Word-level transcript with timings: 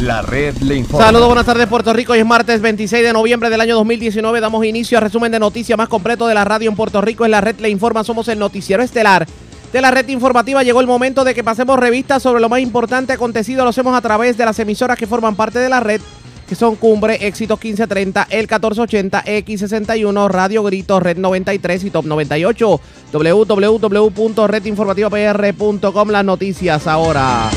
La 0.00 0.22
red 0.22 0.56
le 0.62 0.76
informa. 0.76 1.04
Saludos, 1.04 1.26
buenas 1.26 1.44
tardes 1.44 1.66
Puerto 1.66 1.92
Rico. 1.92 2.14
Hoy 2.14 2.20
es 2.20 2.26
martes 2.26 2.62
26 2.62 3.04
de 3.04 3.12
noviembre 3.12 3.50
del 3.50 3.60
año 3.60 3.74
2019. 3.74 4.40
Damos 4.40 4.64
inicio 4.64 4.96
a 4.96 5.02
resumen 5.02 5.30
de 5.30 5.38
noticias 5.38 5.76
más 5.76 5.90
completo 5.90 6.26
de 6.26 6.32
la 6.32 6.42
radio 6.42 6.70
en 6.70 6.76
Puerto 6.76 7.02
Rico. 7.02 7.26
Es 7.26 7.30
la 7.30 7.42
red 7.42 7.60
le 7.60 7.68
informa. 7.68 8.02
Somos 8.02 8.26
el 8.28 8.38
noticiero 8.38 8.82
estelar 8.82 9.26
de 9.70 9.80
la 9.82 9.90
red 9.90 10.08
informativa. 10.08 10.62
Llegó 10.62 10.80
el 10.80 10.86
momento 10.86 11.22
de 11.22 11.34
que 11.34 11.44
pasemos 11.44 11.78
revistas 11.78 12.22
sobre 12.22 12.40
lo 12.40 12.48
más 12.48 12.60
importante 12.60 13.12
acontecido. 13.12 13.62
Lo 13.62 13.68
hacemos 13.70 13.94
a 13.94 14.00
través 14.00 14.38
de 14.38 14.46
las 14.46 14.58
emisoras 14.58 14.96
que 14.96 15.06
forman 15.06 15.36
parte 15.36 15.58
de 15.58 15.68
la 15.68 15.80
red 15.80 16.00
que 16.48 16.54
son 16.54 16.76
Cumbre, 16.76 17.26
Éxitos 17.26 17.62
1530, 17.62 18.26
El 18.30 18.48
1480, 18.48 19.22
X61, 19.24 20.30
Radio 20.30 20.62
Grito, 20.64 20.98
Red 20.98 21.18
93 21.18 21.84
y 21.84 21.90
Top 21.90 22.06
98. 22.06 22.80
www.redinformativapr.com. 23.12 26.08
Las 26.08 26.24
noticias 26.24 26.86
ahora. 26.86 27.50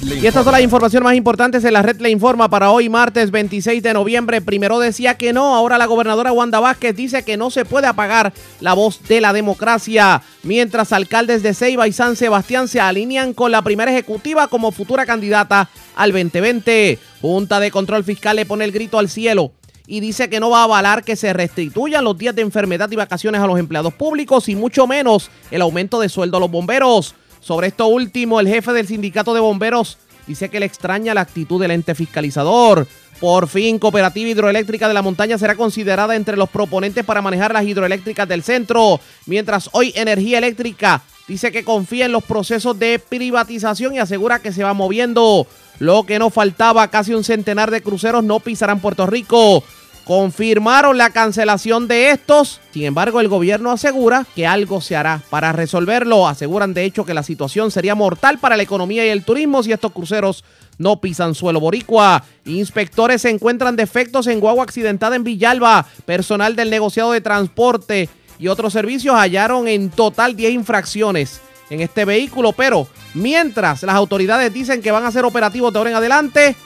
Y 0.00 0.26
estas 0.26 0.44
son 0.44 0.52
las 0.52 0.62
informaciones 0.62 1.04
más 1.04 1.14
importantes 1.14 1.64
en 1.64 1.72
la 1.72 1.82
red 1.82 2.00
Le 2.00 2.10
Informa 2.10 2.48
para 2.48 2.70
hoy, 2.70 2.88
martes 2.88 3.30
26 3.30 3.82
de 3.82 3.92
noviembre. 3.92 4.40
Primero 4.40 4.78
decía 4.78 5.16
que 5.16 5.32
no, 5.32 5.54
ahora 5.54 5.78
la 5.78 5.86
gobernadora 5.86 6.32
Wanda 6.32 6.60
Vázquez 6.60 6.94
dice 6.94 7.24
que 7.24 7.36
no 7.36 7.50
se 7.50 7.64
puede 7.64 7.86
apagar 7.86 8.32
la 8.60 8.74
voz 8.74 9.02
de 9.08 9.20
la 9.20 9.32
democracia. 9.32 10.22
Mientras 10.42 10.92
alcaldes 10.92 11.42
de 11.42 11.54
Ceiba 11.54 11.88
y 11.88 11.92
San 11.92 12.16
Sebastián 12.16 12.68
se 12.68 12.80
alinean 12.80 13.32
con 13.34 13.50
la 13.50 13.62
primera 13.62 13.90
ejecutiva 13.90 14.48
como 14.48 14.72
futura 14.72 15.06
candidata 15.06 15.68
al 15.96 16.12
2020. 16.12 16.98
Junta 17.20 17.60
de 17.60 17.70
Control 17.70 18.04
Fiscal 18.04 18.36
le 18.36 18.46
pone 18.46 18.64
el 18.64 18.72
grito 18.72 18.98
al 18.98 19.08
cielo 19.08 19.52
y 19.86 20.00
dice 20.00 20.30
que 20.30 20.40
no 20.40 20.50
va 20.50 20.60
a 20.60 20.64
avalar 20.64 21.04
que 21.04 21.16
se 21.16 21.32
restituyan 21.32 22.04
los 22.04 22.16
días 22.16 22.34
de 22.34 22.42
enfermedad 22.42 22.90
y 22.90 22.96
vacaciones 22.96 23.40
a 23.40 23.46
los 23.46 23.58
empleados 23.58 23.92
públicos 23.94 24.48
y 24.48 24.56
mucho 24.56 24.86
menos 24.86 25.30
el 25.50 25.62
aumento 25.62 26.00
de 26.00 26.08
sueldo 26.08 26.36
a 26.36 26.40
los 26.40 26.50
bomberos. 26.50 27.14
Sobre 27.42 27.66
esto 27.66 27.88
último, 27.88 28.38
el 28.38 28.46
jefe 28.46 28.72
del 28.72 28.86
sindicato 28.86 29.34
de 29.34 29.40
bomberos 29.40 29.98
dice 30.28 30.48
que 30.48 30.60
le 30.60 30.66
extraña 30.66 31.12
la 31.12 31.22
actitud 31.22 31.60
del 31.60 31.72
ente 31.72 31.96
fiscalizador. 31.96 32.86
Por 33.18 33.48
fin, 33.48 33.80
Cooperativa 33.80 34.30
Hidroeléctrica 34.30 34.86
de 34.86 34.94
la 34.94 35.02
Montaña 35.02 35.38
será 35.38 35.56
considerada 35.56 36.14
entre 36.14 36.36
los 36.36 36.48
proponentes 36.48 37.04
para 37.04 37.20
manejar 37.20 37.52
las 37.52 37.64
hidroeléctricas 37.64 38.28
del 38.28 38.44
centro, 38.44 39.00
mientras 39.26 39.70
hoy 39.72 39.92
Energía 39.96 40.38
Eléctrica 40.38 41.02
dice 41.26 41.50
que 41.50 41.64
confía 41.64 42.06
en 42.06 42.12
los 42.12 42.22
procesos 42.22 42.78
de 42.78 43.00
privatización 43.00 43.94
y 43.94 43.98
asegura 43.98 44.40
que 44.40 44.52
se 44.52 44.62
va 44.62 44.72
moviendo. 44.72 45.46
Lo 45.80 46.04
que 46.04 46.20
no 46.20 46.30
faltaba, 46.30 46.88
casi 46.88 47.12
un 47.12 47.24
centenar 47.24 47.72
de 47.72 47.82
cruceros 47.82 48.22
no 48.22 48.38
pisarán 48.38 48.80
Puerto 48.80 49.06
Rico. 49.06 49.64
Confirmaron 50.04 50.98
la 50.98 51.10
cancelación 51.10 51.86
de 51.86 52.10
estos, 52.10 52.60
sin 52.72 52.84
embargo 52.84 53.20
el 53.20 53.28
gobierno 53.28 53.70
asegura 53.70 54.26
que 54.34 54.48
algo 54.48 54.80
se 54.80 54.96
hará 54.96 55.22
para 55.30 55.52
resolverlo. 55.52 56.26
Aseguran 56.26 56.74
de 56.74 56.84
hecho 56.84 57.04
que 57.04 57.14
la 57.14 57.22
situación 57.22 57.70
sería 57.70 57.94
mortal 57.94 58.38
para 58.38 58.56
la 58.56 58.64
economía 58.64 59.06
y 59.06 59.10
el 59.10 59.24
turismo 59.24 59.62
si 59.62 59.70
estos 59.70 59.92
cruceros 59.92 60.44
no 60.78 61.00
pisan 61.00 61.36
suelo 61.36 61.60
boricua. 61.60 62.24
Inspectores 62.44 63.22
se 63.22 63.30
encuentran 63.30 63.76
defectos 63.76 64.26
en 64.26 64.40
guagua 64.40 64.64
accidentada 64.64 65.14
en 65.14 65.22
Villalba. 65.22 65.86
Personal 66.04 66.56
del 66.56 66.70
negociado 66.70 67.12
de 67.12 67.20
transporte 67.20 68.08
y 68.40 68.48
otros 68.48 68.72
servicios 68.72 69.14
hallaron 69.14 69.68
en 69.68 69.90
total 69.90 70.34
10 70.34 70.52
infracciones 70.52 71.40
en 71.70 71.80
este 71.80 72.04
vehículo, 72.04 72.52
pero 72.52 72.88
mientras 73.14 73.84
las 73.84 73.94
autoridades 73.94 74.52
dicen 74.52 74.82
que 74.82 74.90
van 74.90 75.04
a 75.04 75.12
ser 75.12 75.24
operativos 75.24 75.72
de 75.72 75.78
ahora 75.78 75.90
en 75.90 75.96
adelante, 75.96 76.56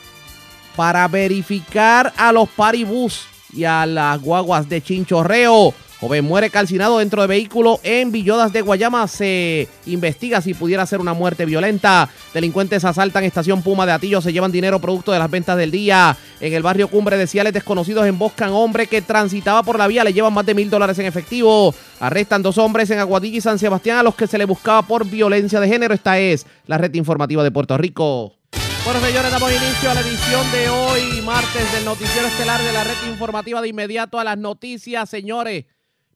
para 0.77 1.09
verificar 1.09 2.13
a 2.17 2.31
los 2.33 2.49
paribús 2.51 3.27
y 3.53 3.65
a 3.65 3.87
las 3.87 4.21
guaguas 4.21 4.69
de 4.69 4.83
chinchorreo. 4.83 5.75
Joven 5.99 6.27
muere 6.27 6.51
calcinado 6.51 6.99
dentro 6.99 7.23
de 7.23 7.29
vehículo 7.29 7.81
en 7.83 8.13
Villodas 8.13 8.53
de 8.53 8.61
Guayama. 8.61 9.09
Se 9.09 9.67
investiga 9.87 10.43
si 10.43 10.53
pudiera 10.53 10.85
ser 10.85 11.01
una 11.01 11.15
muerte 11.15 11.47
violenta. 11.47 12.11
Delincuentes 12.35 12.85
asaltan 12.85 13.25
estación 13.25 13.63
Puma 13.63 13.87
de 13.87 13.93
Atillo. 13.93 14.21
Se 14.21 14.31
llevan 14.31 14.53
dinero 14.53 14.79
producto 14.79 15.13
de 15.13 15.19
las 15.19 15.31
ventas 15.31 15.57
del 15.57 15.71
día. 15.71 16.15
En 16.41 16.53
el 16.53 16.63
barrio 16.63 16.89
Cumbre 16.89 17.17
de 17.17 17.27
Ciales, 17.27 17.55
desconocidos 17.55 18.07
emboscan 18.07 18.53
hombre 18.53 18.89
que 18.89 19.01
transitaba 19.01 19.63
por 19.63 19.79
la 19.79 19.87
vía. 19.87 20.05
Le 20.05 20.13
llevan 20.13 20.35
más 20.35 20.45
de 20.45 20.55
mil 20.55 20.69
dólares 20.69 20.99
en 20.99 21.07
efectivo. 21.07 21.75
Arrestan 21.99 22.43
dos 22.43 22.59
hombres 22.59 22.91
en 22.91 22.99
Aguadilla 22.99 23.39
y 23.39 23.41
San 23.41 23.59
Sebastián 23.59 23.97
a 23.97 24.03
los 24.03 24.15
que 24.15 24.27
se 24.27 24.37
le 24.37 24.45
buscaba 24.45 24.83
por 24.83 25.07
violencia 25.07 25.61
de 25.61 25.69
género. 25.69 25.95
Esta 25.95 26.19
es 26.19 26.47
la 26.67 26.77
red 26.77 26.93
informativa 26.93 27.43
de 27.43 27.51
Puerto 27.51 27.79
Rico. 27.79 28.36
Bueno, 28.87 29.01
señores, 29.01 29.33
damos 29.33 29.51
inicio 29.51 29.91
a 29.91 29.95
la 29.95 30.01
edición 30.01 30.53
de 30.53 30.69
hoy, 30.69 31.21
martes, 31.23 31.73
del 31.73 31.85
Noticiero 31.85 32.29
Estelar 32.29 32.63
de 32.63 32.73
la 32.73 32.85
Red 32.85 33.09
Informativa. 33.09 33.61
De 33.61 33.67
inmediato 33.67 34.21
a 34.21 34.23
las 34.23 34.39
noticias, 34.39 35.11
señores. 35.11 35.65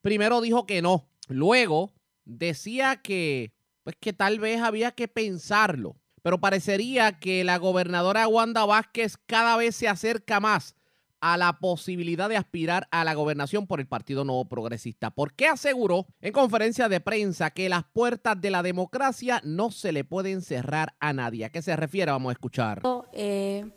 Primero 0.03 0.41
dijo 0.41 0.67
que 0.67 0.81
no, 0.81 1.09
luego 1.27 1.93
decía 2.25 3.03
que, 3.03 3.53
pues 3.83 3.97
que 3.99 4.13
tal 4.13 4.39
vez 4.39 4.63
había 4.63 4.93
que 4.93 5.09
pensarlo, 5.09 5.97
pero 6.23 6.39
parecería 6.39 7.19
que 7.19 7.43
la 7.43 7.57
gobernadora 7.57 8.29
Wanda 8.29 8.65
Vázquez 8.65 9.17
cada 9.27 9.57
vez 9.57 9.75
se 9.75 9.89
acerca 9.89 10.39
más 10.39 10.77
a 11.21 11.37
la 11.37 11.59
posibilidad 11.59 12.29
de 12.29 12.37
aspirar 12.37 12.89
a 12.91 13.05
la 13.05 13.15
gobernación 13.15 13.67
por 13.67 13.81
el 13.81 13.87
Partido 13.87 14.25
Nuevo 14.25 14.47
Progresista, 14.47 15.11
porque 15.11 15.47
aseguró 15.47 16.07
en 16.21 16.33
conferencia 16.33 16.89
de 16.89 17.01
prensa 17.01 17.51
que 17.51 17.69
las 17.69 17.85
puertas 17.85 18.41
de 18.41 18.51
la 18.51 18.63
democracia 18.63 19.41
no 19.45 19.71
se 19.71 19.93
le 19.93 20.05
pueden 20.05 20.43
cerrar 20.43 20.95
a 21.01 21.13
nadie. 21.13 21.45
¿A 21.45 21.51
qué 21.51 21.63
se 21.63 21.77
refiere? 21.77 22.11
Vamos 22.11 22.31
a 22.31 22.33
escuchar. 22.33 22.81
eh, 23.13 23.71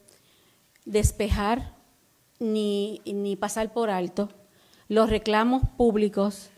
despejar 0.86 1.76
ni, 2.40 3.02
ni 3.06 3.36
pasar 3.36 3.72
por 3.74 3.90
alto 3.90 4.30
los 4.88 5.10
reclamos 5.10 5.64
públicos 5.78 6.50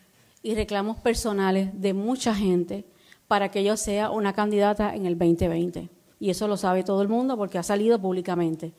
y 0.41 0.55
reclamos 0.55 0.99
personales 0.99 1.69
de 1.79 1.93
mucha 1.93 2.35
gente 2.35 2.85
para 3.27 3.49
que 3.49 3.63
yo 3.63 3.77
sea 3.77 4.09
una 4.09 4.33
candidata 4.33 4.95
en 4.95 5.05
el 5.05 5.17
2020. 5.17 5.89
Y 6.19 6.29
eso 6.29 6.47
lo 6.47 6.57
sabe 6.57 6.83
todo 6.83 7.01
el 7.01 7.07
mundo 7.07 7.37
porque 7.37 7.57
ha 7.57 7.63
salido 7.63 7.99
públicamente. 7.99 8.73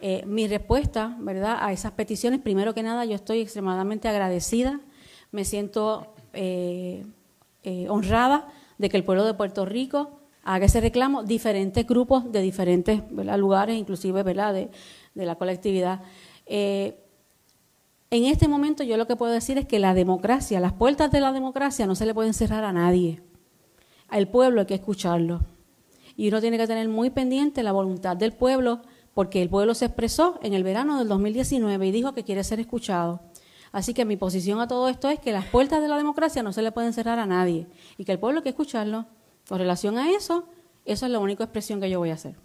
Eh, 0.00 0.24
mi 0.26 0.46
respuesta, 0.48 1.16
¿verdad?, 1.20 1.58
a 1.60 1.72
esas 1.72 1.92
peticiones, 1.92 2.40
primero 2.40 2.74
que 2.74 2.82
nada, 2.82 3.04
yo 3.04 3.14
estoy 3.14 3.40
extremadamente 3.40 4.08
agradecida, 4.08 4.80
me 5.30 5.44
siento 5.44 6.14
eh, 6.32 7.06
eh, 7.62 7.88
honrada 7.88 8.48
de 8.78 8.88
que 8.88 8.96
el 8.96 9.04
pueblo 9.04 9.24
de 9.24 9.34
Puerto 9.34 9.64
Rico 9.64 10.20
haga 10.42 10.66
ese 10.66 10.80
reclamo, 10.80 11.22
diferentes 11.24 11.86
grupos 11.86 12.30
de 12.30 12.42
diferentes 12.42 13.02
lugares, 13.10 13.76
inclusive 13.76 14.22
de 14.22 15.26
la 15.26 15.34
colectividad. 15.36 16.02
Eh, 16.46 17.00
en 18.10 18.26
este 18.26 18.46
momento 18.46 18.84
yo 18.84 18.96
lo 18.96 19.06
que 19.06 19.16
puedo 19.16 19.32
decir 19.32 19.58
es 19.58 19.66
que 19.66 19.78
la 19.78 19.94
democracia, 19.94 20.60
las 20.60 20.74
puertas 20.74 21.10
de 21.10 21.20
la 21.20 21.32
democracia 21.32 21.86
no 21.86 21.94
se 21.94 22.06
le 22.06 22.14
pueden 22.14 22.34
cerrar 22.34 22.64
a 22.64 22.72
nadie. 22.72 23.22
Al 24.08 24.28
pueblo 24.28 24.60
hay 24.60 24.66
que 24.66 24.74
escucharlo. 24.74 25.40
Y 26.16 26.28
uno 26.28 26.40
tiene 26.40 26.58
que 26.58 26.66
tener 26.66 26.88
muy 26.88 27.10
pendiente 27.10 27.62
la 27.62 27.72
voluntad 27.72 28.16
del 28.16 28.32
pueblo, 28.32 28.82
porque 29.14 29.40
el 29.40 29.48
pueblo 29.48 29.74
se 29.74 29.86
expresó 29.86 30.38
en 30.42 30.52
el 30.54 30.64
verano 30.64 30.98
del 30.98 31.08
2019 31.08 31.86
y 31.86 31.90
dijo 31.92 32.12
que 32.12 32.24
quiere 32.24 32.44
ser 32.44 32.60
escuchado. 32.60 33.20
Así 33.72 33.94
que 33.94 34.04
mi 34.04 34.16
posición 34.16 34.60
a 34.60 34.68
todo 34.68 34.88
esto 34.88 35.08
es 35.08 35.18
que 35.18 35.32
las 35.32 35.46
puertas 35.46 35.80
de 35.80 35.88
la 35.88 35.96
democracia 35.96 36.42
no 36.42 36.52
se 36.52 36.62
le 36.62 36.72
pueden 36.72 36.92
cerrar 36.92 37.18
a 37.18 37.26
nadie 37.26 37.66
y 37.96 38.04
que 38.04 38.12
el 38.12 38.18
pueblo 38.18 38.38
hay 38.38 38.42
que 38.42 38.50
escucharlo. 38.50 39.06
Con 39.48 39.58
relación 39.58 39.98
a 39.98 40.10
eso, 40.10 40.48
eso 40.84 41.06
es 41.06 41.12
la 41.12 41.18
única 41.18 41.44
expresión 41.44 41.80
que 41.80 41.90
yo 41.90 41.98
voy 41.98 42.10
a 42.10 42.14
hacer. 42.14 42.36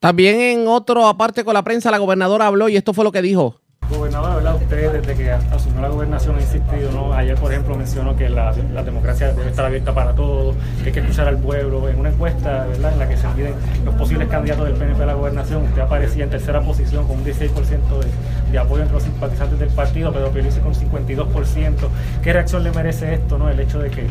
También 0.00 0.40
en 0.40 0.68
otro, 0.68 1.06
aparte 1.06 1.44
con 1.44 1.54
la 1.54 1.64
prensa, 1.64 1.90
la 1.90 1.98
gobernadora 1.98 2.46
habló 2.46 2.68
y 2.68 2.76
esto 2.76 2.92
fue 2.92 3.04
lo 3.04 3.12
que 3.12 3.22
dijo. 3.22 3.60
Gobernador, 3.88 4.36
¿verdad? 4.36 4.56
Usted 4.56 4.92
desde 4.92 5.14
que 5.14 5.30
asumió 5.30 5.80
la 5.80 5.88
gobernación 5.88 6.36
ha 6.36 6.40
insistido, 6.40 6.92
¿no? 6.92 7.12
Ayer, 7.14 7.36
por 7.36 7.50
ejemplo, 7.50 7.74
mencionó 7.74 8.16
que 8.16 8.28
la, 8.28 8.52
democracia 8.52 9.32
debe 9.32 9.48
estar 9.48 9.64
abierta 9.64 9.94
para 9.94 10.14
todos, 10.14 10.56
que 10.82 10.86
hay 10.86 10.92
que 10.92 11.00
escuchar 11.00 11.28
al 11.28 11.38
pueblo. 11.38 11.88
En 11.88 11.98
una 11.98 12.10
encuesta, 12.10 12.66
¿verdad? 12.66 12.92
En 12.92 12.98
la 12.98 13.08
que 13.08 13.16
se 13.16 13.26
miden 13.28 13.54
los 13.84 13.94
posibles 13.94 14.28
candidatos 14.28 14.66
del 14.66 14.74
PNP 14.74 15.02
a 15.02 15.06
la 15.06 15.14
gobernación, 15.14 15.62
usted 15.62 15.80
aparecía 15.80 16.24
en 16.24 16.30
tercera 16.30 16.60
posición 16.60 17.06
con 17.06 17.18
un 17.18 17.24
16% 17.24 17.48
de, 17.48 18.52
de 18.52 18.58
apoyo 18.58 18.82
entre 18.82 18.94
los 18.94 19.02
simpatizantes 19.02 19.58
del 19.58 19.70
partido, 19.70 20.12
Pedro 20.12 20.30
Pierluisi 20.30 20.60
con 20.60 20.74
52%. 20.74 21.74
¿Qué 22.22 22.32
reacción 22.32 22.62
le 22.64 22.72
merece 22.72 23.14
esto, 23.14 23.38
no? 23.38 23.48
El 23.48 23.58
hecho 23.60 23.78
de 23.78 23.90
que 23.90 24.06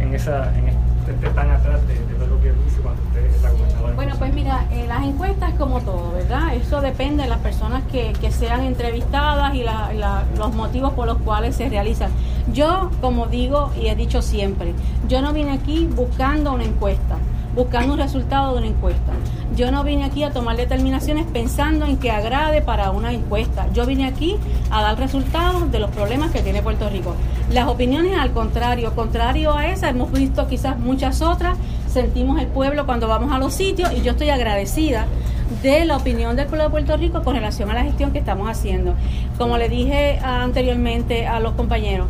en, 0.00 0.14
esa, 0.14 0.52
en 0.56 0.68
este, 0.68 1.12
esté 1.12 1.28
tan 1.30 1.50
atrás 1.50 1.80
de, 1.86 1.94
de 1.94 2.14
Pedro 2.18 2.36
Pierluisi 2.38 2.76
cuando 2.82 3.02
usted 3.02 3.24
es 3.24 3.42
la 3.42 3.50
gobernadora. 3.50 3.89
Bueno, 4.00 4.14
pues 4.18 4.32
mira, 4.32 4.64
eh, 4.72 4.86
las 4.88 5.04
encuestas 5.04 5.52
como 5.58 5.80
todo, 5.82 6.12
¿verdad? 6.12 6.54
Eso 6.54 6.80
depende 6.80 7.24
de 7.24 7.28
las 7.28 7.40
personas 7.40 7.82
que, 7.92 8.14
que 8.18 8.32
sean 8.32 8.62
entrevistadas 8.64 9.54
y 9.54 9.62
la- 9.62 10.24
los 10.38 10.54
motivos 10.54 10.94
por 10.94 11.06
los 11.06 11.18
cuales 11.18 11.54
se 11.56 11.68
realizan. 11.68 12.10
Yo, 12.50 12.90
como 13.02 13.26
digo 13.26 13.70
y 13.78 13.88
he 13.88 13.94
dicho 13.94 14.22
siempre, 14.22 14.72
yo 15.06 15.20
no 15.20 15.34
vine 15.34 15.50
aquí 15.52 15.86
buscando 15.86 16.54
una 16.54 16.64
encuesta, 16.64 17.16
buscando 17.54 17.92
un 17.92 17.98
resultado 17.98 18.52
de 18.54 18.58
una 18.60 18.68
encuesta. 18.68 19.12
Yo 19.54 19.70
no 19.70 19.84
vine 19.84 20.04
aquí 20.04 20.22
a 20.22 20.30
tomar 20.30 20.56
determinaciones 20.56 21.26
pensando 21.26 21.84
en 21.84 21.98
que 21.98 22.10
agrade 22.10 22.62
para 22.62 22.92
una 22.92 23.12
encuesta. 23.12 23.66
Yo 23.74 23.84
vine 23.84 24.06
aquí 24.06 24.38
a 24.70 24.80
dar 24.80 24.98
resultados 24.98 25.70
de 25.70 25.78
los 25.78 25.90
problemas 25.90 26.30
que 26.30 26.40
tiene 26.40 26.62
Puerto 26.62 26.88
Rico. 26.88 27.14
Las 27.52 27.68
opiniones 27.68 28.18
al 28.18 28.30
contrario, 28.32 28.94
contrario 28.94 29.52
a 29.54 29.66
esa, 29.66 29.90
hemos 29.90 30.10
visto 30.10 30.46
quizás 30.46 30.78
muchas 30.78 31.20
otras, 31.20 31.58
sentimos 31.90 32.40
el 32.40 32.46
pueblo 32.46 32.86
cuando 32.86 33.08
vamos 33.08 33.32
a 33.32 33.38
los 33.38 33.52
sitios 33.52 33.92
y 33.92 34.02
yo 34.02 34.12
estoy 34.12 34.30
agradecida 34.30 35.06
de 35.62 35.84
la 35.84 35.96
opinión 35.96 36.36
del 36.36 36.46
pueblo 36.46 36.64
de 36.64 36.70
Puerto 36.70 36.96
Rico 36.96 37.22
con 37.22 37.34
relación 37.34 37.70
a 37.70 37.74
la 37.74 37.82
gestión 37.82 38.12
que 38.12 38.20
estamos 38.20 38.48
haciendo. 38.48 38.94
Como 39.36 39.58
le 39.58 39.68
dije 39.68 40.20
anteriormente 40.20 41.26
a 41.26 41.40
los 41.40 41.54
compañeros, 41.54 42.06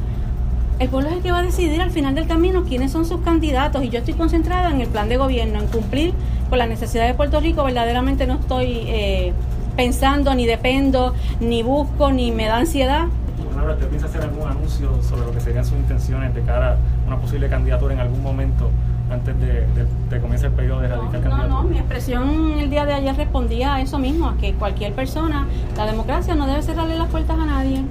el 0.79 0.89
pueblo 0.89 1.11
es 1.11 1.17
el 1.17 1.23
que 1.23 1.33
va 1.33 1.39
a 1.39 1.43
decidir 1.43 1.81
al 1.81 1.91
final 1.91 2.15
del 2.15 2.27
camino 2.27 2.65
quiénes 2.65 2.93
son 2.93 3.05
sus 3.05 3.21
candidatos 3.21 3.83
y 3.83 3.89
yo 3.89 3.99
estoy 3.99 4.15
concentrada 4.15 4.71
en 4.71 4.81
el 4.81 4.89
plan 4.89 5.09
de 5.09 5.17
gobierno, 5.17 5.59
en 5.59 5.67
cumplir 5.67 6.15
con 6.49 6.59
la 6.59 6.67
necesidad 6.67 7.07
de 7.07 7.15
Puerto 7.15 7.41
Rico. 7.41 7.65
Verdaderamente 7.65 8.27
no 8.27 8.35
estoy 8.35 8.85
eh, 8.87 9.33
pensando, 9.77 10.35
ni 10.35 10.47
dependo, 10.47 11.15
ni 11.41 11.63
busco, 11.63 12.13
ni 12.13 12.33
me 12.33 12.47
da 12.47 12.59
ansiedad. 12.59 13.07
Gobernadora, 13.39 13.75
¿usted 13.75 13.89
piensa 13.89 14.07
hacer 14.07 14.23
algún 14.23 14.49
anuncio 14.49 15.03
sobre 15.03 15.27
lo 15.27 15.33
que 15.33 15.41
serían 15.41 15.65
sus 15.65 15.77
intenciones 15.77 16.35
de 16.35 16.43
cara 16.43 16.73
a 16.73 17.07
una 17.07 17.19
posible 17.19 17.49
candidatura 17.49 17.95
en 17.95 18.01
algún 18.01 18.23
momento 18.23 18.71
antes 19.11 19.39
de, 19.41 19.67
de, 19.69 19.87
de 20.09 20.21
comience 20.21 20.47
el 20.47 20.53
periodo 20.53 20.81
de 20.81 20.89
radical 20.89 21.07
No, 21.13 21.21
candidatura? 21.31 21.49
no, 21.49 21.63
mi 21.65 21.79
expresión 21.79 22.59
el 22.59 22.71
día 22.71 22.87
de 22.87 22.93
ayer 22.95 23.17
respondía 23.17 23.75
a 23.75 23.81
eso 23.81 23.99
mismo, 23.99 24.29
a 24.29 24.37
que 24.37 24.55
cualquier 24.55 24.93
persona, 24.95 25.47
la 25.77 25.87
democracia 25.87 26.35
no 26.35 26.47
debe 26.47 26.63
cerrarle 26.63 26.97
las 26.97 27.09
puertas 27.09 27.39
a 27.39 27.45
nadie. 27.45 27.83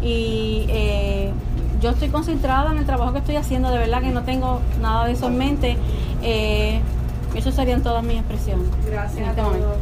Y 0.00 0.66
eh, 0.68 1.30
yo 1.80 1.90
estoy 1.90 2.08
concentrada 2.08 2.72
en 2.72 2.78
el 2.78 2.86
trabajo 2.86 3.12
que 3.12 3.18
estoy 3.20 3.36
haciendo, 3.36 3.70
de 3.70 3.78
verdad 3.78 4.00
que 4.00 4.10
no 4.10 4.22
tengo 4.24 4.60
nada 4.80 5.06
de 5.06 5.12
eso 5.12 5.28
en 5.28 5.38
mente. 5.38 5.76
Eh, 6.22 6.80
eso 7.34 7.52
serían 7.52 7.82
todas 7.82 8.02
mis 8.02 8.18
expresiones 8.18 8.66
en 9.16 9.24
este 9.24 9.42
momento. 9.42 9.76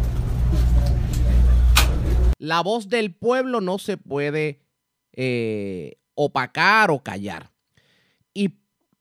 La 2.38 2.62
voz 2.62 2.88
del 2.88 3.14
pueblo 3.14 3.60
no 3.60 3.78
se 3.78 3.96
puede 3.96 4.60
eh, 5.12 5.96
opacar 6.14 6.90
o 6.90 7.00
callar. 7.02 7.49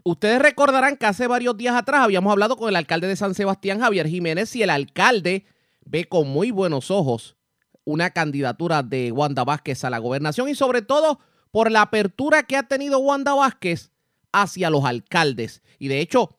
Ustedes 0.03 0.41
recordarán 0.41 0.97
que 0.97 1.05
hace 1.05 1.27
varios 1.27 1.57
días 1.57 1.75
atrás 1.75 2.01
habíamos 2.01 2.31
hablado 2.31 2.55
con 2.55 2.69
el 2.69 2.75
alcalde 2.75 3.07
de 3.07 3.15
San 3.15 3.35
Sebastián, 3.35 3.79
Javier 3.79 4.07
Jiménez, 4.07 4.55
y 4.55 4.63
el 4.63 4.69
alcalde 4.69 5.45
ve 5.85 6.05
con 6.05 6.29
muy 6.29 6.51
buenos 6.51 6.89
ojos 6.89 7.35
una 7.83 8.11
candidatura 8.11 8.83
de 8.83 9.11
Wanda 9.11 9.43
Vázquez 9.43 9.83
a 9.83 9.89
la 9.89 9.97
gobernación 9.97 10.47
y 10.47 10.55
sobre 10.55 10.81
todo 10.81 11.19
por 11.51 11.71
la 11.71 11.81
apertura 11.81 12.43
que 12.43 12.55
ha 12.55 12.63
tenido 12.63 12.99
Wanda 12.99 13.33
Vázquez 13.33 13.91
hacia 14.31 14.69
los 14.69 14.85
alcaldes. 14.85 15.63
Y 15.79 15.87
de 15.87 15.99
hecho, 15.99 16.37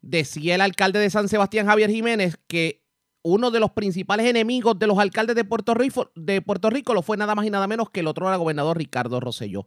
decía 0.00 0.54
el 0.54 0.60
alcalde 0.60 1.00
de 1.00 1.10
San 1.10 1.28
Sebastián, 1.28 1.66
Javier 1.66 1.90
Jiménez, 1.90 2.38
que 2.46 2.84
uno 3.22 3.50
de 3.50 3.58
los 3.58 3.72
principales 3.72 4.26
enemigos 4.26 4.78
de 4.78 4.86
los 4.86 4.98
alcaldes 4.98 5.34
de 5.34 5.44
Puerto 5.44 5.74
Rico, 5.74 6.12
de 6.14 6.42
Puerto 6.42 6.70
Rico 6.70 6.94
lo 6.94 7.02
fue 7.02 7.16
nada 7.16 7.34
más 7.34 7.46
y 7.46 7.50
nada 7.50 7.66
menos 7.66 7.90
que 7.90 8.00
el 8.00 8.06
otro 8.06 8.28
era 8.28 8.36
gobernador 8.36 8.78
Ricardo 8.78 9.18
Rosselló. 9.18 9.66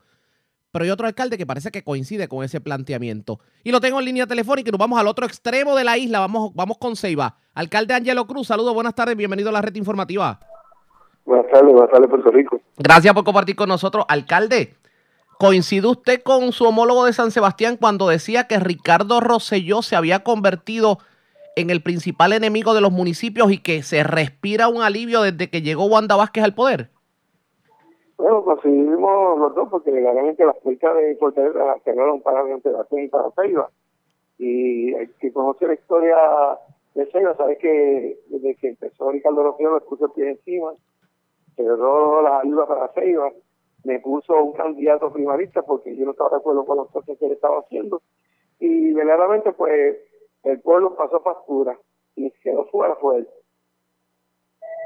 Pero 0.72 0.84
hay 0.84 0.92
otro 0.92 1.08
alcalde 1.08 1.38
que 1.38 1.46
parece 1.46 1.72
que 1.72 1.84
coincide 1.84 2.28
con 2.28 2.44
ese 2.44 2.60
planteamiento. 2.62 3.40
Y 3.64 3.72
lo 3.72 3.80
tengo 3.80 4.00
en 4.00 4.06
línea 4.06 4.28
telefónica 4.28 4.70
y 4.70 4.72
nos 4.72 4.80
vamos 4.80 5.00
al 5.00 5.08
otro 5.08 5.26
extremo 5.26 5.76
de 5.76 5.84
la 5.84 5.98
isla. 5.98 6.20
Vamos, 6.20 6.54
vamos 6.54 6.78
con 6.78 6.96
Ceiba. 6.96 7.38
Alcalde 7.54 7.94
Angelo 7.94 8.28
Cruz, 8.28 8.48
saludos, 8.48 8.74
buenas 8.74 8.94
tardes, 8.94 9.16
bienvenido 9.16 9.50
a 9.50 9.54
la 9.54 9.62
red 9.62 9.76
informativa. 9.76 10.40
Buenas 11.26 11.52
tardes, 11.52 11.74
buenas 11.74 11.92
tardes, 11.92 12.10
Puerto 12.10 12.32
Rico. 12.32 12.62
Gracias 12.78 13.14
por 13.14 13.24
compartir 13.24 13.56
con 13.56 13.70
nosotros. 13.70 14.06
Alcalde, 14.08 14.76
¿coincide 15.40 15.88
usted 15.88 16.22
con 16.22 16.52
su 16.52 16.66
homólogo 16.66 17.06
de 17.06 17.14
San 17.14 17.32
Sebastián 17.32 17.78
cuando 17.78 18.08
decía 18.08 18.46
que 18.46 18.60
Ricardo 18.60 19.20
Rosselló 19.20 19.82
se 19.82 19.96
había 19.96 20.24
convertido 20.24 21.00
en 21.56 21.72
el 21.72 21.82
principal 21.82 22.34
enemigo 22.34 22.76
de 22.76 22.82
los 22.82 22.92
municipios 22.92 23.52
y 23.52 23.58
que 23.58 23.82
se 23.82 24.04
respira 24.04 24.68
un 24.68 24.84
alivio 24.84 25.24
desde 25.24 25.50
que 25.50 25.64
llegó 25.64 25.86
Wanda 25.86 26.16
Vázquez 26.16 26.44
al 26.44 26.54
poder? 26.54 26.92
Bueno, 28.18 28.44
coincidimos 28.44 29.38
los 29.38 29.54
dos 29.54 29.70
porque 29.70 29.92
realmente 29.92 30.44
las 30.44 30.58
puertas 30.58 30.96
de 30.96 31.16
Fortaleza 31.18 31.66
las 31.66 31.84
cerraron 31.84 32.22
para 32.22 32.44
Sebastián 32.62 33.04
y 33.04 33.08
para 33.10 33.32
Ceiba. 33.32 33.70
Y 34.40 34.94
el 34.94 35.14
que 35.16 35.32
conoce 35.32 35.68
la 35.68 35.76
historia 35.76 36.18
de 36.96 37.06
Ceiba 37.12 37.36
sabe 37.38 37.58
que 37.60 38.20
desde 38.28 38.56
que 38.56 38.70
empezó 38.70 39.12
Ricardo 39.12 39.44
Rosselló 39.44 39.76
le 39.76 39.82
puso 39.82 40.06
el 40.06 40.12
pie 40.14 40.32
encima, 40.32 40.74
cerró 41.56 42.24
la 42.24 42.40
ayuda 42.40 42.68
para 42.68 42.88
Ceiba, 42.94 43.32
me 43.84 44.00
puso 44.00 44.34
un 44.34 44.54
candidato 44.54 45.14
primarista 45.14 45.62
porque 45.62 45.96
yo 45.96 46.06
no 46.06 46.12
estaba 46.12 46.32
de 46.32 46.38
acuerdo 46.38 46.66
con 46.66 46.78
las 46.78 46.88
cosas 46.88 47.18
que 47.20 47.26
él 47.26 47.34
estaba 47.34 47.60
haciendo. 47.60 48.02
Y 48.60 48.94
verdaderamente 48.94 49.52
pues 49.52 49.98
el 50.44 50.60
pueblo 50.62 50.96
pasó 50.96 51.20
factura 51.20 51.78
y 52.16 52.32
quedó 52.42 52.66
fuera 52.66 52.96
fue 52.96 53.18
él. 53.18 53.28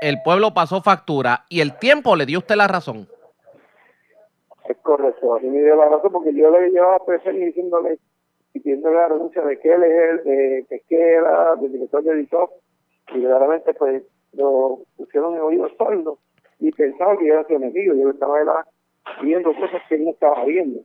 El 0.01 0.21
pueblo 0.21 0.53
pasó 0.53 0.81
factura 0.81 1.45
y 1.47 1.61
el 1.61 1.77
tiempo 1.77 2.15
le 2.15 2.25
dio 2.25 2.39
usted 2.39 2.55
la 2.55 2.67
razón. 2.67 3.07
Es 4.65 4.77
correcto, 4.77 5.39
mí 5.39 5.49
me 5.49 5.61
dio 5.63 5.75
la 5.75 5.89
razón 5.89 6.11
porque 6.11 6.33
yo 6.33 6.51
le 6.51 6.69
llevaba 6.69 6.97
a 6.97 7.05
Pesel 7.05 7.39
diciéndole 7.39 7.97
y 8.53 8.59
pidiéndole 8.59 8.95
la 8.95 9.07
renuncia 9.07 9.41
de 9.43 9.59
que 9.59 9.73
él 9.73 9.83
es 9.83 10.09
el 10.09 10.23
de 10.23 10.65
pesquera, 10.69 11.55
del 11.55 11.71
director 11.71 12.03
de 12.03 12.11
editor, 12.11 12.49
y 13.13 13.19
verdaderamente 13.19 13.73
pues 13.73 14.03
lo 14.33 14.79
pusieron 14.97 15.35
en 15.35 15.41
oídos 15.41 15.71
sordos 15.77 16.19
y 16.61 16.71
pensaba 16.71 17.17
que 17.17 17.27
yo 17.27 17.33
era 17.33 17.47
su 17.47 17.55
enemigo, 17.55 17.95
yo 17.95 18.11
estaba 18.11 18.39
era, 18.39 18.65
viendo 19.23 19.53
cosas 19.55 19.81
que 19.89 19.95
él 19.95 20.05
no 20.05 20.11
estaba 20.11 20.45
viendo. 20.45 20.81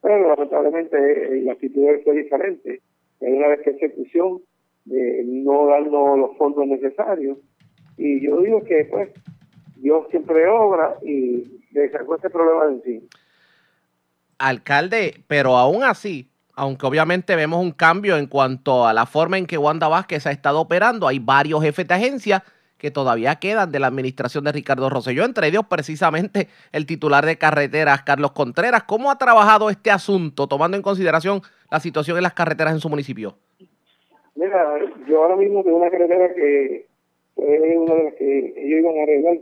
Pero 0.00 0.28
lamentablemente 0.28 0.96
eh, 0.96 1.42
la 1.42 1.52
actitud 1.52 1.82
de 1.82 1.90
él 1.90 2.00
fue 2.04 2.14
diferente. 2.14 2.80
Una 3.18 3.48
vez 3.48 3.60
que 3.62 3.70
ejecución 3.70 4.40
de 4.84 5.24
no 5.26 5.66
darnos 5.66 6.18
los 6.18 6.36
fondos 6.36 6.66
necesarios. 6.68 7.38
Y 7.96 8.24
yo 8.24 8.40
digo 8.40 8.62
que 8.62 8.84
pues 8.84 9.10
Dios 9.76 10.06
siempre 10.10 10.48
obra 10.48 10.96
y 11.02 11.60
le 11.72 11.90
sacó 11.90 12.16
ese 12.16 12.30
problema 12.30 12.66
de 12.66 12.72
encima. 12.74 13.06
Alcalde, 14.38 15.22
pero 15.26 15.56
aún 15.56 15.82
así, 15.82 16.30
aunque 16.54 16.86
obviamente 16.86 17.36
vemos 17.36 17.62
un 17.62 17.72
cambio 17.72 18.16
en 18.16 18.26
cuanto 18.26 18.86
a 18.86 18.92
la 18.92 19.06
forma 19.06 19.38
en 19.38 19.46
que 19.46 19.58
Wanda 19.58 19.88
Vázquez 19.88 20.26
ha 20.26 20.30
estado 20.30 20.60
operando, 20.60 21.06
hay 21.06 21.18
varios 21.18 21.62
jefes 21.62 21.86
de 21.86 21.94
agencia 21.94 22.44
que 22.78 22.90
todavía 22.90 23.36
quedan 23.36 23.72
de 23.72 23.78
la 23.78 23.86
administración 23.86 24.44
de 24.44 24.52
Ricardo 24.52 24.90
Rosselló, 24.90 25.24
entre 25.24 25.48
ellos 25.48 25.64
precisamente 25.68 26.48
el 26.72 26.84
titular 26.84 27.24
de 27.24 27.38
carreteras, 27.38 28.02
Carlos 28.02 28.32
Contreras. 28.32 28.82
¿Cómo 28.84 29.10
ha 29.10 29.16
trabajado 29.16 29.70
este 29.70 29.90
asunto, 29.90 30.46
tomando 30.46 30.76
en 30.76 30.82
consideración 30.82 31.40
la 31.70 31.80
situación 31.80 32.18
en 32.18 32.22
las 32.22 32.34
carreteras 32.34 32.74
en 32.74 32.80
su 32.80 32.88
municipio? 32.88 33.38
Mira, 34.34 34.78
yo 35.08 35.22
ahora 35.22 35.36
mismo 35.36 35.64
tengo 35.64 35.78
una 35.78 35.90
carretera 35.90 36.34
que 36.34 36.86
fue 37.34 37.78
una 37.78 37.94
de 37.94 38.04
las 38.04 38.14
que 38.14 38.54
ellos 38.56 38.80
iban 38.80 38.98
a 38.98 39.02
arreglar, 39.02 39.38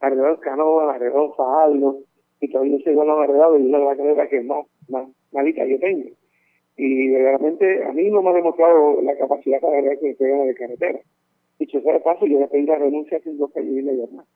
arreglar 0.00 0.38
Canoa, 0.40 0.94
arreglar 0.94 1.30
Fajardo, 1.36 1.98
y 2.40 2.50
todavía 2.50 2.78
se 2.82 2.92
iban 2.92 3.10
a 3.10 3.22
arreglar 3.22 3.60
y 3.60 3.68
las 3.68 3.96
carreteras 3.96 4.28
que 4.28 4.40
más, 4.42 4.66
más 4.88 5.08
malita 5.32 5.64
yo 5.66 5.78
tengo. 5.78 6.08
Y 6.76 7.10
verdaderamente 7.10 7.84
a 7.84 7.92
mí 7.92 8.10
no 8.10 8.22
me 8.22 8.30
ha 8.30 8.34
demostrado 8.34 9.02
la 9.02 9.16
capacidad 9.16 9.60
para 9.60 9.78
arreglar 9.78 9.98
que 9.98 10.14
tenga 10.14 10.44
de 10.44 10.54
carretera. 10.54 10.98
Dicho 11.58 11.80
sea 11.82 11.92
de 11.92 12.00
paso, 12.00 12.26
yo 12.26 12.40
le 12.40 12.48
pedí 12.48 12.64
la 12.64 12.76
renuncia 12.76 13.18
hace 13.18 13.34
dos 13.34 13.54
años 13.56 13.76
y 13.76 13.82
medio 13.82 14.06
más. 14.08 14.26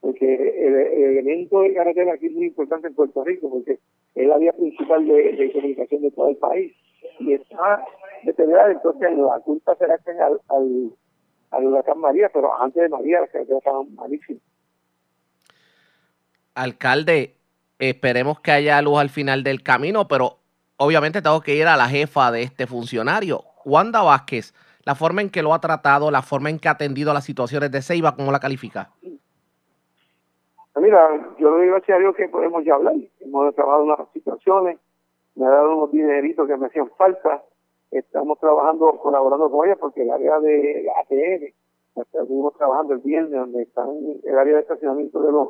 Porque 0.00 0.34
el, 0.34 0.74
el 0.74 1.04
elemento 1.18 1.60
de 1.60 1.74
carretera 1.74 2.14
aquí 2.14 2.26
es 2.26 2.32
muy 2.32 2.46
importante 2.46 2.88
en 2.88 2.94
Puerto 2.94 3.22
Rico, 3.22 3.48
porque 3.48 3.78
es 4.16 4.26
la 4.26 4.38
vía 4.38 4.52
principal 4.52 5.06
de, 5.06 5.32
de 5.32 5.52
comunicación 5.52 6.02
de 6.02 6.10
todo 6.10 6.28
el 6.28 6.36
país. 6.36 6.74
Y 7.20 7.34
está 7.34 7.84
deteriorada, 8.24 8.72
entonces 8.72 9.16
la 9.16 9.40
culpa 9.44 9.76
será 9.76 9.96
que 9.98 10.10
al, 10.10 10.40
al, 10.48 10.90
al 11.52 11.66
huracán 11.66 12.00
María, 12.00 12.28
pero 12.34 12.50
antes 12.60 12.82
de 12.82 12.88
María 12.88 13.20
las 13.20 13.30
carreteras 13.30 13.58
estaban 13.58 13.94
malísimas. 13.94 14.42
Alcalde, 16.56 17.36
esperemos 17.78 18.40
que 18.40 18.50
haya 18.50 18.80
luz 18.80 18.98
al 18.98 19.10
final 19.10 19.42
del 19.44 19.62
camino, 19.62 20.08
pero 20.08 20.38
obviamente 20.78 21.20
tengo 21.20 21.42
que 21.42 21.54
ir 21.54 21.66
a 21.66 21.76
la 21.76 21.86
jefa 21.86 22.32
de 22.32 22.42
este 22.42 22.66
funcionario, 22.66 23.44
Wanda 23.66 24.02
Vázquez. 24.02 24.54
La 24.84 24.94
forma 24.94 25.20
en 25.20 25.28
que 25.28 25.42
lo 25.42 25.52
ha 25.52 25.60
tratado, 25.60 26.10
la 26.10 26.22
forma 26.22 26.48
en 26.48 26.58
que 26.58 26.68
ha 26.68 26.72
atendido 26.72 27.12
las 27.12 27.24
situaciones 27.24 27.70
de 27.70 27.82
Ceiba, 27.82 28.16
¿cómo 28.16 28.32
la 28.32 28.40
califica? 28.40 28.90
Mira, 30.76 31.34
yo 31.38 31.50
le 31.50 31.56
doy 31.58 31.66
gracias 31.68 31.96
a 31.96 32.00
Dios 32.00 32.16
que 32.16 32.28
podemos 32.28 32.64
ya 32.64 32.74
hablar. 32.74 32.94
Hemos 33.20 33.54
trabajado 33.54 33.84
unas 33.84 33.98
situaciones, 34.14 34.78
me 35.34 35.46
ha 35.46 35.50
dado 35.50 35.76
unos 35.76 35.92
dineritos 35.92 36.46
que 36.46 36.56
me 36.56 36.66
hacían 36.68 36.90
falta. 36.96 37.42
Estamos 37.90 38.38
trabajando, 38.38 38.98
colaborando 39.02 39.50
con 39.50 39.66
ella 39.66 39.76
porque 39.76 40.02
el 40.02 40.10
área 40.10 40.40
de 40.40 40.86
ATM, 41.02 41.52
estuvimos 41.96 42.56
trabajando 42.56 42.94
el 42.94 43.00
viernes 43.00 43.32
donde 43.32 43.62
están 43.62 43.88
el 44.24 44.38
área 44.38 44.54
de 44.54 44.60
estacionamiento 44.60 45.20
de 45.20 45.32
los 45.32 45.48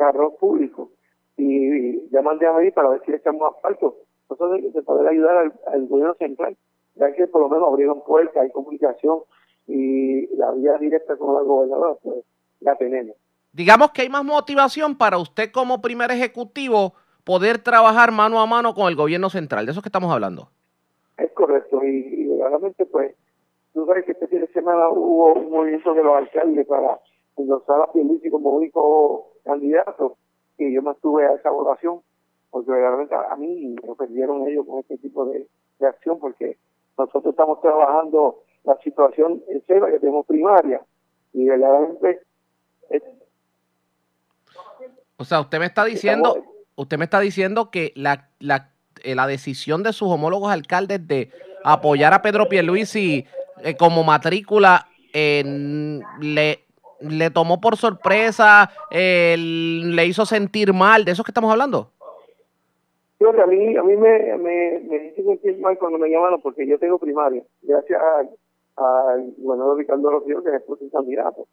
carros 0.00 0.34
públicos. 0.40 0.88
Y, 1.36 2.08
ya 2.08 2.22
mandé 2.22 2.46
a 2.46 2.52
medir 2.54 2.72
para 2.72 2.88
ver 2.88 3.02
si 3.04 3.10
le 3.10 3.18
echamos 3.18 3.54
asfalto. 3.54 3.96
Nosotros 4.28 4.62
de, 4.62 4.70
de 4.70 4.82
poder 4.82 5.06
ayudar 5.08 5.36
al, 5.36 5.52
al 5.66 5.86
gobierno 5.86 6.14
central, 6.14 6.56
ya 6.94 7.12
que 7.12 7.26
por 7.26 7.42
lo 7.42 7.48
menos 7.48 7.68
abrieron 7.68 8.02
puertas, 8.02 8.42
hay 8.42 8.50
comunicación 8.50 9.20
y 9.66 10.34
la 10.36 10.52
vía 10.52 10.78
directa 10.78 11.16
con 11.16 11.34
la 11.34 11.42
gobernadora, 11.42 11.94
pues 12.02 12.24
la 12.60 12.76
tenemos. 12.76 13.16
Digamos 13.52 13.90
que 13.90 14.02
hay 14.02 14.08
más 14.08 14.24
motivación 14.24 14.96
para 14.96 15.18
usted 15.18 15.50
como 15.52 15.82
primer 15.82 16.10
ejecutivo 16.10 16.94
poder 17.24 17.58
trabajar 17.58 18.12
mano 18.12 18.40
a 18.40 18.46
mano 18.46 18.74
con 18.74 18.88
el 18.88 18.96
gobierno 18.96 19.28
central. 19.28 19.66
De 19.66 19.72
eso 19.72 19.80
es 19.80 19.82
que 19.82 19.88
estamos 19.88 20.12
hablando. 20.12 20.48
Es 21.18 21.30
correcto, 21.32 21.84
y, 21.84 22.22
y 22.22 22.26
verdaderamente, 22.28 22.86
pues, 22.86 23.14
tú 23.74 23.84
sabes 23.86 24.04
que 24.04 24.12
este 24.12 24.26
fin 24.28 24.40
de 24.40 24.46
semana 24.48 24.88
hubo 24.88 25.34
un 25.34 25.50
movimiento 25.50 25.92
de 25.94 26.02
los 26.02 26.16
alcaldes 26.16 26.66
para 26.66 26.98
endosar 27.36 27.82
a 27.82 27.92
Pierluisi 27.92 28.30
como 28.30 28.50
único 28.50 29.29
candidato, 29.42 30.16
y 30.58 30.72
yo 30.74 30.82
me 30.82 30.92
estuve 30.92 31.26
a 31.26 31.34
esa 31.34 31.50
votación, 31.50 32.00
porque 32.50 32.70
verdaderamente 32.70 33.14
a, 33.14 33.36
mí 33.36 33.76
me 33.86 33.94
perdieron 33.94 34.46
ellos 34.48 34.66
con 34.66 34.80
este 34.80 34.98
tipo 34.98 35.24
de, 35.26 35.46
de 35.78 35.86
acción, 35.86 36.18
porque 36.18 36.58
nosotros 36.98 37.32
estamos 37.32 37.60
trabajando 37.60 38.42
la 38.64 38.76
situación 38.82 39.42
en 39.48 39.64
Seba, 39.66 39.90
que 39.90 39.98
tenemos 40.00 40.26
primaria, 40.26 40.80
y 41.32 41.46
verdaderamente 41.46 42.20
es, 42.90 43.02
O 45.16 45.24
sea, 45.24 45.40
usted 45.40 45.58
me 45.58 45.66
está 45.66 45.84
diciendo, 45.84 46.42
usted 46.76 46.98
me 46.98 47.04
está 47.04 47.20
diciendo 47.20 47.70
que 47.70 47.92
la, 47.94 48.28
la 48.38 48.70
eh, 49.02 49.14
la 49.14 49.26
decisión 49.26 49.82
de 49.82 49.92
sus 49.92 50.08
homólogos 50.10 50.52
alcaldes 50.52 51.06
de 51.06 51.30
apoyar 51.64 52.12
a 52.12 52.20
Pedro 52.22 52.48
Pierluisi 52.48 53.24
eh, 53.62 53.76
como 53.76 54.02
matrícula 54.04 54.88
en- 55.12 56.02
le, 56.20 56.64
le 57.00 57.30
tomó 57.30 57.60
por 57.60 57.76
sorpresa, 57.76 58.70
le 58.90 60.06
hizo 60.06 60.26
sentir 60.26 60.72
mal, 60.72 61.04
¿de 61.04 61.12
eso 61.12 61.24
que 61.24 61.30
estamos 61.30 61.50
hablando? 61.50 61.90
Fíjate, 63.18 63.42
a 63.42 63.46
mí, 63.46 63.76
a 63.76 63.82
mí 63.82 63.96
me, 63.96 64.36
me, 64.38 64.80
me 64.80 65.06
hizo 65.08 65.22
sentir 65.22 65.58
mal 65.58 65.78
cuando 65.78 65.98
me 65.98 66.08
llamaron 66.08 66.40
porque 66.40 66.66
yo 66.66 66.78
tengo 66.78 66.98
primaria, 66.98 67.42
gracias 67.62 68.00
al 68.00 68.30
al 68.80 69.34
gobernador 69.38 69.78
Ricardo 69.78 70.10
Rocío, 70.10 70.42
que 70.42 70.56
es 70.56 70.62
el 70.80 70.90
candidato. 70.90 71.46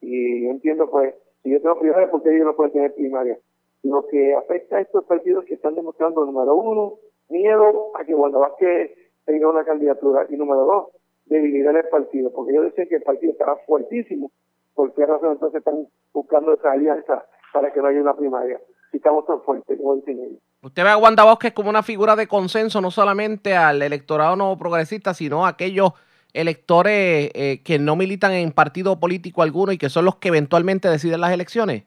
Y 0.00 0.44
yo 0.44 0.50
entiendo, 0.50 0.88
pues, 0.90 1.14
si 1.42 1.50
yo 1.50 1.60
tengo 1.60 1.78
primaria, 1.78 2.10
¿por 2.10 2.22
qué 2.22 2.34
ellos 2.34 2.46
no 2.46 2.56
pueden 2.56 2.72
tener 2.72 2.94
primaria? 2.94 3.38
Lo 3.82 4.06
que 4.06 4.34
afecta 4.34 4.76
a 4.76 4.80
estos 4.80 5.04
partidos 5.04 5.44
que 5.44 5.54
están 5.54 5.74
demostrando, 5.74 6.24
número 6.24 6.54
uno, 6.54 6.94
miedo 7.28 7.90
a 7.96 8.04
que 8.04 8.14
Wanda 8.14 8.38
Vázquez 8.38 8.92
tenga 9.24 9.48
una 9.48 9.64
candidatura. 9.64 10.26
Y 10.28 10.36
número 10.36 10.64
dos, 10.64 10.88
debilidad 11.26 11.72
en 11.72 11.78
el 11.78 11.88
partido. 11.88 12.30
Porque 12.32 12.54
yo 12.54 12.62
decía 12.62 12.86
que 12.86 12.96
el 12.96 13.02
partido 13.02 13.32
estaba 13.32 13.56
fuertísimo. 13.66 14.30
¿Por 14.74 14.94
qué 14.94 15.06
razón 15.06 15.32
entonces 15.32 15.58
están 15.58 15.86
buscando 16.12 16.54
esa 16.54 16.72
alianza 16.72 17.24
para 17.52 17.72
que 17.72 17.80
no 17.80 17.88
haya 17.88 18.00
una 18.00 18.14
primaria? 18.14 18.60
Si 18.90 18.96
estamos 18.96 19.26
tan 19.26 19.40
fuertes, 19.42 19.78
como 19.78 19.96
dicen 19.96 20.18
ellos. 20.18 20.40
Usted 20.62 20.82
ve 20.82 20.90
a 20.90 20.96
Wanda 20.96 21.24
Vázquez 21.24 21.52
como 21.52 21.70
una 21.70 21.82
figura 21.82 22.16
de 22.16 22.26
consenso, 22.26 22.80
no 22.80 22.90
solamente 22.90 23.56
al 23.56 23.80
electorado 23.82 24.36
no 24.36 24.58
progresista, 24.58 25.14
sino 25.14 25.46
a 25.46 25.50
aquellos 25.50 25.92
electores 26.32 27.30
eh, 27.34 27.62
que 27.64 27.78
no 27.78 27.96
militan 27.96 28.32
en 28.32 28.52
partido 28.52 29.00
político 29.00 29.42
alguno 29.42 29.72
y 29.72 29.78
que 29.78 29.88
son 29.88 30.04
los 30.04 30.16
que 30.16 30.28
eventualmente 30.28 30.88
deciden 30.88 31.20
las 31.20 31.32
elecciones. 31.32 31.84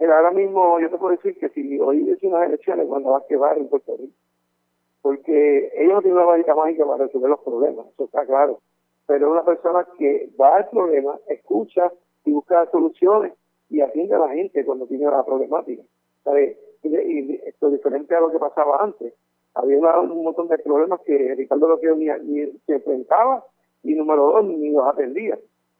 Ahora 0.00 0.30
mismo 0.30 0.80
yo 0.80 0.88
te 0.90 0.96
puedo 0.96 1.16
decir 1.16 1.38
que 1.38 1.50
si 1.50 1.78
hoy 1.78 2.08
es 2.10 2.22
unas 2.22 2.48
elecciones, 2.48 2.86
cuando 2.88 3.10
va 3.10 3.18
a 3.18 3.26
quedar 3.28 3.58
en 3.58 3.68
Puerto 3.68 3.96
Rico, 3.98 4.14
porque 5.02 5.70
ellos 5.76 5.94
no 5.94 6.02
tienen 6.02 6.18
una 6.18 6.26
varita 6.26 6.54
mágica 6.54 6.84
para 6.86 7.04
resolver 7.04 7.30
los 7.30 7.40
problemas, 7.40 7.86
eso 7.92 8.04
está 8.04 8.24
claro, 8.24 8.60
pero 9.10 9.26
es 9.26 9.32
una 9.32 9.44
persona 9.44 9.84
que 9.98 10.30
va 10.40 10.58
al 10.58 10.68
problema, 10.68 11.18
escucha 11.26 11.92
y 12.24 12.30
busca 12.30 12.70
soluciones 12.70 13.32
y 13.68 13.80
atiende 13.80 14.14
a 14.14 14.20
la 14.20 14.28
gente 14.28 14.64
cuando 14.64 14.86
tiene 14.86 15.06
la 15.06 15.24
problemática. 15.24 15.82
¿sabes? 16.22 16.56
Y, 16.84 16.96
y 16.96 17.40
esto 17.44 17.66
es 17.66 17.72
diferente 17.72 18.14
a 18.14 18.20
lo 18.20 18.30
que 18.30 18.38
pasaba 18.38 18.76
antes. 18.80 19.12
Había 19.54 19.78
un 19.98 20.22
montón 20.22 20.46
de 20.46 20.58
problemas 20.58 21.00
que 21.00 21.34
Ricardo 21.34 21.66
Roqueo 21.66 21.96
ni, 21.96 22.06
ni 22.22 22.52
se 22.66 22.74
enfrentaba 22.74 23.44
y 23.82 23.96
número 23.96 24.26
dos, 24.30 24.44
ni 24.44 24.70
los 24.70 24.86
atendía. 24.86 25.36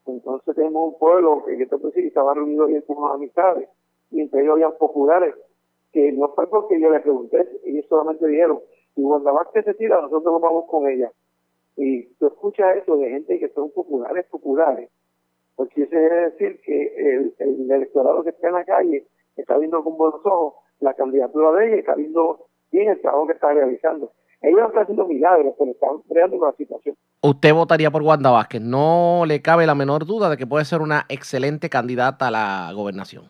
Entonces 0.07 0.53
tenemos 0.53 0.91
un 0.91 0.99
pueblo 0.99 1.45
que 1.45 1.57
yo 1.57 1.69
te 1.69 1.77
puedo 1.77 1.87
decir, 1.87 2.07
estaba 2.07 2.33
reunido 2.33 2.65
bien 2.65 2.81
con 2.81 2.97
sus 2.97 3.11
amistades 3.11 3.69
y 4.11 4.19
entre 4.19 4.41
ellos 4.41 4.55
habían 4.55 4.77
populares 4.77 5.35
que 5.93 6.11
no 6.11 6.27
fue 6.35 6.49
porque 6.49 6.81
yo 6.81 6.89
les 6.89 7.01
pregunté, 7.01 7.47
ellos 7.63 7.85
solamente 7.87 8.27
dijeron, 8.27 8.59
si 8.93 9.01
Wanda 9.01 9.31
Vázquez 9.31 9.63
se 9.63 9.73
tira, 9.75 10.01
nosotros 10.01 10.33
nos 10.33 10.41
vamos 10.41 10.65
con 10.65 10.85
ella. 10.89 11.09
Y 11.77 12.05
tú 12.15 12.27
escuchas 12.27 12.77
eso 12.77 12.97
de 12.97 13.09
gente 13.09 13.39
que 13.39 13.49
son 13.49 13.71
populares, 13.71 14.25
populares, 14.27 14.89
porque 15.55 15.83
eso 15.83 15.91
quiere 15.91 16.29
decir 16.29 16.59
que 16.63 17.15
el, 17.15 17.33
el 17.39 17.71
electorado 17.71 18.23
que 18.23 18.29
está 18.29 18.47
en 18.47 18.53
la 18.53 18.65
calle 18.65 19.07
está 19.35 19.57
viendo 19.57 19.83
con 19.83 19.97
buenos 19.97 20.21
ojos 20.25 20.55
la 20.79 20.93
candidatura 20.93 21.51
de 21.51 21.67
ella 21.67 21.75
y 21.75 21.79
está 21.79 21.95
viendo 21.95 22.47
bien 22.71 22.89
el 22.89 23.01
trabajo 23.01 23.27
que 23.27 23.33
está 23.33 23.53
realizando. 23.53 24.11
Ellos 24.41 24.59
no 24.59 24.67
están 24.67 24.83
haciendo 24.83 25.07
milagros, 25.07 25.53
pero 25.57 25.71
están 25.71 25.99
creando 26.09 26.37
una 26.37 26.51
situación. 26.53 26.95
Usted 27.21 27.53
votaría 27.53 27.91
por 27.91 28.01
Wanda 28.01 28.31
Vázquez. 28.31 28.61
No 28.61 29.23
le 29.27 29.41
cabe 29.41 29.67
la 29.67 29.75
menor 29.75 30.05
duda 30.05 30.29
de 30.29 30.37
que 30.37 30.47
puede 30.47 30.65
ser 30.65 30.81
una 30.81 31.05
excelente 31.09 31.69
candidata 31.69 32.27
a 32.27 32.31
la 32.31 32.71
gobernación. 32.73 33.25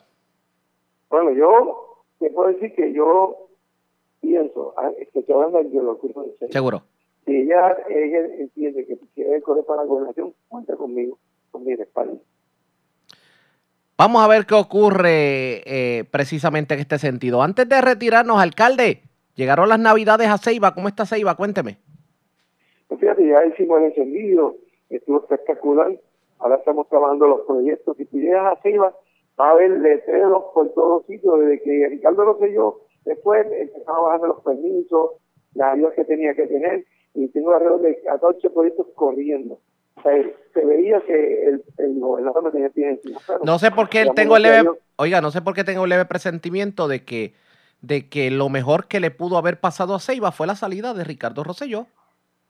Bueno, 1.10 1.32
yo 1.32 2.04
te 2.18 2.30
puedo 2.30 2.48
decir 2.48 2.74
que 2.74 2.94
yo 2.94 3.48
pienso, 4.22 4.72
ah, 4.78 4.90
estoy 4.98 5.24
hablando 5.34 5.62
de 5.62 5.82
lo 5.82 6.00
que. 6.00 6.48
Seguro. 6.50 6.82
Si 7.24 7.36
ella, 7.36 7.76
ella 7.88 8.18
entiende 8.38 8.86
que 8.86 8.98
quiere 9.14 9.40
correr 9.42 9.64
para 9.64 9.82
la 9.82 9.88
gobernación, 9.88 10.34
cuenta 10.48 10.76
conmigo, 10.76 11.18
con 11.50 11.64
mi 11.64 11.76
respaldo. 11.76 12.20
Vamos 13.96 14.24
a 14.24 14.26
ver 14.26 14.46
qué 14.46 14.54
ocurre 14.54 15.62
eh, 15.64 16.04
precisamente 16.10 16.74
en 16.74 16.80
este 16.80 16.98
sentido. 16.98 17.42
Antes 17.42 17.68
de 17.68 17.80
retirarnos, 17.80 18.40
alcalde, 18.40 19.02
llegaron 19.36 19.68
las 19.68 19.78
navidades 19.78 20.28
a 20.28 20.38
Ceiba. 20.38 20.74
¿Cómo 20.74 20.88
está 20.88 21.06
Ceiba? 21.06 21.36
Cuénteme. 21.36 21.78
Pues 22.88 23.00
fíjate, 23.00 23.28
ya 23.28 23.44
hicimos 23.46 23.78
el 23.78 23.84
encendido, 23.86 24.56
estuvo 24.90 25.20
espectacular. 25.20 25.92
Ahora 26.40 26.56
estamos 26.56 26.88
trabajando 26.88 27.28
los 27.28 27.40
proyectos. 27.42 27.96
Si 27.96 28.04
tú 28.06 28.18
llegas 28.18 28.58
a 28.58 28.60
Ceiba, 28.62 28.92
va 29.38 29.48
a 29.48 29.52
haber 29.52 29.70
letreros 29.70 30.44
por 30.52 30.72
todos 30.74 31.06
sitios. 31.06 31.38
Desde 31.38 31.62
que 31.62 31.88
Ricardo 31.90 32.24
Rosselló 32.24 32.80
después 33.04 33.46
empezaba 33.52 33.98
a 33.98 34.02
bajar 34.02 34.28
los 34.28 34.42
permisos, 34.42 35.10
las 35.54 35.74
ayudas 35.74 35.94
que 35.94 36.04
tenía 36.04 36.34
que 36.34 36.46
tener. 36.46 36.84
Y 37.14 37.28
tengo 37.28 37.52
alrededor 37.52 37.82
de 37.82 38.00
14 38.02 38.50
proyectos 38.50 38.86
corriendo. 38.94 39.58
O 39.96 40.02
sea, 40.02 40.12
se 40.54 40.64
veía 40.64 41.00
que 41.02 41.44
el, 41.44 41.62
el 41.78 42.00
gobernador 42.00 42.44
me 42.44 42.50
tenía 42.50 42.70
pie. 42.70 42.98
Pero, 43.26 43.40
No 43.44 43.58
sé 43.58 43.70
por 43.70 43.88
qué 43.88 44.06
tengo 44.14 44.34
a 44.34 44.38
leve, 44.38 44.68
oiga, 44.96 45.20
no 45.20 45.30
sé 45.30 45.42
por 45.42 45.54
qué 45.54 45.64
tengo 45.64 45.84
el 45.84 45.90
leve 45.90 46.06
presentimiento 46.06 46.88
de 46.88 47.04
que, 47.04 47.34
de 47.82 48.08
que 48.08 48.30
lo 48.30 48.48
mejor 48.48 48.88
que 48.88 49.00
le 49.00 49.10
pudo 49.10 49.36
haber 49.36 49.60
pasado 49.60 49.94
a 49.94 50.00
Ceiba 50.00 50.32
fue 50.32 50.46
la 50.46 50.56
salida 50.56 50.94
de 50.94 51.04
Ricardo 51.04 51.44
Rosselló. 51.44 51.86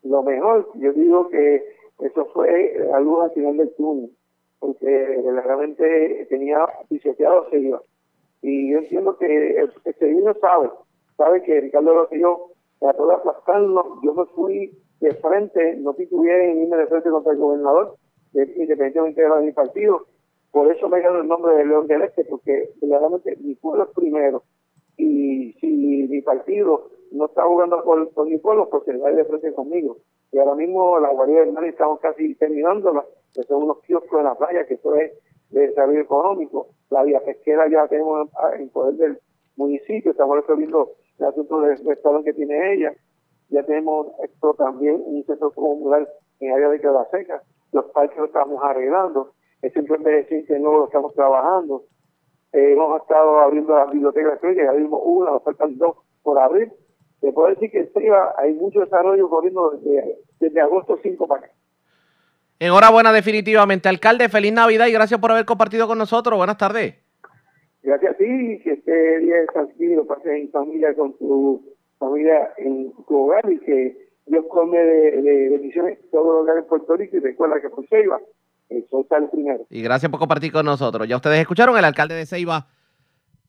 lo 0.05 0.23
mejor, 0.23 0.71
yo 0.75 0.93
digo 0.93 1.29
que 1.29 1.65
eso 1.99 2.27
fue 2.33 2.75
la 2.91 3.01
luz 3.01 3.25
al 3.25 3.31
final 3.33 3.57
del 3.57 3.75
túnel, 3.75 4.11
porque 4.59 4.87
verdaderamente 4.87 6.27
tenía 6.31 6.67
pisoteado 6.89 7.49
se 7.51 7.59
iba. 7.59 7.83
Y 8.43 8.73
yo 8.73 8.79
entiendo 8.79 9.17
que 9.19 9.61
el, 9.61 9.73
el 9.85 10.41
sabe, 10.41 10.71
sabe 11.17 11.43
que 11.43 11.61
Ricardo 11.61 11.95
Rosselló 11.95 12.52
trató 12.83 13.07
de 13.07 13.15
aplastarnos, 13.15 13.87
yo 14.03 14.13
me 14.13 14.25
fui 14.35 14.77
de 15.01 15.15
frente, 15.15 15.77
no 15.77 15.95
titubeé 15.95 16.51
en 16.51 16.63
irme 16.65 16.77
de 16.77 16.87
frente 16.89 17.11
contra 17.11 17.33
el 17.33 17.39
gobernador, 17.39 17.97
de- 18.33 18.53
independientemente 18.57 19.23
de 19.23 19.41
mi 19.43 19.53
partido, 19.53 20.07
por 20.51 20.71
eso 20.71 20.89
me 20.89 21.01
ganó 21.01 21.21
el 21.21 21.29
nombre 21.29 21.55
de 21.55 21.65
León 21.65 21.87
del 21.87 22.03
Este, 22.03 22.25
porque 22.25 22.71
verdaderamente 22.81 23.37
mi 23.41 23.55
pueblo 23.55 23.85
es 23.85 23.91
primero, 23.95 24.43
y 24.97 25.53
si 25.61 26.07
mi 26.11 26.21
partido 26.23 26.91
no 27.13 27.27
está 27.27 27.45
jugando 27.45 27.83
por, 27.85 28.11
por 28.13 28.27
mi 28.27 28.39
pueblo, 28.39 28.69
pues 28.69 28.85
se 28.85 28.97
va 28.97 29.09
a 29.09 29.13
de 29.13 29.25
frente 29.25 29.53
conmigo. 29.55 29.99
Y 30.33 30.39
ahora 30.39 30.55
mismo 30.55 30.99
la 30.99 31.11
Guardia 31.11 31.41
del 31.41 31.53
Mar 31.53 31.65
estamos 31.65 32.01
casi 32.01 32.35
terminándola, 32.37 33.05
que 33.35 33.43
son 33.45 33.63
unos 33.65 33.81
kioscos 33.83 34.19
de 34.19 34.25
la 34.25 34.35
playa, 34.35 34.67
que 34.67 34.75
eso 34.75 34.95
es 34.97 35.13
de 35.51 35.69
desarrollo 35.69 36.01
económico. 36.01 36.69
La 36.91 37.03
vía 37.03 37.21
pesquera 37.21 37.69
ya 37.71 37.87
tenemos 37.89 38.29
en 38.59 38.69
poder 38.71 38.95
del 38.95 39.19
municipio, 39.57 40.11
estamos 40.13 40.37
resolviendo 40.37 40.93
el 41.19 41.27
asunto 41.27 41.61
del 41.61 41.79
restaurante 41.85 42.31
que 42.31 42.37
tiene 42.37 42.75
ella. 42.75 42.93
Ya 43.51 43.63
tenemos 43.65 44.09
esto 44.23 44.55
también, 44.55 45.03
un 45.05 45.25
centro 45.25 45.51
comunal 45.51 46.09
en 46.41 46.53
área 46.53 46.69
de 46.69 46.81
Queda 46.81 47.07
Seca. 47.11 47.43
Los 47.73 47.87
parques 47.87 48.19
lo 48.19 48.27
estamos 48.27 48.63
arreglando. 48.63 49.33
Centro 49.73 49.97
de 49.99 50.11
decir 50.11 50.47
que 50.47 50.59
no 50.59 50.73
lo 50.73 50.87
estamos 50.87 51.15
trabajando. 51.15 51.85
Hemos 52.53 53.01
estado 53.01 53.39
abriendo 53.41 53.75
las 53.75 53.91
bibliotecas 53.91 54.31
electrónicas, 54.31 54.65
ya 54.65 54.71
abrimos 54.71 55.01
una, 55.05 55.31
nos 55.31 55.43
faltan 55.43 55.79
dos 55.79 55.97
por 56.23 56.39
abrir. 56.39 56.71
Te 57.21 57.33
puedo 57.33 57.49
decir 57.49 57.71
que 57.71 57.79
en 57.79 57.93
Triba 57.93 58.35
hay 58.37 58.53
mucho 58.53 58.81
desarrollo 58.81 59.31
corriendo 59.31 59.71
desde, 59.71 60.19
desde 60.41 60.61
agosto 60.61 60.99
5 61.03 61.27
para 61.27 61.47
acá. 61.47 61.53
Enhorabuena 62.59 63.13
definitivamente, 63.13 63.89
alcalde, 63.89 64.29
feliz 64.29 64.53
Navidad 64.53 64.87
y 64.87 64.93
gracias 64.93 65.21
por 65.21 65.31
haber 65.31 65.45
compartido 65.45 65.87
con 65.87 65.99
nosotros. 65.99 66.37
Buenas 66.37 66.59
tardes. 66.59 67.02
Gracias 67.83 68.15
a 68.15 68.17
ti, 68.17 68.61
que 68.63 68.73
este 68.73 69.19
día 69.19 69.43
es 69.43 69.47
tranquilo, 69.53 70.07
pases 70.07 70.33
en 70.33 70.51
familia 70.51 70.95
con 70.95 71.17
tu 71.19 71.75
familia 71.99 72.53
en 72.57 72.93
tu 73.07 73.17
hogar 73.17 73.51
y 73.51 73.59
que 73.61 73.97
Dios 74.27 74.45
come 74.51 74.79
de, 74.79 75.23
de 75.23 75.49
bendiciones 75.51 75.99
todos 76.11 76.27
los 76.27 76.43
hogares 76.43 76.63
en 76.63 76.69
Puerto 76.69 76.97
Rico 76.97 77.17
y 77.17 77.21
recuerda 77.21 77.61
que 77.61 77.71
por 77.71 77.87
Ceiba 77.89 78.21
el 78.69 78.89
sol 78.89 79.07
sale 79.09 79.29
primero. 79.29 79.67
Y 79.71 79.83
gracias 79.83 80.11
por 80.11 80.21
compartir 80.21 80.53
con 80.53 80.65
nosotros. 80.65 81.07
Ya 81.09 81.17
ustedes 81.17 81.41
escucharon 81.41 81.77
el 81.77 81.85
alcalde 81.85 82.15
de 82.15 82.27
Ceiba, 82.27 82.69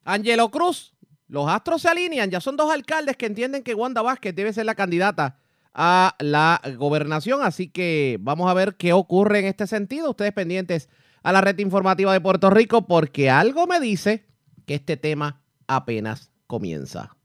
Angelo 0.03 0.49
Cruz. 0.49 0.95
Los 1.27 1.47
astros 1.47 1.81
se 1.81 1.89
alinean. 1.89 2.29
Ya 2.29 2.41
son 2.41 2.57
dos 2.57 2.71
alcaldes 2.71 3.17
que 3.17 3.25
entienden 3.25 3.63
que 3.63 3.73
Wanda 3.73 4.01
Vázquez 4.01 4.35
debe 4.35 4.53
ser 4.53 4.65
la 4.65 4.75
candidata 4.75 5.39
a 5.73 6.15
la 6.19 6.61
gobernación. 6.77 7.41
Así 7.41 7.69
que 7.69 8.17
vamos 8.19 8.49
a 8.49 8.53
ver 8.53 8.75
qué 8.75 8.93
ocurre 8.93 9.39
en 9.39 9.45
este 9.45 9.67
sentido. 9.67 10.11
Ustedes 10.11 10.33
pendientes 10.33 10.89
a 11.23 11.31
la 11.31 11.41
red 11.41 11.57
informativa 11.59 12.13
de 12.13 12.21
Puerto 12.21 12.49
Rico 12.49 12.85
porque 12.85 13.29
algo 13.29 13.65
me 13.65 13.79
dice 13.79 14.25
que 14.65 14.75
este 14.75 14.97
tema 14.97 15.41
apenas 15.67 16.29
comienza. 16.47 17.15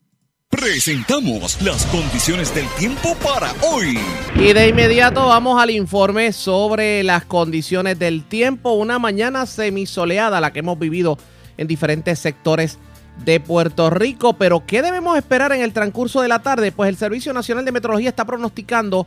Presentamos 0.48 1.60
las 1.60 1.84
condiciones 1.86 2.54
del 2.54 2.66
tiempo 2.78 3.14
para 3.16 3.52
hoy. 3.70 3.98
Y 4.34 4.52
de 4.54 4.68
inmediato 4.68 5.26
vamos 5.26 5.60
al 5.60 5.70
informe 5.70 6.32
sobre 6.32 7.02
las 7.02 7.26
condiciones 7.26 7.98
del 7.98 8.24
tiempo. 8.24 8.72
Una 8.72 8.98
mañana 8.98 9.44
semisoleada 9.44 10.40
la 10.40 10.52
que 10.52 10.60
hemos 10.60 10.78
vivido 10.78 11.18
en 11.58 11.66
diferentes 11.66 12.18
sectores 12.18 12.78
de 13.24 13.40
Puerto 13.40 13.90
Rico. 13.90 14.32
Pero 14.38 14.64
¿qué 14.64 14.80
debemos 14.80 15.18
esperar 15.18 15.52
en 15.52 15.60
el 15.60 15.74
transcurso 15.74 16.22
de 16.22 16.28
la 16.28 16.38
tarde? 16.38 16.72
Pues 16.72 16.88
el 16.88 16.96
Servicio 16.96 17.34
Nacional 17.34 17.66
de 17.66 17.72
Meteorología 17.72 18.08
está 18.08 18.24
pronosticando 18.24 19.06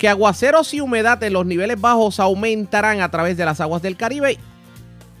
que 0.00 0.08
aguaceros 0.08 0.72
y 0.72 0.80
humedad 0.80 1.22
en 1.22 1.34
los 1.34 1.44
niveles 1.44 1.78
bajos 1.78 2.20
aumentarán 2.20 3.02
a 3.02 3.10
través 3.10 3.36
de 3.36 3.44
las 3.44 3.60
aguas 3.60 3.82
del 3.82 3.98
Caribe 3.98 4.38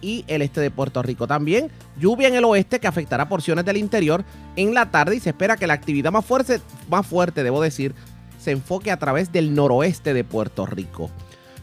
y 0.00 0.24
el 0.26 0.40
este 0.40 0.62
de 0.62 0.70
Puerto 0.70 1.02
Rico. 1.02 1.26
También 1.26 1.70
lluvia 1.98 2.28
en 2.28 2.34
el 2.34 2.46
oeste 2.46 2.80
que 2.80 2.86
afectará 2.86 3.28
porciones 3.28 3.66
del 3.66 3.76
interior 3.76 4.24
en 4.56 4.72
la 4.72 4.90
tarde 4.90 5.16
y 5.16 5.20
se 5.20 5.28
espera 5.28 5.58
que 5.58 5.66
la 5.66 5.74
actividad 5.74 6.10
más 6.10 6.24
fuerte, 6.24 6.62
más 6.88 7.06
fuerte 7.06 7.42
debo 7.42 7.60
decir, 7.60 7.94
se 8.38 8.52
enfoque 8.52 8.90
a 8.90 8.98
través 8.98 9.30
del 9.30 9.54
noroeste 9.54 10.14
de 10.14 10.24
Puerto 10.24 10.64
Rico. 10.64 11.10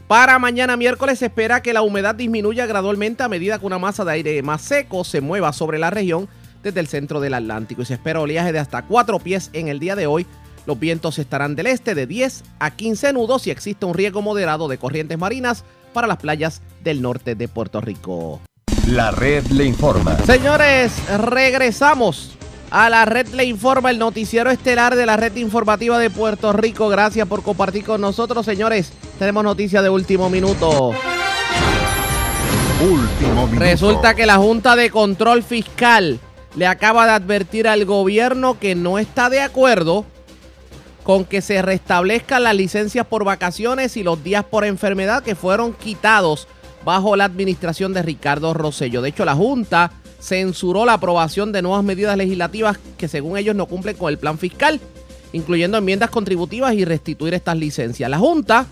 Para 0.06 0.38
mañana 0.38 0.76
miércoles 0.76 1.18
se 1.18 1.26
espera 1.26 1.60
que 1.60 1.72
la 1.72 1.82
humedad 1.82 2.14
disminuya 2.14 2.66
gradualmente 2.66 3.24
a 3.24 3.28
medida 3.28 3.58
que 3.58 3.66
una 3.66 3.80
masa 3.80 4.04
de 4.04 4.12
aire 4.12 4.42
más 4.44 4.62
seco 4.62 5.02
se 5.02 5.20
mueva 5.20 5.52
sobre 5.52 5.80
la 5.80 5.90
región 5.90 6.28
desde 6.62 6.78
el 6.78 6.86
centro 6.86 7.18
del 7.18 7.34
Atlántico 7.34 7.82
y 7.82 7.84
se 7.84 7.94
espera 7.94 8.20
oleaje 8.20 8.52
de 8.52 8.60
hasta 8.60 8.82
4 8.82 9.18
pies 9.18 9.50
en 9.54 9.66
el 9.66 9.80
día 9.80 9.96
de 9.96 10.06
hoy. 10.06 10.24
Los 10.68 10.78
vientos 10.78 11.18
estarán 11.18 11.56
del 11.56 11.66
este 11.66 11.94
de 11.94 12.06
10 12.06 12.44
a 12.58 12.72
15 12.72 13.14
nudos 13.14 13.46
y 13.46 13.50
existe 13.50 13.86
un 13.86 13.94
riesgo 13.94 14.20
moderado 14.20 14.68
de 14.68 14.76
corrientes 14.76 15.16
marinas 15.16 15.64
para 15.94 16.06
las 16.06 16.18
playas 16.18 16.60
del 16.84 17.00
norte 17.00 17.34
de 17.34 17.48
Puerto 17.48 17.80
Rico. 17.80 18.42
La 18.86 19.10
red 19.10 19.46
le 19.46 19.64
informa. 19.64 20.18
Señores, 20.26 20.92
regresamos 21.20 22.32
a 22.70 22.90
la 22.90 23.06
red 23.06 23.28
le 23.28 23.44
informa, 23.44 23.90
el 23.90 23.98
noticiero 23.98 24.50
estelar 24.50 24.94
de 24.94 25.06
la 25.06 25.16
red 25.16 25.34
informativa 25.36 25.98
de 25.98 26.10
Puerto 26.10 26.52
Rico. 26.52 26.90
Gracias 26.90 27.26
por 27.26 27.42
compartir 27.42 27.84
con 27.84 28.02
nosotros, 28.02 28.44
señores. 28.44 28.92
Tenemos 29.18 29.42
noticias 29.44 29.82
de 29.82 29.88
último 29.88 30.28
minuto. 30.28 30.90
Último 32.82 33.46
minuto. 33.46 33.58
Resulta 33.58 34.12
que 34.12 34.26
la 34.26 34.36
Junta 34.36 34.76
de 34.76 34.90
Control 34.90 35.42
Fiscal 35.42 36.20
le 36.56 36.66
acaba 36.66 37.06
de 37.06 37.12
advertir 37.12 37.68
al 37.68 37.86
gobierno 37.86 38.58
que 38.58 38.74
no 38.74 38.98
está 38.98 39.30
de 39.30 39.40
acuerdo 39.40 40.04
con 41.08 41.24
que 41.24 41.40
se 41.40 41.62
restablezcan 41.62 42.42
las 42.42 42.54
licencias 42.54 43.06
por 43.06 43.24
vacaciones 43.24 43.96
y 43.96 44.02
los 44.02 44.22
días 44.22 44.44
por 44.44 44.66
enfermedad 44.66 45.22
que 45.22 45.34
fueron 45.34 45.72
quitados 45.72 46.48
bajo 46.84 47.16
la 47.16 47.24
administración 47.24 47.94
de 47.94 48.02
Ricardo 48.02 48.52
Rosello. 48.52 49.00
De 49.00 49.08
hecho, 49.08 49.24
la 49.24 49.34
Junta 49.34 49.90
censuró 50.20 50.84
la 50.84 50.92
aprobación 50.92 51.50
de 51.50 51.62
nuevas 51.62 51.82
medidas 51.82 52.14
legislativas 52.18 52.78
que 52.98 53.08
según 53.08 53.38
ellos 53.38 53.56
no 53.56 53.64
cumplen 53.64 53.96
con 53.96 54.10
el 54.10 54.18
plan 54.18 54.36
fiscal, 54.36 54.80
incluyendo 55.32 55.78
enmiendas 55.78 56.10
contributivas 56.10 56.74
y 56.74 56.84
restituir 56.84 57.32
estas 57.32 57.56
licencias. 57.56 58.10
La 58.10 58.18
Junta 58.18 58.66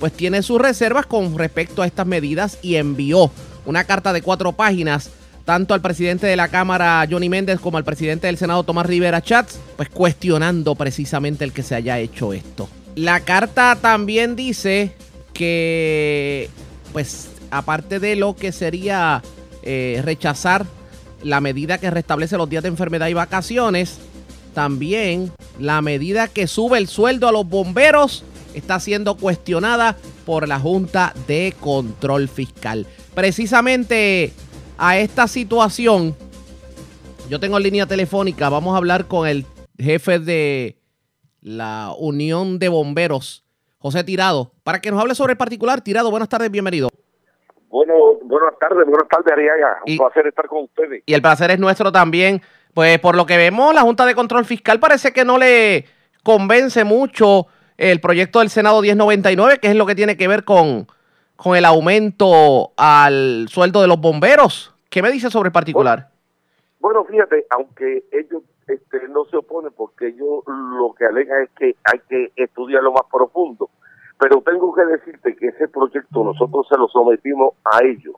pues 0.00 0.12
tiene 0.12 0.42
sus 0.42 0.60
reservas 0.60 1.06
con 1.06 1.38
respecto 1.38 1.82
a 1.82 1.86
estas 1.86 2.08
medidas 2.08 2.58
y 2.60 2.74
envió 2.74 3.30
una 3.66 3.84
carta 3.84 4.12
de 4.12 4.22
cuatro 4.22 4.50
páginas 4.50 5.10
tanto 5.48 5.72
al 5.72 5.80
presidente 5.80 6.26
de 6.26 6.36
la 6.36 6.48
Cámara, 6.48 7.08
Johnny 7.10 7.30
Méndez, 7.30 7.58
como 7.58 7.78
al 7.78 7.84
presidente 7.84 8.26
del 8.26 8.36
Senado, 8.36 8.64
Tomás 8.64 8.84
Rivera 8.84 9.22
Chats, 9.22 9.58
pues 9.78 9.88
cuestionando 9.88 10.74
precisamente 10.74 11.42
el 11.42 11.54
que 11.54 11.62
se 11.62 11.74
haya 11.74 11.98
hecho 11.98 12.34
esto. 12.34 12.68
La 12.96 13.20
carta 13.20 13.78
también 13.80 14.36
dice 14.36 14.92
que, 15.32 16.50
pues, 16.92 17.30
aparte 17.50 17.98
de 17.98 18.14
lo 18.14 18.36
que 18.36 18.52
sería 18.52 19.22
eh, 19.62 20.02
rechazar 20.04 20.66
la 21.22 21.40
medida 21.40 21.78
que 21.78 21.88
restablece 21.88 22.36
los 22.36 22.50
días 22.50 22.62
de 22.62 22.68
enfermedad 22.68 23.08
y 23.08 23.14
vacaciones, 23.14 23.96
también 24.52 25.32
la 25.58 25.80
medida 25.80 26.28
que 26.28 26.46
sube 26.46 26.76
el 26.76 26.88
sueldo 26.88 27.26
a 27.26 27.32
los 27.32 27.48
bomberos 27.48 28.22
está 28.52 28.80
siendo 28.80 29.16
cuestionada 29.16 29.96
por 30.26 30.46
la 30.46 30.60
Junta 30.60 31.14
de 31.26 31.54
Control 31.58 32.28
Fiscal. 32.28 32.86
Precisamente 33.14 34.34
a 34.78 34.98
esta 34.98 35.26
situación, 35.26 36.14
yo 37.28 37.40
tengo 37.40 37.58
línea 37.58 37.86
telefónica, 37.86 38.48
vamos 38.48 38.74
a 38.74 38.78
hablar 38.78 39.06
con 39.06 39.26
el 39.28 39.44
jefe 39.78 40.18
de 40.18 40.76
la 41.40 41.92
Unión 41.98 42.58
de 42.58 42.68
Bomberos, 42.68 43.44
José 43.78 44.04
Tirado, 44.04 44.52
para 44.62 44.80
que 44.80 44.90
nos 44.90 45.00
hable 45.00 45.14
sobre 45.14 45.32
el 45.32 45.36
particular. 45.36 45.80
Tirado, 45.80 46.10
buenas 46.10 46.28
tardes, 46.28 46.50
bienvenido. 46.50 46.88
Bueno, 47.68 47.94
buenas 48.22 48.58
tardes, 48.58 48.86
buenas 48.86 49.08
tardes, 49.08 49.32
Ariaga. 49.32 49.78
Un 49.86 49.92
Y- 49.92 49.98
placer 49.98 50.26
estar 50.26 50.46
con 50.46 50.64
ustedes. 50.64 51.02
Y 51.06 51.14
el 51.14 51.22
placer 51.22 51.50
es 51.50 51.58
nuestro 51.58 51.92
también. 51.92 52.40
Pues 52.74 52.98
por 53.00 53.16
lo 53.16 53.26
que 53.26 53.36
vemos, 53.36 53.74
la 53.74 53.82
Junta 53.82 54.06
de 54.06 54.14
Control 54.14 54.44
Fiscal 54.44 54.78
parece 54.78 55.12
que 55.12 55.24
no 55.24 55.38
le 55.38 55.84
convence 56.22 56.84
mucho 56.84 57.46
el 57.76 58.00
proyecto 58.00 58.38
del 58.40 58.50
Senado 58.50 58.80
1099, 58.82 59.58
que 59.58 59.68
es 59.68 59.76
lo 59.76 59.86
que 59.86 59.94
tiene 59.94 60.16
que 60.16 60.28
ver 60.28 60.44
con, 60.44 60.86
con 61.38 61.54
el 61.54 61.64
aumento 61.64 62.72
al 62.76 63.46
sueldo 63.48 63.80
de 63.80 63.86
los 63.86 64.00
bomberos. 64.00 64.74
¿Qué 64.90 65.00
me 65.02 65.10
dice 65.12 65.30
sobre 65.30 65.48
el 65.48 65.52
particular? 65.52 66.08
Bueno, 66.80 67.04
fíjate, 67.04 67.46
aunque 67.50 68.04
ellos 68.10 68.42
este, 68.66 69.06
no 69.08 69.24
se 69.26 69.36
oponen 69.36 69.72
porque 69.76 70.08
ellos 70.08 70.42
lo 70.46 70.92
que 70.94 71.04
alegan 71.06 71.42
es 71.42 71.50
que 71.50 71.76
hay 71.84 72.00
que 72.08 72.32
estudiarlo 72.34 72.90
más 72.92 73.04
profundo, 73.10 73.70
pero 74.18 74.40
tengo 74.42 74.74
que 74.74 74.84
decirte 74.84 75.36
que 75.36 75.46
ese 75.46 75.68
proyecto 75.68 76.24
nosotros 76.24 76.66
se 76.68 76.76
lo 76.76 76.88
sometimos 76.88 77.54
a 77.64 77.84
ellos 77.84 78.16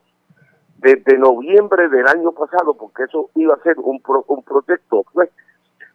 desde 0.79 1.15
noviembre 1.19 1.89
del 1.89 2.07
año 2.07 2.31
pasado, 2.31 2.73
porque 2.73 3.03
eso 3.03 3.29
iba 3.35 3.53
a 3.53 3.59
ser 3.61 3.77
un, 3.77 4.01
pro- 4.01 4.25
un 4.29 4.41
proyecto, 4.41 5.05
pues, 5.13 5.29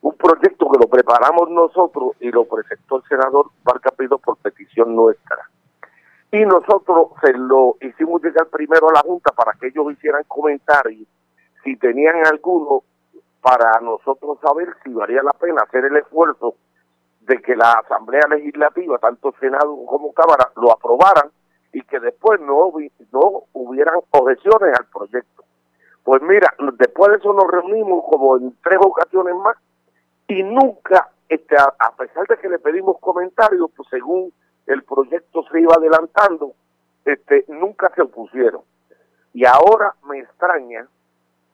un 0.02 0.14
proyecto 0.14 0.70
que 0.70 0.78
lo 0.78 0.86
preparamos 0.88 1.50
nosotros 1.50 2.12
y 2.20 2.30
lo 2.30 2.44
presentó 2.44 2.98
el 2.98 3.02
senador 3.08 3.50
Barca 3.64 3.90
Pido 3.90 4.18
por 4.18 4.36
petición 4.36 4.94
nuestra. 4.94 5.38
Y 6.32 6.44
nosotros 6.44 7.10
se 7.20 7.32
lo 7.32 7.76
hicimos 7.80 8.22
llegar 8.22 8.46
primero 8.48 8.88
a 8.90 8.94
la 8.94 9.00
Junta 9.00 9.32
para 9.32 9.52
que 9.52 9.68
ellos 9.68 9.92
hicieran 9.92 10.24
comentarios, 10.26 11.06
si 11.62 11.76
tenían 11.76 12.26
alguno, 12.26 12.82
para 13.40 13.80
nosotros 13.80 14.38
saber 14.40 14.74
si 14.82 14.92
valía 14.92 15.22
la 15.22 15.32
pena 15.32 15.62
hacer 15.62 15.84
el 15.84 15.96
esfuerzo 15.96 16.56
de 17.20 17.40
que 17.40 17.54
la 17.54 17.72
Asamblea 17.72 18.26
Legislativa, 18.28 18.98
tanto 18.98 19.32
Senado 19.38 19.76
como 19.86 20.12
Cámara, 20.12 20.50
lo 20.56 20.72
aprobaran 20.72 21.30
y 21.72 21.82
que 21.82 22.00
después 22.00 22.40
no, 22.40 22.72
no 23.12 23.42
hubieran 23.52 23.94
objeciones 24.10 24.76
al 24.78 24.86
proyecto. 24.86 25.44
Pues 26.02 26.22
mira, 26.22 26.52
después 26.74 27.12
de 27.12 27.18
eso 27.18 27.32
nos 27.32 27.48
reunimos 27.48 28.04
como 28.08 28.36
en 28.36 28.56
tres 28.62 28.78
ocasiones 28.80 29.34
más 29.36 29.56
y 30.28 30.42
nunca, 30.42 31.10
este, 31.28 31.56
a, 31.56 31.72
a 31.78 31.94
pesar 31.96 32.26
de 32.26 32.38
que 32.38 32.48
le 32.48 32.58
pedimos 32.58 32.98
comentarios, 33.00 33.70
pues 33.76 33.88
según 33.90 34.32
el 34.66 34.82
proyecto 34.82 35.44
se 35.50 35.60
iba 35.60 35.74
adelantando, 35.74 36.52
este, 37.04 37.44
nunca 37.48 37.92
se 37.94 38.02
opusieron. 38.02 38.62
Y 39.32 39.44
ahora 39.44 39.94
me 40.08 40.18
extraña 40.20 40.88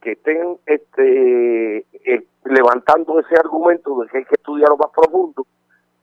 que 0.01 0.13
estén 0.13 0.59
este, 0.67 1.79
eh, 1.79 2.27
levantando 2.45 3.21
ese 3.21 3.37
argumento 3.37 4.01
de 4.01 4.09
que 4.09 4.19
hay 4.19 4.25
que 4.25 4.35
estudiarlo 4.35 4.77
más 4.77 4.91
profundo, 4.91 5.47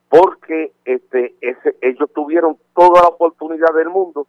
porque 0.08 0.72
este, 0.86 1.36
ellos 1.82 2.10
tuvieron 2.14 2.58
toda 2.76 3.02
la 3.02 3.08
oportunidad 3.10 3.74
del 3.76 3.90
mundo 3.90 4.28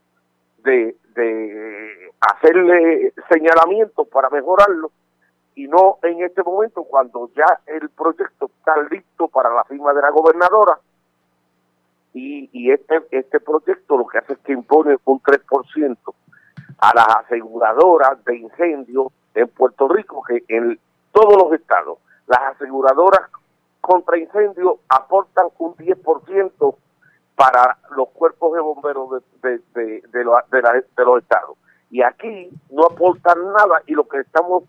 de, 0.58 0.96
de 1.14 2.10
hacerle 2.20 3.12
señalamientos 3.28 4.06
para 4.08 4.28
mejorarlo 4.30 4.90
y 5.54 5.66
no 5.66 5.98
en 6.02 6.22
este 6.22 6.42
momento 6.42 6.84
cuando 6.84 7.30
ya 7.34 7.60
el 7.66 7.88
proyecto 7.90 8.50
está 8.58 8.80
listo 8.90 9.28
para 9.28 9.52
la 9.52 9.64
firma 9.64 9.92
de 9.92 10.02
la 10.02 10.10
gobernadora 10.10 10.78
y, 12.12 12.48
y 12.52 12.70
este 12.70 13.02
este 13.10 13.40
proyecto 13.40 13.96
lo 13.96 14.06
que 14.06 14.18
hace 14.18 14.32
es 14.34 14.38
que 14.40 14.52
impone 14.52 14.96
un 15.04 15.20
3% 15.20 15.96
a 16.78 16.94
las 16.94 17.06
aseguradoras 17.24 18.24
de 18.24 18.36
incendios 18.36 19.08
en 19.34 19.48
Puerto 19.48 19.88
Rico 19.88 20.22
que 20.22 20.44
en 20.48 20.78
todos 21.12 21.36
los 21.36 21.52
estados 21.52 21.98
las 22.26 22.54
aseguradoras 22.54 23.30
contra 23.80 24.18
incendios 24.18 24.76
aportan 24.88 25.46
un 25.58 25.74
10% 25.74 26.76
para 27.34 27.78
los 27.96 28.08
cuerpos 28.10 28.54
de 28.54 28.60
bomberos 28.60 29.22
de, 29.42 29.60
de, 29.74 30.02
de, 30.12 30.82
de 30.96 31.04
los 31.04 31.22
estados. 31.22 31.56
Y 31.90 32.02
aquí 32.02 32.50
no 32.70 32.84
aportan 32.84 33.38
nada 33.52 33.82
y 33.86 33.94
lo 33.94 34.06
que 34.06 34.20
estamos 34.20 34.64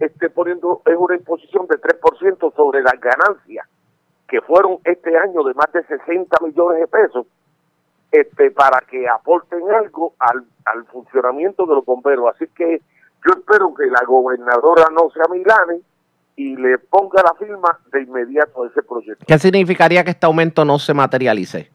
este, 0.00 0.28
poniendo 0.28 0.82
es 0.84 0.96
una 0.98 1.16
imposición 1.16 1.66
de 1.68 1.80
3% 1.80 2.54
sobre 2.54 2.82
las 2.82 3.00
ganancias 3.00 3.66
que 4.32 4.40
fueron 4.40 4.78
este 4.84 5.14
año 5.18 5.42
de 5.44 5.52
más 5.52 5.70
de 5.74 5.84
60 5.84 6.38
millones 6.42 6.80
de 6.80 6.86
pesos 6.88 7.26
este, 8.10 8.50
para 8.50 8.80
que 8.80 9.06
aporten 9.06 9.60
algo 9.70 10.14
al, 10.18 10.42
al 10.64 10.86
funcionamiento 10.86 11.66
de 11.66 11.74
los 11.74 11.84
bomberos. 11.84 12.34
Así 12.34 12.46
que 12.56 12.80
yo 13.26 13.32
espero 13.38 13.74
que 13.74 13.86
la 13.88 14.00
gobernadora 14.06 14.84
no 14.90 15.10
se 15.10 15.20
amilane 15.22 15.82
y 16.36 16.56
le 16.56 16.78
ponga 16.78 17.22
la 17.22 17.34
firma 17.34 17.78
de 17.92 18.02
inmediato 18.04 18.64
a 18.64 18.68
ese 18.68 18.82
proyecto. 18.82 19.22
¿Qué 19.28 19.38
significaría 19.38 20.02
que 20.02 20.12
este 20.12 20.24
aumento 20.24 20.64
no 20.64 20.78
se 20.78 20.94
materialice? 20.94 21.70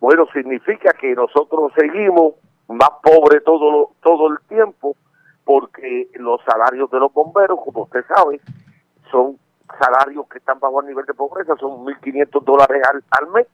Bueno, 0.00 0.26
significa 0.32 0.92
que 1.00 1.14
nosotros 1.14 1.72
seguimos 1.78 2.34
más 2.66 2.90
pobres 3.04 3.44
todo, 3.44 3.70
lo- 3.70 3.90
todo 4.02 4.28
el 4.32 4.38
tiempo 4.48 4.96
porque 5.44 6.08
los 6.14 6.40
salarios 6.44 6.90
de 6.90 6.98
los 6.98 7.12
bomberos, 7.12 7.60
como 7.64 7.84
usted 7.84 8.04
sabe, 8.08 8.40
son 9.12 9.38
salarios 9.78 10.26
que 10.28 10.38
están 10.38 10.58
bajo 10.58 10.80
el 10.80 10.88
nivel 10.88 11.06
de 11.06 11.14
pobreza, 11.14 11.54
son 11.56 11.84
1.500 11.84 12.44
dólares 12.44 12.82
al, 13.10 13.26
mes, 13.28 13.46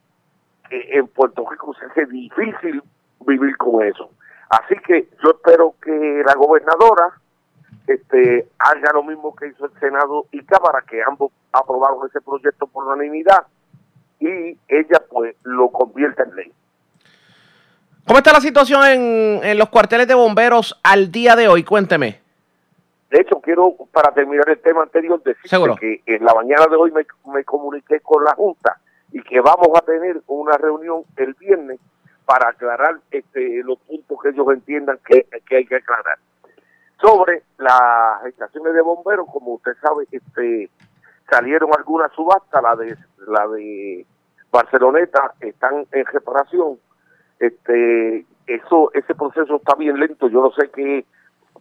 que 0.69 0.89
en 0.93 1.09
Puerto 1.09 1.45
Rico 1.49 1.75
se 1.75 1.87
hace 1.87 2.07
difícil 2.07 2.83
vivir 3.27 3.57
con 3.57 3.83
eso. 3.85 4.11
Así 4.51 4.75
que 4.87 5.09
yo 5.23 5.31
espero 5.31 5.75
que 5.83 6.23
la 6.27 6.35
gobernadora 6.35 7.15
este, 7.87 8.49
haga 8.59 8.93
lo 8.93 9.03
mismo 9.03 9.35
que 9.35 9.49
hizo 9.49 9.67
el 9.67 9.73
Senado 9.81 10.27
y 10.31 10.43
Cámara, 10.45 10.85
que 10.89 11.03
ambos 11.03 11.33
aprobaron 11.53 12.07
ese 12.09 12.21
proyecto 12.21 12.67
por 12.67 12.87
unanimidad 12.87 13.47
y 14.21 14.59
ella 14.69 15.03
pues 15.11 15.35
lo 15.43 15.69
convierta 15.71 16.23
en 16.25 16.37
ley. 16.37 16.53
¿Cómo 18.07 18.19
está 18.19 18.33
la 18.33 18.41
situación 18.41 18.85
en, 18.85 19.41
en 19.45 19.59
los 19.59 19.69
cuarteles 19.69 20.07
de 20.07 20.15
bomberos 20.15 20.79
al 20.83 21.11
día 21.11 21.37
de 21.37 21.49
hoy? 21.49 21.65
Cuénteme. 21.65 22.22
De 23.13 23.21
hecho, 23.21 23.43
quiero, 23.43 23.77
para 23.93 24.11
terminar 24.15 24.49
el 24.49 24.59
tema 24.61 24.85
anterior, 24.85 25.23
decir 25.23 25.51
que 25.79 26.01
en 26.07 26.25
la 26.25 26.33
mañana 26.33 26.67
de 26.67 26.77
hoy 26.77 26.91
me, 26.93 27.05
me 27.31 27.45
comuniqué 27.45 28.01
con 28.01 28.25
la 28.25 28.35
Junta 28.35 28.81
y 29.13 29.23
que 29.23 29.39
vamos 29.43 29.69
a 29.77 29.83
tener 29.85 30.23
una 30.29 30.57
reunión 30.57 31.03
el 31.17 31.35
viernes 31.35 31.79
para 32.25 32.49
aclarar 32.49 33.01
este, 33.11 33.63
los 33.65 33.79
puntos 33.81 34.19
que 34.23 34.31
ellos 34.31 34.47
entiendan 34.51 34.99
que, 35.05 35.27
que 35.47 35.57
hay 35.57 35.67
que 35.67 35.77
aclarar. 35.77 36.17
Sobre 37.03 37.43
las 37.59 38.25
estaciones 38.25 38.73
de 38.73 38.81
bomberos, 38.81 39.27
como 39.31 39.57
usted 39.57 39.73
sabe, 39.83 40.07
este, 40.11 40.71
salieron 41.29 41.69
algunas 41.77 42.11
subastas, 42.13 42.63
la 42.63 42.77
de 42.77 42.97
la 43.27 43.47
de 43.47 44.07
Barceloneta 44.51 45.35
están 45.39 45.87
en 45.93 46.07
reparación. 46.07 46.79
Este, 47.39 48.25
eso, 48.47 48.91
ese 48.95 49.15
proceso 49.15 49.57
está 49.57 49.75
bien 49.75 50.01
lento. 50.01 50.31
Yo 50.31 50.41
no 50.41 50.51
sé 50.53 50.71
qué 50.71 51.05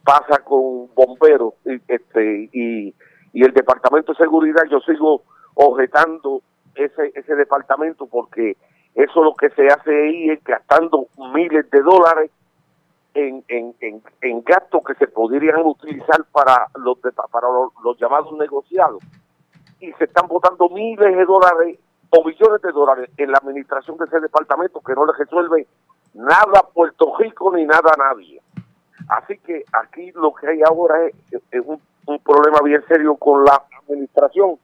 pasa 0.04 0.44
con 0.44 0.94
bomberos 0.96 1.54
este, 1.88 2.50
y, 2.52 2.94
y 3.34 3.44
el 3.44 3.54
departamento 3.54 4.14
de 4.14 4.18
seguridad. 4.18 4.64
Yo 4.70 4.80
sigo 4.82 5.24
objetando 5.56 6.42
ese, 6.76 7.12
ese 7.16 7.36
departamento 7.36 8.06
porque 8.08 8.58
eso 8.96 9.24
lo 9.24 9.34
que 9.36 9.50
se 9.52 9.68
hace 9.68 9.90
ahí 9.90 10.30
es 10.30 10.44
gastando 10.44 11.08
miles 11.34 11.70
de 11.70 11.82
dólares 11.82 12.32
en, 13.14 13.44
en, 13.48 13.76
en, 14.22 14.44
gastos 14.44 14.82
que 14.86 14.96
se 14.96 15.08
podrían 15.08 15.62
utilizar 15.66 16.24
para 16.32 16.68
los, 16.76 16.98
para 17.32 17.48
los, 17.84 18.00
llamados 18.00 18.32
negociados. 18.38 19.04
Y 19.80 19.92
se 19.94 20.06
están 20.06 20.28
botando 20.28 20.70
miles 20.70 21.16
de 21.16 21.26
dólares 21.26 21.80
o 22.10 22.24
millones 22.24 22.62
de 22.62 22.72
dólares 22.72 23.10
en 23.18 23.32
la 23.32 23.38
administración 23.38 23.98
de 23.98 24.06
ese 24.06 24.20
departamento 24.20 24.82
que 24.82 24.94
no 24.94 25.06
le 25.06 25.14
resuelve 25.14 25.68
nada 26.14 26.60
a 26.60 26.68
Puerto 26.68 27.16
Rico 27.18 27.54
ni 27.56 27.66
nada 27.66 27.92
a 27.94 27.98
nadie. 27.98 28.42
Así 29.12 29.38
que 29.40 29.66
aquí 29.74 30.10
lo 30.14 30.34
que 30.34 30.48
hay 30.48 30.62
ahora 30.66 30.96
es, 31.06 31.42
un, 31.66 31.82
un, 32.06 32.20
problema 32.20 32.60
bien 32.64 32.82
serio 32.88 33.16
con 33.16 33.44
la 33.44 33.62
administración, 33.84 34.58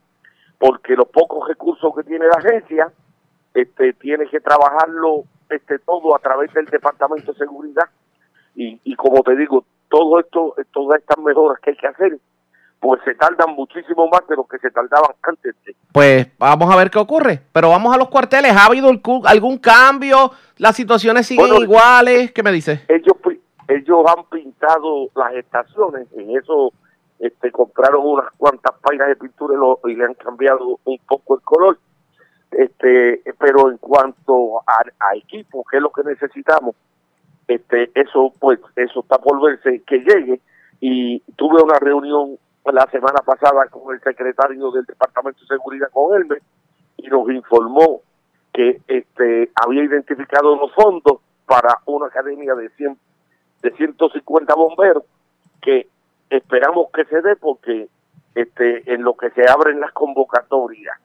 porque 0.58 0.96
los 0.96 1.10
pocos 1.10 1.50
recursos 1.50 1.94
que 1.94 2.04
tiene 2.04 2.28
la 2.28 2.38
agencia, 2.38 2.90
este, 3.54 3.92
tiene 3.94 4.26
que 4.28 4.40
trabajarlo 4.40 5.26
este, 5.50 5.80
todo 5.80 6.16
a 6.16 6.20
través 6.20 6.54
del 6.54 6.66
Departamento 6.66 7.34
de 7.34 7.40
Seguridad. 7.40 7.90
Y, 8.56 8.80
y 8.86 8.96
como 8.96 9.22
te 9.22 9.36
digo, 9.36 9.66
todo 9.90 10.18
esto, 10.18 10.56
todas 10.72 11.02
estas 11.02 11.18
mejoras 11.18 11.60
que 11.60 11.72
hay 11.72 11.76
que 11.76 11.88
hacer, 11.88 12.18
pues 12.80 13.02
se 13.04 13.16
tardan 13.16 13.54
muchísimo 13.54 14.08
más 14.08 14.26
de 14.30 14.36
lo 14.38 14.46
que 14.46 14.60
se 14.60 14.72
tardaban 14.72 15.12
antes. 15.24 15.56
Pues 15.92 16.28
vamos 16.38 16.74
a 16.74 16.78
ver 16.78 16.90
qué 16.90 17.00
ocurre. 17.00 17.42
Pero 17.52 17.70
vamos 17.70 17.94
a 17.94 17.98
los 17.98 18.08
cuarteles. 18.08 18.54
¿Ha 18.54 18.66
habido 18.66 18.90
algún 19.26 19.58
cambio? 19.58 20.32
¿Las 20.58 20.76
situaciones 20.76 21.28
siguen 21.28 21.54
iguales? 21.56 22.32
¿Qué 22.32 22.44
me 22.44 22.52
dice? 22.52 22.86
Ellos, 22.88 23.17
ellos 23.68 24.06
han 24.08 24.26
pintado 24.26 25.10
las 25.16 25.34
estaciones. 25.34 26.08
En 26.14 26.38
eso 26.38 26.72
este, 27.20 27.52
compraron 27.52 28.06
unas 28.06 28.32
cuantas 28.38 28.74
páginas 28.82 29.10
de 29.10 29.16
pintura 29.16 29.56
y 29.86 29.96
le 29.96 30.06
han 30.06 30.14
cambiado 30.14 30.80
un 30.84 31.00
poco 31.08 31.36
el 31.36 31.42
color 31.42 31.78
este 32.52 33.22
pero 33.40 33.70
en 33.70 33.78
cuanto 33.78 34.60
a, 34.60 35.16
equipo 35.16 35.64
que 35.70 35.78
es 35.78 35.84
lo 35.84 35.92
que 35.92 36.04
necesitamos 36.04 36.76
este 37.48 37.92
eso 37.94 38.34
pues 38.40 38.60
eso 38.76 39.02
está 39.02 39.18
por 39.18 39.42
verse 39.42 39.84
que 39.86 40.00
llegue 40.00 40.40
y 40.80 41.20
tuve 41.36 41.62
una 41.62 41.78
reunión 41.80 42.38
la 42.66 42.88
semana 42.92 43.20
pasada 43.26 43.68
con 43.68 43.94
el 43.94 44.02
secretario 44.02 44.72
del 44.72 44.86
departamento 44.86 45.42
de 45.42 45.48
seguridad 45.48 45.90
con 45.92 46.22
él 46.22 46.42
y 46.98 47.08
nos 47.08 47.30
informó 47.30 48.02
que 48.54 48.82
este 48.88 49.52
había 49.56 49.84
identificado 49.84 50.56
los 50.56 50.74
fondos 50.74 51.20
para 51.46 51.80
una 51.86 52.08
academia 52.08 52.54
de 52.56 52.70
100 52.70 52.98
de 53.62 53.72
150 53.72 54.54
bomberos 54.56 55.04
que 55.62 55.88
esperamos 56.30 56.88
que 56.94 57.06
se 57.06 57.22
dé 57.22 57.36
porque 57.36 57.88
este 58.36 58.94
en 58.94 59.04
lo 59.04 59.16
que 59.16 59.32
se 59.32 59.50
abren 59.50 59.80
las 59.80 59.92
convocatorias 59.92 60.96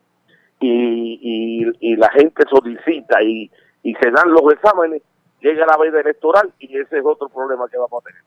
y, 0.60 1.72
y, 1.80 1.96
la 1.96 2.08
gente 2.10 2.44
solicita 2.48 3.20
y, 3.20 3.50
y 3.82 3.94
se 3.94 4.10
dan 4.12 4.30
los 4.30 4.52
exámenes, 4.52 5.02
llega 5.40 5.66
la 5.66 5.76
veda 5.76 6.00
electoral 6.00 6.52
y 6.60 6.78
ese 6.78 6.98
es 6.98 7.04
otro 7.04 7.28
problema 7.28 7.68
que 7.68 7.78
vamos 7.78 8.00
a 8.00 8.06
tener. 8.06 8.22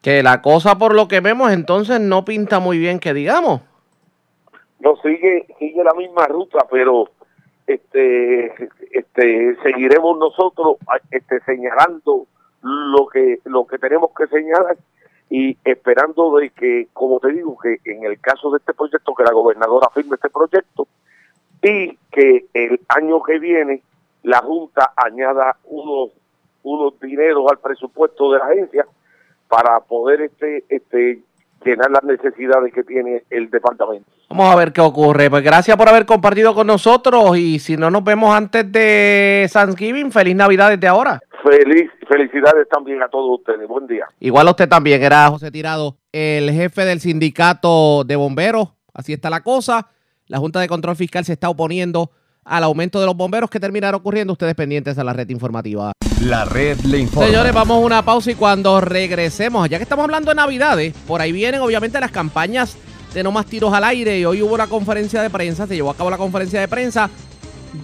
Que 0.00 0.22
la 0.22 0.40
cosa 0.40 0.78
por 0.78 0.94
lo 0.94 1.08
que 1.08 1.20
vemos 1.20 1.52
entonces 1.52 2.00
no 2.00 2.24
pinta 2.24 2.58
muy 2.58 2.78
bien 2.78 3.00
que 3.00 3.12
digamos. 3.12 3.60
No 4.80 4.96
sigue 4.96 5.46
sigue 5.58 5.84
la 5.84 5.94
misma 5.94 6.26
ruta, 6.26 6.66
pero 6.70 7.10
este 7.66 8.70
este 8.92 9.56
seguiremos 9.62 10.18
nosotros 10.18 10.76
este 11.10 11.40
señalando 11.40 12.26
lo 12.62 13.06
que 13.06 13.40
lo 13.44 13.66
que 13.66 13.78
tenemos 13.78 14.10
que 14.16 14.26
señalar 14.28 14.76
y 15.28 15.56
esperando 15.64 16.36
de 16.36 16.50
que, 16.50 16.88
como 16.92 17.18
te 17.18 17.32
digo, 17.32 17.56
que 17.58 17.78
en 17.84 18.04
el 18.04 18.20
caso 18.20 18.50
de 18.50 18.58
este 18.58 18.74
proyecto, 18.74 19.14
que 19.14 19.24
la 19.24 19.32
gobernadora 19.32 19.88
firme 19.94 20.16
este 20.16 20.28
proyecto 20.28 20.86
y 21.62 21.96
que 22.10 22.46
el 22.52 22.80
año 22.88 23.22
que 23.22 23.38
viene 23.38 23.82
la 24.24 24.38
Junta 24.38 24.92
añada 24.96 25.56
unos 25.64 26.10
unos 26.64 27.00
dineros 27.00 27.44
al 27.50 27.58
presupuesto 27.58 28.32
de 28.32 28.38
la 28.38 28.44
agencia 28.46 28.86
para 29.48 29.80
poder 29.80 30.22
este 30.22 30.64
este 30.68 31.20
llenar 31.64 31.90
las 31.90 32.04
necesidades 32.04 32.72
que 32.72 32.82
tiene 32.82 33.22
el 33.30 33.50
departamento. 33.50 34.10
Vamos 34.28 34.52
a 34.52 34.56
ver 34.56 34.72
qué 34.72 34.80
ocurre. 34.80 35.30
Pues 35.30 35.42
gracias 35.42 35.76
por 35.76 35.88
haber 35.88 36.06
compartido 36.06 36.54
con 36.54 36.66
nosotros 36.66 37.36
y 37.36 37.58
si 37.58 37.76
no 37.76 37.90
nos 37.90 38.02
vemos 38.02 38.34
antes 38.34 38.70
de 38.72 39.48
Thanksgiving, 39.52 40.10
feliz 40.10 40.34
Navidad 40.34 40.70
desde 40.70 40.88
ahora. 40.88 41.20
Feliz, 41.42 41.90
felicidades 42.12 42.68
también 42.68 43.02
a 43.02 43.08
todos 43.08 43.38
ustedes. 43.40 43.66
Buen 43.66 43.86
día. 43.86 44.06
Igual 44.20 44.48
a 44.48 44.50
usted 44.50 44.68
también. 44.68 45.02
Era 45.02 45.28
José 45.28 45.50
Tirado, 45.50 45.96
el 46.12 46.50
jefe 46.50 46.84
del 46.84 47.00
sindicato 47.00 48.04
de 48.04 48.16
bomberos. 48.16 48.68
Así 48.92 49.12
está 49.12 49.30
la 49.30 49.42
cosa. 49.42 49.88
La 50.26 50.38
Junta 50.38 50.60
de 50.60 50.68
Control 50.68 50.96
Fiscal 50.96 51.24
se 51.24 51.32
está 51.32 51.48
oponiendo 51.48 52.10
al 52.44 52.64
aumento 52.64 53.00
de 53.00 53.06
los 53.06 53.16
bomberos 53.16 53.48
que 53.48 53.58
terminará 53.58 53.96
ocurriendo. 53.96 54.34
Ustedes 54.34 54.54
pendientes 54.54 54.98
a 54.98 55.04
la 55.04 55.14
red 55.14 55.28
informativa. 55.30 55.92
La 56.20 56.44
red 56.44 56.78
le 56.80 56.98
informa. 56.98 57.28
Señores, 57.28 57.52
vamos 57.54 57.78
a 57.78 57.80
una 57.80 58.02
pausa 58.04 58.30
y 58.30 58.34
cuando 58.34 58.80
regresemos, 58.80 59.68
ya 59.68 59.78
que 59.78 59.84
estamos 59.84 60.04
hablando 60.04 60.30
de 60.30 60.34
Navidades, 60.34 60.94
por 61.06 61.20
ahí 61.20 61.32
vienen 61.32 61.62
obviamente 61.62 61.98
las 61.98 62.10
campañas 62.10 62.76
de 63.14 63.22
no 63.22 63.32
más 63.32 63.46
tiros 63.46 63.72
al 63.72 63.84
aire 63.84 64.18
y 64.18 64.24
hoy 64.24 64.42
hubo 64.42 64.54
una 64.54 64.66
conferencia 64.66 65.22
de 65.22 65.30
prensa, 65.30 65.66
se 65.66 65.74
llevó 65.74 65.90
a 65.90 65.96
cabo 65.96 66.10
la 66.10 66.18
conferencia 66.18 66.60
de 66.60 66.68
prensa 66.68 67.10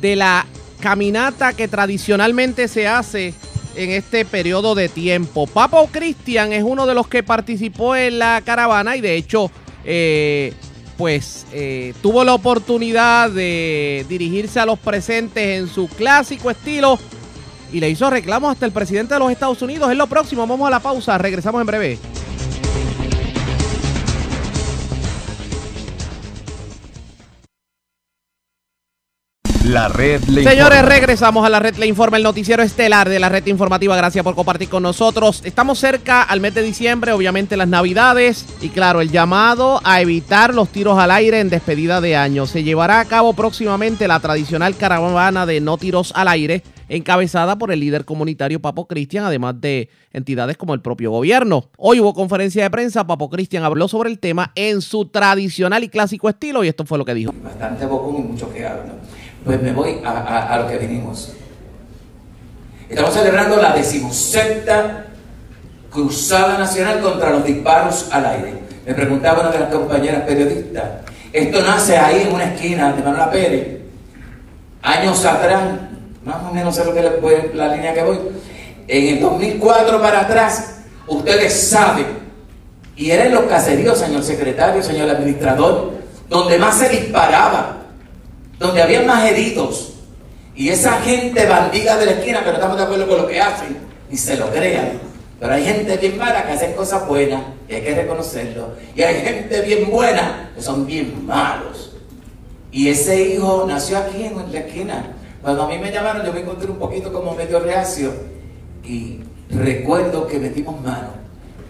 de 0.00 0.16
la 0.16 0.46
caminata 0.80 1.52
que 1.52 1.68
tradicionalmente 1.68 2.68
se 2.68 2.86
hace 2.86 3.34
en 3.76 3.90
este 3.90 4.24
periodo 4.24 4.74
de 4.74 4.88
tiempo. 4.88 5.46
Papo 5.46 5.88
Cristian 5.90 6.52
es 6.52 6.62
uno 6.62 6.86
de 6.86 6.94
los 6.94 7.08
que 7.08 7.22
participó 7.22 7.96
en 7.96 8.18
la 8.18 8.42
caravana 8.44 8.96
y 8.96 9.00
de 9.00 9.16
hecho, 9.16 9.50
eh, 9.84 10.52
pues 10.96 11.46
eh, 11.52 11.94
tuvo 12.02 12.24
la 12.24 12.34
oportunidad 12.34 13.30
de 13.30 14.04
dirigirse 14.08 14.58
a 14.58 14.66
los 14.66 14.78
presentes 14.78 15.60
en 15.60 15.68
su 15.68 15.86
clásico 15.88 16.50
estilo 16.50 16.98
y 17.72 17.80
le 17.80 17.90
hizo 17.90 18.10
reclamos 18.10 18.52
hasta 18.52 18.66
el 18.66 18.72
presidente 18.72 19.14
de 19.14 19.20
los 19.20 19.30
Estados 19.30 19.62
Unidos. 19.62 19.90
Es 19.90 19.96
lo 19.96 20.06
próximo, 20.06 20.46
vamos 20.46 20.66
a 20.66 20.70
la 20.70 20.80
pausa, 20.80 21.18
regresamos 21.18 21.60
en 21.60 21.66
breve. 21.66 21.98
La 29.68 29.88
red 29.88 30.24
le 30.24 30.44
Señores, 30.44 30.82
regresamos 30.82 31.44
a 31.44 31.50
la 31.50 31.60
red 31.60 31.76
le 31.76 31.86
informa, 31.86 32.16
el 32.16 32.22
noticiero 32.22 32.62
estelar 32.62 33.06
de 33.10 33.18
la 33.18 33.28
red 33.28 33.46
informativa. 33.48 33.94
Gracias 33.94 34.24
por 34.24 34.34
compartir 34.34 34.70
con 34.70 34.82
nosotros. 34.82 35.42
Estamos 35.44 35.78
cerca 35.78 36.22
al 36.22 36.40
mes 36.40 36.54
de 36.54 36.62
diciembre, 36.62 37.12
obviamente 37.12 37.54
las 37.54 37.68
navidades 37.68 38.46
y 38.62 38.70
claro, 38.70 39.02
el 39.02 39.10
llamado 39.10 39.82
a 39.84 40.00
evitar 40.00 40.54
los 40.54 40.70
tiros 40.70 40.98
al 40.98 41.10
aire 41.10 41.40
en 41.40 41.50
despedida 41.50 42.00
de 42.00 42.16
año. 42.16 42.46
Se 42.46 42.64
llevará 42.64 43.00
a 43.00 43.04
cabo 43.04 43.34
próximamente 43.34 44.08
la 44.08 44.20
tradicional 44.20 44.74
caravana 44.74 45.44
de 45.44 45.60
no 45.60 45.76
tiros 45.76 46.12
al 46.16 46.28
aire 46.28 46.62
encabezada 46.88 47.58
por 47.58 47.70
el 47.70 47.80
líder 47.80 48.06
comunitario 48.06 48.62
Papo 48.62 48.88
Cristian, 48.88 49.26
además 49.26 49.60
de 49.60 49.90
entidades 50.14 50.56
como 50.56 50.72
el 50.72 50.80
propio 50.80 51.10
gobierno. 51.10 51.68
Hoy 51.76 52.00
hubo 52.00 52.14
conferencia 52.14 52.62
de 52.62 52.70
prensa, 52.70 53.06
Papo 53.06 53.28
Cristian 53.28 53.64
habló 53.64 53.86
sobre 53.88 54.08
el 54.08 54.18
tema 54.18 54.50
en 54.54 54.80
su 54.80 55.10
tradicional 55.10 55.84
y 55.84 55.90
clásico 55.90 56.30
estilo 56.30 56.64
y 56.64 56.68
esto 56.68 56.86
fue 56.86 56.96
lo 56.96 57.04
que 57.04 57.12
dijo. 57.12 57.34
Bastante 57.44 57.84
bocón 57.84 58.16
y 58.16 58.22
mucho 58.22 58.50
que 58.50 58.66
hablo. 58.66 58.94
Pues 59.48 59.62
me 59.62 59.72
voy 59.72 59.98
a, 60.04 60.58
lo 60.58 60.68
que 60.68 60.76
vinimos. 60.76 61.32
Estamos 62.86 63.14
celebrando 63.14 63.56
la 63.56 63.72
decimosexta 63.72 65.06
Cruzada 65.90 66.58
Nacional 66.58 67.00
contra 67.00 67.30
los 67.30 67.46
disparos 67.46 68.10
al 68.12 68.26
aire. 68.26 68.58
Me 68.84 68.92
preguntaba 68.92 69.40
una 69.40 69.50
de 69.50 69.60
las 69.60 69.72
compañeras 69.72 70.24
periodistas, 70.24 70.84
esto 71.32 71.62
nace 71.62 71.96
ahí 71.96 72.26
en 72.28 72.34
una 72.34 72.44
esquina 72.44 72.92
de 72.92 73.02
Manuela 73.02 73.30
Pérez, 73.30 73.78
años 74.82 75.24
atrás, 75.24 75.62
más 76.26 76.42
o 76.46 76.52
menos 76.52 76.76
sé 76.76 76.84
lo 76.84 76.92
que 76.92 77.00
le, 77.00 77.54
la 77.54 77.74
línea 77.74 77.94
que 77.94 78.02
voy, 78.02 78.18
en 78.86 79.14
el 79.14 79.20
2004 79.22 80.02
para 80.02 80.20
atrás, 80.20 80.80
ustedes 81.06 81.70
saben, 81.70 82.06
y 82.96 83.10
eran 83.12 83.32
los 83.32 83.44
caseríos, 83.44 83.96
señor 83.96 84.22
secretario, 84.22 84.82
señor 84.82 85.08
administrador, 85.08 85.94
donde 86.28 86.58
más 86.58 86.76
se 86.76 86.90
disparaba 86.90 87.77
donde 88.58 88.82
había 88.82 89.02
más 89.02 89.24
heridos. 89.30 89.94
Y 90.54 90.70
esa 90.70 91.00
gente 91.00 91.46
bandida 91.46 91.96
de 91.96 92.06
la 92.06 92.12
esquina 92.12 92.40
que 92.40 92.50
no 92.50 92.54
estamos 92.54 92.76
de 92.76 92.82
acuerdo 92.82 93.06
con 93.06 93.18
lo 93.18 93.26
que 93.26 93.40
hacen, 93.40 93.76
y 94.10 94.16
se 94.16 94.36
lo 94.36 94.50
crean. 94.50 95.08
Pero 95.40 95.52
hay 95.52 95.64
gente 95.64 95.96
bien 95.98 96.18
mala 96.18 96.44
que 96.44 96.52
hace 96.52 96.74
cosas 96.74 97.06
buenas 97.06 97.42
y 97.68 97.74
hay 97.74 97.82
que 97.82 97.94
reconocerlo. 97.94 98.70
Y 98.96 99.02
hay 99.02 99.20
gente 99.20 99.60
bien 99.60 99.88
buena 99.88 100.50
que 100.54 100.60
son 100.60 100.84
bien 100.84 101.24
malos. 101.24 101.92
Y 102.72 102.88
ese 102.88 103.22
hijo 103.22 103.64
nació 103.66 103.98
aquí 103.98 104.24
en 104.24 104.52
la 104.52 104.58
esquina. 104.58 105.14
Cuando 105.40 105.62
a 105.62 105.68
mí 105.68 105.78
me 105.78 105.92
llamaron, 105.92 106.26
yo 106.26 106.32
me 106.32 106.40
encontré 106.40 106.68
un 106.68 106.78
poquito 106.78 107.12
como 107.12 107.34
medio 107.34 107.60
reacio. 107.60 108.12
Y 108.84 109.20
recuerdo 109.50 110.26
que 110.26 110.38
metimos 110.38 110.80
mano. 110.82 111.10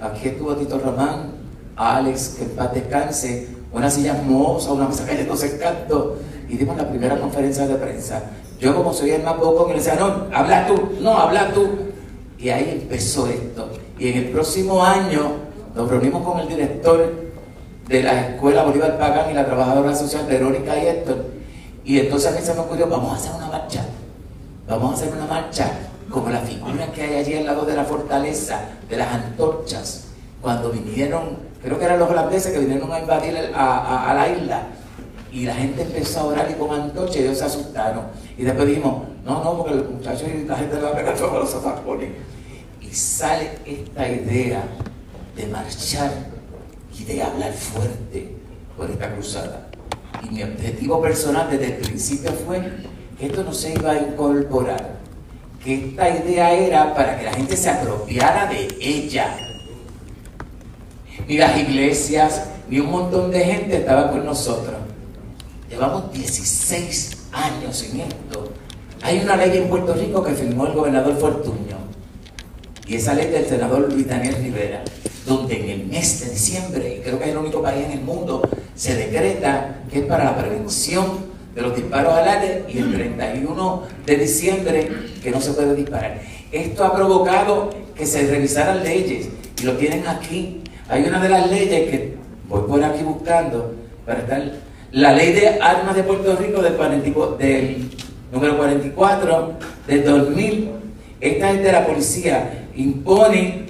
Aquí 0.01 0.29
estuvo 0.29 0.57
Tito 0.57 0.79
Román, 0.79 1.33
Alex, 1.77 2.37
que 2.39 2.45
en 2.45 2.51
paz 2.51 2.73
descanse, 2.73 3.49
una 3.73 3.91
silla 3.91 4.17
hermosa, 4.17 4.73
una 4.73 4.89
mesa 4.89 5.05
cayéndose 5.05 5.53
en 5.53 5.59
canto. 5.59 6.17
Y 6.49 6.57
dimos 6.57 6.77
la 6.77 6.89
primera 6.89 7.19
conferencia 7.19 7.67
de 7.67 7.75
prensa. 7.75 8.23
Yo 8.59 8.75
como 8.75 8.93
soy 8.93 9.11
el 9.11 9.23
más 9.23 9.35
poco, 9.35 9.69
me 9.69 9.75
decía, 9.75 9.95
no, 9.95 10.27
habla 10.33 10.67
tú, 10.67 10.97
no, 11.01 11.17
habla 11.17 11.53
tú. 11.53 11.69
Y 12.39 12.49
ahí 12.49 12.81
empezó 12.83 13.27
esto. 13.27 13.71
Y 13.99 14.09
en 14.09 14.19
el 14.19 14.25
próximo 14.31 14.83
año 14.85 15.33
nos 15.75 15.89
reunimos 15.89 16.25
con 16.25 16.41
el 16.41 16.49
director 16.49 17.13
de 17.89 18.03
la 18.03 18.29
Escuela 18.29 18.65
Bolívar 18.65 18.99
Pagán 18.99 19.31
y 19.31 19.35
la 19.35 19.47
trabajadora 19.47 19.95
social 19.95 20.27
Verónica 20.27 20.77
y 20.77 20.87
Héctor. 20.87 21.25
Y 21.85 22.01
entonces 22.01 22.33
a 22.33 22.39
mí 22.39 22.45
se 22.45 22.55
me 22.55 22.61
ocurrió, 22.61 22.89
vamos 22.89 23.13
a 23.13 23.17
hacer 23.17 23.33
una 23.37 23.47
marcha. 23.47 23.85
Vamos 24.69 24.91
a 24.91 24.95
hacer 24.95 25.15
una 25.15 25.27
marcha 25.27 25.71
como 26.11 26.31
la 26.31 26.41
figura 26.41 26.91
que 26.93 27.03
hay 27.03 27.15
allí 27.17 27.35
al 27.35 27.47
lado 27.47 27.65
de 27.65 27.75
la 27.75 27.85
fortaleza, 27.85 28.61
de 28.89 28.97
las 28.97 29.13
antorchas. 29.13 30.05
Cuando 30.41 30.71
vinieron, 30.71 31.39
creo 31.63 31.79
que 31.79 31.85
eran 31.85 31.99
los 31.99 32.11
holandeses 32.11 32.53
que 32.53 32.59
vinieron 32.59 32.93
a 32.93 33.01
invadir 33.01 33.37
a 33.55 34.13
la 34.15 34.29
isla. 34.29 34.63
Y 35.33 35.45
la 35.45 35.55
gente 35.55 35.83
empezó 35.83 36.21
a 36.21 36.25
orar 36.25 36.51
y 36.51 36.55
con 36.55 36.71
antorchas 36.71 37.17
y 37.17 37.21
ellos 37.21 37.39
se 37.39 37.45
asustaron. 37.45 38.05
Y 38.37 38.43
después 38.43 38.67
dijimos, 38.67 39.05
no, 39.25 39.45
no, 39.45 39.59
porque 39.59 39.75
los 39.75 39.91
muchachos 39.91 40.29
y 40.29 40.47
la 40.47 40.57
gente 40.57 40.77
le 40.77 40.83
va 40.83 40.91
a 40.91 40.97
pegar 40.97 41.17
todos 41.17 41.35
los 41.35 41.51
zapacones. 41.51 42.11
Y 42.81 42.95
sale 42.95 43.51
esta 43.67 44.09
idea 44.09 44.63
de 45.37 45.47
marchar 45.49 46.11
y 46.99 47.05
de 47.05 47.23
hablar 47.23 47.53
fuerte 47.53 48.35
por 48.77 48.91
esta 48.91 49.13
cruzada. 49.13 49.69
Y 50.23 50.35
mi 50.35 50.43
objetivo 50.43 51.01
personal 51.03 51.49
desde 51.51 51.67
el 51.67 51.75
principio 51.75 52.33
fue 52.47 52.61
que 53.19 53.27
esto 53.27 53.45
no 53.45 53.53
se 53.53 53.75
iba 53.75 53.93
a 53.93 53.99
incorporar, 53.99 54.97
que 55.63 55.89
esta 55.89 56.09
idea 56.09 56.53
era 56.53 56.95
para 56.95 57.19
que 57.19 57.25
la 57.25 57.33
gente 57.33 57.57
se 57.57 57.69
apropiara 57.69 58.47
de 58.47 58.69
ella. 58.81 59.37
Ni 61.27 61.37
las 61.37 61.57
iglesias, 61.59 62.45
ni 62.69 62.81
un 62.81 62.91
montón 62.91 63.31
de 63.31 63.41
gente 63.45 63.77
estaba 63.77 64.11
con 64.11 64.25
nosotros. 64.25 64.77
Llevamos 65.69 66.11
16 66.13 67.29
años 67.33 67.83
en 67.83 68.01
esto. 68.01 68.53
Hay 69.03 69.19
una 69.21 69.37
ley 69.37 69.59
en 69.59 69.69
Puerto 69.69 69.93
Rico 69.93 70.23
que 70.23 70.33
firmó 70.33 70.67
el 70.67 70.73
gobernador 70.73 71.19
Fortuño. 71.19 71.77
Y 72.87 72.97
esa 72.97 73.13
ley 73.13 73.31
del 73.31 73.45
senador 73.45 73.93
Luis 73.93 74.09
Daniel 74.09 74.37
Rivera, 74.37 74.83
donde 75.27 75.61
en 75.61 75.81
el 75.81 75.87
mes 75.89 76.21
de 76.21 76.31
diciembre, 76.31 76.97
y 76.97 77.03
creo 77.03 77.19
que 77.19 77.27
es 77.27 77.31
el 77.33 77.37
único 77.37 77.63
país 77.63 77.85
en 77.85 77.93
el 77.93 78.01
mundo, 78.01 78.49
se 78.75 78.95
decreta 78.95 79.83
que 79.91 80.01
es 80.01 80.07
para 80.07 80.25
la 80.25 80.39
prevención 80.39 81.29
de 81.55 81.61
los 81.61 81.77
disparos 81.77 82.15
al 82.15 82.29
aire 82.29 82.65
y 82.67 82.79
el 82.79 82.95
31 82.95 83.83
de 84.07 84.17
diciembre 84.17 84.89
que 85.23 85.31
no 85.31 85.41
se 85.41 85.53
puede 85.53 85.75
disparar. 85.75 86.19
Esto 86.51 86.85
ha 86.85 86.95
provocado 86.97 87.69
que 87.95 88.07
se 88.07 88.27
revisaran 88.27 88.83
leyes 88.83 89.29
y 89.61 89.65
lo 89.65 89.77
tienen 89.77 90.07
aquí. 90.07 90.63
Hay 90.89 91.05
una 91.05 91.21
de 91.21 91.29
las 91.29 91.51
leyes 91.51 91.91
que 91.91 92.17
voy 92.49 92.63
por 92.67 92.83
aquí 92.83 93.03
buscando 93.03 93.75
para 94.07 94.21
estar. 94.21 94.68
La 94.93 95.13
ley 95.13 95.33
de 95.33 95.59
armas 95.61 95.95
de 95.95 96.03
Puerto 96.03 96.35
Rico 96.37 96.63
del, 96.63 96.75
44 96.75 97.37
del 97.37 97.91
número 98.33 98.57
44 98.57 99.53
del 99.87 100.05
2000. 100.05 100.71
Esta 101.21 101.51
es 101.51 101.63
de 101.63 101.73
la 101.73 101.87
policía. 101.87 102.69
Impone, 102.75 103.67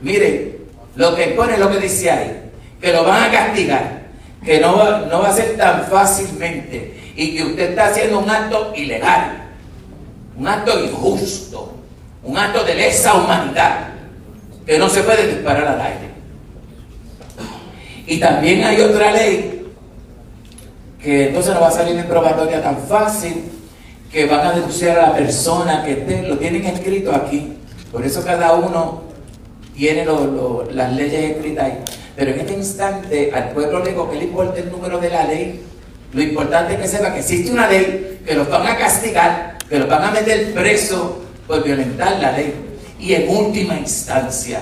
mire, 0.00 0.58
lo 0.94 1.16
que 1.16 1.30
impone 1.30 1.54
es 1.54 1.58
lo 1.58 1.70
que 1.70 1.78
dice 1.78 2.10
ahí, 2.10 2.50
que 2.80 2.92
lo 2.92 3.04
van 3.04 3.24
a 3.24 3.32
castigar, 3.32 4.02
que 4.44 4.60
no 4.60 4.76
va, 4.76 5.06
no 5.10 5.22
va 5.22 5.30
a 5.30 5.34
ser 5.34 5.56
tan 5.56 5.84
fácilmente 5.86 7.12
y 7.16 7.36
que 7.36 7.42
usted 7.42 7.70
está 7.70 7.86
haciendo 7.86 8.20
un 8.20 8.30
acto 8.30 8.72
ilegal, 8.76 9.48
un 10.36 10.46
acto 10.46 10.84
injusto, 10.84 11.74
un 12.22 12.38
acto 12.38 12.62
de 12.62 12.74
lesa 12.76 13.14
humanidad, 13.14 13.88
que 14.64 14.78
no 14.78 14.88
se 14.88 15.02
puede 15.02 15.26
disparar 15.26 15.66
al 15.66 15.80
aire. 15.80 16.10
Y 18.06 18.20
también 18.20 18.62
hay 18.62 18.80
otra 18.80 19.10
ley 19.10 19.59
que 21.02 21.28
entonces 21.28 21.54
no 21.54 21.60
va 21.60 21.68
a 21.68 21.72
salir 21.72 21.96
en 21.96 22.06
probatoria 22.06 22.62
tan 22.62 22.78
fácil, 22.78 23.44
que 24.12 24.26
van 24.26 24.46
a 24.46 24.52
denunciar 24.52 24.98
a 24.98 25.08
la 25.10 25.14
persona 25.14 25.84
que 25.84 25.92
esté, 25.92 26.22
lo 26.22 26.36
tienen 26.38 26.66
escrito 26.66 27.14
aquí. 27.14 27.52
Por 27.92 28.04
eso 28.04 28.24
cada 28.24 28.52
uno 28.54 29.02
tiene 29.76 30.04
lo- 30.04 30.68
las 30.72 30.92
leyes 30.92 31.36
escritas 31.36 31.64
ahí. 31.64 31.78
Pero 32.16 32.32
en 32.32 32.40
este 32.40 32.52
instante 32.54 33.30
al 33.32 33.50
pueblo 33.50 33.78
le 33.84 33.94
que 33.94 34.16
le 34.18 34.24
importa 34.24 34.58
el 34.58 34.70
número 34.70 34.98
de 34.98 35.08
la 35.10 35.24
ley. 35.24 35.62
Lo 36.12 36.22
importante 36.22 36.74
es 36.74 36.80
que 36.80 36.88
sepa 36.88 37.12
que 37.14 37.20
existe 37.20 37.52
una 37.52 37.68
ley, 37.68 38.20
que 38.26 38.34
los 38.34 38.48
van 38.50 38.66
a 38.66 38.76
castigar, 38.76 39.56
que 39.68 39.78
los 39.78 39.88
van 39.88 40.04
a 40.04 40.10
meter 40.10 40.52
preso 40.52 41.22
por 41.46 41.62
violentar 41.62 42.18
la 42.18 42.32
ley. 42.32 42.52
Y 42.98 43.14
en 43.14 43.28
última 43.28 43.76
instancia, 43.78 44.60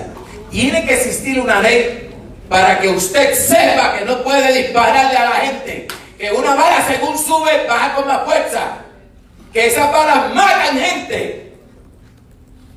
tiene 0.51 0.85
que 0.85 0.93
existir 0.93 1.39
una 1.39 1.59
ley 1.59 2.11
para 2.47 2.79
que 2.79 2.89
usted 2.89 3.33
sepa 3.33 3.97
que 3.97 4.05
no 4.05 4.23
puede 4.23 4.53
dispararle 4.63 5.17
a 5.17 5.25
la 5.25 5.35
gente. 5.37 5.87
Que 6.19 6.33
una 6.33 6.53
bala 6.53 6.85
según 6.85 7.17
sube 7.17 7.65
baja 7.65 7.95
con 7.95 8.05
más 8.05 8.25
fuerza. 8.25 8.79
Que 9.53 9.67
esas 9.67 9.89
balas 9.89 10.35
matan 10.35 10.77
gente. 10.77 11.53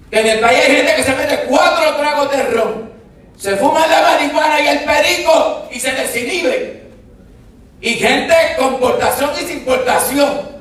Que 0.09 0.21
en 0.21 0.27
el 0.29 0.39
país 0.39 0.61
hay 0.61 0.77
gente 0.77 0.95
que 0.95 1.03
se 1.03 1.17
mete 1.17 1.45
cuatro 1.49 1.97
tragos 1.97 2.31
de 2.31 2.43
ron. 2.45 2.93
Se 3.37 3.57
fuma 3.57 3.85
la 3.89 4.01
marihuana 4.01 4.61
y 4.61 4.69
el 4.69 4.85
perico 4.85 5.67
y 5.73 5.81
se 5.81 5.91
desinhibe. 5.91 6.83
Y 7.81 7.95
gente 7.95 8.35
con 8.57 8.79
portación 8.79 9.31
y 9.43 9.45
sin 9.45 9.65
portación. 9.65 10.53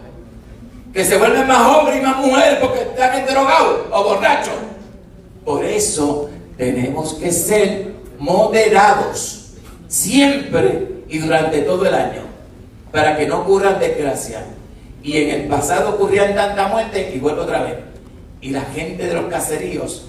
Que 0.92 1.06
se 1.06 1.18
vuelven 1.18 1.46
más 1.46 1.62
hombres 1.68 2.00
y 2.00 2.02
más 2.02 2.18
mujeres 2.18 2.58
porque 2.60 2.82
están 2.82 3.26
drogados 3.28 3.82
o 3.92 4.04
borrachos. 4.04 4.56
Por 5.46 5.64
eso 5.64 6.32
tenemos 6.58 7.14
que 7.14 7.32
ser 7.32 7.94
moderados 8.18 9.52
siempre 9.88 11.04
y 11.08 11.20
durante 11.20 11.60
todo 11.60 11.86
el 11.86 11.94
año 11.94 12.31
para 12.92 13.18
que 13.18 13.28
no 13.28 13.40
ocurran 13.40 13.80
desgracias. 13.80 14.44
Y 15.04 15.18
en 15.18 15.30
el 15.30 15.48
pasado 15.48 15.92
ocurrían 15.92 16.36
tanta 16.36 16.68
muerte 16.68 17.12
y 17.16 17.20
vuelvo 17.20 17.44
otra 17.44 17.64
vez. 17.64 17.76
Y 18.42 18.50
la 18.50 18.62
gente 18.62 19.08
de 19.08 19.14
los 19.14 19.26
caseríos 19.26 20.06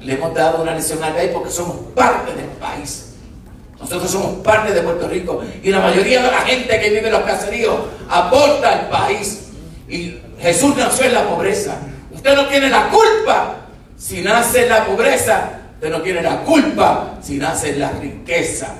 le 0.00 0.14
hemos 0.14 0.34
dado 0.34 0.62
una 0.62 0.74
lección 0.74 1.02
al 1.02 1.14
país 1.14 1.30
porque 1.32 1.50
somos 1.50 1.76
parte 1.94 2.34
del 2.34 2.46
país. 2.60 3.14
Nosotros 3.78 4.10
somos 4.10 4.34
parte 4.44 4.72
de 4.72 4.80
Puerto 4.82 5.08
Rico 5.08 5.42
y 5.62 5.70
la 5.70 5.80
mayoría 5.80 6.22
de 6.22 6.30
la 6.30 6.40
gente 6.40 6.80
que 6.80 6.88
vive 6.90 7.06
en 7.06 7.12
los 7.12 7.22
caseríos 7.22 7.76
aporta 8.08 8.72
al 8.72 8.88
país. 8.88 9.48
Y 9.88 10.18
Jesús 10.40 10.76
nació 10.76 11.06
en 11.06 11.14
la 11.14 11.28
pobreza. 11.28 11.76
Usted 12.14 12.34
no 12.34 12.46
tiene 12.46 12.70
la 12.70 12.88
culpa 12.88 13.56
si 13.96 14.22
nace 14.22 14.62
en 14.64 14.68
la 14.70 14.86
pobreza. 14.86 15.50
Usted 15.74 15.90
no 15.90 16.00
tiene 16.00 16.22
la 16.22 16.38
culpa 16.42 17.18
si 17.22 17.36
nace 17.36 17.70
en 17.70 17.80
la 17.80 17.90
riqueza. 17.92 18.74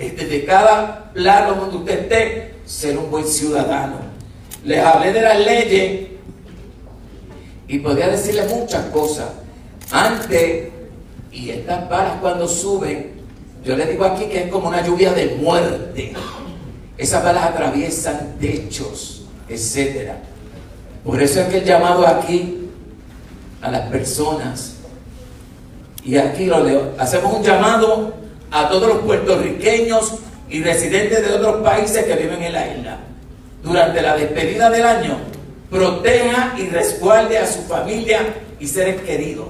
Es 0.00 0.16
desde 0.16 0.46
cada 0.46 1.12
plano 1.12 1.56
donde 1.56 1.76
usted 1.76 2.00
esté, 2.00 2.54
ser 2.64 2.96
un 2.96 3.10
buen 3.10 3.26
ciudadano. 3.26 3.96
Les 4.64 4.78
hablé 4.78 5.12
de 5.12 5.20
las 5.20 5.38
leyes 5.38 6.08
y 7.68 7.78
podría 7.80 8.08
decirle 8.08 8.44
muchas 8.44 8.86
cosas. 8.86 9.28
Antes, 9.90 10.70
y 11.30 11.50
estas 11.50 11.86
balas 11.90 12.14
cuando 12.18 12.48
suben, 12.48 13.10
yo 13.62 13.76
les 13.76 13.90
digo 13.90 14.06
aquí 14.06 14.24
que 14.24 14.44
es 14.44 14.50
como 14.50 14.68
una 14.68 14.82
lluvia 14.82 15.12
de 15.12 15.34
muerte. 15.34 16.14
Esas 16.96 17.22
balas 17.22 17.44
atraviesan 17.44 18.38
techos, 18.40 19.26
etc. 19.50 20.12
Por 21.04 21.20
eso 21.20 21.42
es 21.42 21.48
que 21.48 21.58
el 21.58 21.64
llamado 21.66 22.06
aquí 22.06 22.70
a 23.60 23.70
las 23.70 23.90
personas, 23.90 24.76
y 26.02 26.16
aquí 26.16 26.46
lo 26.46 26.64
leo, 26.64 26.94
hacemos 26.96 27.34
un 27.34 27.42
llamado 27.42 28.14
a 28.50 28.68
todos 28.68 28.88
los 28.88 28.98
puertorriqueños 28.98 30.14
y 30.48 30.62
residentes 30.62 31.26
de 31.26 31.34
otros 31.34 31.62
países 31.62 32.04
que 32.04 32.16
viven 32.16 32.42
en 32.42 32.52
la 32.52 32.68
isla. 32.74 32.98
Durante 33.62 34.02
la 34.02 34.16
despedida 34.16 34.70
del 34.70 34.84
año, 34.84 35.18
proteja 35.70 36.54
y 36.58 36.66
resguarde 36.68 37.38
a 37.38 37.46
su 37.46 37.62
familia 37.62 38.20
y 38.58 38.66
seres 38.66 39.00
queridos. 39.02 39.48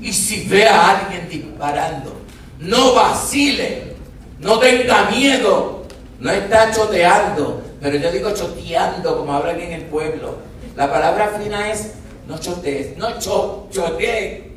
Y 0.00 0.12
si 0.12 0.48
ve 0.48 0.66
a 0.66 0.98
alguien 0.98 1.28
disparando, 1.28 2.12
no 2.60 2.94
vacile, 2.94 3.94
no 4.40 4.58
tenga 4.58 5.10
miedo, 5.10 5.84
no 6.20 6.30
está 6.30 6.70
choteando, 6.72 7.62
pero 7.80 7.96
yo 7.96 8.10
digo 8.10 8.32
choteando, 8.32 9.18
como 9.18 9.32
hablan 9.32 9.60
en 9.60 9.72
el 9.72 9.82
pueblo. 9.82 10.38
La 10.76 10.90
palabra 10.90 11.38
fina 11.40 11.70
es 11.70 11.92
no 12.26 12.38
chotees, 12.38 12.96
no 12.96 13.18
cho, 13.18 13.68
chotees. 13.70 14.47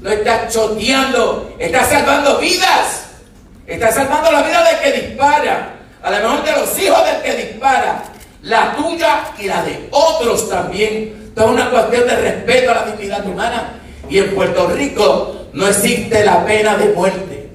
No 0.00 0.10
está 0.10 0.48
choteando, 0.48 1.54
está 1.58 1.84
salvando 1.84 2.38
vidas. 2.38 3.06
Está 3.66 3.92
salvando 3.92 4.32
la 4.32 4.42
vida 4.42 4.64
del 4.64 4.80
que 4.80 5.06
dispara. 5.06 5.74
A 6.02 6.10
lo 6.10 6.16
mejor 6.16 6.44
de 6.44 6.52
los 6.52 6.78
hijos 6.78 7.04
del 7.04 7.22
que 7.22 7.46
dispara. 7.46 8.04
la 8.42 8.74
tuya 8.74 9.24
y 9.38 9.46
la 9.46 9.62
de 9.62 9.88
otros 9.90 10.48
también. 10.48 11.20
Esto 11.28 11.44
es 11.44 11.50
una 11.50 11.70
cuestión 11.70 12.06
de 12.06 12.16
respeto 12.16 12.70
a 12.70 12.74
la 12.74 12.84
dignidad 12.86 13.26
humana. 13.26 13.74
Y 14.08 14.18
en 14.18 14.34
Puerto 14.34 14.68
Rico 14.68 15.46
no 15.52 15.68
existe 15.68 16.24
la 16.24 16.44
pena 16.44 16.76
de 16.76 16.88
muerte. 16.94 17.50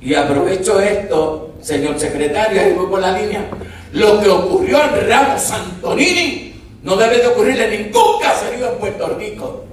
Y 0.00 0.14
aprovecho 0.14 0.80
esto, 0.80 1.54
señor 1.62 1.98
secretario, 1.98 2.60
ahí 2.60 2.72
voy 2.72 2.86
por 2.86 3.00
la 3.00 3.18
línea. 3.18 3.44
Lo 3.92 4.20
que 4.20 4.28
ocurrió 4.28 4.82
en 4.82 5.08
Ramos 5.08 5.50
Antonini 5.50 6.60
no 6.82 6.96
debe 6.96 7.18
de 7.18 7.26
ocurrir 7.28 7.60
en 7.60 7.84
ningún 7.84 8.20
caserío 8.20 8.72
en 8.72 8.78
Puerto 8.78 9.08
Rico. 9.18 9.64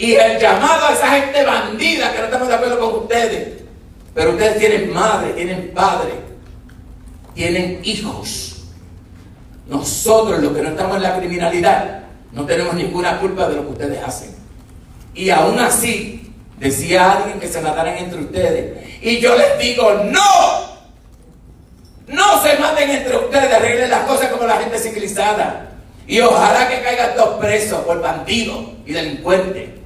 Y 0.00 0.14
el 0.14 0.38
llamado 0.38 0.86
a 0.86 0.92
esa 0.94 1.08
gente 1.08 1.44
bandida 1.44 2.10
que 2.10 2.20
no 2.20 2.24
estamos 2.24 2.48
de 2.48 2.54
acuerdo 2.54 2.80
con 2.80 3.02
ustedes. 3.02 3.60
Pero 4.14 4.30
ustedes 4.30 4.58
tienen 4.58 4.94
madre, 4.94 5.34
tienen 5.34 5.72
padre, 5.74 6.12
tienen 7.34 7.80
hijos. 7.82 8.62
Nosotros, 9.68 10.40
los 10.40 10.56
que 10.56 10.62
no 10.62 10.70
estamos 10.70 10.96
en 10.96 11.02
la 11.02 11.18
criminalidad, 11.18 12.04
no 12.32 12.46
tenemos 12.46 12.72
ninguna 12.72 13.18
culpa 13.18 13.46
de 13.50 13.56
lo 13.56 13.66
que 13.66 13.72
ustedes 13.72 14.02
hacen. 14.02 14.34
Y 15.14 15.28
aún 15.28 15.58
así, 15.58 16.32
decía 16.56 17.18
alguien 17.18 17.38
que 17.38 17.48
se 17.48 17.60
mataran 17.60 17.98
entre 17.98 18.20
ustedes. 18.20 19.02
Y 19.02 19.20
yo 19.20 19.36
les 19.36 19.58
digo, 19.58 20.02
no. 20.04 20.80
No 22.06 22.42
se 22.42 22.56
maten 22.58 22.88
entre 22.88 23.18
ustedes, 23.18 23.52
arreglen 23.52 23.90
las 23.90 24.06
cosas 24.06 24.28
como 24.28 24.46
la 24.46 24.56
gente 24.56 24.78
civilizada. 24.78 25.72
Y 26.06 26.20
ojalá 26.20 26.70
que 26.70 26.80
caigan 26.80 27.14
todos 27.14 27.38
presos 27.38 27.80
por 27.84 28.00
bandidos 28.00 28.64
y 28.86 28.94
delincuentes. 28.94 29.79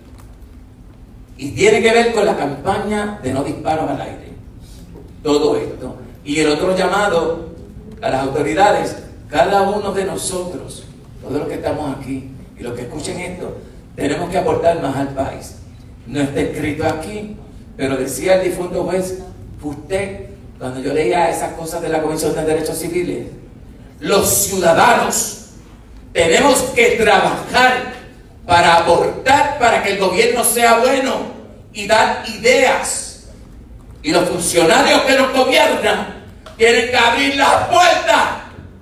Y 1.36 1.50
tiene 1.50 1.82
que 1.82 1.92
ver 1.92 2.12
con 2.12 2.24
la 2.24 2.36
campaña 2.36 3.18
de 3.22 3.32
no 3.32 3.42
disparos 3.42 3.90
al 3.90 4.00
aire. 4.00 4.32
Todo 5.22 5.56
esto. 5.56 5.96
Y 6.24 6.40
el 6.40 6.50
otro 6.50 6.76
llamado 6.76 7.50
a 8.00 8.08
las 8.10 8.22
autoridades, 8.22 8.96
cada 9.28 9.62
uno 9.62 9.92
de 9.92 10.04
nosotros, 10.04 10.84
todos 11.22 11.38
los 11.38 11.48
que 11.48 11.54
estamos 11.54 11.96
aquí 11.96 12.30
y 12.58 12.62
los 12.62 12.74
que 12.74 12.82
escuchen 12.82 13.18
esto, 13.20 13.56
tenemos 13.96 14.30
que 14.30 14.38
aportar 14.38 14.80
más 14.80 14.96
al 14.96 15.08
país. 15.08 15.56
No 16.06 16.20
está 16.20 16.40
escrito 16.40 16.84
aquí, 16.86 17.36
pero 17.76 17.96
decía 17.96 18.36
el 18.36 18.50
difunto 18.50 18.84
juez, 18.84 19.20
usted, 19.62 20.26
cuando 20.58 20.80
yo 20.80 20.92
leía 20.92 21.30
esas 21.30 21.54
cosas 21.54 21.82
de 21.82 21.88
la 21.88 22.02
Comisión 22.02 22.34
de 22.34 22.44
Derechos 22.44 22.78
Civiles, 22.78 23.28
los 24.00 24.28
ciudadanos 24.28 25.44
tenemos 26.12 26.60
que 26.74 26.90
trabajar 26.90 27.94
para 28.46 28.76
aportar 28.76 29.58
para 29.58 29.82
que 29.82 29.92
el 29.92 29.98
gobierno 29.98 30.44
sea 30.44 30.78
bueno 30.78 31.12
y 31.72 31.86
dar 31.86 32.24
ideas. 32.28 33.26
Y 34.02 34.12
los 34.12 34.28
funcionarios 34.28 35.00
que 35.02 35.16
nos 35.16 35.32
gobiernan 35.32 36.24
tienen 36.56 36.90
que 36.90 36.96
abrir 36.96 37.36
las 37.36 37.68
puertas 37.68 38.24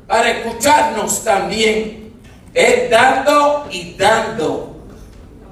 para 0.07 0.31
escucharnos 0.31 1.23
también. 1.25 2.13
Es 2.53 2.91
dando 2.91 3.67
y 3.71 3.95
dando. 3.95 4.77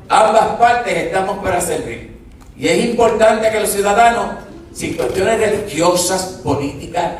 Ambas 0.09 0.57
partes 0.59 0.97
estamos 0.97 1.39
para 1.39 1.61
servir. 1.61 2.19
Y 2.59 2.69
es 2.69 2.85
importante 2.85 3.51
que 3.51 3.61
los 3.61 3.71
ciudadanos, 3.71 4.35
sin 4.75 4.95
cuestiones 4.95 5.39
religiosas, 5.39 6.41
políticas, 6.45 7.13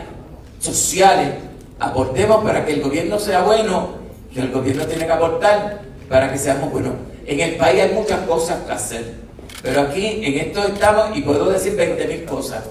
sociales, 0.59 1.35
aportemos 1.79 2.45
para 2.45 2.67
que 2.67 2.75
el 2.75 2.83
gobierno 2.83 3.19
sea 3.19 3.43
bueno, 3.43 3.95
que 4.35 4.41
el 4.41 4.51
gobierno 4.51 4.85
tiene 4.85 5.07
que 5.07 5.13
aportar 5.13 5.81
para 6.11 6.31
que 6.31 6.37
seamos 6.37 6.73
buenos. 6.73 6.95
En 7.25 7.39
el 7.39 7.57
país 7.57 7.81
hay 7.81 7.95
muchas 7.95 8.27
cosas 8.27 8.65
que 8.67 8.73
hacer, 8.73 9.15
pero 9.63 9.83
aquí 9.83 10.05
en 10.25 10.39
esto 10.39 10.65
estamos, 10.65 11.17
y 11.17 11.23
puedo 11.23 11.49
decir 11.49 11.77
20 11.77 12.07
mil 12.09 12.25
cosas. 12.25 12.65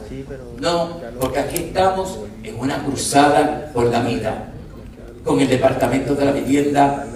No, 0.60 0.98
porque 1.20 1.40
aquí 1.40 1.56
estamos 1.56 2.20
en 2.44 2.60
una 2.60 2.84
cruzada 2.84 3.72
por 3.74 3.86
la 3.86 4.02
vida, 4.02 4.52
con 5.24 5.40
el 5.40 5.48
Departamento 5.48 6.16
de 6.16 6.26
la 6.26 6.34
Vivienda, 6.34 7.08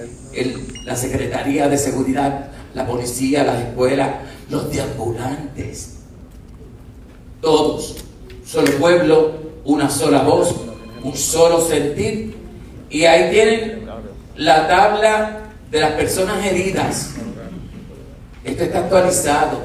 la 0.85 0.95
Secretaría 0.95 1.67
de 1.67 1.77
Seguridad, 1.77 2.47
la 2.73 2.87
policía, 2.87 3.43
las 3.43 3.59
escuelas, 3.59 4.09
los 4.49 4.71
deambulantes, 4.71 5.97
todos, 7.41 7.97
solo 8.45 8.71
pueblo, 8.79 9.33
una 9.65 9.89
sola 9.89 10.23
voz, 10.23 10.55
un 11.03 11.17
solo 11.17 11.59
sentir, 11.59 12.37
y 12.89 13.03
ahí 13.03 13.29
tienen 13.29 13.85
la 14.37 14.67
tabla 14.69 15.42
de 15.73 15.79
las 15.79 15.93
personas 15.93 16.45
heridas. 16.45 17.09
Esto 18.43 18.63
está 18.63 18.79
actualizado, 18.79 19.57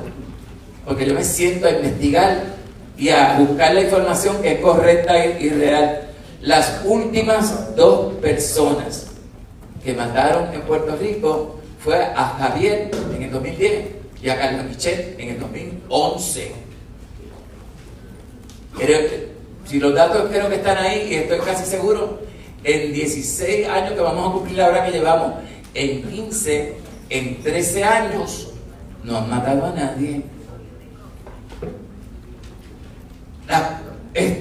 porque 0.87 1.05
yo 1.05 1.13
me 1.13 1.23
siento 1.23 1.67
a 1.67 1.71
investigar 1.73 2.45
y 2.97 3.11
a 3.11 3.39
buscar 3.39 3.75
la 3.75 3.83
información 3.83 4.41
que 4.41 4.53
es 4.53 4.61
correcta 4.61 5.23
y 5.39 5.51
real. 5.51 6.09
Las 6.41 6.81
últimas 6.87 7.77
dos 7.77 8.15
personas 8.15 9.09
que 9.85 9.93
mataron 9.93 10.55
en 10.55 10.63
Puerto 10.63 10.97
Rico 10.97 11.61
fue 11.79 12.03
a 12.03 12.37
Javier 12.39 12.91
en 13.15 13.23
el 13.25 13.31
2010 13.31 13.85
y 14.23 14.31
a 14.31 14.39
Carlos 14.39 14.65
Michel 14.65 15.15
en 15.19 15.29
el 15.29 15.41
2011. 15.41 16.53
Creo 18.79 19.29
si 19.67 19.79
los 19.79 19.95
datos 19.95 20.31
creo 20.31 20.49
que 20.49 20.55
están 20.55 20.79
ahí 20.79 21.09
y 21.11 21.15
estoy 21.17 21.41
casi 21.41 21.67
seguro, 21.67 22.21
en 22.65 22.95
16 22.95 23.69
años 23.69 23.93
que 23.93 24.01
vamos 24.01 24.31
a 24.31 24.33
cumplir 24.33 24.63
ahora 24.63 24.87
que 24.87 24.93
llevamos, 24.93 25.35
en 25.79 26.03
15, 26.03 26.77
en 27.11 27.43
13 27.43 27.85
años, 27.85 28.49
no 29.05 29.17
han 29.17 29.31
matado 29.31 29.67
a 29.67 29.73
nadie. 29.73 30.23
La 33.47 33.81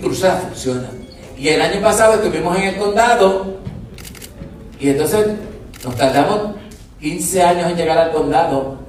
cruzada 0.02 0.40
funciona. 0.40 0.90
Y 1.38 1.50
el 1.50 1.62
año 1.62 1.80
pasado 1.82 2.16
estuvimos 2.16 2.58
en 2.58 2.64
el 2.64 2.78
condado 2.78 3.58
y 4.80 4.90
entonces 4.90 5.28
nos 5.84 5.96
tardamos 5.96 6.56
15 7.00 7.44
años 7.44 7.72
en 7.72 7.78
llegar 7.78 7.98
al 8.00 8.12
condado, 8.12 8.80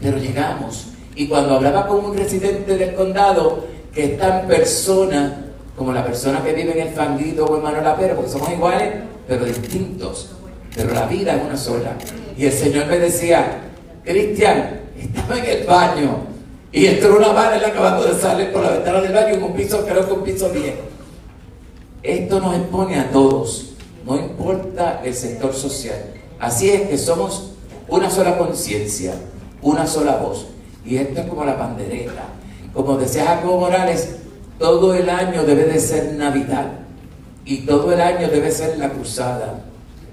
pero 0.00 0.16
llegamos. 0.16 0.86
Y 1.14 1.28
cuando 1.28 1.56
hablaba 1.56 1.86
con 1.86 2.02
un 2.02 2.16
residente 2.16 2.78
del 2.78 2.94
condado, 2.94 3.66
que 3.92 4.04
es 4.04 4.18
tan 4.18 4.46
persona 4.46 5.44
como 5.76 5.92
la 5.92 6.04
persona 6.04 6.42
que 6.42 6.54
vive 6.54 6.72
en 6.72 6.88
el 6.88 6.94
Fanguito 6.94 7.44
o 7.44 7.56
en 7.56 7.62
Manuel 7.62 7.94
Pérez, 7.96 8.16
porque 8.16 8.30
somos 8.30 8.50
iguales, 8.50 8.94
pero 9.28 9.44
distintos. 9.44 10.30
Pero 10.80 10.94
la 10.94 11.06
vida 11.06 11.36
es 11.36 11.42
una 11.42 11.56
sola. 11.56 11.96
Y 12.36 12.46
el 12.46 12.52
Señor 12.52 12.86
me 12.86 12.98
decía, 12.98 13.60
Cristian, 14.04 14.80
estaba 14.98 15.38
en 15.38 15.44
el 15.44 15.66
baño 15.66 16.18
y 16.72 16.86
entró 16.86 17.16
una 17.16 17.32
madre 17.32 17.66
acabando 17.66 18.04
de 18.04 18.18
salir 18.18 18.52
por 18.52 18.62
la 18.62 18.70
ventana 18.70 19.00
del 19.00 19.12
baño 19.12 19.34
en 19.34 19.42
un 19.42 19.52
piso, 19.52 19.84
creo 19.86 20.06
que 20.06 20.12
un 20.12 20.24
piso 20.24 20.48
10. 20.48 20.74
Esto 22.02 22.40
nos 22.40 22.56
expone 22.56 22.98
a 22.98 23.10
todos, 23.10 23.72
no 24.06 24.16
importa 24.16 25.02
el 25.04 25.12
sector 25.12 25.52
social. 25.52 26.14
Así 26.38 26.70
es 26.70 26.88
que 26.88 26.96
somos 26.96 27.52
una 27.88 28.08
sola 28.08 28.38
conciencia, 28.38 29.12
una 29.60 29.86
sola 29.86 30.16
voz. 30.16 30.46
Y 30.86 30.96
esto 30.96 31.20
es 31.20 31.26
como 31.26 31.44
la 31.44 31.58
pandereta. 31.58 32.24
Como 32.72 32.96
decía 32.96 33.26
Jacobo 33.26 33.60
Morales, 33.60 34.16
todo 34.58 34.94
el 34.94 35.10
año 35.10 35.42
debe 35.42 35.64
de 35.64 35.78
ser 35.78 36.14
Navidad 36.14 36.70
y 37.44 37.66
todo 37.66 37.92
el 37.92 38.00
año 38.00 38.28
debe 38.28 38.50
ser 38.50 38.78
la 38.78 38.90
cruzada, 38.90 39.64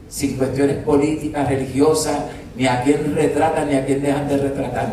sin 0.09 0.37
cuestiones 0.37 0.77
políticas, 0.83 1.49
religiosas, 1.49 2.17
ni 2.55 2.65
a 2.65 2.81
quién 2.83 3.15
retratan 3.15 3.69
ni 3.69 3.75
a 3.75 3.85
quién 3.85 4.01
dejan 4.01 4.27
de 4.27 4.37
retratar. 4.37 4.87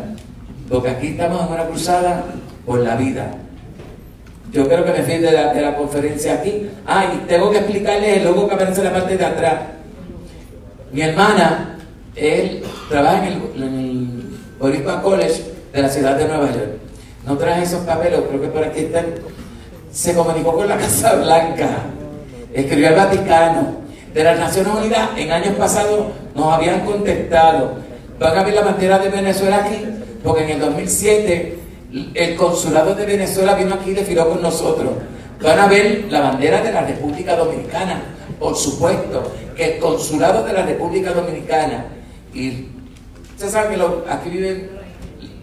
Porque 0.69 0.91
aquí 0.91 1.09
estamos 1.09 1.47
en 1.47 1.53
una 1.53 1.67
cruzada 1.67 2.25
por 2.67 2.81
la 2.81 2.97
vida. 2.97 3.35
Yo 4.53 4.69
creo 4.69 4.85
que 4.85 4.93
me 4.93 5.03
fui 5.03 5.19
de 5.19 5.33
la, 5.33 5.77
conferencia 5.77 6.35
aquí. 6.35 6.71
Ah, 6.87 7.07
tengo 7.27 7.51
que 7.51 7.59
explicarles 7.59 8.19
el 8.19 8.25
logo 8.25 8.49
que 8.49 8.55
aparece 8.55 8.81
en 8.81 8.85
la 8.85 8.93
parte 8.93 9.17
de 9.17 9.25
atrás. 9.25 9.55
Mi 10.93 11.03
hermana, 11.03 11.79
él 12.15 12.63
trabaja 12.89 13.27
en 13.27 13.33
el, 13.33 13.43
en 14.61 15.01
College 15.03 15.43
de 15.73 15.83
la 15.83 15.89
ciudad 15.89 16.17
de 16.17 16.29
Nueva 16.29 16.47
York. 16.53 16.79
No 17.27 17.37
traje 17.37 17.65
esos 17.65 17.81
papeles, 17.81 18.21
creo 18.29 18.41
que 18.41 18.49
por 18.49 18.63
aquí 18.63 18.81
están. 18.81 19.07
Se 19.91 20.15
comunicó 20.15 20.55
con 20.55 20.69
la 20.69 20.77
Casa 20.79 21.17
Blanca, 21.17 21.69
escribió 22.53 22.89
al 22.89 22.95
Vaticano. 22.95 23.84
De 24.15 24.23
las 24.25 24.39
Naciones 24.39 24.73
Unidas, 24.75 25.11
en 25.17 25.33
años 25.33 25.55
pasados 25.57 26.07
nos 26.35 26.53
habían 26.53 26.81
contestado. 26.87 27.75
Van 28.19 28.39
a 28.39 28.45
ver 28.45 28.55
la 28.55 28.63
bandera 28.63 28.99
de 29.01 29.09
Venezuela 29.09 29.65
aquí, 29.65 29.85
porque 30.23 30.45
en 30.45 30.51
el 30.51 30.61
2007 30.61 31.59
el 32.15 32.37
consulado 32.37 32.95
de 32.95 33.07
Venezuela 33.07 33.55
vino 33.55 33.75
aquí 33.75 33.91
y 33.91 33.95
desfiló 33.95 34.29
con 34.29 34.41
nosotros. 34.41 34.91
Van 35.43 35.59
a 35.59 35.67
ver 35.67 36.05
la 36.11 36.21
bandera 36.21 36.63
de 36.63 36.73
la 36.73 36.83
República 36.83 37.35
Dominicana, 37.37 38.03
por 38.39 38.55
supuesto, 38.57 39.33
que 39.57 39.75
el 39.75 39.79
consulado 39.81 40.45
de 40.45 40.53
la 40.53 40.63
República 40.65 41.13
Dominicana. 41.13 41.87
Y 42.33 42.69
usted 43.35 43.49
sabe 43.49 43.71
que 43.71 43.77
lo- 43.77 44.05
aquí 44.09 44.31
viven 44.31 44.71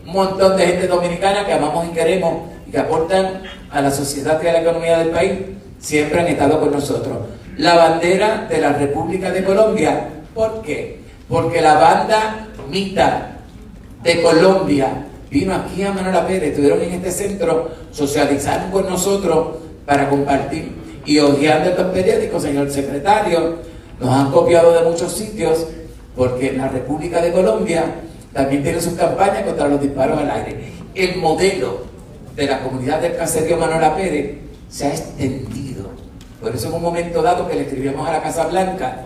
un 0.07 0.13
montón 0.13 0.55
de 0.57 0.65
gente 0.65 0.87
dominicana 0.87 1.45
que 1.45 1.53
amamos 1.53 1.85
y 1.87 1.91
queremos 1.91 2.49
y 2.67 2.71
que 2.71 2.79
aportan 2.79 3.43
a 3.69 3.81
la 3.81 3.91
sociedad 3.91 4.41
y 4.41 4.47
a 4.47 4.53
la 4.53 4.61
economía 4.61 4.97
del 4.99 5.09
país, 5.09 5.33
siempre 5.79 6.21
han 6.21 6.27
estado 6.27 6.59
con 6.59 6.71
nosotros. 6.71 7.17
La 7.61 7.75
bandera 7.75 8.47
de 8.49 8.57
la 8.57 8.73
República 8.73 9.29
de 9.29 9.43
Colombia, 9.43 10.09
¿por 10.33 10.63
qué? 10.63 10.97
Porque 11.29 11.61
la 11.61 11.75
banda 11.75 12.47
Mita 12.71 13.37
de 14.01 14.19
Colombia 14.23 15.05
vino 15.29 15.53
aquí 15.53 15.83
a 15.83 15.93
Manuela 15.93 16.25
Pérez, 16.25 16.49
estuvieron 16.49 16.81
en 16.81 16.93
este 16.93 17.11
centro, 17.11 17.69
socializaron 17.91 18.71
con 18.71 18.89
nosotros 18.89 19.57
para 19.85 20.09
compartir. 20.09 20.71
Y 21.05 21.19
hojeando 21.19 21.69
estos 21.69 21.85
periódicos, 21.91 22.41
señor 22.41 22.71
secretario, 22.71 23.57
Nos 23.99 24.09
han 24.09 24.31
copiado 24.31 24.73
de 24.73 24.89
muchos 24.89 25.13
sitios 25.13 25.67
porque 26.15 26.53
la 26.53 26.67
República 26.67 27.21
de 27.21 27.31
Colombia 27.31 27.83
también 28.33 28.63
tiene 28.63 28.81
sus 28.81 28.93
campañas 28.93 29.43
contra 29.43 29.67
los 29.67 29.79
disparos 29.79 30.17
al 30.17 30.31
aire. 30.31 30.71
El 30.95 31.17
modelo 31.17 31.81
de 32.35 32.47
la 32.47 32.63
comunidad 32.63 33.01
del 33.01 33.15
caserío 33.15 33.57
Manuela 33.57 33.95
Pérez 33.95 34.37
se 34.67 34.87
ha 34.87 34.89
extendido. 34.89 35.80
Por 36.41 36.55
eso 36.55 36.67
en 36.67 36.73
un 36.73 36.81
momento 36.81 37.21
dado 37.21 37.47
que 37.47 37.55
le 37.55 37.61
escribimos 37.61 38.07
a 38.07 38.13
la 38.13 38.23
Casa 38.23 38.47
Blanca, 38.47 39.05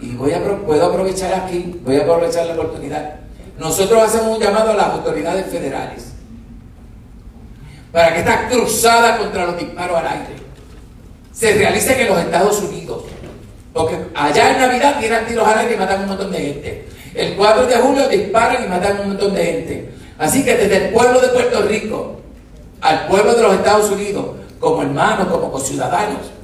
y 0.00 0.14
voy 0.14 0.32
a, 0.32 0.42
puedo 0.42 0.86
aprovechar 0.86 1.32
aquí, 1.34 1.80
voy 1.84 1.96
a 1.96 2.02
aprovechar 2.02 2.46
la 2.46 2.54
oportunidad. 2.54 3.14
Nosotros 3.58 4.02
hacemos 4.02 4.36
un 4.36 4.42
llamado 4.42 4.70
a 4.70 4.74
las 4.74 4.86
autoridades 4.90 5.46
federales 5.46 6.12
para 7.92 8.12
que 8.12 8.20
esta 8.20 8.48
cruzada 8.48 9.18
contra 9.18 9.46
los 9.46 9.58
disparos 9.58 9.98
al 9.98 10.06
aire 10.06 10.36
se 11.32 11.54
realice 11.54 12.00
en 12.00 12.08
los 12.08 12.18
Estados 12.18 12.60
Unidos. 12.62 13.04
Porque 13.72 13.96
allá 14.14 14.52
en 14.52 14.60
Navidad 14.60 14.98
tiran 15.00 15.26
tiros 15.26 15.46
al 15.46 15.58
aire 15.58 15.74
y 15.74 15.78
matan 15.78 16.02
un 16.02 16.08
montón 16.08 16.32
de 16.32 16.38
gente. 16.38 16.88
El 17.14 17.36
4 17.36 17.66
de 17.66 17.76
julio 17.76 18.08
disparan 18.08 18.64
y 18.64 18.68
matan 18.68 19.00
un 19.00 19.08
montón 19.08 19.34
de 19.34 19.44
gente. 19.44 19.90
Así 20.18 20.44
que 20.44 20.56
desde 20.56 20.86
el 20.86 20.92
pueblo 20.92 21.20
de 21.20 21.28
Puerto 21.28 21.62
Rico 21.62 22.20
al 22.80 23.06
pueblo 23.06 23.34
de 23.34 23.42
los 23.42 23.54
Estados 23.54 23.90
Unidos, 23.90 24.26
como 24.58 24.82
hermanos, 24.82 25.28
como 25.28 25.50
conciudadanos, 25.50 26.37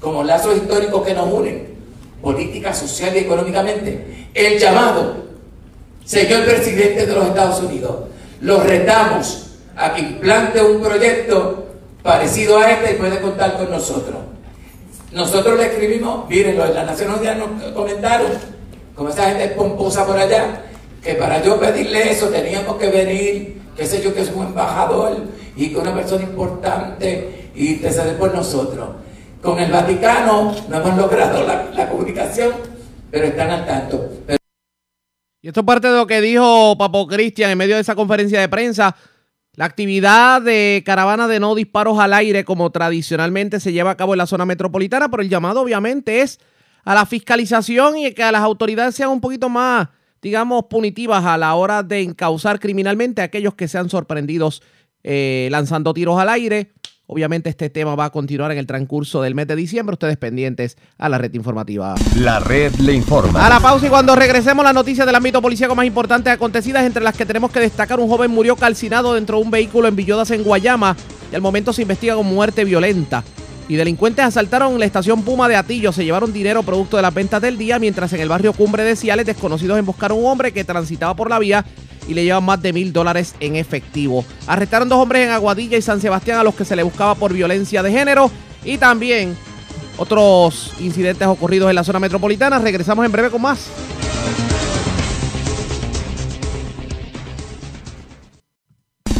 como 0.00 0.24
lazos 0.24 0.56
históricos 0.56 1.06
que 1.06 1.14
nos 1.14 1.32
unen, 1.32 1.74
política, 2.22 2.72
social 2.72 3.14
y 3.14 3.20
económicamente, 3.20 4.26
el 4.34 4.58
llamado, 4.58 5.16
señor 6.04 6.44
presidente 6.44 7.06
de 7.06 7.14
los 7.14 7.26
Estados 7.26 7.60
Unidos, 7.60 7.96
los 8.40 8.64
retamos 8.64 9.46
a 9.76 9.94
que 9.94 10.00
implante 10.00 10.62
un 10.62 10.82
proyecto 10.82 11.66
parecido 12.02 12.58
a 12.58 12.70
este 12.70 12.92
y 12.92 12.94
puede 12.94 13.20
contar 13.20 13.56
con 13.56 13.70
nosotros. 13.70 14.16
Nosotros 15.12 15.58
le 15.58 15.66
escribimos, 15.66 16.28
miren, 16.28 16.56
los 16.56 16.68
de 16.68 16.74
la 16.74 16.84
Naciones 16.84 17.16
Unidas 17.18 17.36
nos 17.38 17.72
comentaron, 17.72 18.30
como 18.94 19.08
esa 19.08 19.30
gente 19.30 19.48
pomposa 19.48 20.06
por 20.06 20.16
allá, 20.16 20.62
que 21.02 21.14
para 21.14 21.42
yo 21.42 21.58
pedirle 21.58 22.12
eso 22.12 22.28
teníamos 22.28 22.76
que 22.76 22.88
venir, 22.88 23.60
qué 23.76 23.86
sé 23.86 24.02
yo, 24.02 24.14
que 24.14 24.20
es 24.22 24.30
un 24.34 24.46
embajador 24.46 25.16
y 25.56 25.70
que 25.70 25.78
una 25.78 25.94
persona 25.94 26.22
importante 26.22 27.50
y 27.54 27.72
interceder 27.72 28.16
por 28.18 28.34
nosotros. 28.34 28.88
Con 29.42 29.58
el 29.58 29.72
Vaticano 29.72 30.54
no 30.68 30.76
hemos 30.76 30.96
logrado 30.96 31.46
la, 31.46 31.88
comunicación, 31.88 32.52
pero 33.10 33.26
están 33.26 33.50
al 33.50 33.66
tanto. 33.66 34.10
Y 35.40 35.48
esto 35.48 35.60
es 35.60 35.66
parte 35.66 35.88
de 35.88 35.96
lo 35.96 36.06
que 36.06 36.20
dijo 36.20 36.76
Papo 36.76 37.06
Cristian 37.06 37.50
en 37.50 37.56
medio 37.56 37.76
de 37.76 37.80
esa 37.80 37.94
conferencia 37.94 38.38
de 38.38 38.50
prensa. 38.50 38.94
La 39.54 39.64
actividad 39.64 40.42
de 40.42 40.82
caravana 40.84 41.26
de 41.26 41.40
no 41.40 41.54
disparos 41.54 41.98
al 41.98 42.12
aire, 42.12 42.44
como 42.44 42.70
tradicionalmente 42.70 43.60
se 43.60 43.72
lleva 43.72 43.92
a 43.92 43.96
cabo 43.96 44.12
en 44.12 44.18
la 44.18 44.26
zona 44.26 44.44
metropolitana, 44.44 45.10
pero 45.10 45.22
el 45.22 45.30
llamado 45.30 45.62
obviamente 45.62 46.20
es 46.20 46.38
a 46.84 46.94
la 46.94 47.06
fiscalización 47.06 47.96
y 47.96 48.12
que 48.12 48.30
las 48.30 48.42
autoridades 48.42 48.94
sean 48.94 49.10
un 49.10 49.22
poquito 49.22 49.48
más, 49.48 49.88
digamos, 50.20 50.66
punitivas 50.68 51.24
a 51.24 51.38
la 51.38 51.54
hora 51.54 51.82
de 51.82 52.02
encauzar 52.02 52.60
criminalmente 52.60 53.22
a 53.22 53.24
aquellos 53.24 53.54
que 53.54 53.68
sean 53.68 53.88
sorprendidos 53.88 54.62
eh, 55.02 55.48
lanzando 55.50 55.94
tiros 55.94 56.20
al 56.20 56.28
aire. 56.28 56.72
Obviamente 57.12 57.50
este 57.50 57.70
tema 57.70 57.96
va 57.96 58.04
a 58.04 58.10
continuar 58.10 58.52
en 58.52 58.58
el 58.58 58.68
transcurso 58.68 59.20
del 59.20 59.34
mes 59.34 59.48
de 59.48 59.56
diciembre. 59.56 59.94
Ustedes 59.94 60.16
pendientes 60.16 60.76
a 60.96 61.08
la 61.08 61.18
red 61.18 61.34
informativa. 61.34 61.96
La 62.14 62.38
red 62.38 62.72
le 62.76 62.92
informa. 62.92 63.44
A 63.44 63.48
la 63.48 63.58
pausa 63.58 63.88
y 63.88 63.88
cuando 63.88 64.14
regresemos 64.14 64.64
las 64.64 64.72
noticias 64.72 65.04
del 65.08 65.16
ámbito 65.16 65.42
policíaco 65.42 65.74
más 65.74 65.86
importantes 65.86 66.32
acontecidas, 66.32 66.84
entre 66.84 67.02
las 67.02 67.16
que 67.16 67.26
tenemos 67.26 67.50
que 67.50 67.58
destacar, 67.58 67.98
un 67.98 68.08
joven 68.08 68.30
murió 68.30 68.54
calcinado 68.54 69.14
dentro 69.14 69.38
de 69.38 69.42
un 69.42 69.50
vehículo 69.50 69.88
en 69.88 69.96
Villodas, 69.96 70.30
en 70.30 70.44
Guayama. 70.44 70.96
Y 71.32 71.34
al 71.34 71.40
momento 71.40 71.72
se 71.72 71.82
investiga 71.82 72.14
con 72.14 72.26
muerte 72.26 72.64
violenta. 72.64 73.24
Y 73.68 73.74
delincuentes 73.74 74.24
asaltaron 74.24 74.78
la 74.78 74.84
estación 74.84 75.24
Puma 75.24 75.48
de 75.48 75.56
Atillo, 75.56 75.90
se 75.90 76.04
llevaron 76.04 76.32
dinero 76.32 76.62
producto 76.62 76.96
de 76.96 77.02
las 77.02 77.12
ventas 77.12 77.42
del 77.42 77.58
día, 77.58 77.80
mientras 77.80 78.12
en 78.12 78.20
el 78.20 78.28
barrio 78.28 78.52
Cumbre 78.52 78.84
de 78.84 78.94
Ciales 78.94 79.26
desconocidos 79.26 79.80
emboscaron 79.80 80.18
a 80.18 80.20
un 80.20 80.26
hombre 80.26 80.52
que 80.52 80.62
transitaba 80.62 81.16
por 81.16 81.28
la 81.28 81.40
vía 81.40 81.64
y 82.10 82.14
le 82.14 82.24
llevan 82.24 82.44
más 82.44 82.60
de 82.60 82.72
mil 82.72 82.92
dólares 82.92 83.34
en 83.38 83.54
efectivo. 83.54 84.24
Arrestaron 84.48 84.88
dos 84.88 84.98
hombres 84.98 85.26
en 85.26 85.30
Aguadilla 85.32 85.78
y 85.78 85.82
San 85.82 86.00
Sebastián 86.00 86.40
a 86.40 86.42
los 86.42 86.56
que 86.56 86.64
se 86.64 86.74
le 86.74 86.82
buscaba 86.82 87.14
por 87.14 87.32
violencia 87.32 87.82
de 87.84 87.92
género 87.92 88.30
y 88.64 88.78
también 88.78 89.36
otros 89.96 90.72
incidentes 90.80 91.28
ocurridos 91.28 91.70
en 91.70 91.76
la 91.76 91.84
zona 91.84 92.00
metropolitana. 92.00 92.58
Regresamos 92.58 93.06
en 93.06 93.12
breve 93.12 93.30
con 93.30 93.42
más. 93.42 93.68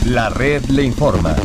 La 0.07 0.29
red 0.31 0.65
le 0.65 0.83
informa. 0.83 1.37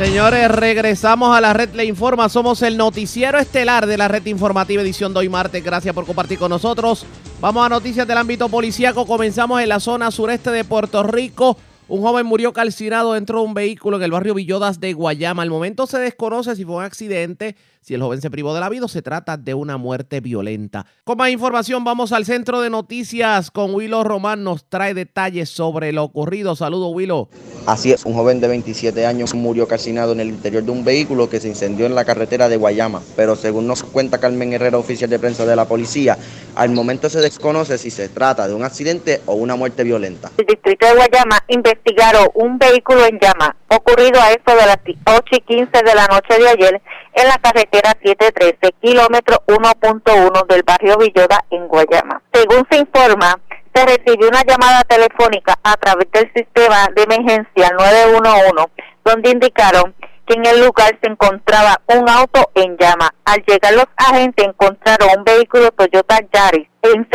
Señores, 0.00 0.50
regresamos 0.50 1.36
a 1.36 1.42
la 1.42 1.52
red 1.52 1.74
Le 1.74 1.84
Informa. 1.84 2.30
Somos 2.30 2.62
el 2.62 2.78
noticiero 2.78 3.38
estelar 3.38 3.86
de 3.86 3.98
la 3.98 4.08
red 4.08 4.24
informativa 4.24 4.80
edición 4.80 5.12
de 5.12 5.20
hoy 5.20 5.28
martes. 5.28 5.62
Gracias 5.62 5.94
por 5.94 6.06
compartir 6.06 6.38
con 6.38 6.48
nosotros. 6.48 7.04
Vamos 7.38 7.66
a 7.66 7.68
noticias 7.68 8.08
del 8.08 8.16
ámbito 8.16 8.48
policíaco. 8.48 9.04
Comenzamos 9.04 9.60
en 9.60 9.68
la 9.68 9.78
zona 9.78 10.10
sureste 10.10 10.50
de 10.52 10.64
Puerto 10.64 11.02
Rico. 11.02 11.58
Un 11.86 12.00
joven 12.00 12.24
murió 12.24 12.54
calcinado 12.54 13.12
dentro 13.12 13.40
de 13.40 13.44
un 13.44 13.52
vehículo 13.52 13.98
en 13.98 14.04
el 14.04 14.10
barrio 14.10 14.32
Villodas 14.32 14.80
de 14.80 14.94
Guayama. 14.94 15.42
Al 15.42 15.50
momento 15.50 15.86
se 15.86 15.98
desconoce 15.98 16.56
si 16.56 16.64
fue 16.64 16.76
un 16.76 16.84
accidente 16.84 17.56
si 17.82 17.94
el 17.94 18.02
joven 18.02 18.20
se 18.20 18.30
privó 18.30 18.54
de 18.54 18.60
la 18.60 18.68
vida, 18.68 18.86
se 18.88 19.00
trata 19.00 19.38
de 19.38 19.54
una 19.54 19.78
muerte 19.78 20.20
violenta. 20.20 20.84
Con 21.04 21.16
más 21.16 21.30
información, 21.30 21.82
vamos 21.82 22.12
al 22.12 22.26
centro 22.26 22.60
de 22.60 22.68
noticias 22.68 23.50
con 23.50 23.74
Willow 23.74 24.04
Román. 24.04 24.44
Nos 24.44 24.68
trae 24.68 24.92
detalles 24.92 25.48
sobre 25.48 25.90
lo 25.92 26.04
ocurrido. 26.04 26.54
Saludos, 26.54 26.92
Willow. 26.94 27.28
Así 27.66 27.90
es, 27.92 28.04
un 28.04 28.12
joven 28.12 28.40
de 28.40 28.48
27 28.48 29.06
años 29.06 29.34
murió 29.34 29.66
calcinado 29.66 30.12
en 30.12 30.20
el 30.20 30.28
interior 30.28 30.62
de 30.62 30.70
un 30.70 30.84
vehículo 30.84 31.30
que 31.30 31.40
se 31.40 31.48
incendió 31.48 31.86
en 31.86 31.94
la 31.94 32.04
carretera 32.04 32.48
de 32.48 32.56
Guayama. 32.56 33.00
Pero 33.16 33.34
según 33.34 33.66
nos 33.66 33.82
cuenta 33.82 34.18
Carmen 34.18 34.52
Herrera, 34.52 34.76
oficial 34.76 35.08
de 35.08 35.18
prensa 35.18 35.46
de 35.46 35.56
la 35.56 35.66
policía, 35.66 36.18
al 36.56 36.70
momento 36.70 37.08
se 37.08 37.20
desconoce 37.20 37.78
si 37.78 37.90
se 37.90 38.08
trata 38.10 38.46
de 38.46 38.54
un 38.54 38.62
accidente 38.62 39.22
o 39.24 39.34
una 39.34 39.56
muerte 39.56 39.84
violenta. 39.84 40.30
El 40.36 40.46
distrito 40.46 40.86
de 40.86 40.94
Guayama 40.94 41.38
investigaron 41.48 42.28
un 42.34 42.58
vehículo 42.58 43.06
en 43.06 43.18
llama 43.18 43.56
ocurrido 43.68 44.20
a 44.20 44.32
eso 44.32 44.56
de 44.56 44.66
las 44.66 44.78
8 45.06 45.22
y 45.32 45.40
15 45.40 45.70
de 45.70 45.94
la 45.94 46.06
noche 46.06 46.38
de 46.38 46.48
ayer 46.48 46.82
en 47.14 47.28
la 47.28 47.38
carretera 47.38 47.96
713, 48.02 48.74
kilómetro 48.80 49.42
1.1 49.46 50.46
del 50.46 50.62
barrio 50.62 50.96
Villoda 50.98 51.44
en 51.50 51.68
Guayama. 51.68 52.22
Según 52.32 52.66
se 52.70 52.78
informa, 52.78 53.38
se 53.74 53.86
recibió 53.86 54.28
una 54.28 54.42
llamada 54.42 54.82
telefónica 54.84 55.58
a 55.62 55.76
través 55.76 56.10
del 56.12 56.32
sistema 56.34 56.88
de 56.94 57.02
emergencia 57.02 57.70
911, 57.78 58.70
donde 59.04 59.30
indicaron 59.30 59.94
en 60.34 60.46
el 60.46 60.60
lugar 60.64 60.98
se 61.02 61.10
encontraba 61.10 61.80
un 61.86 62.08
auto 62.08 62.50
en 62.54 62.76
llama. 62.76 63.12
Al 63.24 63.42
llegar 63.46 63.74
los 63.74 63.86
agentes 63.96 64.46
encontraron 64.46 65.08
un 65.18 65.24
vehículo 65.24 65.70
Toyota 65.72 66.20
Yaris 66.32 66.68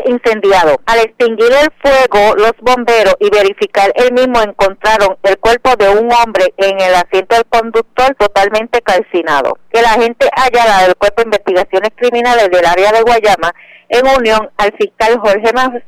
incendiado. 0.06 0.80
Al 0.86 1.00
extinguir 1.00 1.52
el 1.52 1.70
fuego, 1.82 2.36
los 2.36 2.54
bomberos 2.62 3.16
y 3.20 3.30
verificar 3.30 3.92
el 3.96 4.14
mismo 4.14 4.42
encontraron 4.42 5.18
el 5.24 5.38
cuerpo 5.38 5.76
de 5.78 5.90
un 5.90 6.12
hombre 6.12 6.54
en 6.58 6.80
el 6.80 6.94
asiento 6.94 7.36
del 7.36 7.46
conductor 7.46 8.16
totalmente 8.16 8.82
calcinado. 8.82 9.58
El 9.72 9.86
agente 9.86 10.30
Ayala 10.36 10.84
del 10.84 10.96
Cuerpo 10.96 11.22
de 11.22 11.28
Investigaciones 11.28 11.90
Criminales 11.96 12.50
del 12.50 12.66
área 12.66 12.92
de 12.92 13.02
Guayama, 13.02 13.54
en 13.90 14.08
unión 14.08 14.50
al 14.58 14.74
fiscal 14.78 15.18
Jorge 15.20 15.54
Mafus, 15.54 15.82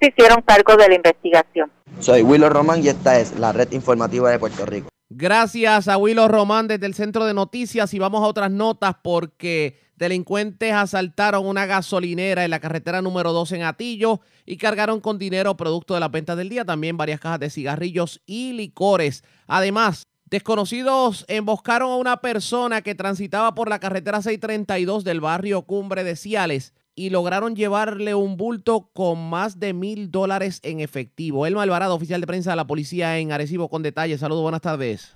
se 0.00 0.08
hicieron 0.08 0.42
cargo 0.42 0.76
de 0.76 0.88
la 0.88 0.94
investigación. 0.94 1.70
Soy 2.00 2.22
Willow 2.22 2.50
Román 2.50 2.82
y 2.82 2.88
esta 2.88 3.18
es 3.18 3.38
la 3.38 3.52
red 3.52 3.70
informativa 3.72 4.30
de 4.30 4.38
Puerto 4.38 4.66
Rico. 4.66 4.88
Gracias 5.08 5.86
a 5.86 5.98
Willow 5.98 6.26
Román 6.26 6.66
desde 6.66 6.86
el 6.86 6.94
Centro 6.94 7.26
de 7.26 7.32
Noticias 7.32 7.94
y 7.94 8.00
vamos 8.00 8.24
a 8.24 8.26
otras 8.26 8.50
notas 8.50 8.96
porque 9.02 9.78
delincuentes 9.94 10.72
asaltaron 10.72 11.46
una 11.46 11.64
gasolinera 11.64 12.44
en 12.44 12.50
la 12.50 12.58
carretera 12.58 13.00
número 13.02 13.32
2 13.32 13.52
en 13.52 13.62
Atillo 13.62 14.20
y 14.44 14.56
cargaron 14.56 15.00
con 15.00 15.16
dinero 15.16 15.56
producto 15.56 15.94
de 15.94 16.00
la 16.00 16.08
venta 16.08 16.34
del 16.34 16.48
día, 16.48 16.64
también 16.64 16.96
varias 16.96 17.20
cajas 17.20 17.38
de 17.38 17.50
cigarrillos 17.50 18.20
y 18.26 18.52
licores. 18.54 19.22
Además, 19.46 20.08
desconocidos 20.24 21.24
emboscaron 21.28 21.92
a 21.92 21.96
una 21.96 22.16
persona 22.20 22.82
que 22.82 22.96
transitaba 22.96 23.54
por 23.54 23.68
la 23.68 23.78
carretera 23.78 24.22
632 24.22 25.04
del 25.04 25.20
barrio 25.20 25.62
Cumbre 25.62 26.02
de 26.02 26.16
Ciales 26.16 26.74
y 26.96 27.10
lograron 27.10 27.54
llevarle 27.54 28.14
un 28.14 28.38
bulto 28.38 28.88
con 28.94 29.28
más 29.28 29.60
de 29.60 29.74
mil 29.74 30.10
dólares 30.10 30.62
en 30.64 30.80
efectivo. 30.80 31.46
Elma 31.46 31.62
Alvarado, 31.62 31.94
oficial 31.94 32.22
de 32.22 32.26
prensa 32.26 32.50
de 32.50 32.56
la 32.56 32.66
policía 32.66 33.18
en 33.18 33.32
Arecibo, 33.32 33.68
con 33.68 33.82
detalles. 33.82 34.20
Saludos, 34.20 34.42
buenas 34.42 34.62
tardes. 34.62 35.14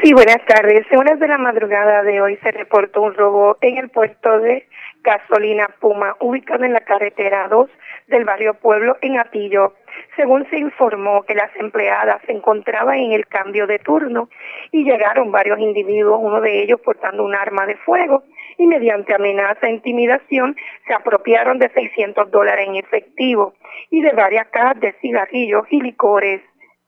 Sí, 0.00 0.12
buenas 0.12 0.38
tardes. 0.46 0.86
En 0.90 0.98
horas 0.98 1.18
de 1.18 1.26
la 1.26 1.38
madrugada 1.38 2.04
de 2.04 2.20
hoy 2.20 2.36
se 2.36 2.52
reportó 2.52 3.02
un 3.02 3.14
robo 3.14 3.58
en 3.60 3.78
el 3.78 3.90
puerto 3.90 4.38
de 4.38 4.68
gasolina 5.02 5.68
Puma, 5.80 6.16
ubicado 6.20 6.64
en 6.64 6.72
la 6.72 6.80
carretera 6.80 7.48
2 7.48 7.68
del 8.06 8.24
barrio 8.24 8.54
Pueblo 8.54 8.96
en 9.02 9.18
Atillo. 9.18 9.74
Según 10.14 10.48
se 10.50 10.58
informó 10.58 11.22
que 11.24 11.34
las 11.34 11.50
empleadas 11.56 12.22
se 12.26 12.32
encontraban 12.32 12.98
en 12.98 13.12
el 13.12 13.26
cambio 13.26 13.66
de 13.66 13.80
turno 13.80 14.28
y 14.70 14.84
llegaron 14.84 15.32
varios 15.32 15.58
individuos, 15.58 16.20
uno 16.22 16.40
de 16.40 16.62
ellos 16.62 16.80
portando 16.80 17.24
un 17.24 17.34
arma 17.34 17.66
de 17.66 17.76
fuego 17.76 18.22
y 18.58 18.66
mediante 18.66 19.14
amenaza 19.14 19.66
e 19.66 19.70
intimidación 19.70 20.56
se 20.86 20.92
apropiaron 20.92 21.58
de 21.58 21.70
600 21.70 22.30
dólares 22.30 22.66
en 22.68 22.76
efectivo 22.76 23.54
y 23.90 24.02
de 24.02 24.10
varias 24.12 24.48
cajas 24.48 24.80
de 24.80 24.92
cigarrillos 25.00 25.64
y 25.70 25.80
licores. 25.80 26.42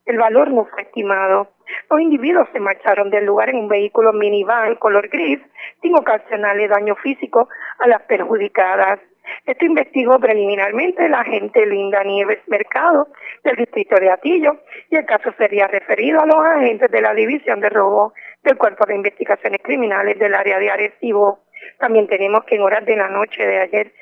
El 0.05 0.18
valor 0.18 0.51
no 0.51 0.66
fue 0.66 0.83
estimado. 0.83 1.49
Los 1.89 2.01
individuos 2.01 2.49
se 2.53 2.59
marcharon 2.59 3.11
del 3.11 3.27
lugar 3.27 3.51
en 3.51 3.57
un 3.57 3.68
vehículo 3.68 4.12
minivan 4.12 4.75
color 4.75 5.09
gris 5.09 5.39
sin 5.81 5.97
ocasionarle 5.97 6.66
daño 6.66 6.97
físico 6.97 7.49
a 7.79 7.87
las 7.87 8.03
perjudicadas. 8.03 8.99
Esto 9.47 9.64
investigó 9.64 10.18
preliminarmente 10.18 11.09
la 11.09 11.21
agente 11.21 11.64
Linda 11.64 12.03
Nieves 12.03 12.41
Mercado 12.49 13.07
del 13.45 13.55
distrito 13.57 13.97
de 14.01 14.11
Atillo 14.11 14.61
y 14.91 14.97
el 14.97 15.07
caso 15.07 15.33
sería 15.39 15.68
referido 15.68 16.21
a 16.21 16.27
los 16.27 16.45
agentes 16.45 16.91
de 16.91 17.01
la 17.01 17.14
División 17.14 17.61
de 17.61 17.68
Robo 17.68 18.12
del 18.43 18.57
Cuerpo 18.57 18.87
de 18.87 18.97
Investigaciones 18.97 19.61
Criminales 19.62 20.18
del 20.18 20.35
área 20.35 20.59
de 20.59 20.71
Arecibo. 20.71 21.41
También 21.79 22.07
tenemos 22.07 22.45
que 22.45 22.57
en 22.57 22.63
horas 22.63 22.85
de 22.85 22.97
la 22.97 23.09
noche 23.09 23.47
de 23.47 23.59
ayer 23.61 23.93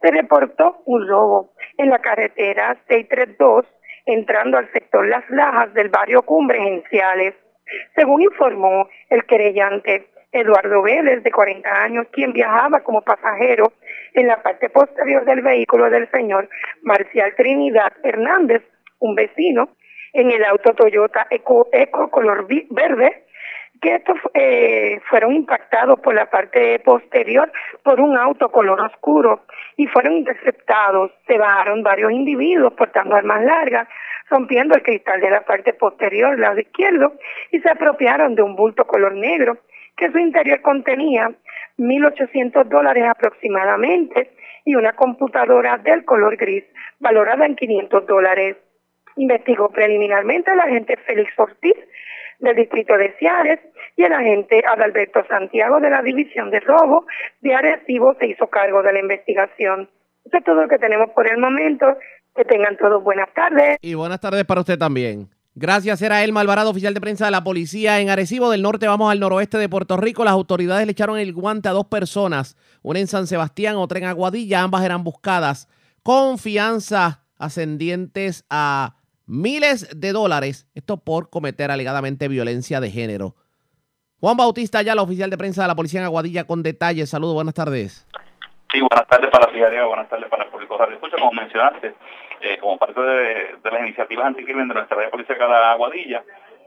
se 0.00 0.10
reportó 0.10 0.82
un 0.86 1.06
robo 1.06 1.52
en 1.76 1.90
la 1.90 1.98
carretera 1.98 2.76
632 2.88 3.66
entrando 4.06 4.56
al 4.56 4.70
sector 4.72 5.06
Las 5.06 5.28
Lajas 5.30 5.72
del 5.74 5.90
barrio 5.90 6.22
Cumbres 6.22 6.60
Enciales. 6.66 7.34
Según 7.94 8.22
informó 8.22 8.88
el 9.10 9.24
querellante 9.24 10.06
Eduardo 10.32 10.82
Vélez, 10.82 11.22
de 11.22 11.30
40 11.30 11.70
años, 11.70 12.06
quien 12.12 12.32
viajaba 12.32 12.80
como 12.80 13.02
pasajero 13.02 13.72
en 14.14 14.26
la 14.26 14.42
parte 14.42 14.70
posterior 14.70 15.24
del 15.24 15.42
vehículo 15.42 15.90
del 15.90 16.10
señor 16.10 16.48
Marcial 16.82 17.34
Trinidad 17.36 17.92
Hernández, 18.02 18.62
un 18.98 19.14
vecino, 19.14 19.70
en 20.12 20.30
el 20.30 20.44
auto 20.44 20.74
Toyota 20.74 21.26
Eco, 21.30 21.68
Eco 21.72 22.10
color 22.10 22.46
verde, 22.70 23.24
que 23.80 23.96
estos 23.96 24.16
eh, 24.34 25.00
fueron 25.08 25.34
impactados 25.34 26.00
por 26.00 26.14
la 26.14 26.30
parte 26.30 26.78
posterior 26.80 27.50
por 27.82 28.00
un 28.00 28.16
auto 28.16 28.50
color 28.50 28.80
oscuro 28.80 29.44
y 29.76 29.86
fueron 29.86 30.14
interceptados. 30.14 31.12
Se 31.26 31.38
bajaron 31.38 31.82
varios 31.82 32.12
individuos 32.12 32.72
portando 32.74 33.14
armas 33.14 33.44
largas, 33.44 33.88
rompiendo 34.30 34.74
el 34.74 34.82
cristal 34.82 35.20
de 35.20 35.30
la 35.30 35.42
parte 35.42 35.72
posterior, 35.74 36.38
lado 36.38 36.60
izquierdo, 36.60 37.14
y 37.50 37.60
se 37.60 37.70
apropiaron 37.70 38.34
de 38.34 38.42
un 38.42 38.56
bulto 38.56 38.86
color 38.86 39.14
negro 39.14 39.58
que 39.96 40.10
su 40.10 40.18
interior 40.18 40.60
contenía 40.62 41.32
1.800 41.78 42.64
dólares 42.64 43.04
aproximadamente 43.08 44.30
y 44.64 44.74
una 44.74 44.92
computadora 44.92 45.78
del 45.78 46.04
color 46.04 46.36
gris 46.36 46.64
valorada 47.00 47.46
en 47.46 47.56
500 47.56 48.06
dólares. 48.06 48.56
Investigó 49.16 49.70
preliminarmente 49.70 50.52
el 50.52 50.60
agente 50.60 50.96
Félix 50.98 51.32
Ortiz 51.36 51.74
del 52.38 52.56
distrito 52.56 52.96
de 52.96 53.14
Ciares 53.18 53.60
y 53.96 54.04
el 54.04 54.12
agente 54.12 54.62
Adalberto 54.66 55.24
Santiago 55.26 55.80
de 55.80 55.90
la 55.90 56.02
División 56.02 56.50
de 56.50 56.60
Robo 56.60 57.06
de 57.40 57.54
Arecibo 57.54 58.14
se 58.18 58.28
hizo 58.28 58.46
cargo 58.48 58.82
de 58.82 58.92
la 58.92 59.00
investigación. 59.00 59.88
Eso 60.24 60.38
es 60.38 60.44
todo 60.44 60.62
lo 60.62 60.68
que 60.68 60.78
tenemos 60.78 61.10
por 61.10 61.26
el 61.26 61.38
momento. 61.38 61.86
Que 62.36 62.44
tengan 62.44 62.76
todos 62.76 63.02
buenas 63.02 63.28
tardes. 63.34 63.78
Y 63.80 63.94
buenas 63.94 64.20
tardes 64.20 64.44
para 64.44 64.60
usted 64.60 64.78
también. 64.78 65.28
Gracias, 65.56 66.00
era 66.02 66.22
Elma 66.22 66.40
Alvarado, 66.40 66.70
oficial 66.70 66.94
de 66.94 67.00
prensa 67.00 67.24
de 67.24 67.32
la 67.32 67.42
policía 67.42 67.98
en 67.98 68.10
Arecibo 68.10 68.48
del 68.48 68.62
Norte. 68.62 68.86
Vamos 68.86 69.10
al 69.10 69.18
noroeste 69.18 69.58
de 69.58 69.68
Puerto 69.68 69.96
Rico. 69.96 70.22
Las 70.22 70.34
autoridades 70.34 70.86
le 70.86 70.92
echaron 70.92 71.18
el 71.18 71.32
guante 71.32 71.68
a 71.68 71.72
dos 71.72 71.86
personas, 71.86 72.56
una 72.82 73.00
en 73.00 73.08
San 73.08 73.26
Sebastián, 73.26 73.74
otra 73.74 73.98
en 73.98 74.04
Aguadilla. 74.04 74.62
Ambas 74.62 74.84
eran 74.84 75.02
buscadas 75.02 75.68
con 76.04 76.38
fianza 76.38 77.24
ascendientes 77.38 78.44
a 78.50 78.97
miles 79.28 79.88
de 79.98 80.12
dólares. 80.12 80.66
Esto 80.74 80.96
por 80.96 81.30
cometer 81.30 81.70
alegadamente 81.70 82.28
violencia 82.28 82.80
de 82.80 82.90
género. 82.90 83.34
Juan 84.20 84.36
Bautista, 84.36 84.82
ya 84.82 84.96
la 84.96 85.02
oficial 85.02 85.30
de 85.30 85.38
prensa 85.38 85.62
de 85.62 85.68
la 85.68 85.76
policía 85.76 86.00
en 86.00 86.06
Aguadilla, 86.06 86.44
con 86.44 86.62
detalles. 86.62 87.10
Saludos, 87.10 87.34
buenas 87.34 87.54
tardes. 87.54 88.06
Sí, 88.72 88.80
buenas 88.80 89.06
tardes 89.06 89.30
para 89.30 89.50
la 89.50 89.86
buenas 89.86 90.08
tardes 90.08 90.28
para 90.28 90.44
el 90.44 90.50
público 90.50 90.76
de 90.76 90.94
Escucha, 90.94 91.16
como 91.18 91.32
mencionaste, 91.32 91.94
eh, 92.40 92.58
como 92.60 92.76
parte 92.76 93.00
de, 93.00 93.58
las 93.62 93.80
iniciativas 93.80 94.26
anticrimen 94.26 94.68
de 94.68 94.74
nuestra 94.74 94.96
red 94.96 95.10
policía 95.10 95.36
de 95.36 95.42
Aguadilla, 95.42 96.22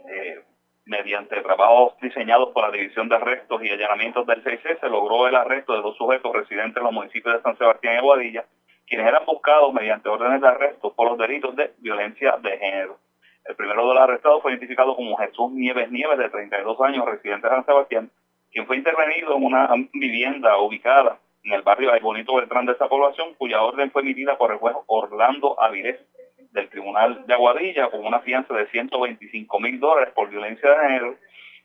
eh, 0.09 0.41
mediante 0.85 1.41
trabajos 1.41 1.93
diseñados 2.01 2.49
por 2.53 2.63
la 2.63 2.71
División 2.71 3.07
de 3.07 3.15
Arrestos 3.15 3.63
y 3.63 3.69
Allanamientos 3.69 4.25
del 4.25 4.43
6C, 4.43 4.79
se 4.79 4.89
logró 4.89 5.27
el 5.27 5.35
arresto 5.35 5.73
de 5.73 5.81
dos 5.81 5.95
sujetos 5.95 6.33
residentes 6.33 6.77
en 6.77 6.83
los 6.83 6.93
municipios 6.93 7.35
de 7.35 7.41
San 7.43 7.57
Sebastián 7.57 7.95
y 7.95 7.97
Aguadilla, 7.97 8.45
quienes 8.91 9.07
eran 9.07 9.25
buscados 9.25 9.73
mediante 9.73 10.09
órdenes 10.09 10.41
de 10.41 10.49
arresto 10.49 10.93
por 10.93 11.07
los 11.07 11.17
delitos 11.17 11.55
de 11.55 11.71
violencia 11.77 12.35
de 12.41 12.57
género. 12.57 12.97
El 13.45 13.55
primero 13.55 13.87
de 13.87 13.93
los 13.93 14.03
arrestados 14.03 14.41
fue 14.41 14.51
identificado 14.51 14.97
como 14.97 15.15
Jesús 15.15 15.49
Nieves 15.53 15.89
Nieves, 15.89 16.17
de 16.17 16.27
32 16.27 16.81
años, 16.81 17.05
residente 17.05 17.47
de 17.47 17.55
San 17.55 17.65
Sebastián, 17.65 18.11
quien 18.51 18.67
fue 18.67 18.75
intervenido 18.75 19.37
en 19.37 19.45
una 19.45 19.69
vivienda 19.93 20.57
ubicada 20.57 21.19
en 21.45 21.53
el 21.53 21.61
barrio 21.61 21.93
Ay 21.93 22.01
Bonito 22.01 22.35
Beltrán 22.35 22.65
de 22.65 22.73
esa 22.73 22.89
población, 22.89 23.33
cuya 23.35 23.61
orden 23.61 23.91
fue 23.91 24.01
emitida 24.01 24.37
por 24.37 24.51
el 24.51 24.57
juez 24.57 24.75
Orlando 24.87 25.57
Avilés 25.61 25.97
del 26.51 26.67
Tribunal 26.67 27.25
de 27.25 27.33
Aguadilla 27.33 27.89
con 27.91 28.05
una 28.05 28.19
fianza 28.19 28.53
de 28.53 28.67
125 28.67 29.57
mil 29.61 29.79
dólares 29.79 30.13
por 30.13 30.29
violencia 30.29 30.69
de 30.69 30.75
género 30.75 31.15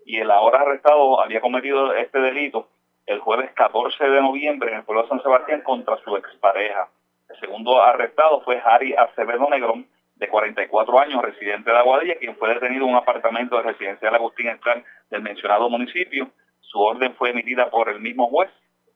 y 0.05 0.19
el 0.19 0.31
ahora 0.31 0.61
arrestado 0.61 1.21
había 1.21 1.41
cometido 1.41 1.93
este 1.93 2.21
delito 2.21 2.69
el 3.05 3.19
jueves 3.19 3.51
14 3.55 4.05
de 4.05 4.23
noviembre 4.23 4.71
en 4.71 4.77
el 4.79 4.85
pueblo 4.85 5.03
de 5.03 5.09
San 5.09 5.23
Sebastián 5.25 5.63
contra 5.63 5.97
su 6.05 6.17
expareja. 6.17 6.89
El 7.29 7.41
segundo 7.41 7.83
arrestado 7.83 8.41
fue 8.43 8.61
Harry 8.65 8.95
Acevedo 8.95 9.49
Negrón, 9.51 9.87
de 10.17 10.29
44 10.29 10.99
años, 10.99 11.23
residente 11.23 11.71
de 11.71 11.77
Aguadilla, 11.77 12.17
quien 12.17 12.37
fue 12.37 12.49
detenido 12.49 12.85
en 12.85 12.93
un 12.93 12.97
apartamento 12.97 13.57
de 13.57 13.65
residencial 13.65 14.15
Agustín 14.15 14.49
Estral 14.49 14.85
del 15.11 15.23
mencionado 15.23 15.69
municipio. 15.69 16.31
Su 16.61 16.81
orden 16.81 17.15
fue 17.17 17.31
emitida 17.31 17.71
por 17.71 17.89
el 17.89 18.01
mismo 18.01 18.29
juez 18.29 18.51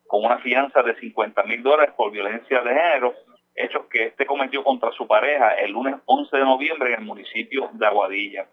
con 0.07 0.25
una 0.25 0.39
fianza 0.39 0.83
de 0.83 0.97
50 0.97 1.43
mil 1.45 1.63
dólares 1.63 1.95
por 1.97 2.11
violencia 2.11 2.63
de 2.63 2.75
género, 2.75 3.15
hechos 3.55 3.87
que 3.87 4.07
este 4.07 4.27
cometió 4.27 4.65
contra 4.65 4.91
su 4.93 5.07
pareja 5.07 5.55
el 5.55 5.73
lunes 5.73 5.97
11 6.07 6.37
de 6.37 6.45
noviembre 6.45 6.95
en 6.95 7.01
el 7.01 7.07
municipio 7.07 7.71
de 7.75 7.87
Aguadilla. 7.87 8.47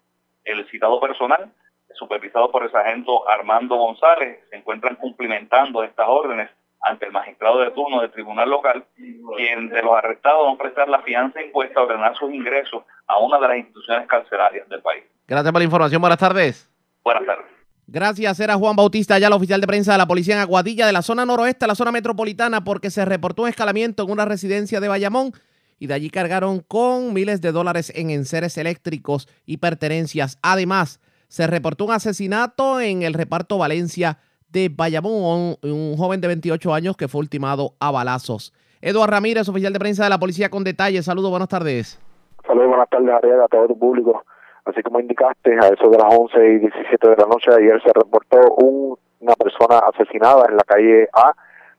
El 0.43 0.69
citado 0.69 0.99
personal, 0.99 1.51
supervisado 1.95 2.51
por 2.51 2.63
el 2.63 2.71
sargento 2.71 3.27
Armando 3.27 3.75
González, 3.75 4.39
se 4.49 4.57
encuentran 4.57 4.95
cumplimentando 4.97 5.83
estas 5.83 6.07
órdenes 6.07 6.49
ante 6.81 7.05
el 7.05 7.11
magistrado 7.11 7.59
de 7.59 7.71
turno 7.71 8.01
del 8.01 8.11
tribunal 8.11 8.49
local, 8.49 8.85
quien 9.35 9.69
de 9.69 9.81
los 9.81 9.95
arrestados 9.95 10.47
no 10.47 10.57
prestar 10.57 10.87
la 10.89 11.01
fianza 11.01 11.41
impuesta 11.41 11.79
a 11.79 11.83
ordenar 11.83 12.15
sus 12.15 12.33
ingresos 12.33 12.83
a 13.07 13.17
una 13.19 13.39
de 13.39 13.47
las 13.47 13.57
instituciones 13.57 14.07
carcelarias 14.07 14.67
del 14.69 14.81
país. 14.81 15.03
Gracias 15.27 15.51
por 15.51 15.59
la 15.59 15.65
información. 15.65 16.01
Buenas 16.01 16.19
tardes. 16.19 16.69
Buenas 17.03 17.25
tardes. 17.25 17.45
Gracias, 17.89 18.39
era 18.41 18.55
Juan 18.55 18.75
Bautista, 18.75 19.17
ya 19.17 19.27
el 19.27 19.33
oficial 19.33 19.61
de 19.61 19.67
prensa 19.67 19.93
de 19.93 19.97
la 19.97 20.07
policía 20.07 20.35
en 20.35 20.41
Aguadilla, 20.41 20.85
de 20.85 20.91
la 20.91 21.01
zona 21.01 21.25
noroeste 21.25 21.63
a 21.63 21.69
la 21.69 21.75
zona 21.75 21.93
metropolitana, 21.93 22.65
porque 22.65 22.89
se 22.89 23.05
reportó 23.05 23.43
un 23.43 23.47
escalamiento 23.47 24.03
en 24.03 24.11
una 24.11 24.25
residencia 24.25 24.81
de 24.81 24.89
Bayamón 24.89 25.31
y 25.79 25.87
de 25.87 25.93
allí 25.93 26.09
cargaron 26.09 26.59
con 26.59 27.13
miles 27.13 27.39
de 27.39 27.53
dólares 27.53 27.93
en 27.95 28.09
enseres 28.09 28.57
eléctricos 28.57 29.29
y 29.45 29.57
pertenencias. 29.57 30.37
Además, 30.41 30.99
se 31.29 31.47
reportó 31.47 31.85
un 31.85 31.91
asesinato 31.91 32.81
en 32.81 33.03
el 33.03 33.13
reparto 33.13 33.57
Valencia 33.57 34.19
de 34.51 34.69
Bayamón, 34.73 35.55
un, 35.61 35.95
joven 35.97 36.21
de 36.21 36.27
28 36.27 36.73
años 36.73 36.97
que 36.97 37.07
fue 37.07 37.19
ultimado 37.19 37.73
a 37.79 37.91
balazos. 37.91 38.53
Eduardo 38.81 39.11
Ramírez, 39.11 39.49
oficial 39.49 39.73
de 39.73 39.79
prensa 39.79 40.03
de 40.03 40.09
la 40.09 40.19
policía 40.19 40.49
con 40.49 40.63
detalles. 40.63 41.05
Saludos, 41.05 41.31
buenas 41.31 41.49
tardes. 41.49 41.99
Saludos, 42.45 42.69
buenas 42.69 42.89
tardes, 42.89 43.09
a 43.11 43.47
todo 43.47 43.67
tu 43.67 43.77
público. 43.77 44.23
Así 44.65 44.81
como 44.83 44.99
indicaste, 44.99 45.53
a 45.53 45.67
eso 45.67 45.89
de 45.89 45.97
las 45.97 46.13
11 46.13 46.37
y 46.45 46.59
17 46.59 47.09
de 47.09 47.15
la 47.15 47.25
noche 47.25 47.51
ayer 47.51 47.81
se 47.81 47.91
reportó 47.93 48.37
una 49.19 49.33
persona 49.33 49.79
asesinada 49.79 50.45
en 50.49 50.57
la 50.57 50.63
calle 50.63 51.09
A 51.13 51.33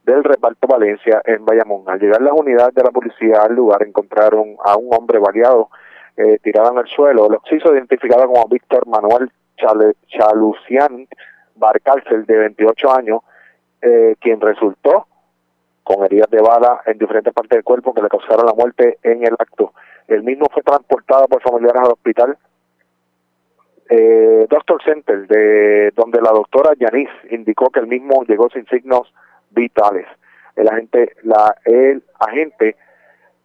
del 0.04 0.24
reparto 0.24 0.66
Valencia 0.66 1.20
en 1.24 1.44
Bayamón. 1.44 1.84
Al 1.86 2.00
llegar 2.00 2.22
las 2.22 2.32
unidades 2.32 2.74
de 2.74 2.82
la 2.82 2.90
policía 2.90 3.42
al 3.42 3.54
lugar 3.54 3.82
encontraron 3.82 4.56
a 4.64 4.76
un 4.76 4.88
hombre 4.94 5.18
variado 5.18 5.68
eh, 6.16 6.38
tirado 6.42 6.72
en 6.72 6.78
el 6.78 6.88
suelo. 6.88 7.28
Lo 7.28 7.40
hizo 7.54 7.74
identificado 7.74 8.26
como 8.26 8.48
Víctor 8.48 8.86
Manuel 8.86 9.30
Chalucián 10.08 11.06
Barcárcel, 11.58 12.24
de 12.26 12.38
28 12.38 12.92
años, 12.92 13.20
eh, 13.82 14.16
quien 14.20 14.40
resultó 14.40 15.06
con 15.82 16.04
heridas 16.04 16.30
de 16.30 16.40
bala 16.40 16.82
en 16.86 16.98
diferentes 16.98 17.32
partes 17.32 17.56
del 17.56 17.64
cuerpo 17.64 17.94
que 17.94 18.02
le 18.02 18.08
causaron 18.08 18.46
la 18.46 18.52
muerte 18.52 18.98
en 19.02 19.24
el 19.24 19.34
acto. 19.38 19.72
El 20.06 20.22
mismo 20.22 20.46
fue 20.52 20.62
transportado 20.62 21.26
por 21.28 21.42
familiares 21.42 21.82
al 21.82 21.92
hospital 21.92 22.38
eh, 23.88 24.46
Doctor 24.50 24.82
Center, 24.84 25.26
de 25.26 25.92
donde 25.96 26.20
la 26.20 26.30
doctora 26.30 26.72
Yanis 26.78 27.08
indicó 27.30 27.70
que 27.70 27.80
el 27.80 27.86
mismo 27.86 28.22
llegó 28.24 28.50
sin 28.50 28.66
signos 28.66 29.12
vitales. 29.50 30.06
El 30.56 30.68
agente, 30.68 31.12
la, 31.22 31.54
el 31.64 32.02
agente 32.18 32.76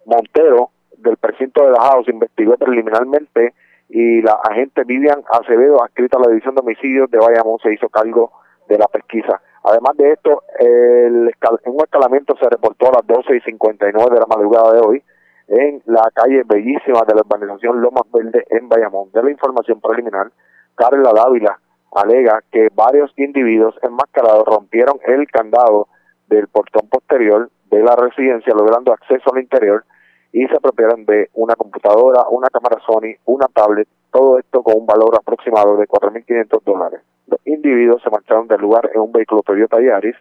Montero 0.06 0.72
del 0.98 1.16
precinto 1.18 1.64
de 1.66 1.72
la 1.72 1.82
House 1.82 2.10
investigó 2.10 2.58
preliminarmente 2.58 3.54
y 3.94 4.24
la 4.24 4.40
agente 4.50 4.84
Vivian 4.86 5.24
Acevedo, 5.30 5.84
adscrita 5.84 6.18
a 6.18 6.22
la 6.22 6.30
División 6.30 6.56
de 6.56 6.62
Homicidios 6.62 7.12
de 7.12 7.20
Bayamón, 7.20 7.60
se 7.60 7.72
hizo 7.72 7.90
cargo 7.90 8.32
de 8.68 8.80
la 8.80 8.88
pesquisa. 8.88 9.40
Además 9.64 9.96
de 9.98 10.14
esto, 10.14 10.42
el, 10.58 11.32
un 11.66 11.84
escalamiento 11.84 12.36
se 12.42 12.50
reportó 12.50 12.88
a 12.88 12.94
las 12.94 13.06
12 13.06 13.36
y 13.36 13.42
59 13.42 14.16
de 14.16 14.20
la 14.20 14.26
madrugada 14.26 14.74
de 14.74 14.80
hoy 14.80 15.04
en 15.48 15.84
la 15.86 16.10
calle 16.12 16.42
bellísima 16.44 17.02
de 17.08 17.14
la 17.14 17.22
urbanización 17.22 17.82
Lomas 17.82 18.06
Verde 18.12 18.44
en 18.50 18.68
Bayamón. 18.68 19.12
De 19.12 19.22
la 19.22 19.30
información 19.30 19.80
preliminar, 19.80 20.32
Carla 20.74 21.14
Dávila 21.14 21.60
alega 21.94 22.42
que 22.52 22.70
varios 22.74 23.14
individuos 23.18 23.76
enmascarados 23.84 24.46
rompieron 24.48 24.98
el 25.06 25.28
candado 25.28 25.88
del 26.30 26.48
portón 26.48 26.90
posterior 26.90 27.52
de 27.70 27.84
la 27.84 27.96
residencia, 27.96 28.56
logrando 28.56 28.92
acceso 28.92 29.32
al 29.32 29.44
interior 29.44 29.86
y 30.34 30.48
se 30.48 30.58
apropiaron 30.58 31.06
de 31.06 31.30
una 31.36 31.56
computadora, 31.56 32.26
una 32.30 32.50
cámara 32.50 32.82
Sony, 32.86 33.16
una 33.26 33.46
tablet, 33.54 33.88
todo 34.12 34.40
esto 34.40 34.64
con 34.64 34.76
un 34.78 34.86
valor 34.88 35.16
aproximado 35.16 35.78
de 35.78 35.88
4.500 35.88 36.64
dólares. 36.66 37.02
Los 37.28 37.40
individuos 37.46 38.02
se 38.04 38.10
marcharon 38.10 38.48
del 38.48 38.60
lugar 38.60 38.90
en 38.94 39.00
un 39.00 39.12
vehículo 39.12 39.44
Toyota 39.44 39.78
Yaris. 39.80 40.16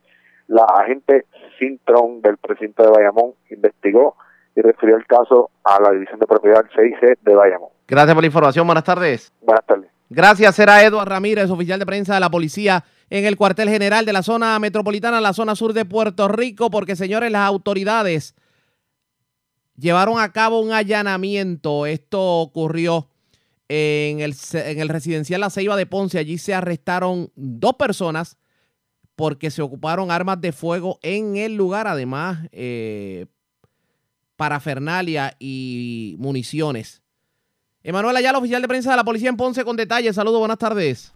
La 0.48 0.64
agente 0.64 1.24
Cintrón 1.58 2.20
del 2.20 2.36
precinto 2.36 2.82
de 2.82 2.90
Bayamón 2.90 3.32
investigó 3.50 4.16
y 4.54 4.60
refirió 4.60 4.96
el 4.96 5.06
caso 5.06 5.50
a 5.64 5.80
la 5.80 5.90
División 5.92 6.20
de 6.20 6.26
Propiedad 6.26 6.62
6C 6.76 7.18
de 7.22 7.34
Bayamón. 7.34 7.70
Gracias 7.88 8.14
por 8.14 8.22
la 8.22 8.26
información. 8.26 8.66
Buenas 8.66 8.84
tardes. 8.84 9.32
Buenas 9.40 9.64
tardes. 9.64 9.90
Gracias. 10.10 10.54
Será 10.54 10.84
Eduardo 10.84 11.08
Ramírez, 11.08 11.50
oficial 11.50 11.78
de 11.78 11.86
prensa 11.86 12.14
de 12.14 12.20
la 12.20 12.28
policía 12.28 12.84
en 13.08 13.24
el 13.24 13.38
cuartel 13.38 13.70
general 13.70 14.04
de 14.04 14.12
la 14.12 14.22
zona 14.22 14.58
metropolitana, 14.58 15.22
la 15.22 15.32
zona 15.32 15.54
sur 15.54 15.72
de 15.72 15.86
Puerto 15.86 16.28
Rico, 16.28 16.70
porque 16.70 16.96
señores, 16.96 17.30
las 17.30 17.48
autoridades 17.48 18.34
llevaron 19.82 20.18
a 20.20 20.32
cabo 20.32 20.60
un 20.60 20.72
allanamiento. 20.72 21.84
Esto 21.86 22.38
ocurrió 22.40 23.08
en 23.68 24.20
el, 24.20 24.34
en 24.54 24.80
el 24.80 24.88
residencial 24.88 25.40
La 25.40 25.50
Ceiba 25.50 25.76
de 25.76 25.86
Ponce. 25.86 26.18
Allí 26.18 26.38
se 26.38 26.54
arrestaron 26.54 27.30
dos 27.34 27.74
personas 27.74 28.38
porque 29.16 29.50
se 29.50 29.60
ocuparon 29.60 30.10
armas 30.10 30.40
de 30.40 30.52
fuego 30.52 30.98
en 31.02 31.36
el 31.36 31.56
lugar, 31.56 31.86
además 31.86 32.38
eh, 32.52 33.26
parafernalia 34.36 35.32
y 35.38 36.16
municiones. 36.18 37.02
Emanuel 37.82 38.16
Ayala, 38.16 38.38
oficial 38.38 38.62
de 38.62 38.68
prensa 38.68 38.92
de 38.92 38.96
la 38.96 39.04
policía 39.04 39.28
en 39.28 39.36
Ponce, 39.36 39.64
con 39.64 39.76
detalles. 39.76 40.14
Saludos, 40.14 40.38
buenas 40.38 40.58
tardes. 40.58 41.12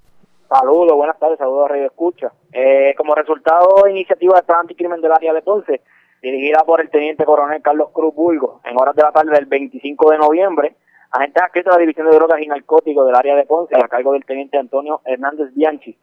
Saludos, 0.49 0.97
buenas 0.97 1.19
tardes, 1.19 1.39
saludos 1.39 1.67
a 1.67 1.69
Radio 1.69 1.87
Escucha. 1.87 2.33
Eh, 2.53 2.95
como 2.97 3.15
resultado 3.15 3.89
iniciativa 3.89 4.37
de 4.37 4.43
plan 4.43 4.61
anticrimen 4.61 5.01
del 5.01 5.13
área 5.13 5.33
de 5.33 5.43
Ponce, 5.43 5.81
dirigida 6.23 6.65
por 6.65 6.81
el 6.81 6.91
teniente 6.91 7.25
coronel 7.25 7.63
Carlos 7.63 7.91
Cruz 7.93 8.15
Bulgo, 8.15 8.61
en 8.65 8.77
horas 8.81 8.95
de 8.97 9.03
la 9.03 9.13
tarde 9.13 9.33
del 9.33 9.47
25 9.47 10.11
de 10.11 10.19
noviembre, 10.19 10.77
agentes 11.11 11.43
adscritos 11.43 11.73
a 11.73 11.77
la 11.77 11.81
División 11.81 12.11
de 12.11 12.17
Drogas 12.17 12.41
y 12.41 12.47
Narcóticos 12.47 13.07
del 13.07 13.15
área 13.15 13.37
de 13.37 13.45
Ponce, 13.45 13.77
a 13.77 13.89
cargo 13.89 14.13
del 14.13 14.25
teniente 14.25 14.59
Antonio 14.59 15.01
Hernández 15.05 15.55
Bianchi, 15.55 15.97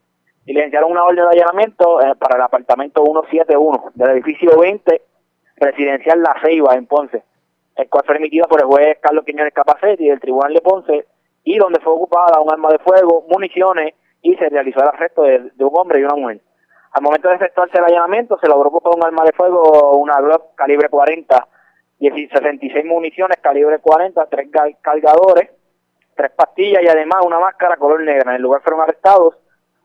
diligenciaron 0.45 0.91
una 0.91 1.03
orden 1.03 1.26
de 1.26 1.41
allanamiento 1.41 2.01
eh, 2.01 2.16
para 2.20 2.38
el 2.38 2.41
apartamento 2.41 3.03
171 3.03 3.91
del 3.95 4.09
edificio 4.11 4.57
20 4.57 5.01
residencial 5.57 6.22
La 6.22 6.36
Ceiba 6.43 6.76
en 6.76 6.86
Ponce, 6.86 7.24
el 7.76 7.89
cual 7.89 8.03
fue 8.05 8.18
emitido 8.18 8.47
por 8.47 8.61
el 8.61 8.68
juez 8.68 8.97
Carlos 9.01 9.26
Quiñones 9.26 9.53
Capacetti 9.53 10.07
del 10.07 10.20
Tribunal 10.20 10.53
de 10.53 10.61
Ponce 10.61 11.05
y 11.43 11.57
donde 11.57 11.80
fue 11.80 11.93
ocupada 11.93 12.39
un 12.39 12.51
arma 12.51 12.70
de 12.70 12.80
fuego, 12.80 13.26
municiones 13.30 13.93
y 14.22 14.36
se 14.36 14.49
realizó 14.49 14.80
el 14.82 14.88
arresto 14.88 15.24
de, 15.24 15.51
un 15.59 15.72
hombre 15.74 15.99
y 15.99 16.03
una 16.03 16.16
mujer. 16.16 16.41
Al 16.94 17.02
momento 17.02 17.28
de 17.30 17.36
efectuarse 17.36 17.78
el 17.78 17.86
allanamiento 17.86 18.38
se 18.39 18.48
logró 18.48 18.70
con 18.70 18.96
un 18.96 19.04
arma 19.04 19.24
de 19.24 19.32
fuego, 19.34 19.98
una 19.98 20.22
Glock 20.22 20.54
calibre 20.56 20.89
40, 20.89 21.48
66 22.00 22.86
municiones 22.86 23.38
calibre 23.41 23.80
40, 23.80 24.26
tres 24.28 24.50
cargadores, 24.82 25.50
tres 26.16 26.32
pastillas 26.32 26.84
y 26.84 26.88
además 26.88 27.26
una 27.26 27.39
máscara 27.39 27.78
color 27.78 28.02
negra. 28.02 28.32
En 28.32 28.36
el 28.36 28.41
lugar 28.41 28.62
fueron 28.62 28.82
arrestados 28.82 29.36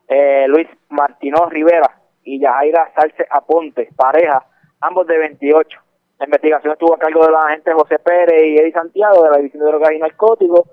eh, 0.07 0.45
Luis 0.47 0.67
Martínez 0.89 1.41
Rivera 1.49 1.99
y 2.23 2.39
Yajaira 2.39 2.91
Salce 2.95 3.25
Aponte, 3.29 3.89
pareja, 3.95 4.45
ambos 4.81 5.07
de 5.07 5.17
28. 5.17 5.79
La 6.19 6.25
investigación 6.25 6.73
estuvo 6.73 6.93
a 6.93 6.99
cargo 6.99 7.25
de 7.25 7.31
los 7.31 7.43
agentes 7.43 7.73
José 7.73 7.97
Pérez 7.99 8.43
y 8.43 8.57
Eddie 8.57 8.73
Santiago 8.73 9.23
de 9.23 9.31
la 9.31 9.37
División 9.37 9.63
de 9.63 9.71
Drogas 9.71 9.93
y 9.93 9.99
Narcóticos 9.99 10.69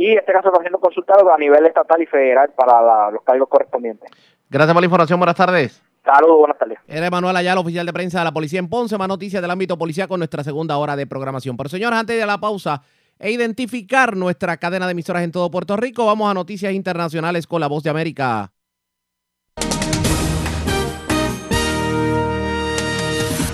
y 0.00 0.16
este 0.16 0.32
caso 0.32 0.48
está 0.48 0.62
siendo 0.62 0.80
consultado 0.80 1.30
a 1.30 1.36
nivel 1.36 1.66
estatal 1.66 2.00
y 2.00 2.06
federal 2.06 2.50
para 2.56 3.10
los 3.10 3.22
cargos 3.22 3.46
correspondientes. 3.50 4.10
Gracias 4.48 4.72
por 4.72 4.80
la 4.80 4.86
información, 4.86 5.20
buenas 5.20 5.36
tardes. 5.36 5.82
Saludos, 6.02 6.38
buenas 6.38 6.56
tardes. 6.56 6.78
Era 6.88 7.06
Emanuel 7.06 7.36
Ayala, 7.36 7.60
oficial 7.60 7.84
de 7.84 7.92
prensa 7.92 8.20
de 8.20 8.24
la 8.24 8.32
policía 8.32 8.60
en 8.60 8.70
Ponce, 8.70 8.96
más 8.96 9.08
noticias 9.08 9.42
del 9.42 9.50
ámbito 9.50 9.76
policial 9.76 10.08
con 10.08 10.20
nuestra 10.20 10.42
segunda 10.42 10.78
hora 10.78 10.96
de 10.96 11.06
programación. 11.06 11.54
Pero 11.58 11.68
señores, 11.68 11.98
antes 11.98 12.18
de 12.18 12.24
la 12.24 12.38
pausa 12.38 12.80
e 13.18 13.30
identificar 13.30 14.16
nuestra 14.16 14.56
cadena 14.56 14.86
de 14.86 14.92
emisoras 14.92 15.22
en 15.22 15.32
todo 15.32 15.50
Puerto 15.50 15.76
Rico, 15.76 16.06
vamos 16.06 16.30
a 16.30 16.32
noticias 16.32 16.72
internacionales 16.72 17.46
con 17.46 17.60
la 17.60 17.66
voz 17.66 17.82
de 17.82 17.90
América. 17.90 18.50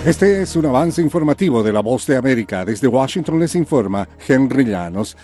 Este 0.06 0.42
es 0.42 0.54
un 0.54 0.66
avance 0.66 1.02
informativo 1.02 1.64
de 1.64 1.72
la 1.72 1.80
Voz 1.80 2.06
de 2.06 2.16
América. 2.16 2.64
Desde 2.64 2.86
Washington 2.86 3.40
les 3.40 3.56
informa 3.56 4.08
Henry 4.28 4.64
Llanos. 4.64 5.16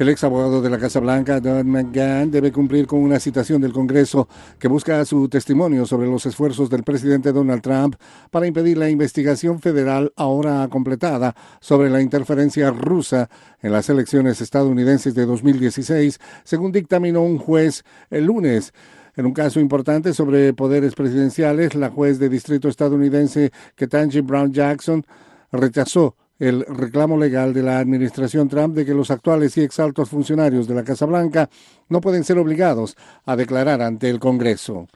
El 0.00 0.08
ex 0.08 0.24
abogado 0.24 0.62
de 0.62 0.70
la 0.70 0.78
Casa 0.78 0.98
Blanca, 0.98 1.40
Don 1.40 1.68
McGahn, 1.68 2.30
debe 2.30 2.50
cumplir 2.50 2.86
con 2.86 3.00
una 3.00 3.20
citación 3.20 3.60
del 3.60 3.74
Congreso 3.74 4.28
que 4.58 4.66
busca 4.66 5.04
su 5.04 5.28
testimonio 5.28 5.84
sobre 5.84 6.08
los 6.08 6.24
esfuerzos 6.24 6.70
del 6.70 6.84
presidente 6.84 7.32
Donald 7.32 7.60
Trump 7.60 7.96
para 8.30 8.46
impedir 8.46 8.78
la 8.78 8.88
investigación 8.88 9.60
federal 9.60 10.10
ahora 10.16 10.66
completada 10.68 11.36
sobre 11.60 11.90
la 11.90 12.00
interferencia 12.00 12.70
rusa 12.70 13.28
en 13.60 13.72
las 13.72 13.90
elecciones 13.90 14.40
estadounidenses 14.40 15.14
de 15.14 15.26
2016, 15.26 16.18
según 16.44 16.72
dictaminó 16.72 17.20
un 17.20 17.36
juez 17.36 17.84
el 18.08 18.24
lunes. 18.24 18.72
En 19.16 19.26
un 19.26 19.34
caso 19.34 19.60
importante 19.60 20.14
sobre 20.14 20.54
poderes 20.54 20.94
presidenciales, 20.94 21.74
la 21.74 21.90
juez 21.90 22.18
de 22.18 22.30
distrito 22.30 22.70
estadounidense 22.70 23.52
Ketanji 23.74 24.22
Brown 24.22 24.50
Jackson 24.50 25.04
rechazó 25.52 26.16
el 26.40 26.64
reclamo 26.66 27.16
legal 27.16 27.52
de 27.54 27.62
la 27.62 27.78
administración 27.78 28.48
Trump 28.48 28.74
de 28.74 28.84
que 28.86 28.94
los 28.94 29.10
actuales 29.10 29.56
y 29.56 29.60
exaltos 29.60 30.08
funcionarios 30.08 30.66
de 30.66 30.74
la 30.74 30.82
Casa 30.82 31.06
Blanca 31.06 31.48
no 31.88 32.00
pueden 32.00 32.24
ser 32.24 32.38
obligados 32.38 32.96
a 33.26 33.36
declarar 33.36 33.82
ante 33.82 34.08
el 34.08 34.18
Congreso. 34.18 34.88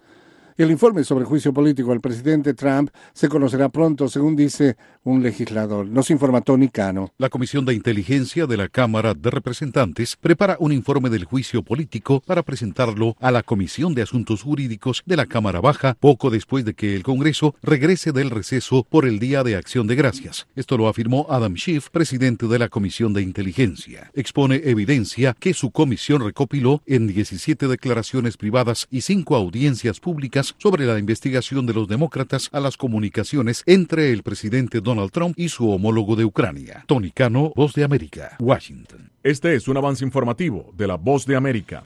El 0.56 0.70
informe 0.70 1.02
sobre 1.02 1.24
juicio 1.24 1.52
político 1.52 1.90
al 1.90 2.00
presidente 2.00 2.54
Trump 2.54 2.90
se 3.12 3.28
conocerá 3.28 3.70
pronto, 3.70 4.06
según 4.06 4.36
dice 4.36 4.76
un 5.02 5.20
legislador. 5.20 5.84
Nos 5.84 6.12
informa 6.12 6.42
Tony 6.42 6.68
Cano. 6.68 7.12
La 7.18 7.28
Comisión 7.28 7.64
de 7.64 7.74
Inteligencia 7.74 8.46
de 8.46 8.56
la 8.56 8.68
Cámara 8.68 9.14
de 9.14 9.30
Representantes 9.30 10.14
prepara 10.14 10.56
un 10.60 10.70
informe 10.70 11.10
del 11.10 11.24
juicio 11.24 11.64
político 11.64 12.20
para 12.20 12.44
presentarlo 12.44 13.16
a 13.18 13.32
la 13.32 13.42
Comisión 13.42 13.96
de 13.96 14.02
Asuntos 14.02 14.42
Jurídicos 14.42 15.02
de 15.04 15.16
la 15.16 15.26
Cámara 15.26 15.60
Baja 15.60 15.96
poco 15.98 16.30
después 16.30 16.64
de 16.64 16.74
que 16.74 16.94
el 16.94 17.02
Congreso 17.02 17.56
regrese 17.60 18.12
del 18.12 18.30
receso 18.30 18.86
por 18.88 19.06
el 19.06 19.18
Día 19.18 19.42
de 19.42 19.56
Acción 19.56 19.88
de 19.88 19.96
Gracias. 19.96 20.46
Esto 20.54 20.78
lo 20.78 20.86
afirmó 20.86 21.26
Adam 21.30 21.56
Schiff, 21.56 21.90
presidente 21.90 22.46
de 22.46 22.60
la 22.60 22.68
Comisión 22.68 23.12
de 23.12 23.22
Inteligencia. 23.22 24.12
Expone 24.14 24.62
evidencia 24.64 25.34
que 25.36 25.52
su 25.52 25.72
comisión 25.72 26.24
recopiló 26.24 26.80
en 26.86 27.08
17 27.08 27.66
declaraciones 27.66 28.36
privadas 28.36 28.86
y 28.88 29.00
5 29.00 29.34
audiencias 29.34 29.98
públicas 29.98 30.43
sobre 30.58 30.84
la 30.84 30.98
investigación 30.98 31.64
de 31.64 31.72
los 31.72 31.88
demócratas 31.88 32.48
a 32.52 32.60
las 32.60 32.76
comunicaciones 32.76 33.62
entre 33.66 34.12
el 34.12 34.22
presidente 34.22 34.80
Donald 34.80 35.12
Trump 35.12 35.38
y 35.38 35.48
su 35.48 35.70
homólogo 35.70 36.16
de 36.16 36.24
Ucrania. 36.24 36.84
Tony 36.86 37.10
Cano, 37.10 37.52
Voz 37.54 37.72
de 37.74 37.84
América, 37.84 38.36
Washington. 38.40 39.10
Este 39.22 39.54
es 39.54 39.68
un 39.68 39.76
avance 39.76 40.04
informativo 40.04 40.72
de 40.76 40.86
la 40.86 40.96
Voz 40.96 41.24
de 41.24 41.36
América. 41.36 41.84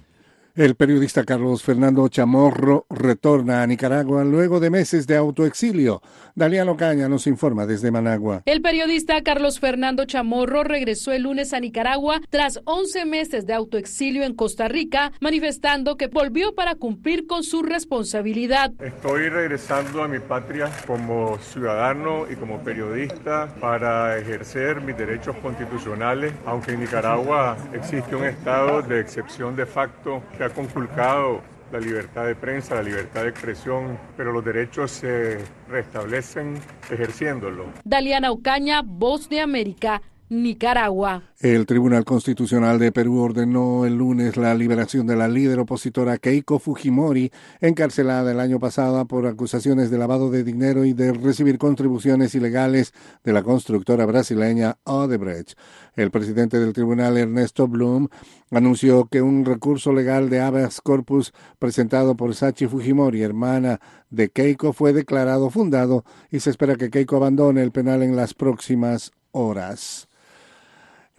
El 0.59 0.75
periodista 0.75 1.23
Carlos 1.23 1.63
Fernando 1.63 2.09
Chamorro 2.09 2.85
retorna 2.91 3.63
a 3.63 3.67
Nicaragua 3.69 4.25
luego 4.25 4.59
de 4.59 4.71
meses 4.71 5.07
de 5.07 5.17
autoexilio. 5.17 6.03
Daliano 6.35 6.77
Caña 6.77 7.09
nos 7.09 7.29
informa 7.29 7.65
desde 7.65 7.93
Managua. 7.93 8.43
El 8.45 8.61
periodista 8.61 9.23
Carlos 9.23 9.61
Fernando 9.61 10.05
Chamorro 10.05 10.65
regresó 10.65 11.13
el 11.13 11.23
lunes 11.23 11.53
a 11.53 11.61
Nicaragua 11.61 12.21
tras 12.29 12.61
11 12.65 13.05
meses 13.05 13.47
de 13.47 13.55
autoexilio 13.55 14.25
en 14.25 14.35
Costa 14.35 14.67
Rica, 14.67 15.13
manifestando 15.21 15.97
que 15.97 16.09
volvió 16.09 16.57
para 16.57 16.75
cumplir 16.75 17.29
con 17.29 17.45
su 17.45 17.63
responsabilidad. 17.63 18.73
Estoy 18.81 19.29
regresando 19.29 20.03
a 20.03 20.09
mi 20.09 20.19
patria 20.19 20.73
como 20.89 21.39
ciudadano 21.39 22.27
y 22.29 22.35
como 22.35 22.65
periodista 22.65 23.55
para 23.61 24.19
ejercer 24.19 24.81
mis 24.81 24.99
derechos 24.99 25.37
constitucionales, 25.37 26.33
aunque 26.47 26.73
en 26.73 26.81
Nicaragua 26.81 27.57
existe 27.73 28.17
un 28.17 28.25
estado 28.25 28.83
de 28.83 28.99
excepción 28.99 29.55
de 29.55 29.65
facto 29.65 30.21
que 30.37 30.48
ha 30.49 30.55
conculcado 30.55 31.43
la 31.71 31.79
libertad 31.79 32.27
de 32.27 32.35
prensa, 32.35 32.75
la 32.75 32.83
libertad 32.83 33.23
de 33.23 33.29
expresión, 33.29 33.99
pero 34.17 34.33
los 34.33 34.45
derechos 34.45 34.91
se 34.91 35.39
restablecen 35.69 36.59
ejerciéndolo. 36.91 37.67
Daliana 37.85 38.31
Ocaña, 38.31 38.83
Voz 38.85 39.29
de 39.29 39.41
América, 39.41 40.01
Nicaragua. 40.31 41.23
El 41.41 41.65
Tribunal 41.67 42.05
Constitucional 42.05 42.79
de 42.79 42.93
Perú 42.93 43.21
ordenó 43.21 43.87
el 43.87 43.95
lunes 43.95 44.37
la 44.37 44.55
liberación 44.55 45.07
de 45.07 45.17
la 45.17 45.27
líder 45.27 45.61
opositora 45.61 46.19
Keiko 46.19 46.59
Fujimori, 46.59 47.31
encarcelada 47.61 48.33
el 48.33 48.41
año 48.41 48.59
pasado 48.59 49.07
por 49.07 49.27
acusaciones 49.27 49.91
de 49.91 49.99
lavado 49.99 50.31
de 50.31 50.45
dinero 50.45 50.85
y 50.85 50.93
de 50.93 51.13
recibir 51.13 51.57
contribuciones 51.57 52.35
ilegales 52.35 52.93
de 53.25 53.33
la 53.33 53.43
constructora 53.43 54.05
brasileña 54.05 54.77
Odebrecht. 54.85 55.57
El 55.97 56.11
presidente 56.11 56.59
del 56.59 56.73
tribunal, 56.73 57.17
Ernesto 57.17 57.67
Blum, 57.67 58.09
anunció 58.51 59.07
que 59.07 59.23
un 59.23 59.45
recurso 59.45 59.93
legal 59.93 60.29
de 60.29 60.41
habeas 60.41 60.81
corpus 60.81 61.33
presentado 61.59 62.17
por 62.17 62.35
Sachi 62.35 62.67
Fujimori, 62.67 63.23
hermana 63.23 63.81
de 64.11 64.29
Keiko, 64.29 64.73
fue 64.73 64.93
declarado 64.93 65.51
fundado 65.51 66.05
y 66.31 66.41
se 66.41 66.51
espera 66.51 66.77
que 66.77 66.91
Keiko 66.91 67.17
abandone 67.17 67.63
el 67.63 67.73
penal 67.73 68.03
en 68.03 68.17
las 68.17 68.35
próximas 68.35 69.13
horas. 69.33 70.08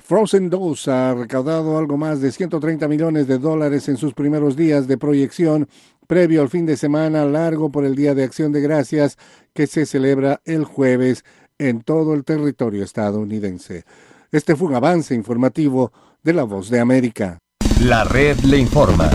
Frozen 0.10 0.50
2 0.50 0.88
ha 0.88 1.14
recaudado 1.14 1.78
algo 1.78 1.96
más 1.96 2.20
de 2.20 2.32
130 2.32 2.88
millones 2.88 3.28
de 3.28 3.38
dólares 3.38 3.88
en 3.90 3.98
sus 3.98 4.16
primeros 4.16 4.56
días 4.56 4.88
de 4.88 4.98
proyección 4.98 5.70
previo 6.08 6.42
al 6.42 6.50
fin 6.50 6.66
de 6.66 6.78
semana 6.78 7.26
largo 7.26 7.72
por 7.72 7.86
el 7.86 7.96
Día 7.96 8.16
de 8.16 8.24
Acción 8.24 8.52
de 8.52 8.60
Gracias 8.60 9.20
que 9.54 9.68
se 9.68 9.86
celebra 9.86 10.42
el 10.46 10.64
jueves 10.64 11.24
en 11.60 11.82
todo 11.82 12.16
el 12.16 12.24
territorio 12.24 12.84
estadounidense. 12.84 13.84
Este 14.32 14.56
fue 14.56 14.70
un 14.70 14.74
avance 14.74 15.14
informativo 15.14 15.94
de 16.24 16.34
La 16.34 16.44
Voz 16.44 16.72
de 16.72 16.80
América. 16.80 17.38
La 17.80 18.04
red 18.04 18.40
le 18.40 18.58
informa. 18.58 19.12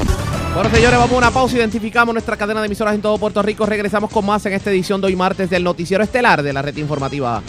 Bueno, 0.54 0.70
señores, 0.70 0.96
vamos 0.96 1.14
a 1.14 1.18
una 1.18 1.30
pausa. 1.32 1.56
Identificamos 1.56 2.14
nuestra 2.14 2.36
cadena 2.36 2.60
de 2.60 2.66
emisoras 2.66 2.94
en 2.94 3.02
todo 3.02 3.18
Puerto 3.18 3.42
Rico. 3.42 3.66
Regresamos 3.66 4.12
con 4.12 4.24
más 4.24 4.46
en 4.46 4.52
esta 4.52 4.70
edición 4.70 5.00
de 5.00 5.08
hoy 5.08 5.16
martes 5.16 5.50
del 5.50 5.64
Noticiero 5.64 6.04
Estelar 6.04 6.44
de 6.44 6.52
la 6.52 6.62
Red 6.62 6.76
Informativa. 6.76 7.42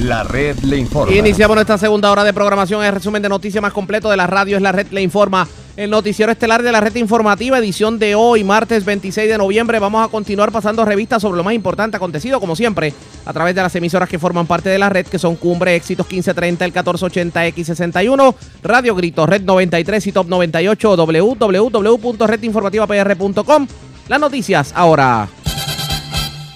La 0.00 0.24
red 0.24 0.58
le 0.58 0.76
informa. 0.76 1.14
Iniciamos 1.14 1.54
nuestra 1.54 1.78
segunda 1.78 2.10
hora 2.10 2.22
de 2.22 2.34
programación. 2.34 2.84
El 2.84 2.92
resumen 2.92 3.22
de 3.22 3.30
noticias 3.30 3.62
más 3.62 3.72
completo 3.72 4.10
de 4.10 4.16
la 4.16 4.26
radio 4.26 4.56
es 4.56 4.62
la 4.62 4.72
red 4.72 4.88
le 4.90 5.00
informa. 5.00 5.48
El 5.76 5.90
noticiero 5.90 6.32
estelar 6.32 6.62
de 6.62 6.72
la 6.72 6.80
red 6.80 6.94
informativa, 6.96 7.58
edición 7.58 7.98
de 7.98 8.14
hoy, 8.14 8.44
martes 8.44 8.84
26 8.84 9.28
de 9.28 9.38
noviembre. 9.38 9.78
Vamos 9.78 10.06
a 10.06 10.10
continuar 10.10 10.52
pasando 10.52 10.84
revistas 10.84 11.22
sobre 11.22 11.36
lo 11.36 11.44
más 11.44 11.54
importante 11.54 11.96
acontecido, 11.96 12.40
como 12.40 12.56
siempre, 12.56 12.92
a 13.24 13.32
través 13.32 13.54
de 13.54 13.62
las 13.62 13.74
emisoras 13.74 14.08
que 14.08 14.18
forman 14.18 14.46
parte 14.46 14.70
de 14.70 14.78
la 14.78 14.88
red, 14.88 15.06
que 15.06 15.18
son 15.18 15.36
Cumbre, 15.36 15.76
Éxitos 15.76 16.06
1530, 16.06 16.64
el 16.64 16.72
1480, 16.72 17.46
X61, 17.48 18.34
Radio 18.62 18.94
Grito, 18.94 19.26
Red 19.26 19.42
93 19.42 20.06
y 20.06 20.12
Top 20.12 20.28
98, 20.28 20.96
www.redinformativapr.com. 20.96 23.66
Las 24.08 24.20
noticias 24.20 24.72
ahora. 24.74 25.28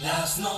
Las 0.02 0.38
noticias. 0.38 0.49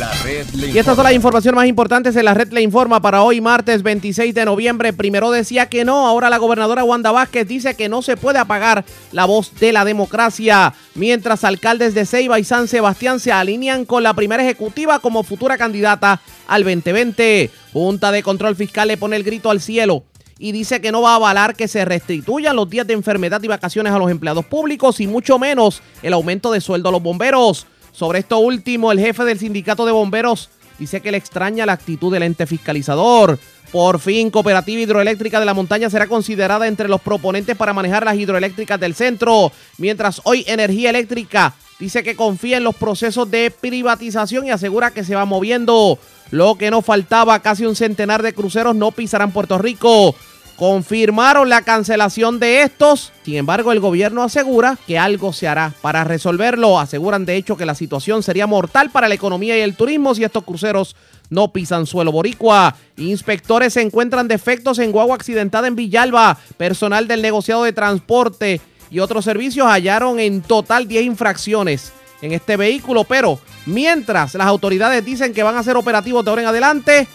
La 0.00 0.10
red 0.24 0.48
le 0.54 0.68
Y 0.68 0.78
estas 0.78 0.96
son 0.96 1.04
las 1.04 1.12
informaciones 1.12 1.56
más 1.56 1.66
importantes 1.66 2.16
en 2.16 2.24
la 2.24 2.32
red 2.32 2.50
le 2.52 2.62
informa 2.62 3.02
para 3.02 3.22
hoy 3.22 3.42
martes 3.42 3.82
26 3.82 4.34
de 4.34 4.46
noviembre. 4.46 4.94
Primero 4.94 5.30
decía 5.30 5.68
que 5.68 5.84
no, 5.84 6.06
ahora 6.06 6.30
la 6.30 6.38
gobernadora 6.38 6.84
Wanda 6.84 7.12
Vázquez 7.12 7.46
dice 7.46 7.74
que 7.74 7.90
no 7.90 8.00
se 8.00 8.16
puede 8.16 8.38
apagar 8.38 8.86
la 9.12 9.26
voz 9.26 9.54
de 9.60 9.74
la 9.74 9.84
democracia. 9.84 10.72
Mientras 10.94 11.44
alcaldes 11.44 11.92
de 11.92 12.06
Ceiba 12.06 12.38
y 12.38 12.44
San 12.44 12.66
Sebastián 12.66 13.20
se 13.20 13.30
alinean 13.30 13.84
con 13.84 14.02
la 14.02 14.14
primera 14.14 14.42
ejecutiva 14.42 15.00
como 15.00 15.22
futura 15.22 15.58
candidata 15.58 16.22
al 16.48 16.64
2020. 16.64 17.50
Junta 17.74 18.10
de 18.10 18.22
Control 18.22 18.56
Fiscal 18.56 18.88
le 18.88 18.96
pone 18.96 19.16
el 19.16 19.22
grito 19.22 19.50
al 19.50 19.60
cielo 19.60 20.04
y 20.38 20.52
dice 20.52 20.80
que 20.80 20.92
no 20.92 21.02
va 21.02 21.12
a 21.12 21.16
avalar 21.16 21.54
que 21.54 21.68
se 21.68 21.84
restituyan 21.84 22.56
los 22.56 22.70
días 22.70 22.86
de 22.86 22.94
enfermedad 22.94 23.42
y 23.42 23.48
vacaciones 23.48 23.92
a 23.92 23.98
los 23.98 24.10
empleados 24.10 24.46
públicos 24.46 24.98
y 25.00 25.06
mucho 25.06 25.38
menos 25.38 25.82
el 26.02 26.14
aumento 26.14 26.50
de 26.50 26.62
sueldo 26.62 26.88
a 26.88 26.92
los 26.92 27.02
bomberos. 27.02 27.66
Sobre 27.92 28.20
esto 28.20 28.38
último, 28.38 28.92
el 28.92 29.00
jefe 29.00 29.24
del 29.24 29.38
sindicato 29.38 29.84
de 29.86 29.92
bomberos 29.92 30.50
dice 30.78 31.00
que 31.00 31.10
le 31.10 31.18
extraña 31.18 31.66
la 31.66 31.72
actitud 31.74 32.12
del 32.12 32.22
ente 32.22 32.46
fiscalizador. 32.46 33.38
Por 33.70 34.00
fin, 34.00 34.30
Cooperativa 34.30 34.80
Hidroeléctrica 34.80 35.38
de 35.38 35.46
la 35.46 35.54
Montaña 35.54 35.90
será 35.90 36.08
considerada 36.08 36.66
entre 36.66 36.88
los 36.88 37.00
proponentes 37.00 37.56
para 37.56 37.72
manejar 37.72 38.04
las 38.04 38.16
hidroeléctricas 38.16 38.80
del 38.80 38.94
centro, 38.94 39.52
mientras 39.78 40.20
hoy 40.24 40.44
Energía 40.48 40.90
Eléctrica 40.90 41.54
dice 41.78 42.02
que 42.02 42.16
confía 42.16 42.56
en 42.56 42.64
los 42.64 42.74
procesos 42.74 43.30
de 43.30 43.50
privatización 43.50 44.46
y 44.46 44.50
asegura 44.50 44.90
que 44.90 45.04
se 45.04 45.14
va 45.14 45.24
moviendo. 45.24 45.98
Lo 46.30 46.56
que 46.56 46.70
no 46.70 46.82
faltaba, 46.82 47.40
casi 47.40 47.64
un 47.64 47.76
centenar 47.76 48.22
de 48.22 48.32
cruceros 48.32 48.74
no 48.74 48.90
pisarán 48.90 49.32
Puerto 49.32 49.58
Rico. 49.58 50.14
Confirmaron 50.60 51.48
la 51.48 51.62
cancelación 51.62 52.38
de 52.38 52.60
estos. 52.60 53.14
Sin 53.24 53.36
embargo, 53.36 53.72
el 53.72 53.80
gobierno 53.80 54.22
asegura 54.22 54.76
que 54.86 54.98
algo 54.98 55.32
se 55.32 55.48
hará 55.48 55.72
para 55.80 56.04
resolverlo. 56.04 56.78
Aseguran 56.78 57.24
de 57.24 57.36
hecho 57.36 57.56
que 57.56 57.64
la 57.64 57.74
situación 57.74 58.22
sería 58.22 58.46
mortal 58.46 58.90
para 58.90 59.08
la 59.08 59.14
economía 59.14 59.56
y 59.56 59.62
el 59.62 59.74
turismo 59.74 60.14
si 60.14 60.22
estos 60.22 60.44
cruceros 60.44 60.96
no 61.30 61.50
pisan 61.50 61.86
suelo 61.86 62.12
boricua. 62.12 62.76
Inspectores 62.98 63.72
se 63.72 63.80
encuentran 63.80 64.28
defectos 64.28 64.78
en 64.80 64.92
guagua 64.92 65.14
accidentada 65.14 65.66
en 65.66 65.76
Villalba. 65.76 66.36
Personal 66.58 67.08
del 67.08 67.22
negociado 67.22 67.64
de 67.64 67.72
transporte 67.72 68.60
y 68.90 68.98
otros 68.98 69.24
servicios 69.24 69.66
hallaron 69.66 70.20
en 70.20 70.42
total 70.42 70.86
10 70.86 71.04
infracciones 71.06 71.90
en 72.20 72.32
este 72.32 72.58
vehículo. 72.58 73.04
Pero 73.04 73.40
mientras 73.64 74.34
las 74.34 74.46
autoridades 74.46 75.02
dicen 75.06 75.32
que 75.32 75.42
van 75.42 75.56
a 75.56 75.62
ser 75.62 75.78
operativos 75.78 76.22
de 76.22 76.28
ahora 76.28 76.42
en 76.42 76.48
adelante 76.48 77.08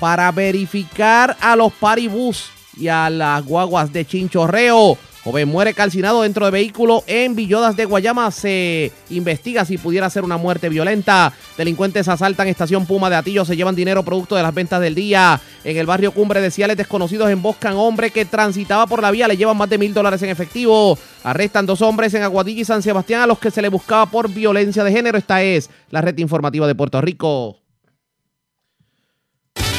para 0.00 0.32
verificar 0.32 1.36
a 1.40 1.54
los 1.54 1.72
paribús 1.72 2.55
y 2.76 2.88
a 2.88 3.10
las 3.10 3.44
guaguas 3.44 3.92
de 3.92 4.04
chinchorreo. 4.04 4.98
Joven 5.26 5.48
muere 5.48 5.74
calcinado 5.74 6.22
dentro 6.22 6.44
de 6.44 6.52
vehículo 6.52 7.02
en 7.08 7.34
Villodas 7.34 7.74
de 7.74 7.84
Guayama. 7.84 8.30
Se 8.30 8.92
investiga 9.10 9.64
si 9.64 9.76
pudiera 9.76 10.08
ser 10.08 10.22
una 10.22 10.36
muerte 10.36 10.68
violenta. 10.68 11.32
Delincuentes 11.58 12.06
asaltan 12.06 12.46
estación 12.46 12.86
Puma 12.86 13.10
de 13.10 13.16
Atillo. 13.16 13.44
Se 13.44 13.56
llevan 13.56 13.74
dinero 13.74 14.04
producto 14.04 14.36
de 14.36 14.44
las 14.44 14.54
ventas 14.54 14.80
del 14.80 14.94
día. 14.94 15.40
En 15.64 15.76
el 15.78 15.84
barrio 15.84 16.12
Cumbre 16.12 16.40
de 16.40 16.52
Ciales, 16.52 16.76
desconocidos 16.76 17.28
emboscan 17.28 17.74
hombre 17.74 18.12
que 18.12 18.24
transitaba 18.24 18.86
por 18.86 19.02
la 19.02 19.10
vía. 19.10 19.26
Le 19.26 19.36
llevan 19.36 19.56
más 19.56 19.68
de 19.68 19.78
mil 19.78 19.92
dólares 19.92 20.22
en 20.22 20.30
efectivo. 20.30 20.96
Arrestan 21.24 21.66
dos 21.66 21.82
hombres 21.82 22.14
en 22.14 22.22
Aguadilla 22.22 22.60
y 22.60 22.64
San 22.64 22.82
Sebastián 22.82 23.22
a 23.22 23.26
los 23.26 23.40
que 23.40 23.50
se 23.50 23.62
le 23.62 23.68
buscaba 23.68 24.06
por 24.06 24.30
violencia 24.30 24.84
de 24.84 24.92
género. 24.92 25.18
Esta 25.18 25.42
es 25.42 25.70
la 25.90 26.02
red 26.02 26.16
informativa 26.18 26.68
de 26.68 26.76
Puerto 26.76 27.00
Rico. 27.00 27.65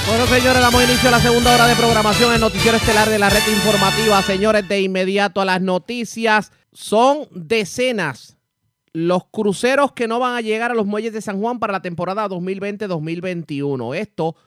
Bueno, 0.07 0.25
señores, 0.25 0.61
damos 0.61 0.81
inicio 0.81 1.09
a 1.09 1.11
la 1.11 1.19
segunda 1.19 1.53
hora 1.53 1.67
de 1.67 1.75
programación 1.75 2.33
en 2.33 2.39
Noticiero 2.39 2.77
Estelar 2.77 3.09
de 3.09 3.19
la 3.19 3.29
red 3.29 3.45
informativa. 3.53 4.21
Señores, 4.21 4.65
de 4.65 4.79
inmediato 4.79 5.41
a 5.41 5.45
las 5.45 5.61
noticias. 5.61 6.53
Son 6.71 7.27
decenas 7.31 8.37
los 8.93 9.25
cruceros 9.25 9.91
que 9.91 10.07
no 10.07 10.19
van 10.19 10.37
a 10.37 10.41
llegar 10.41 10.71
a 10.71 10.75
los 10.75 10.85
muelles 10.85 11.11
de 11.11 11.19
San 11.19 11.41
Juan 11.41 11.59
para 11.59 11.73
la 11.73 11.81
temporada 11.81 12.25
2020-2021. 12.29 13.97
Esto 13.97 14.37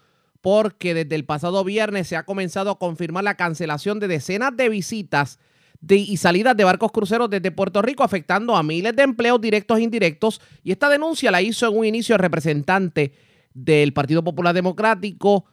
porque 0.41 0.95
desde 0.95 1.15
el 1.15 1.27
pasado 1.27 1.63
viernes 1.63 2.09
se 2.09 2.17
ha 2.17 2.25
comenzado 2.25 2.71
a 2.71 2.79
confirmar 2.79 3.25
la 3.25 3.37
cancelación 3.37 4.01
de 4.01 4.09
decenas 4.09 4.57
de 4.57 4.71
visitas 4.71 5.39
y 5.87 6.17
salidas 6.17 6.57
de 6.57 6.65
barcos 6.65 6.91
cruceros 6.91 7.29
desde 7.29 7.51
Puerto 7.51 7.83
Rico, 7.83 8.03
afectando 8.03 8.57
a 8.57 8.63
miles 8.63 8.97
de 8.97 9.03
empleos 9.03 9.39
directos 9.39 9.79
e 9.79 9.83
indirectos. 9.83 10.41
Y 10.63 10.73
esta 10.73 10.89
denuncia 10.89 11.31
la 11.31 11.43
hizo 11.43 11.69
en 11.69 11.77
un 11.77 11.85
inicio 11.85 12.15
el 12.15 12.21
representante 12.21 13.13
del 13.55 13.93
Partido 13.93 14.23
Popular 14.25 14.55
Democrático, 14.55 15.45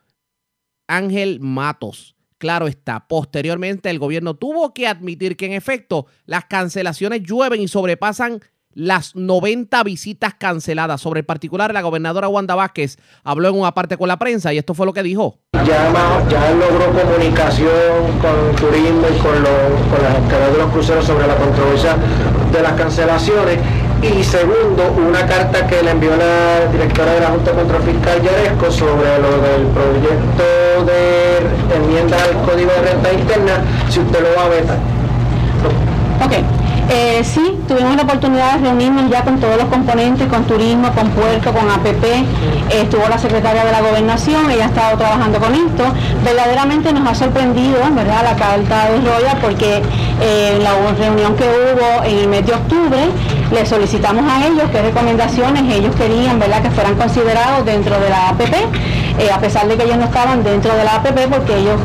Ángel 0.88 1.40
Matos. 1.40 2.16
Claro 2.38 2.68
está, 2.68 3.08
posteriormente 3.08 3.90
el 3.90 3.98
gobierno 3.98 4.36
tuvo 4.36 4.74
que 4.74 4.88
admitir 4.88 5.38
que 5.38 5.48
en 5.48 5.54
efecto 5.54 6.06
las 6.26 6.46
cancelaciones 6.46 7.24
llueven 7.24 7.62
y 7.62 7.68
sobrepasan 7.68 8.42
las 8.78 9.16
90 9.16 9.84
visitas 9.84 10.36
canceladas. 10.36 11.02
Sobre 11.02 11.22
el 11.22 11.26
particular, 11.26 11.74
la 11.74 11.82
gobernadora 11.82 12.28
Wanda 12.28 12.54
Vázquez 12.54 12.98
habló 13.24 13.50
en 13.50 13.56
una 13.56 13.74
parte 13.74 13.98
con 13.98 14.08
la 14.08 14.20
prensa 14.20 14.54
y 14.54 14.60
esto 14.60 14.76
fue 14.76 14.86
lo 14.86 14.94
que 14.94 15.02
dijo. 15.02 15.40
Ya, 15.66 15.90
logró 15.90 16.94
comunicación 16.94 18.20
con 18.22 18.56
turismo 18.56 19.08
y 19.10 19.18
con, 19.20 19.42
los, 19.42 19.52
con 19.90 20.54
de 20.54 20.58
los 20.60 20.72
cruceros 20.72 21.06
sobre 21.06 21.26
la 21.26 21.36
controversia 21.38 21.98
de 22.52 22.62
las 22.62 22.74
cancelaciones. 22.74 23.58
Y 24.02 24.24
segundo, 24.24 24.94
una 24.96 25.26
carta 25.26 25.66
que 25.66 25.82
le 25.82 25.92
envió 25.92 26.12
la 26.16 26.72
directora 26.72 27.14
de 27.14 27.20
la 27.20 27.28
Junta 27.28 27.52
de 27.52 27.58
Control 27.58 27.82
Fiscal 27.82 28.22
Yaresco 28.22 28.72
sobre 28.72 29.18
lo 29.20 29.32
del 29.42 29.68
proyecto 29.74 30.86
de 30.86 31.76
enmienda 31.76 32.18
al 32.24 32.34
Código 32.46 32.72
de 32.72 32.92
Renta 32.92 33.12
Interna, 33.12 33.64
si 33.90 34.00
usted 34.00 34.20
lo 34.22 34.36
va 34.38 34.46
a 34.46 34.50
vetar. 34.50 34.78
Ok, 36.24 36.57
eh, 36.90 37.22
sí, 37.24 37.58
tuvimos 37.68 37.96
la 37.96 38.04
oportunidad 38.04 38.56
de 38.56 38.68
reunirnos 38.68 39.10
ya 39.10 39.24
con 39.24 39.40
todos 39.40 39.58
los 39.58 39.66
componentes, 39.66 40.28
con 40.28 40.44
turismo, 40.46 40.92
con 40.94 41.10
puerto, 41.10 41.52
con 41.52 41.70
APP, 41.70 42.04
eh, 42.04 42.24
estuvo 42.70 43.08
la 43.10 43.18
secretaria 43.18 43.66
de 43.66 43.72
la 43.72 43.82
gobernación, 43.82 44.50
ella 44.50 44.66
ha 44.66 44.68
estado 44.68 44.98
trabajando 44.98 45.40
con 45.40 45.54
esto, 45.54 45.84
verdaderamente 46.24 46.94
nos 46.94 47.10
ha 47.10 47.16
sorprendido, 47.16 47.80
¿verdad?, 47.94 48.24
la 48.24 48.36
carta 48.36 48.90
de 48.90 48.98
Roya, 48.98 49.38
porque 49.42 49.82
eh, 50.22 50.54
en 50.56 50.64
la 50.64 50.72
reunión 50.98 51.36
que 51.36 51.44
hubo 51.44 52.04
en 52.06 52.20
el 52.20 52.28
mes 52.28 52.46
de 52.46 52.54
octubre, 52.54 53.00
le 53.52 53.66
solicitamos 53.66 54.24
a 54.32 54.48
ellos 54.48 54.64
qué 54.72 54.82
recomendaciones 54.82 55.64
ellos 55.74 55.96
querían, 55.96 56.40
¿verdad?, 56.40 56.62
que 56.62 56.72
fueran 56.72 56.96
considerados 56.96 57.66
dentro 57.66 58.00
de 58.00 58.10
la 58.10 58.30
APP, 58.30 58.54
eh, 59.20 59.32
a 59.34 59.40
pesar 59.40 59.68
de 59.68 59.76
que 59.76 59.84
ellos 59.84 59.98
no 59.98 60.06
estaban 60.06 60.44
dentro 60.44 60.74
de 60.74 60.84
la 60.84 60.96
APP, 60.96 61.28
porque 61.30 61.58
ellos... 61.58 61.80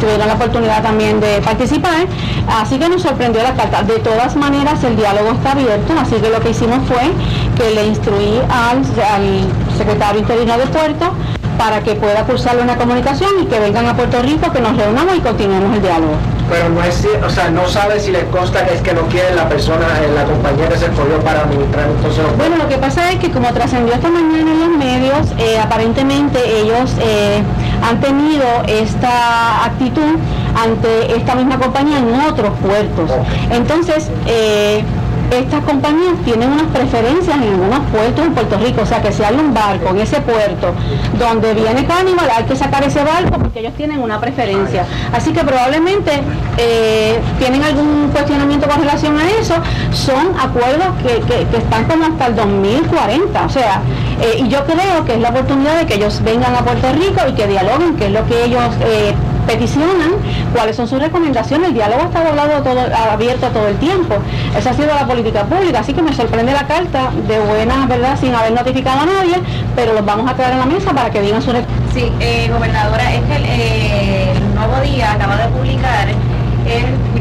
tuvieron 0.00 0.26
la 0.26 0.34
oportunidad 0.34 0.82
también 0.82 1.20
de 1.20 1.40
participar, 1.42 2.06
así 2.48 2.78
que 2.78 2.88
nos 2.88 3.02
sorprendió 3.02 3.42
la 3.42 3.54
carta. 3.54 3.82
De 3.82 3.98
todas 3.98 4.34
maneras, 4.36 4.82
el 4.84 4.96
diálogo 4.96 5.30
está 5.30 5.52
abierto, 5.52 5.92
así 6.00 6.16
que 6.16 6.30
lo 6.30 6.40
que 6.40 6.50
hicimos 6.50 6.78
fue 6.88 7.10
que 7.56 7.74
le 7.74 7.86
instruí 7.86 8.40
al, 8.48 8.78
al 8.78 9.76
secretario 9.76 10.20
interino 10.20 10.56
de 10.58 10.66
Puerto 10.66 11.12
para 11.60 11.82
que 11.82 11.94
pueda 11.94 12.24
cursarle 12.24 12.62
una 12.62 12.76
comunicación 12.78 13.30
y 13.42 13.44
que 13.44 13.60
vengan 13.60 13.86
a 13.86 13.94
Puerto 13.94 14.22
Rico, 14.22 14.50
que 14.50 14.62
nos 14.62 14.74
reunamos 14.78 15.14
y 15.14 15.20
continuemos 15.20 15.76
el 15.76 15.82
diálogo. 15.82 16.14
Pero 16.48 16.70
no 16.70 16.82
es, 16.82 17.06
o 17.22 17.28
sea, 17.28 17.50
no 17.50 17.68
sabe 17.68 18.00
si 18.00 18.10
les 18.10 18.24
consta 18.24 18.64
que 18.64 18.76
es 18.76 18.80
que 18.80 18.94
no 18.94 19.02
quieren 19.02 19.36
la 19.36 19.46
persona, 19.46 19.86
eh, 20.02 20.10
la 20.14 20.24
compañía 20.24 20.68
que 20.70 20.78
se 20.78 20.86
escogió 20.86 21.20
para 21.20 21.42
administrar 21.42 21.86
entonces 21.86 22.24
los 22.24 22.36
Bueno, 22.38 22.56
lo 22.56 22.66
que 22.66 22.78
pasa 22.78 23.12
es 23.12 23.18
que 23.18 23.30
como 23.30 23.52
trascendió 23.52 23.94
esta 23.94 24.08
mañana 24.08 24.50
en 24.50 24.58
los 24.60 24.70
medios, 24.70 25.26
eh, 25.36 25.58
aparentemente 25.58 26.40
ellos 26.60 26.94
eh, 26.98 27.42
han 27.82 28.00
tenido 28.00 28.44
esta 28.66 29.64
actitud 29.64 30.16
ante 30.54 31.16
esta 31.16 31.34
misma 31.34 31.58
compañía 31.58 31.98
en 31.98 32.20
otros 32.28 32.50
puertos. 32.58 33.10
Entonces, 33.50 34.10
eh, 34.26 34.82
estas 35.30 35.62
compañías 35.64 36.14
tienen 36.24 36.50
unas 36.52 36.66
preferencias 36.66 37.36
en 37.36 37.42
algunos 37.42 37.80
puertos 37.90 38.26
en 38.26 38.34
Puerto 38.34 38.58
Rico, 38.58 38.82
o 38.82 38.86
sea 38.86 39.00
que 39.00 39.12
si 39.12 39.22
hay 39.22 39.34
un 39.36 39.54
barco 39.54 39.88
en 39.90 40.00
ese 40.00 40.20
puerto 40.20 40.72
donde 41.18 41.54
viene 41.54 41.86
Carnival, 41.86 42.28
hay 42.36 42.44
que 42.44 42.56
sacar 42.56 42.82
ese 42.84 43.02
barco 43.04 43.38
porque 43.38 43.60
ellos 43.60 43.72
tienen 43.76 44.00
una 44.02 44.20
preferencia. 44.20 44.84
Así 45.12 45.32
que 45.32 45.42
probablemente 45.44 46.20
eh, 46.58 47.18
tienen 47.38 47.62
algún 47.62 48.10
cuestionamiento 48.12 48.68
con 48.68 48.80
relación 48.80 49.18
a 49.18 49.28
eso, 49.40 49.54
son 49.92 50.32
acuerdos 50.38 50.88
que, 51.02 51.20
que- 51.26 51.46
que 51.46 51.56
están 51.58 51.84
como 51.84 52.04
hasta 52.04 52.26
el 52.26 52.36
2040. 52.36 53.44
O 53.44 53.48
sea, 53.48 53.80
eh, 54.22 54.40
y 54.44 54.48
yo 54.48 54.64
creo 54.64 55.04
que 55.04 55.14
es 55.14 55.20
la 55.20 55.30
oportunidad 55.30 55.78
de 55.78 55.86
que 55.86 55.94
ellos 55.94 56.20
vengan 56.22 56.54
a 56.54 56.60
Puerto 56.64 56.88
Rico 56.92 57.20
y 57.28 57.32
que 57.32 57.46
dialoguen, 57.46 57.96
que 57.96 58.06
es 58.06 58.12
lo 58.12 58.26
que 58.26 58.44
ellos 58.44 58.62
eh, 58.84 59.14
peticionan, 59.50 60.12
cuáles 60.54 60.76
son 60.76 60.86
sus 60.86 61.00
recomendaciones. 61.00 61.68
El 61.68 61.74
diálogo 61.74 62.02
ha 62.02 62.06
estado 62.06 62.28
hablado 62.28 62.62
todo, 62.62 62.80
abierto 63.12 63.48
todo 63.48 63.66
el 63.66 63.76
tiempo. 63.78 64.14
Esa 64.56 64.70
ha 64.70 64.74
sido 64.74 64.94
la 64.94 65.06
política 65.06 65.44
pública, 65.44 65.80
así 65.80 65.92
que 65.92 66.02
me 66.02 66.12
sorprende 66.12 66.52
la 66.52 66.66
carta 66.66 67.10
de 67.26 67.38
buena, 67.40 67.86
¿verdad?, 67.86 68.16
sin 68.18 68.34
haber 68.34 68.52
notificado 68.52 69.00
a 69.00 69.06
nadie, 69.06 69.36
pero 69.74 69.92
los 69.94 70.04
vamos 70.04 70.30
a 70.30 70.34
traer 70.34 70.52
en 70.52 70.60
la 70.60 70.66
mesa 70.66 70.92
para 70.92 71.10
que 71.10 71.20
digan 71.20 71.42
su 71.42 71.50
Sí, 71.92 72.12
eh, 72.20 72.48
gobernadora, 72.52 73.12
es 73.12 73.22
que 73.24 73.36
el, 73.36 73.44
eh, 73.44 74.32
el 74.36 74.54
Nuevo 74.54 74.80
Día 74.82 75.12
acaba 75.12 75.36
de 75.36 75.48
publicar, 75.48 76.06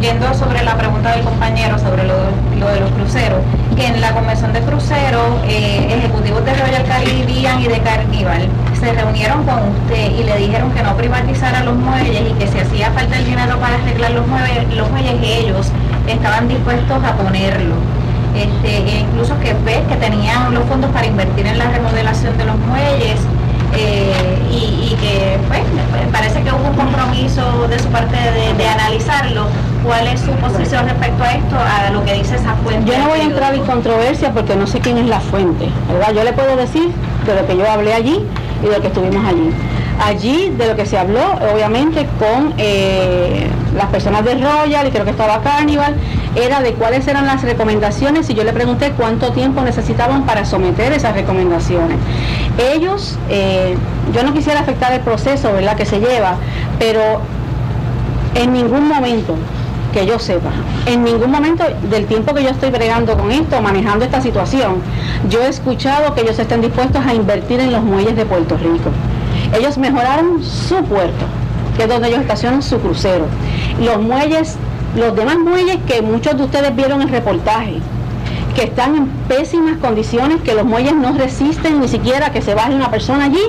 yendo 0.01 0.33
sobre 0.33 0.63
la 0.63 0.75
pregunta 0.75 1.11
del 1.11 1.23
compañero 1.23 1.77
sobre 1.79 2.03
lo, 2.05 2.15
lo 2.59 2.67
de 2.67 2.79
los 2.79 2.91
cruceros, 2.91 3.39
que 3.75 3.87
en 3.87 4.01
la 4.01 4.11
convención 4.13 4.53
de 4.53 4.61
cruceros, 4.61 5.43
eh, 5.47 5.87
ejecutivos 5.97 6.45
de 6.45 6.53
Royal 6.53 6.83
Caribbean 6.85 7.61
y 7.61 7.67
de 7.67 7.79
Carnival 7.79 8.47
se 8.79 8.93
reunieron 8.93 9.43
con 9.43 9.59
usted 9.69 10.11
y 10.11 10.23
le 10.23 10.37
dijeron 10.37 10.71
que 10.71 10.83
no 10.83 10.95
privatizara 10.95 11.63
los 11.63 11.75
muelles 11.75 12.21
y 12.29 12.33
que 12.33 12.47
si 12.47 12.59
hacía 12.59 12.91
falta 12.91 13.17
el 13.17 13.25
dinero 13.25 13.59
para 13.59 13.75
arreglar 13.75 14.11
los 14.11 14.27
muelles, 14.27 14.73
los 14.73 14.89
muelles 14.89 15.15
ellos 15.21 15.67
estaban 16.07 16.47
dispuestos 16.47 17.03
a 17.03 17.13
ponerlo. 17.15 17.75
Este, 18.35 18.77
e 18.77 18.99
incluso 18.99 19.37
que 19.39 19.53
ves 19.65 19.81
que 19.89 19.95
tenían 19.95 20.53
los 20.53 20.63
fondos 20.65 20.91
para 20.91 21.07
invertir 21.07 21.47
en 21.47 21.57
la 21.57 21.69
remodelación 21.71 22.37
de 22.37 22.45
los 22.45 22.57
muelles 22.59 23.19
eh, 23.75 24.37
y, 24.51 24.95
que 24.95 25.37
pues, 25.47 25.61
parece 26.11 26.41
que 26.41 26.51
hubo 26.51 26.69
un 26.69 26.75
compromiso 26.75 27.67
de 27.67 27.79
su 27.79 27.87
parte 27.89 28.15
de, 28.15 28.53
de 28.53 28.67
analizarlo. 28.67 29.47
¿Cuál 29.83 30.07
es 30.07 30.19
su 30.19 30.31
posición 30.31 30.87
respecto 30.87 31.23
a 31.23 31.31
esto, 31.31 31.55
a 31.55 31.89
lo 31.91 32.03
que 32.03 32.13
dice 32.15 32.35
esa 32.35 32.53
fuente? 32.55 32.91
Yo 32.91 32.97
no 32.97 33.07
voy 33.07 33.19
a 33.19 33.23
entrar 33.23 33.55
en 33.55 33.65
controversia 33.65 34.31
porque 34.33 34.55
no 34.55 34.67
sé 34.67 34.79
quién 34.81 34.97
es 34.97 35.05
la 35.05 35.21
fuente, 35.21 35.69
¿verdad? 35.87 36.13
Yo 36.13 36.23
le 36.23 36.33
puedo 36.33 36.57
decir 36.57 36.91
de 37.25 37.35
lo 37.35 37.47
que 37.47 37.55
yo 37.55 37.69
hablé 37.69 37.93
allí 37.93 38.25
y 38.61 38.65
de 38.65 38.75
lo 38.75 38.81
que 38.81 38.87
estuvimos 38.87 39.25
allí. 39.25 39.51
Allí 40.01 40.53
de 40.57 40.67
lo 40.67 40.75
que 40.75 40.85
se 40.85 40.97
habló, 40.97 41.21
obviamente, 41.53 42.07
con 42.19 42.53
eh, 42.57 43.47
las 43.75 43.87
personas 43.87 44.23
de 44.23 44.35
Royal 44.35 44.87
y 44.87 44.91
creo 44.91 45.03
que 45.03 45.11
estaba 45.11 45.41
Carnival, 45.41 45.95
era 46.35 46.61
de 46.61 46.73
cuáles 46.73 47.07
eran 47.07 47.25
las 47.25 47.41
recomendaciones 47.41 48.29
y 48.29 48.33
yo 48.33 48.43
le 48.43 48.53
pregunté 48.53 48.91
cuánto 48.91 49.31
tiempo 49.31 49.61
necesitaban 49.61 50.25
para 50.25 50.45
someter 50.45 50.93
esas 50.93 51.13
recomendaciones. 51.13 51.97
Ellos, 52.59 53.17
eh, 53.29 53.77
yo 54.13 54.23
no 54.23 54.33
quisiera 54.33 54.59
afectar 54.59 54.91
el 54.93 54.99
proceso, 54.99 55.53
¿verdad?, 55.53 55.77
que 55.77 55.85
se 55.85 55.99
lleva, 55.99 56.35
pero 56.77 57.21
en 58.35 58.53
ningún 58.53 58.87
momento 58.87 59.35
que 59.93 60.05
yo 60.05 60.19
sepa, 60.19 60.51
en 60.85 61.03
ningún 61.03 61.31
momento 61.31 61.63
del 61.89 62.05
tiempo 62.05 62.33
que 62.33 62.43
yo 62.43 62.49
estoy 62.49 62.69
bregando 62.69 63.17
con 63.17 63.31
esto, 63.31 63.61
manejando 63.61 64.05
esta 64.05 64.21
situación, 64.21 64.81
yo 65.29 65.41
he 65.41 65.47
escuchado 65.47 66.13
que 66.13 66.21
ellos 66.21 66.37
estén 66.37 66.61
dispuestos 66.61 67.03
a 67.05 67.13
invertir 67.13 67.59
en 67.59 67.71
los 67.71 67.81
muelles 67.81 68.15
de 68.15 68.25
Puerto 68.25 68.57
Rico. 68.57 68.91
Ellos 69.57 69.77
mejoraron 69.77 70.43
su 70.43 70.83
puerto, 70.83 71.25
que 71.75 71.83
es 71.83 71.89
donde 71.89 72.09
ellos 72.09 72.21
estacionan 72.21 72.61
su 72.61 72.77
crucero. 72.79 73.25
Los 73.81 73.99
muelles, 74.01 74.57
los 74.95 75.15
demás 75.15 75.39
muelles 75.39 75.77
que 75.87 76.01
muchos 76.01 76.37
de 76.37 76.43
ustedes 76.43 76.75
vieron 76.75 77.01
en 77.01 77.09
reportaje, 77.09 77.79
que 78.53 78.63
están 78.63 78.95
en 78.95 79.07
pésimas 79.27 79.77
condiciones, 79.77 80.41
que 80.41 80.53
los 80.53 80.65
muelles 80.65 80.95
no 80.95 81.13
resisten 81.13 81.79
ni 81.79 81.87
siquiera 81.87 82.31
que 82.31 82.41
se 82.41 82.53
baje 82.55 82.73
una 82.75 82.91
persona 82.91 83.25
allí. 83.25 83.41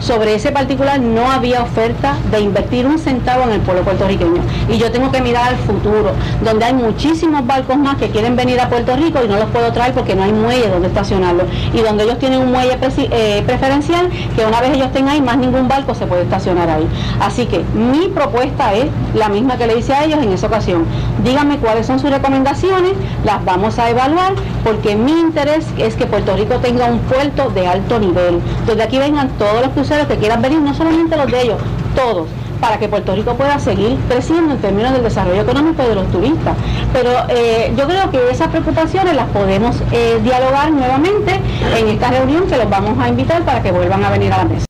Sobre 0.00 0.34
ese 0.34 0.52
particular 0.52 1.00
no 1.00 1.30
había 1.30 1.62
oferta 1.62 2.16
de 2.30 2.40
invertir 2.40 2.86
un 2.86 2.98
centavo 2.98 3.44
en 3.44 3.52
el 3.52 3.60
pueblo 3.60 3.82
puertorriqueño. 3.82 4.40
Y 4.68 4.78
yo 4.78 4.92
tengo 4.92 5.10
que 5.10 5.20
mirar 5.20 5.48
al 5.48 5.56
futuro, 5.56 6.12
donde 6.44 6.64
hay 6.64 6.74
muchísimos 6.74 7.46
barcos 7.46 7.76
más 7.76 7.96
que 7.96 8.08
quieren 8.10 8.36
venir 8.36 8.60
a 8.60 8.68
Puerto 8.68 8.94
Rico 8.96 9.20
y 9.24 9.28
no 9.28 9.36
los 9.36 9.48
puedo 9.50 9.72
traer 9.72 9.92
porque 9.94 10.14
no 10.14 10.22
hay 10.22 10.32
muelle 10.32 10.68
donde 10.68 10.88
estacionarlos. 10.88 11.46
Y 11.74 11.80
donde 11.80 12.04
ellos 12.04 12.18
tienen 12.18 12.40
un 12.40 12.52
muelle 12.52 12.78
eh, 12.80 13.42
preferencial, 13.46 14.08
que 14.36 14.44
una 14.44 14.60
vez 14.60 14.74
ellos 14.74 14.86
estén 14.86 15.08
ahí, 15.08 15.20
más 15.20 15.36
ningún 15.36 15.66
barco 15.68 15.94
se 15.94 16.06
puede 16.06 16.22
estacionar 16.22 16.68
ahí. 16.70 16.86
Así 17.20 17.46
que 17.46 17.64
mi 17.74 18.08
propuesta 18.08 18.72
es 18.74 18.86
la 19.14 19.28
misma 19.28 19.56
que 19.56 19.66
le 19.66 19.78
hice 19.78 19.94
a 19.94 20.04
ellos 20.04 20.20
en 20.22 20.32
esa 20.32 20.46
ocasión. 20.46 20.84
Díganme 21.24 21.58
cuáles 21.58 21.86
son 21.86 21.98
sus 21.98 22.10
recomendaciones, 22.10 22.92
las 23.24 23.44
vamos 23.44 23.78
a 23.78 23.90
evaluar, 23.90 24.34
porque 24.64 24.96
mi 24.96 25.12
interés 25.12 25.66
es 25.78 25.94
que 25.94 26.06
Puerto 26.06 26.36
Rico 26.36 26.58
tenga 26.58 26.86
un 26.86 26.98
puerto 27.00 27.50
de 27.50 27.66
alto 27.66 27.98
nivel, 27.98 28.40
donde 28.66 28.82
aquí 28.82 28.98
vengan 28.98 29.28
todos 29.38 29.62
los 29.62 29.72
cruceros 29.72 30.06
que 30.06 30.16
quieran 30.16 30.42
venir, 30.42 30.60
no 30.60 30.74
solamente 30.74 31.16
los 31.16 31.30
de 31.30 31.42
ellos, 31.42 31.58
todos 31.94 32.28
para 32.60 32.78
que 32.78 32.88
Puerto 32.88 33.14
Rico 33.14 33.34
pueda 33.34 33.58
seguir 33.58 33.96
creciendo 34.08 34.54
en 34.54 34.60
términos 34.60 34.92
del 34.92 35.02
desarrollo 35.02 35.42
económico 35.42 35.82
de 35.82 35.94
los 35.94 36.10
turistas. 36.10 36.56
Pero 36.92 37.10
eh, 37.28 37.72
yo 37.76 37.86
creo 37.86 38.10
que 38.10 38.30
esas 38.30 38.48
preocupaciones 38.48 39.14
las 39.14 39.28
podemos 39.30 39.76
eh, 39.92 40.18
dialogar 40.22 40.70
nuevamente 40.72 41.40
en 41.76 41.88
esta 41.88 42.10
reunión 42.10 42.48
que 42.48 42.56
los 42.56 42.68
vamos 42.68 42.98
a 42.98 43.08
invitar 43.08 43.44
para 43.44 43.62
que 43.62 43.72
vuelvan 43.72 44.04
a 44.04 44.10
venir 44.10 44.32
a 44.32 44.38
la 44.38 44.44
mesa. 44.44 44.64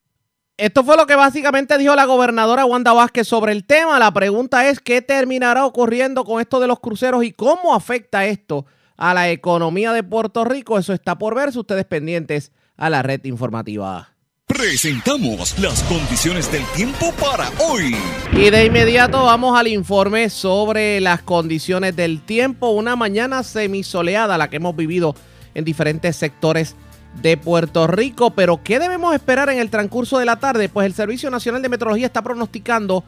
Esto 0.57 0.83
fue 0.83 0.97
lo 0.97 1.07
que 1.07 1.15
básicamente 1.15 1.77
dijo 1.77 1.95
la 1.95 2.03
gobernadora 2.03 2.65
Wanda 2.65 2.91
Vázquez 2.91 3.27
sobre 3.27 3.53
el 3.53 3.65
tema. 3.65 3.97
La 3.97 4.11
pregunta 4.11 4.67
es 4.67 4.81
qué 4.81 5.01
terminará 5.01 5.65
ocurriendo 5.65 6.25
con 6.25 6.41
esto 6.41 6.59
de 6.59 6.67
los 6.67 6.81
cruceros 6.81 7.23
y 7.23 7.31
cómo 7.31 7.73
afecta 7.73 8.25
esto 8.25 8.65
a 8.99 9.13
la 9.13 9.31
economía 9.31 9.93
de 9.93 10.03
Puerto 10.03 10.43
Rico. 10.43 10.77
Eso 10.77 10.93
está 10.93 11.17
por 11.17 11.33
verse. 11.33 11.57
Ustedes 11.57 11.85
pendientes 11.85 12.51
a 12.77 12.89
la 12.89 13.01
red 13.01 13.23
informativa. 13.23 14.09
Presentamos 14.45 15.57
las 15.59 15.81
condiciones 15.83 16.51
del 16.51 16.63
tiempo 16.75 17.13
para 17.13 17.49
hoy. 17.59 17.95
Y 18.33 18.49
de 18.49 18.65
inmediato 18.65 19.23
vamos 19.23 19.57
al 19.57 19.67
informe 19.67 20.29
sobre 20.29 20.99
las 20.99 21.21
condiciones 21.21 21.95
del 21.95 22.21
tiempo. 22.21 22.69
Una 22.71 22.95
mañana 22.95 23.43
semisoleada 23.43 24.37
la 24.37 24.49
que 24.49 24.57
hemos 24.57 24.75
vivido 24.75 25.15
en 25.53 25.63
diferentes 25.63 26.17
sectores 26.17 26.75
de 27.21 27.37
Puerto 27.37 27.87
Rico. 27.87 28.31
Pero 28.31 28.61
¿qué 28.63 28.79
debemos 28.79 29.15
esperar 29.15 29.49
en 29.49 29.59
el 29.59 29.69
transcurso 29.69 30.19
de 30.19 30.25
la 30.25 30.39
tarde? 30.39 30.67
Pues 30.67 30.85
el 30.87 30.93
Servicio 30.93 31.29
Nacional 31.29 31.61
de 31.61 31.69
Meteorología 31.69 32.07
está 32.07 32.21
pronosticando 32.21 33.05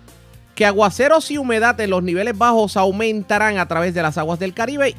que 0.56 0.66
aguaceros 0.66 1.32
y 1.32 1.38
humedad 1.38 1.80
en 1.82 1.90
los 1.90 2.04
niveles 2.04 2.38
bajos 2.38 2.78
aumentarán 2.78 3.58
a 3.58 3.68
través 3.68 3.94
de 3.94 4.04
las 4.04 4.18
aguas 4.18 4.40
del 4.40 4.54
Caribe 4.54 4.96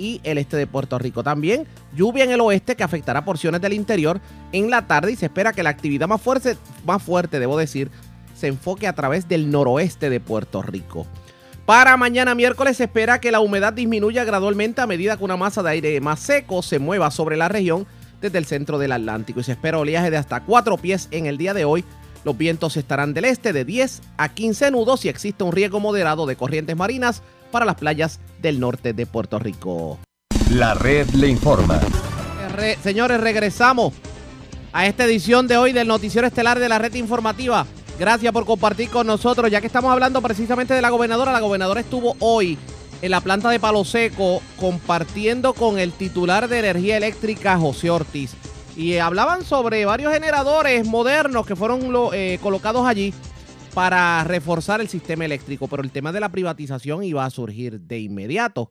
y 0.00 0.20
el 0.24 0.38
este 0.38 0.56
de 0.56 0.66
Puerto 0.66 0.98
Rico. 0.98 1.22
También 1.22 1.66
lluvia 1.94 2.24
en 2.24 2.30
el 2.30 2.40
oeste 2.40 2.74
que 2.74 2.82
afectará 2.82 3.24
porciones 3.24 3.60
del 3.60 3.74
interior 3.74 4.20
en 4.52 4.70
la 4.70 4.86
tarde 4.86 5.12
y 5.12 5.16
se 5.16 5.26
espera 5.26 5.52
que 5.52 5.62
la 5.62 5.70
actividad 5.70 6.08
más 6.08 6.22
fuerte, 6.22 6.56
más 6.86 7.02
fuerte 7.02 7.38
debo 7.38 7.58
decir, 7.58 7.90
se 8.34 8.46
enfoque 8.46 8.86
a 8.86 8.94
través 8.94 9.28
del 9.28 9.50
noroeste 9.50 10.08
de 10.08 10.18
Puerto 10.18 10.62
Rico. 10.62 11.06
Para 11.66 11.96
mañana 11.98 12.34
miércoles 12.34 12.78
se 12.78 12.84
espera 12.84 13.20
que 13.20 13.30
la 13.30 13.40
humedad 13.40 13.74
disminuya 13.74 14.24
gradualmente 14.24 14.80
a 14.80 14.86
medida 14.86 15.18
que 15.18 15.24
una 15.24 15.36
masa 15.36 15.62
de 15.62 15.70
aire 15.70 16.00
más 16.00 16.20
seco 16.20 16.62
se 16.62 16.78
mueva 16.78 17.10
sobre 17.10 17.36
la 17.36 17.48
región 17.48 17.86
desde 18.22 18.38
el 18.38 18.46
centro 18.46 18.78
del 18.78 18.92
Atlántico 18.92 19.40
y 19.40 19.44
se 19.44 19.52
espera 19.52 19.78
oleaje 19.78 20.10
de 20.10 20.16
hasta 20.16 20.40
4 20.40 20.78
pies 20.78 21.08
en 21.10 21.26
el 21.26 21.36
día 21.36 21.52
de 21.52 21.66
hoy. 21.66 21.84
Los 22.24 22.36
vientos 22.36 22.76
estarán 22.76 23.14
del 23.14 23.26
este 23.26 23.52
de 23.52 23.64
10 23.64 24.02
a 24.16 24.30
15 24.30 24.70
nudos 24.70 25.04
y 25.04 25.08
existe 25.08 25.44
un 25.44 25.52
riesgo 25.52 25.80
moderado 25.80 26.26
de 26.26 26.36
corrientes 26.36 26.76
marinas 26.76 27.22
para 27.50 27.64
las 27.66 27.76
playas 27.76 28.20
del 28.40 28.60
norte 28.60 28.92
de 28.92 29.06
Puerto 29.06 29.38
Rico. 29.38 29.98
La 30.50 30.74
red 30.74 31.08
le 31.10 31.28
informa. 31.28 31.80
Re- 32.56 32.78
señores, 32.82 33.20
regresamos 33.20 33.94
a 34.72 34.86
esta 34.86 35.04
edición 35.04 35.46
de 35.46 35.56
hoy 35.56 35.72
del 35.72 35.88
Noticiero 35.88 36.26
Estelar 36.26 36.58
de 36.58 36.68
la 36.68 36.78
Red 36.78 36.94
Informativa. 36.94 37.66
Gracias 37.98 38.32
por 38.32 38.46
compartir 38.46 38.88
con 38.88 39.06
nosotros, 39.06 39.50
ya 39.50 39.60
que 39.60 39.66
estamos 39.66 39.92
hablando 39.92 40.22
precisamente 40.22 40.74
de 40.74 40.82
la 40.82 40.90
gobernadora. 40.90 41.32
La 41.32 41.40
gobernadora 41.40 41.80
estuvo 41.80 42.16
hoy 42.20 42.56
en 43.02 43.10
la 43.10 43.20
planta 43.20 43.50
de 43.50 43.60
Palo 43.60 43.84
Seco 43.84 44.40
compartiendo 44.58 45.52
con 45.54 45.78
el 45.78 45.92
titular 45.92 46.48
de 46.48 46.58
energía 46.60 46.96
eléctrica, 46.96 47.58
José 47.58 47.90
Ortiz. 47.90 48.32
Y 48.76 48.96
hablaban 48.98 49.44
sobre 49.44 49.84
varios 49.84 50.12
generadores 50.12 50.86
modernos 50.86 51.44
que 51.44 51.56
fueron 51.56 51.80
eh, 52.12 52.38
colocados 52.42 52.86
allí 52.86 53.12
para 53.74 54.22
reforzar 54.24 54.80
el 54.80 54.88
sistema 54.88 55.24
eléctrico, 55.24 55.68
pero 55.68 55.82
el 55.82 55.90
tema 55.90 56.12
de 56.12 56.20
la 56.20 56.28
privatización 56.28 57.04
iba 57.04 57.24
a 57.24 57.30
surgir 57.30 57.80
de 57.80 58.00
inmediato. 58.00 58.70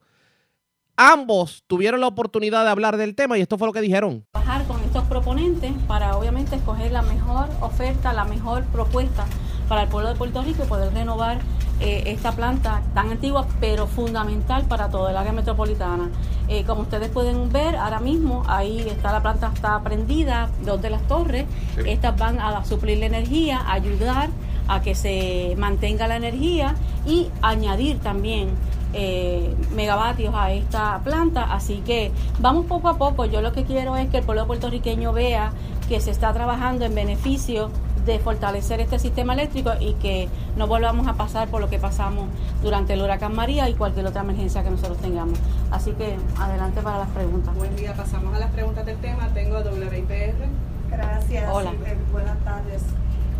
Ambos 0.96 1.64
tuvieron 1.66 2.00
la 2.00 2.08
oportunidad 2.08 2.64
de 2.64 2.70
hablar 2.70 2.98
del 2.98 3.14
tema 3.14 3.38
y 3.38 3.40
esto 3.40 3.56
fue 3.56 3.66
lo 3.66 3.72
que 3.72 3.80
dijeron. 3.80 4.26
trabajar 4.32 4.66
con 4.66 4.80
estos 4.82 5.04
proponentes 5.04 5.72
para 5.86 6.16
obviamente 6.16 6.56
escoger 6.56 6.92
la 6.92 7.02
mejor 7.02 7.48
oferta, 7.60 8.12
la 8.12 8.24
mejor 8.24 8.64
propuesta 8.66 9.24
para 9.66 9.84
el 9.84 9.88
pueblo 9.88 10.10
de 10.10 10.16
Puerto 10.16 10.42
Rico 10.42 10.64
y 10.64 10.66
poder 10.66 10.92
renovar 10.92 11.38
eh, 11.80 12.02
esta 12.06 12.32
planta 12.32 12.82
tan 12.92 13.10
antigua 13.10 13.46
pero 13.60 13.86
fundamental 13.86 14.64
para 14.64 14.90
todo 14.90 15.08
el 15.08 15.16
área 15.16 15.32
metropolitana. 15.32 16.10
Eh, 16.48 16.64
como 16.64 16.82
ustedes 16.82 17.08
pueden 17.08 17.50
ver 17.50 17.76
ahora 17.76 18.00
mismo, 18.00 18.42
ahí 18.46 18.80
está 18.80 19.12
la 19.12 19.22
planta 19.22 19.50
está 19.54 19.82
prendida, 19.82 20.50
dos 20.66 20.82
de 20.82 20.90
las 20.90 21.06
torres, 21.08 21.46
estas 21.86 22.18
van 22.18 22.38
a 22.40 22.62
suplir 22.66 22.98
la 22.98 23.06
energía, 23.06 23.58
a 23.58 23.72
ayudar 23.72 24.28
a 24.70 24.80
que 24.80 24.94
se 24.94 25.54
mantenga 25.58 26.06
la 26.06 26.16
energía 26.16 26.76
y 27.04 27.28
añadir 27.42 27.98
también 27.98 28.50
eh, 28.92 29.54
megavatios 29.74 30.32
a 30.34 30.52
esta 30.52 31.00
planta. 31.02 31.52
Así 31.52 31.82
que 31.84 32.12
vamos 32.38 32.66
poco 32.66 32.88
a 32.88 32.96
poco. 32.96 33.24
Yo 33.24 33.42
lo 33.42 33.52
que 33.52 33.64
quiero 33.64 33.96
es 33.96 34.08
que 34.08 34.18
el 34.18 34.24
pueblo 34.24 34.46
puertorriqueño 34.46 35.12
vea 35.12 35.52
que 35.88 36.00
se 36.00 36.12
está 36.12 36.32
trabajando 36.32 36.84
en 36.84 36.94
beneficio 36.94 37.70
de 38.06 38.18
fortalecer 38.20 38.80
este 38.80 38.98
sistema 38.98 39.34
eléctrico 39.34 39.72
y 39.78 39.94
que 39.94 40.28
no 40.56 40.66
volvamos 40.68 41.06
a 41.08 41.14
pasar 41.14 41.48
por 41.48 41.60
lo 41.60 41.68
que 41.68 41.78
pasamos 41.78 42.28
durante 42.62 42.94
el 42.94 43.02
huracán 43.02 43.34
María 43.34 43.68
y 43.68 43.74
cualquier 43.74 44.06
otra 44.06 44.22
emergencia 44.22 44.62
que 44.62 44.70
nosotros 44.70 44.98
tengamos. 44.98 45.38
Así 45.72 45.90
que 45.92 46.16
adelante 46.38 46.80
para 46.80 46.98
las 46.98 47.08
preguntas. 47.08 47.54
Buen 47.56 47.74
día, 47.74 47.92
pasamos 47.94 48.34
a 48.34 48.38
las 48.38 48.50
preguntas 48.52 48.86
del 48.86 48.98
tema. 48.98 49.28
Tengo 49.34 49.56
a 49.56 49.62
WIPR. 49.62 50.48
Gracias. 50.90 51.50
Hola. 51.52 51.72
eh, 51.72 51.96
buenas 52.12 52.38
tardes. 52.44 52.82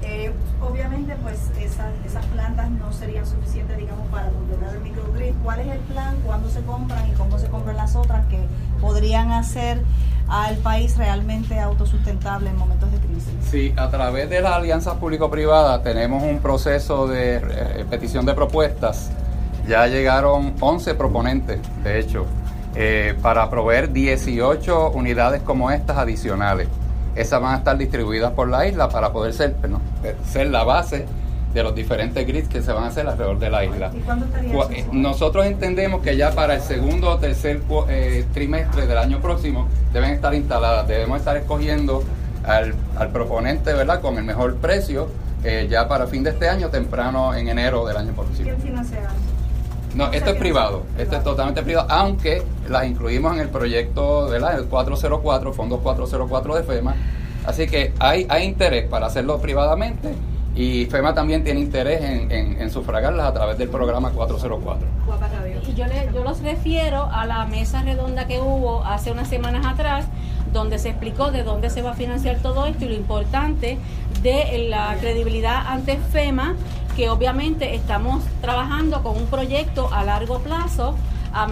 Eh, 0.03 0.33
obviamente, 0.61 1.15
pues 1.23 1.51
esas, 1.61 1.89
esas 2.05 2.25
plantas 2.27 2.71
no 2.71 2.93
serían 2.93 3.27
suficientes, 3.27 3.77
digamos, 3.77 4.09
para 4.09 4.29
completar 4.31 4.75
el 4.75 4.81
microgrid. 4.81 5.35
¿Cuál 5.43 5.61
es 5.61 5.69
el 5.69 5.79
plan? 5.81 6.17
¿Cuándo 6.25 6.49
se 6.49 6.63
compran 6.63 7.09
y 7.09 7.13
cómo 7.13 7.39
se 7.39 7.49
compran 7.49 7.77
las 7.77 7.97
otras 7.97 8.27
que 8.27 8.39
podrían 8.81 9.33
hacer 9.33 9.83
al 10.29 10.57
país 10.59 10.97
realmente 10.97 11.59
autosustentable 11.59 12.51
en 12.51 12.57
momentos 12.57 12.91
de 12.93 12.99
crisis? 12.99 13.33
Sí, 13.51 13.75
a 13.77 13.91
través 13.91 14.31
de 14.31 14.41
la 14.41 14.57
alianza 14.57 14.99
público-privada 14.99 15.83
tenemos 15.83 16.23
un 16.23 16.39
proceso 16.39 17.07
de 17.07 17.37
eh, 17.37 17.85
petición 17.91 18.25
de 18.25 18.35
propuestas. 18.35 19.11
Ya 19.67 19.87
llegaron 19.87 20.55
11 20.59 20.95
proponentes, 20.95 21.61
de 21.85 21.99
hecho, 21.99 22.27
eh, 22.75 23.15
para 23.21 23.51
proveer 23.51 23.93
18 23.93 24.91
unidades 24.93 25.43
como 25.43 25.71
estas 25.71 25.99
adicionales. 25.99 26.69
Esas 27.17 27.41
van 27.43 27.55
a 27.55 27.59
estar 27.59 27.77
distribuidas 27.77 28.33
por 28.33 28.49
la 28.49 28.67
isla 28.67 28.89
para 28.89 29.13
poder 29.13 29.33
ser, 29.35 29.57
no, 29.69 29.81
ser 30.25 30.49
la 30.49 30.65
base 30.65 31.07
de 31.53 31.63
los 31.63 31.75
diferentes 31.75 32.27
grids 32.27 32.49
que 32.49 32.63
se 32.63 32.73
van 32.73 32.85
a 32.85 32.87
hacer 32.89 33.07
alrededor 33.09 33.39
de 33.39 33.51
la 33.51 33.65
isla. 33.65 33.91
¿Y 33.95 34.01
cuándo 34.01 34.27
estaría 34.27 34.79
eh, 34.79 34.87
Nosotros 34.93 35.47
entendemos 35.47 36.01
que 36.03 36.17
ya 36.17 36.31
para 36.33 36.55
el 36.55 36.61
segundo 36.61 37.11
o 37.11 37.19
tercer 37.19 37.61
eh, 37.89 38.25
trimestre 38.33 38.87
del 38.87 38.99
año 38.99 39.21
próximo 39.21 39.67
deben 39.93 40.11
estar 40.11 40.33
instaladas. 40.35 40.87
Debemos 40.87 41.19
estar 41.19 41.37
escogiendo 41.37 42.05
al, 42.45 42.75
al 42.97 43.09
proponente, 43.11 43.73
¿verdad? 43.75 44.01
Con 44.01 44.17
el 44.17 44.25
mejor 44.25 44.57
precio 44.57 45.09
eh, 45.43 45.67
ya 45.71 45.89
para 45.89 46.07
fin 46.07 46.23
de 46.23 46.31
este 46.31 46.49
año, 46.49 46.69
temprano 46.69 47.35
en 47.35 47.49
enero 47.49 47.87
del 47.87 47.97
año 47.97 48.13
próximo. 48.13 48.45
¿Quién 48.45 48.61
financiará? 48.61 49.09
No, 49.95 50.13
esto 50.13 50.31
es 50.31 50.37
privado, 50.37 50.85
esto 50.99 51.17
es 51.17 51.25
totalmente 51.25 51.63
privado, 51.63 51.89
aunque 51.91 52.45
las 52.69 52.87
incluimos 52.87 53.35
en 53.35 53.41
el 53.41 53.49
proyecto 53.49 54.29
¿verdad? 54.29 54.57
el 54.57 54.67
404, 54.67 55.53
Fondos 55.53 55.81
404 55.81 56.55
de 56.57 56.63
FEMA. 56.63 56.95
Así 57.47 57.67
que 57.67 57.93
hay, 57.99 58.27
interés 58.45 58.87
para 58.89 59.07
hacerlo 59.07 59.41
privadamente 59.41 60.15
y 60.55 60.87
FEMA 60.87 61.15
también 61.15 61.43
tiene 61.45 61.61
interés 61.61 62.01
en, 62.03 62.71
sufragarlas 62.71 63.27
a 63.27 63.33
través 63.33 63.57
del 63.59 63.69
programa 63.69 64.11
404. 64.11 64.87
Y 65.71 65.75
yo, 65.75 65.87
le- 65.87 66.11
yo 66.13 66.23
los 66.25 66.41
refiero 66.43 67.05
a 67.11 67.25
la 67.27 67.45
mesa 67.47 67.83
redonda 67.83 68.27
que 68.27 68.41
hubo 68.41 68.85
hace 68.85 69.11
unas 69.13 69.29
semanas 69.29 69.65
atrás, 69.67 70.07
donde 70.53 70.79
se 70.79 70.91
explicó 70.91 71.31
de 71.31 71.43
dónde 71.45 71.71
se 71.71 71.83
va 71.83 71.93
a 71.93 71.95
financiar 71.95 72.37
todo 72.39 72.67
esto 72.67 72.85
y 72.85 72.89
lo 72.89 72.95
importante 72.95 73.79
de 74.23 74.67
la 74.69 74.97
credibilidad 75.01 75.63
ante 75.69 75.97
FEMA, 75.97 76.57
que 76.97 77.09
obviamente 77.09 77.75
estamos 77.75 78.23
trabajando 78.43 79.03
con 79.03 79.17
un 79.17 79.27
proyecto 79.27 79.89
a 79.93 80.05
largo 80.05 80.41
plazo, 80.41 80.97
a 81.33 81.47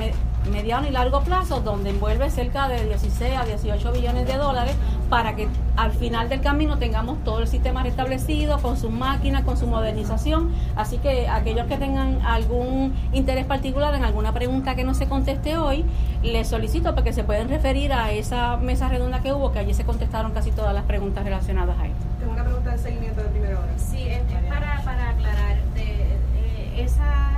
mediano 0.49 0.89
y 0.89 0.91
largo 0.91 1.21
plazo, 1.23 1.61
donde 1.61 1.91
envuelve 1.91 2.31
cerca 2.31 2.69
de 2.69 2.85
16 2.85 3.37
a 3.37 3.45
18 3.45 3.93
billones 3.93 4.27
de 4.27 4.37
dólares 4.37 4.75
para 5.09 5.35
que 5.37 5.49
al 5.77 5.93
final 5.93 6.29
del 6.29 6.41
camino 6.41 6.79
tengamos 6.79 7.23
todo 7.25 7.41
el 7.41 7.49
sistema 7.49 7.83
restablecido 7.83 8.59
con 8.61 8.77
sus 8.77 8.91
máquinas, 8.91 9.45
con 9.45 9.57
su 9.57 9.67
modernización. 9.67 10.53
Así 10.77 10.99
que 10.99 11.29
aquellos 11.29 11.67
que 11.67 11.77
tengan 11.77 12.21
algún 12.23 12.95
interés 13.13 13.47
particular 13.47 13.95
en 13.95 14.05
alguna 14.05 14.33
pregunta 14.33 14.75
que 14.75 14.85
no 14.85 14.95
se 14.95 15.09
conteste 15.09 15.57
hoy, 15.57 15.85
les 16.23 16.49
solicito 16.49 16.95
porque 16.95 17.13
se 17.13 17.25
pueden 17.25 17.49
referir 17.49 17.93
a 17.93 18.13
esa 18.13 18.57
mesa 18.57 18.89
redonda 18.89 19.21
que 19.21 19.33
hubo, 19.33 19.53
que 19.53 19.61
allí 19.61 19.75
se 19.75 19.85
contestaron 19.85 20.33
casi 20.33 20.51
todas 20.51 20.75
las 20.75 20.85
preguntas 20.85 21.25
relacionadas 21.25 21.79
a 21.79 21.87
esto. 21.87 22.05
Tengo 22.19 22.33
una 22.33 22.45
pregunta 22.45 22.71
de 22.73 22.79
seguimiento 22.79 23.23
de 23.23 23.29
primera 23.29 23.61
hora. 23.61 23.73
Sí, 23.79 24.03
es, 24.03 24.21
es 24.21 24.49
para, 24.49 24.83
para 24.83 25.11
aclarar, 25.11 25.57
de, 25.75 25.83
eh, 25.83 26.83
esa, 26.83 27.31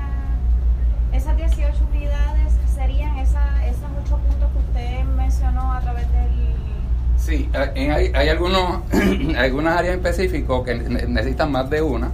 esas 1.12 1.36
18 1.36 1.72
unidades 1.92 2.59
serían 2.80 3.18
esa, 3.18 3.66
esos 3.66 3.84
ocho 4.04 4.16
puntos 4.18 4.48
que 4.52 4.58
usted 4.58 5.04
mencionó 5.16 5.72
a 5.72 5.80
través 5.80 6.10
del... 6.12 6.30
Sí, 7.16 7.48
eh, 7.52 7.90
hay, 7.90 8.10
hay 8.14 8.28
algunos, 8.28 8.80
algunas 9.36 9.76
áreas 9.78 9.94
en 9.94 10.00
específico 10.04 10.64
que 10.64 10.74
ne- 10.74 11.06
necesitan 11.06 11.52
más 11.52 11.68
de 11.68 11.82
una 11.82 12.10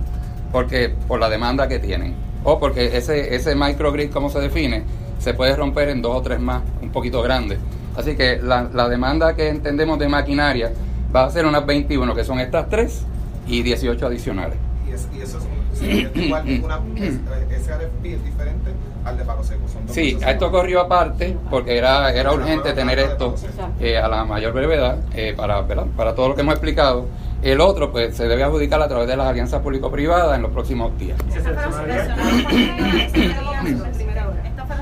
porque 0.53 0.89
por 1.07 1.21
la 1.21 1.29
demanda 1.29 1.69
que 1.69 1.79
tienen 1.79 2.14
o 2.45 2.59
porque 2.59 2.97
ese, 2.97 3.35
ese 3.35 3.55
microgrid, 3.55 4.11
como 4.11 4.29
se 4.31 4.41
define, 4.41 4.83
se 5.19 5.35
puede 5.35 5.55
romper 5.57 5.89
en 5.89 6.03
dos 6.03 6.17
o 6.17 6.23
tres 6.23 6.39
más, 6.41 6.62
un 6.83 6.91
poquito 6.91 7.23
grandes. 7.23 7.59
Así 7.97 8.14
que 8.17 8.39
la, 8.43 8.69
la 8.73 8.89
demanda 8.89 9.35
que 9.35 9.49
entendemos 9.49 9.99
de 9.99 10.09
maquinaria 10.09 10.73
va 11.14 11.25
a 11.25 11.31
ser 11.31 11.47
unas 11.47 11.64
21, 11.67 12.14
que 12.14 12.23
son 12.25 12.39
estas 12.39 12.69
tres, 12.69 13.03
y 13.49 13.62
18 13.62 14.07
adicionales. 14.07 14.57
Y, 14.89 14.93
es- 14.93 15.09
y 15.17 15.21
eso 15.23 15.39
es, 15.39 15.45
un- 15.45 15.56
sí, 15.79 16.09
una, 16.64 16.81
es- 16.97 17.20
ese 17.51 17.72
RFP 17.74 18.05
es 18.07 18.24
diferente 18.24 18.70
al 19.05 19.16
de 19.18 19.24
Palo 19.24 19.45
Seco. 19.45 19.68
Son 19.68 19.87
dos 19.87 19.95
Sí, 19.95 20.14
cosas 20.14 20.31
esto 20.31 20.51
corrió 20.51 20.81
aparte 20.81 21.37
porque 21.51 21.77
era, 21.79 22.11
era 22.12 22.33
urgente 22.33 22.72
tener 22.72 22.99
esto 22.99 23.35
eh, 23.81 23.99
a 23.99 24.09
la 24.09 24.24
mayor 24.24 24.53
brevedad 24.53 24.99
eh, 25.14 25.35
para, 25.37 25.61
¿verdad? 25.62 25.87
para 25.97 26.14
todo 26.14 26.29
lo 26.31 26.35
que 26.35 26.41
hemos 26.41 26.55
explicado. 26.55 27.07
El 27.43 27.61
otro 27.61 27.93
pues 27.93 28.16
se 28.16 28.27
debe 28.27 28.43
adjudicar 28.43 28.81
a 28.83 28.89
través 28.89 29.07
de 29.07 29.16
las 29.16 29.29
alianzas 29.29 29.61
público-privadas 29.62 30.35
en 30.37 30.43
los 30.43 30.51
próximos 30.51 30.99
días. 30.99 31.18
Estas 31.29 31.74
fueron 31.74 31.87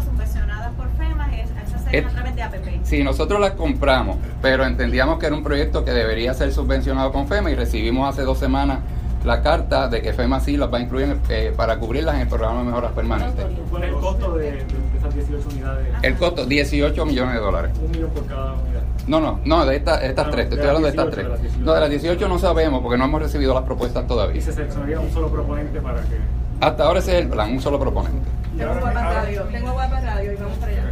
subvencionadas 0.04 0.72
por 0.74 0.86
FEMA, 0.96 1.28
y 1.34 1.40
esas 1.40 1.82
serían 1.84 2.06
a 2.06 2.10
través 2.12 2.36
de 2.36 2.42
APP. 2.42 2.66
Sí, 2.84 3.02
nosotros 3.02 3.40
las 3.40 3.52
compramos, 3.52 4.16
pero 4.40 4.64
entendíamos 4.64 5.18
que 5.18 5.26
era 5.26 5.34
un 5.34 5.42
proyecto 5.42 5.84
que 5.84 5.92
debería 5.92 6.32
ser 6.34 6.52
subvencionado 6.52 7.12
con 7.12 7.26
FEMA 7.28 7.50
y 7.50 7.54
recibimos 7.54 8.08
hace 8.08 8.22
dos 8.22 8.38
semanas 8.38 8.78
la 9.24 9.42
carta 9.42 9.88
de 9.88 10.02
que 10.02 10.12
FEMA 10.12 10.38
sí 10.40 10.56
las 10.56 10.72
va 10.72 10.78
a 10.78 10.80
incluir 10.80 11.06
en- 11.08 11.20
eh, 11.30 11.52
para 11.56 11.78
cubrirlas 11.78 12.14
en 12.16 12.20
el 12.22 12.28
programa 12.28 12.60
de 12.60 12.66
mejoras 12.66 12.92
permanentes. 12.92 13.44
¿Cuál 13.70 13.82
es 13.84 13.88
el 13.88 13.94
costo 13.96 14.34
de, 14.36 14.50
de 14.52 14.58
esas 14.98 15.14
18 15.14 15.48
unidades? 15.50 15.86
El 16.02 16.14
costo, 16.16 16.44
18 16.46 17.06
millones 17.06 17.34
de 17.34 17.40
dólares. 17.40 17.70
Un 17.82 17.90
millón 17.90 18.10
por 18.10 18.26
cada 18.26 18.52
unidad. 18.52 18.82
No, 19.06 19.20
no, 19.20 19.40
no, 19.44 19.66
de 19.66 19.76
estas 19.76 20.02
estas 20.02 20.26
No, 20.26 20.32
tres, 20.32 20.48
te 20.48 20.54
estoy 20.54 20.68
hablando 20.68 20.86
de 20.86 20.90
estas 20.90 21.06
18, 21.06 21.14
tres. 21.14 21.24
de 21.26 21.30
las 21.32 21.40
18. 21.42 21.64
No, 21.64 21.74
de 21.74 21.80
las 21.80 21.90
18 21.90 22.28
no 22.28 22.38
sabemos 22.38 22.82
porque 22.82 22.98
no 22.98 23.04
hemos 23.04 23.22
recibido 23.22 23.54
las 23.54 23.64
propuestas 23.64 24.06
todavía. 24.06 24.36
Y 24.36 24.40
se 24.42 24.52
seleccionaría 24.52 25.00
un 25.00 25.10
solo 25.10 25.28
proponente 25.28 25.80
para 25.80 26.00
que... 26.02 26.18
Hasta 26.60 26.84
ahora 26.84 27.00
ese 27.00 27.18
es 27.18 27.24
el 27.24 27.28
plan, 27.30 27.50
un 27.52 27.60
solo 27.60 27.78
proponente. 27.78 28.28
Tengo 28.56 28.72
Guapa 28.80 28.92
Radio, 28.92 29.42
tengo 29.50 29.72
Guapa 29.72 30.00
Radio 30.00 30.32
y 30.32 30.36
vamos 30.36 30.58
para 30.58 30.72
allá. 30.72 30.82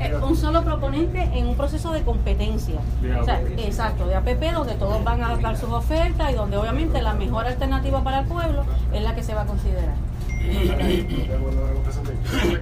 Eh, 0.00 0.16
un 0.22 0.36
solo 0.36 0.62
proponente 0.64 1.22
en 1.34 1.46
un 1.46 1.56
proceso 1.56 1.92
de 1.92 2.02
competencia. 2.02 2.80
O 3.20 3.24
sea, 3.24 3.40
exacto, 3.40 4.06
de 4.06 4.14
APP, 4.16 4.52
donde 4.52 4.74
todos 4.74 5.02
van 5.04 5.22
a 5.22 5.36
dar 5.36 5.56
sus 5.56 5.70
ofertas 5.70 6.30
y 6.30 6.34
donde 6.34 6.56
obviamente 6.56 7.00
la 7.02 7.14
mejor 7.14 7.46
alternativa 7.46 8.02
para 8.02 8.20
el 8.20 8.26
pueblo 8.26 8.64
es 8.92 9.02
la 9.02 9.14
que 9.14 9.22
se 9.22 9.34
va 9.34 9.42
a 9.42 9.46
considerar. 9.46 9.94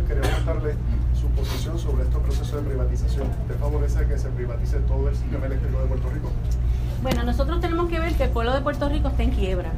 Queremos 0.07 0.45
darle 0.45 0.75
su 1.19 1.27
posición 1.29 1.79
sobre 1.79 2.05
estos 2.05 2.23
procesos 2.23 2.63
de 2.63 2.69
privatización. 2.69 3.29
¿Te 3.47 3.55
favorece 3.55 4.07
que 4.07 4.19
se 4.19 4.29
privatice 4.31 4.79
todo 4.81 5.09
el 5.09 5.17
sistema 5.17 5.47
eléctrico 5.47 5.81
de 5.81 5.87
Puerto 5.87 6.11
Rico? 6.11 6.31
Bueno, 7.03 7.23
nosotros 7.23 7.61
tenemos 7.61 7.89
que 7.89 8.01
ver 8.01 8.15
que 8.15 8.25
el 8.25 8.31
pueblo 8.31 8.53
de 8.53 8.61
Puerto 8.61 8.89
Rico 8.89 9.09
está 9.09 9.23
en 9.23 9.31
quiebra, 9.31 9.71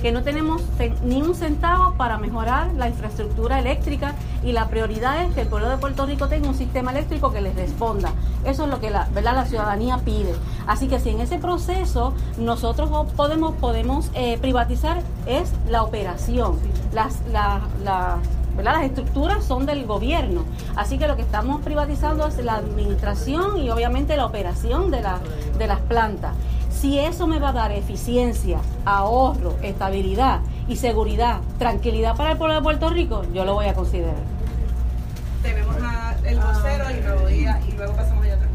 que 0.00 0.12
no 0.12 0.22
tenemos 0.22 0.62
ni 1.04 1.20
un 1.22 1.34
centavo 1.34 1.94
para 1.94 2.18
mejorar 2.18 2.72
la 2.74 2.88
infraestructura 2.88 3.58
eléctrica 3.58 4.14
y 4.44 4.52
la 4.52 4.68
prioridad 4.68 5.22
es 5.24 5.34
que 5.34 5.40
el 5.42 5.48
pueblo 5.48 5.68
de 5.68 5.76
Puerto 5.76 6.06
Rico 6.06 6.28
tenga 6.28 6.48
un 6.48 6.54
sistema 6.54 6.92
eléctrico 6.92 7.32
que 7.32 7.40
les 7.40 7.54
responda. 7.56 8.12
Eso 8.44 8.64
es 8.64 8.70
lo 8.70 8.80
que 8.80 8.90
la, 8.90 9.08
¿verdad? 9.12 9.34
la 9.34 9.46
ciudadanía 9.46 9.98
pide. 10.04 10.34
Así 10.66 10.86
que 10.88 11.00
si 11.00 11.10
en 11.10 11.20
ese 11.20 11.38
proceso 11.38 12.14
nosotros 12.38 12.90
podemos, 13.16 13.54
podemos 13.56 14.10
eh, 14.14 14.38
privatizar 14.40 15.02
es 15.26 15.50
la 15.68 15.82
operación, 15.82 16.58
las, 16.94 17.16
la- 17.32 17.60
la- 17.82 18.18
¿verdad? 18.56 18.74
Las 18.74 18.84
estructuras 18.86 19.44
son 19.44 19.66
del 19.66 19.86
gobierno, 19.86 20.42
así 20.74 20.98
que 20.98 21.06
lo 21.06 21.14
que 21.14 21.22
estamos 21.22 21.60
privatizando 21.62 22.26
es 22.26 22.36
la 22.44 22.54
administración 22.56 23.56
y 23.58 23.70
obviamente 23.70 24.16
la 24.16 24.26
operación 24.26 24.90
de, 24.90 25.00
la- 25.02 25.18
de 25.58 25.66
las 25.68 25.78
plantas. 25.80 26.34
Si 26.80 26.96
eso 26.96 27.26
me 27.26 27.40
va 27.40 27.48
a 27.48 27.52
dar 27.52 27.72
eficiencia, 27.72 28.60
ahorro, 28.84 29.56
estabilidad 29.62 30.42
y 30.68 30.76
seguridad, 30.76 31.40
tranquilidad 31.58 32.16
para 32.16 32.30
el 32.30 32.38
pueblo 32.38 32.54
de 32.54 32.62
Puerto 32.62 32.88
Rico, 32.88 33.24
yo 33.34 33.44
lo 33.44 33.54
voy 33.54 33.66
a 33.66 33.74
considerar. 33.74 34.14
Tenemos 35.42 35.74
a 35.82 36.14
el 36.24 36.38
vocero 36.38 36.84
y 37.68 37.72
luego, 37.72 37.96
pasamos 37.96 38.24
allá 38.24 38.34
atrás. 38.34 38.47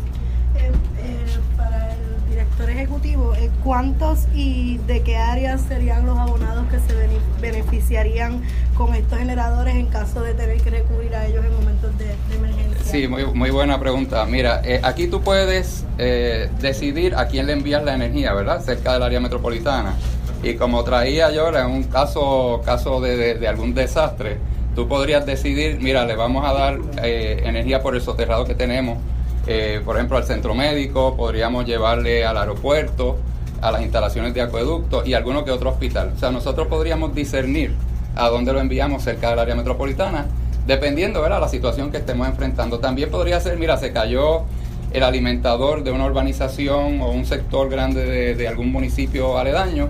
Director 2.54 2.70
ejecutivo, 2.70 3.34
eh, 3.36 3.50
¿cuántos 3.64 4.28
y 4.34 4.78
de 4.86 5.02
qué 5.02 5.18
áreas 5.18 5.62
serían 5.68 6.06
los 6.06 6.18
abonados 6.18 6.66
que 6.70 6.80
se 6.80 6.94
bene- 6.96 7.20
beneficiarían 7.42 8.42
con 8.76 8.94
estos 8.94 9.18
generadores 9.20 9.76
en 9.76 9.88
caso 9.88 10.22
de 10.22 10.34
tener 10.34 10.62
que 10.62 10.70
recurrir 10.70 11.16
a 11.16 11.26
ellos 11.26 11.44
en 11.46 11.54
momentos 11.54 11.98
de, 11.98 12.14
emergencia? 12.36 12.84
Sí, 12.84 13.08
muy, 13.08 13.50
buena 13.50 13.80
pregunta. 13.80 14.26
Mira, 14.26 14.62
eh, 14.64 14.80
aquí 14.84 15.08
tú 15.08 15.22
puedes 15.22 15.86
eh, 15.98 16.50
decidir 16.60 17.16
a 17.16 17.28
quién 17.28 17.48
le 17.48 17.54
envías 17.54 17.84
la 17.84 17.96
energía, 17.96 18.34
¿verdad? 18.34 18.62
Cerca 18.62 18.94
del 18.94 19.04
área 19.04 19.20
metropolitana. 19.20 19.96
Y 20.44 20.56
como 20.56 20.84
traía 20.84 21.32
yo 21.32 21.50
en 21.58 21.66
un 21.68 21.84
caso, 21.86 22.62
caso 22.66 23.02
de, 23.02 23.48
algún 23.48 23.74
desastre, 23.74 24.38
tú 24.76 24.88
podrías 24.88 25.26
decidir, 25.26 25.80
mira, 25.80 26.06
le 26.06 26.16
vamos 26.16 26.46
a 26.46 26.54
dar 26.54 26.78
energía 27.02 27.82
por 27.82 27.96
el 27.96 28.02
soterrado 28.02 28.44
que 28.46 28.54
tenemos, 28.54 28.98
eh, 29.46 29.82
por 29.84 29.98
ejemplo, 29.98 30.18
al 30.18 30.24
centro 30.24 30.56
médico, 30.56 31.16
podríamos 31.16 31.66
llevarle 31.66 32.26
al 32.26 32.38
aeropuerto, 32.38 33.18
a 33.62 33.72
las 33.72 33.82
instalaciones 33.82 34.34
de 34.34 34.42
acueducto 34.42 35.06
y 35.06 35.14
alguno 35.14 35.46
que 35.46 35.52
otro 35.52 35.70
hospital. 35.70 36.14
O 36.16 36.20
sea, 36.20 36.32
nosotros 36.32 36.68
podríamos 36.68 37.14
discernir 37.16 37.74
a 38.16 38.30
dónde 38.30 38.54
lo 38.54 38.60
enviamos 38.60 39.04
cerca 39.04 39.30
del 39.30 39.40
área 39.40 39.56
metropolitana, 39.56 40.28
dependiendo 40.68 41.22
de 41.22 41.30
la 41.30 41.48
situación 41.48 41.92
que 41.92 41.98
estemos 41.98 42.28
enfrentando. 42.28 42.80
También 42.80 43.10
podría 43.10 43.40
ser, 43.40 43.58
mira, 43.58 43.78
se 43.78 43.92
cayó 43.92 44.44
el 44.92 45.04
alimentador 45.04 45.84
de 45.84 45.92
una 45.92 46.06
urbanización 46.06 47.02
o 47.02 47.10
un 47.12 47.26
sector 47.26 47.70
grande 47.70 48.06
de, 48.06 48.36
de 48.36 48.48
algún 48.48 48.72
municipio 48.72 49.38
aledaño 49.38 49.90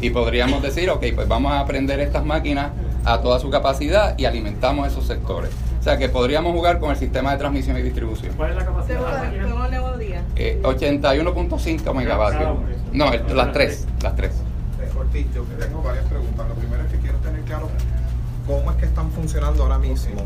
y 0.00 0.10
podríamos 0.10 0.62
decir, 0.62 0.90
ok, 0.90 1.04
pues 1.14 1.28
vamos 1.28 1.52
a 1.52 1.64
prender 1.66 2.00
estas 2.00 2.24
máquinas 2.24 2.70
a 3.04 3.20
toda 3.20 3.38
su 3.38 3.50
capacidad 3.50 4.18
y 4.18 4.24
alimentamos 4.24 4.88
esos 4.88 5.06
sectores. 5.06 5.50
O 5.80 5.82
sea 5.82 5.96
que 5.96 6.08
podríamos 6.10 6.52
jugar 6.52 6.78
con 6.78 6.90
el 6.90 6.96
sistema 6.96 7.32
de 7.32 7.38
transmisión 7.38 7.76
y 7.78 7.82
distribución. 7.82 8.34
¿Cuál 8.36 8.50
es 8.50 8.56
la 8.56 8.64
capacidad. 8.66 9.00
Eh, 10.36 10.60
81.5 10.62 11.94
megavatios. 11.94 12.58
No, 12.92 13.12
el- 13.12 13.36
las 13.36 13.52
tres, 13.52 13.86
las 14.02 14.14
tres. 14.14 14.32
Yo 15.34 15.42
tengo 15.58 15.82
varias 15.82 16.04
preguntas. 16.04 16.48
Lo 16.48 16.54
primero 16.54 16.82
es 16.84 16.90
que 16.92 16.98
quiero 16.98 17.18
tener 17.18 17.40
claro 17.42 17.68
cómo 18.46 18.70
es 18.70 18.76
que 18.76 18.84
están 18.86 19.10
funcionando 19.10 19.62
ahora 19.62 19.78
mismo. 19.78 20.20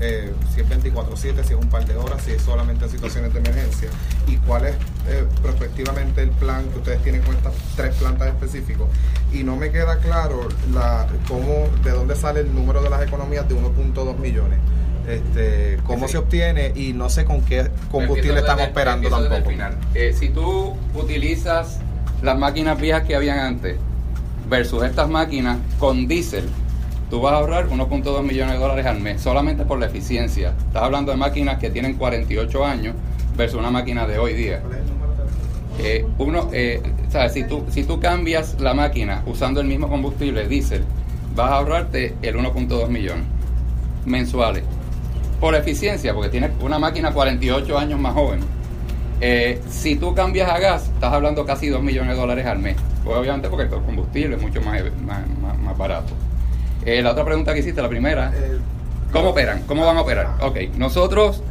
Eh, 0.00 0.32
si 0.54 0.60
es 0.60 0.68
24-7, 0.68 1.16
si 1.16 1.52
es 1.54 1.58
un 1.58 1.68
par 1.68 1.84
de 1.84 1.96
horas, 1.96 2.22
si 2.22 2.30
es 2.30 2.42
solamente 2.42 2.84
en 2.84 2.90
situaciones 2.90 3.32
de 3.34 3.40
emergencia. 3.40 3.88
Y 4.28 4.36
cuál 4.36 4.66
es 4.66 4.74
eh, 5.08 5.24
prospectivamente 5.42 6.22
el 6.22 6.30
plan 6.30 6.64
que 6.70 6.78
ustedes 6.78 7.02
tienen 7.02 7.22
con 7.22 7.34
estas 7.34 7.54
tres 7.74 7.94
plantas 7.96 8.28
específicos. 8.28 8.86
Y 9.32 9.42
no 9.42 9.56
me 9.56 9.70
queda 9.72 9.98
claro 9.98 10.48
la, 10.72 11.06
cómo, 11.26 11.68
de 11.82 11.90
dónde 11.90 12.14
sale 12.14 12.40
el 12.40 12.54
número 12.54 12.80
de 12.82 12.90
las 12.90 13.02
economías 13.02 13.48
de 13.48 13.54
1.2 13.56 14.16
millones. 14.18 14.58
Este, 15.08 15.78
cómo 15.84 16.06
Sí. 16.06 16.12
se 16.12 16.18
obtiene 16.18 16.72
y 16.76 16.92
no 16.92 17.08
sé 17.08 17.24
con 17.24 17.40
qué 17.42 17.70
combustible 17.90 18.40
están 18.40 18.58
desde- 18.58 18.70
operando 18.70 19.08
tampoco. 19.08 19.50
Eh, 19.94 20.14
si 20.16 20.28
tú 20.28 20.76
utilizas 20.94 21.78
las 22.22 22.38
máquinas 22.38 22.78
viejas 22.78 23.04
que 23.04 23.16
habían 23.16 23.38
antes 23.38 23.76
versus 24.48 24.82
estas 24.84 25.08
máquinas 25.08 25.58
con 25.78 26.06
diésel, 26.08 26.44
tú 27.10 27.20
vas 27.20 27.32
a 27.32 27.36
ahorrar 27.36 27.68
1.2 27.68 28.22
millones 28.22 28.54
de 28.54 28.58
dólares 28.60 28.86
al 28.86 29.00
mes, 29.00 29.20
solamente 29.20 29.64
por 29.64 29.78
la 29.78 29.86
eficiencia. 29.86 30.54
Estás 30.66 30.82
hablando 30.82 31.10
de 31.12 31.18
máquinas 31.18 31.58
que 31.58 31.70
tienen 31.70 31.94
48 31.94 32.64
años 32.64 32.94
versus 33.36 33.58
una 33.58 33.70
máquina 33.70 34.06
de 34.06 34.18
hoy 34.18 34.34
día. 34.34 34.60
Eh, 35.80 36.04
uno, 36.18 36.48
eh, 36.52 36.82
¿sabes? 37.08 37.32
Si, 37.32 37.44
tú, 37.44 37.64
si 37.70 37.84
tú 37.84 38.00
cambias 38.00 38.60
la 38.60 38.74
máquina 38.74 39.22
usando 39.26 39.60
el 39.60 39.66
mismo 39.68 39.88
combustible, 39.88 40.48
diésel, 40.48 40.82
vas 41.36 41.50
a 41.50 41.56
ahorrarte 41.58 42.14
el 42.22 42.36
1.2 42.36 42.88
millones 42.88 43.24
mensuales. 44.04 44.64
Por 45.40 45.54
eficiencia, 45.54 46.12
porque 46.14 46.30
tienes 46.30 46.50
una 46.60 46.78
máquina 46.80 47.12
48 47.12 47.78
años 47.78 48.00
más 48.00 48.14
joven. 48.14 48.40
Eh, 49.20 49.60
si 49.70 49.94
tú 49.96 50.14
cambias 50.14 50.50
a 50.50 50.58
gas, 50.58 50.84
estás 50.94 51.12
hablando 51.12 51.44
casi 51.46 51.68
2 51.68 51.80
millones 51.82 52.14
de 52.14 52.20
dólares 52.20 52.46
al 52.46 52.58
mes. 52.58 52.76
Pues 53.04 53.16
obviamente 53.16 53.48
porque 53.48 53.64
el 53.72 53.82
combustible 53.82 54.34
es 54.36 54.42
mucho 54.42 54.60
más, 54.62 54.82
más, 55.06 55.20
más- 55.40 55.58
más 55.58 55.78
barato. 55.78 56.12
Eh, 56.90 57.02
la 57.02 57.10
otra 57.12 57.22
pregunta 57.22 57.52
que 57.52 57.60
hiciste, 57.60 57.82
la 57.82 57.88
primera, 57.90 58.32
¿cómo 59.12 59.28
operan? 59.30 59.62
¿Cómo 59.66 59.84
van 59.84 59.98
a 59.98 60.00
operar? 60.00 60.28
Ok, 60.40 60.56
nosotros, 60.78 61.42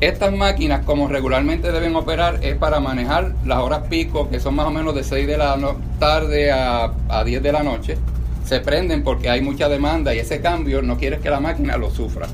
estas 0.00 0.32
máquinas 0.32 0.84
como 0.84 1.06
regularmente 1.06 1.70
deben 1.70 1.94
operar 1.94 2.40
es 2.42 2.56
para 2.56 2.80
manejar 2.80 3.34
las 3.46 3.58
horas 3.58 3.82
pico, 3.88 4.28
que 4.28 4.40
son 4.40 4.56
más 4.56 4.66
o 4.66 4.72
menos 4.72 4.96
de 4.96 5.04
6 5.04 5.28
de 5.28 5.38
la 5.38 5.56
no- 5.56 5.76
tarde 6.00 6.50
a, 6.50 6.92
a 7.08 7.22
10 7.22 7.40
de 7.40 7.52
la 7.52 7.62
noche. 7.62 7.98
Se 8.44 8.58
prenden 8.58 9.04
porque 9.04 9.30
hay 9.30 9.42
mucha 9.42 9.68
demanda 9.68 10.12
y 10.12 10.18
ese 10.18 10.40
cambio 10.40 10.82
no 10.82 10.96
quieres 10.98 11.20
que 11.20 11.30
la 11.30 11.38
máquina 11.38 11.76
lo 11.76 11.90
sufra. 11.90 12.26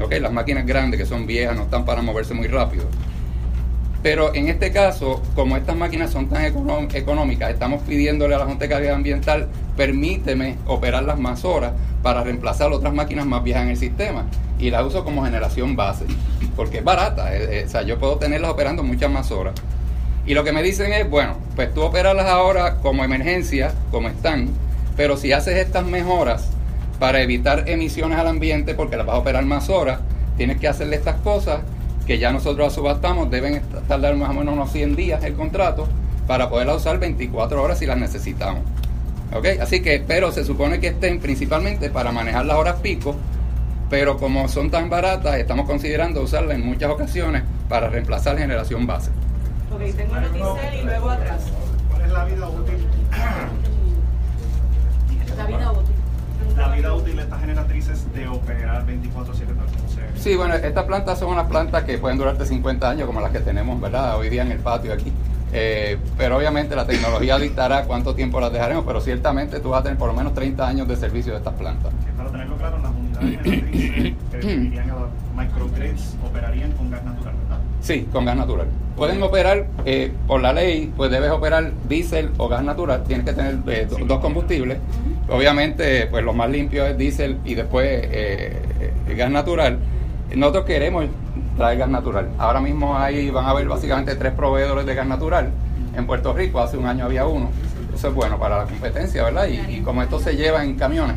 Ok, 0.00 0.12
las 0.20 0.30
máquinas 0.32 0.66
grandes 0.66 1.00
que 1.00 1.06
son 1.06 1.26
viejas 1.26 1.56
no 1.56 1.62
están 1.64 1.84
para 1.84 2.02
moverse 2.02 2.34
muy 2.34 2.46
rápido. 2.46 2.84
Pero 4.04 4.34
en 4.34 4.48
este 4.48 4.70
caso, 4.70 5.22
como 5.34 5.56
estas 5.56 5.76
máquinas 5.76 6.10
son 6.10 6.28
tan 6.28 6.44
económicas, 6.44 7.50
estamos 7.50 7.80
pidiéndole 7.84 8.34
a 8.34 8.38
la 8.38 8.44
Junta 8.44 8.66
de 8.66 8.68
Calidad 8.68 8.96
Ambiental, 8.96 9.48
permíteme 9.78 10.58
operarlas 10.66 11.18
más 11.18 11.42
horas 11.46 11.72
para 12.02 12.22
reemplazar 12.22 12.70
otras 12.70 12.92
máquinas 12.92 13.24
más 13.24 13.42
viejas 13.42 13.62
en 13.62 13.70
el 13.70 13.78
sistema. 13.78 14.26
Y 14.58 14.68
las 14.70 14.84
uso 14.84 15.04
como 15.04 15.24
generación 15.24 15.74
base, 15.74 16.04
porque 16.54 16.78
es 16.78 16.84
barata. 16.84 17.34
eh, 17.34 17.60
eh, 17.60 17.64
o 17.64 17.68
sea, 17.70 17.80
yo 17.80 17.98
puedo 17.98 18.16
tenerlas 18.16 18.50
operando 18.50 18.82
muchas 18.82 19.10
más 19.10 19.30
horas. 19.30 19.54
Y 20.26 20.34
lo 20.34 20.44
que 20.44 20.52
me 20.52 20.62
dicen 20.62 20.92
es, 20.92 21.08
bueno, 21.08 21.38
pues 21.56 21.72
tú 21.72 21.80
operarlas 21.80 22.26
ahora 22.26 22.76
como 22.82 23.04
emergencia, 23.04 23.72
como 23.90 24.10
están, 24.10 24.50
pero 24.98 25.16
si 25.16 25.32
haces 25.32 25.56
estas 25.56 25.86
mejoras 25.86 26.50
para 26.98 27.22
evitar 27.22 27.70
emisiones 27.70 28.18
al 28.18 28.26
ambiente, 28.26 28.74
porque 28.74 28.98
las 28.98 29.06
vas 29.06 29.16
a 29.16 29.20
operar 29.20 29.46
más 29.46 29.70
horas, 29.70 30.00
tienes 30.36 30.60
que 30.60 30.68
hacerle 30.68 30.96
estas 30.96 31.16
cosas 31.22 31.60
que 32.06 32.18
ya 32.18 32.32
nosotros 32.32 32.72
subastamos, 32.72 33.30
deben 33.30 33.62
tardar 33.88 34.14
más 34.16 34.30
o 34.30 34.34
menos 34.34 34.54
unos 34.54 34.70
100 34.72 34.96
días 34.96 35.24
el 35.24 35.34
contrato 35.34 35.88
para 36.26 36.48
poderla 36.48 36.74
usar 36.74 36.98
24 36.98 37.62
horas 37.62 37.78
si 37.78 37.86
las 37.86 37.98
necesitamos. 37.98 38.62
¿Ok? 39.32 39.46
Así 39.60 39.80
que, 39.80 40.04
pero 40.06 40.30
se 40.32 40.44
supone 40.44 40.80
que 40.80 40.88
estén 40.88 41.18
principalmente 41.20 41.90
para 41.90 42.12
manejar 42.12 42.46
las 42.46 42.56
horas 42.56 42.76
pico, 42.76 43.16
pero 43.90 44.16
como 44.18 44.48
son 44.48 44.70
tan 44.70 44.90
baratas, 44.90 45.36
estamos 45.36 45.66
considerando 45.66 46.22
usarlas 46.22 46.56
en 46.56 46.66
muchas 46.66 46.90
ocasiones 46.90 47.42
para 47.68 47.88
reemplazar 47.88 48.38
generación 48.38 48.86
base. 48.86 49.10
Ok, 49.72 49.80
tengo 49.96 50.16
el 50.16 50.32
diesel 50.32 50.80
y 50.80 50.84
luego 50.84 51.10
atrás. 51.10 51.42
¿Cuál 51.90 52.02
es 52.02 52.12
la 52.12 52.24
vida 52.24 52.48
útil? 52.48 52.86
La 55.36 55.46
vida 55.46 55.72
útil. 55.72 55.94
La 56.56 56.68
vida 56.68 56.94
útil 56.94 57.16
de 57.16 57.22
estas 57.22 57.40
generatrices 57.40 58.14
de 58.14 58.28
operar 58.28 58.86
24/7 58.86 59.46
tal 59.46 59.56
como 59.56 59.68
se 59.68 59.73
Sí, 60.16 60.36
bueno, 60.36 60.54
estas 60.54 60.84
plantas 60.84 61.18
son 61.18 61.30
unas 61.30 61.46
plantas 61.48 61.84
que 61.84 61.98
pueden 61.98 62.16
durarte 62.18 62.46
50 62.46 62.88
años, 62.88 63.06
como 63.06 63.20
las 63.20 63.30
que 63.30 63.40
tenemos, 63.40 63.80
¿verdad? 63.80 64.16
Hoy 64.18 64.30
día 64.30 64.42
en 64.42 64.52
el 64.52 64.58
patio 64.58 64.92
aquí. 64.92 65.12
Eh, 65.52 65.98
pero 66.16 66.36
obviamente 66.36 66.74
la 66.74 66.86
tecnología 66.86 67.38
dictará 67.38 67.84
cuánto 67.84 68.14
tiempo 68.14 68.40
las 68.40 68.52
dejaremos, 68.52 68.84
pero 68.86 69.00
ciertamente 69.00 69.60
tú 69.60 69.70
vas 69.70 69.80
a 69.80 69.82
tener 69.84 69.98
por 69.98 70.08
lo 70.08 70.14
menos 70.14 70.34
30 70.34 70.66
años 70.66 70.88
de 70.88 70.96
servicio 70.96 71.32
de 71.32 71.38
estas 71.38 71.54
plantas. 71.54 71.92
Para 72.16 72.30
tenerlo 72.30 72.56
claro, 72.56 72.78
las 72.78 72.90
unidades 72.90 73.40
que 74.40 74.46
irían 74.52 74.90
a 74.90 74.94
los 74.94 75.08
microgrids 75.36 76.16
operarían 76.26 76.72
con 76.72 76.90
gas 76.90 77.04
natural, 77.04 77.34
¿verdad? 77.42 77.58
Sí, 77.82 78.08
con 78.12 78.24
gas 78.24 78.36
natural. 78.36 78.66
Pueden 78.96 79.22
operar, 79.22 79.66
eh, 79.84 80.12
por 80.26 80.40
la 80.40 80.52
ley, 80.52 80.92
pues 80.96 81.10
debes 81.10 81.30
operar 81.30 81.70
diésel 81.88 82.30
o 82.38 82.48
gas 82.48 82.64
natural. 82.64 83.04
Tienes 83.04 83.26
que 83.26 83.32
tener 83.34 83.58
eh, 83.66 83.86
do- 83.88 83.98
dos 84.06 84.18
combustibles. 84.20 84.78
Obviamente, 85.28 86.06
pues 86.06 86.24
lo 86.24 86.32
más 86.32 86.50
limpio 86.50 86.86
es 86.86 86.96
diésel 86.96 87.38
y 87.44 87.54
después 87.54 87.86
eh, 87.88 88.60
eh, 89.08 89.14
gas 89.14 89.30
natural. 89.30 89.78
Nosotros 90.36 90.64
queremos 90.64 91.06
traer 91.56 91.78
gas 91.78 91.88
natural. 91.88 92.28
Ahora 92.38 92.60
mismo 92.60 92.96
ahí 92.98 93.30
van 93.30 93.46
a 93.46 93.50
haber 93.50 93.68
básicamente 93.68 94.16
tres 94.16 94.32
proveedores 94.32 94.84
de 94.86 94.94
gas 94.94 95.06
natural. 95.06 95.50
En 95.96 96.06
Puerto 96.06 96.32
Rico 96.32 96.60
hace 96.60 96.76
un 96.76 96.86
año 96.86 97.04
había 97.04 97.26
uno. 97.26 97.50
Eso 97.94 98.08
es 98.08 98.14
bueno 98.14 98.38
para 98.38 98.58
la 98.58 98.64
competencia, 98.64 99.22
¿verdad? 99.22 99.46
Y, 99.46 99.76
y 99.76 99.80
como 99.82 100.02
esto 100.02 100.18
se 100.18 100.34
lleva 100.36 100.64
en 100.64 100.74
camiones, 100.74 101.16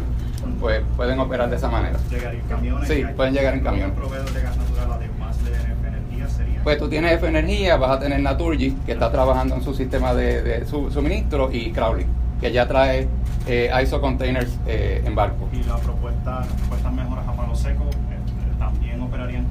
pues 0.59 0.81
pueden 0.95 1.19
operar 1.19 1.49
de 1.49 1.55
esa 1.55 1.69
manera. 1.69 1.97
Llegar 2.09 2.35
en 2.35 2.41
camiones. 2.41 2.87
Sí, 2.87 3.03
pueden 3.15 3.33
llegar 3.33 3.55
en 3.55 3.61
camiones. 3.61 3.95
Un 3.95 4.03
proveedor 4.03 4.31
de 4.31 4.41
gas 4.41 4.57
natural, 4.57 4.91
además 4.93 5.43
de 5.43 5.51
NF 5.51 5.85
Energía, 5.87 6.29
sería. 6.29 6.63
Pues 6.63 6.77
tú 6.77 6.87
tienes 6.87 7.13
F 7.13 7.27
Energía, 7.27 7.77
vas 7.77 7.91
a 7.91 7.99
tener 7.99 8.19
Naturgy, 8.19 8.71
que 8.85 8.91
está 8.91 9.11
trabajando 9.11 9.55
en 9.55 9.63
su 9.63 9.73
sistema 9.73 10.13
de, 10.13 10.43
de 10.43 10.65
su, 10.67 10.91
suministro, 10.91 11.49
y 11.51 11.71
Crowley, 11.71 12.05
que 12.39 12.51
ya 12.51 12.67
trae 12.67 13.07
eh, 13.47 13.71
ISO 13.81 13.99
containers 13.99 14.55
eh, 14.67 15.01
en 15.03 15.15
barco. 15.15 15.49
Y 15.51 15.63
la 15.63 15.77
propuesta, 15.77 16.41
las 16.41 16.47
propuestas 16.47 16.93
mejoras 16.93 17.27
a 17.27 17.33
palo 17.33 17.55
seco 17.55 17.85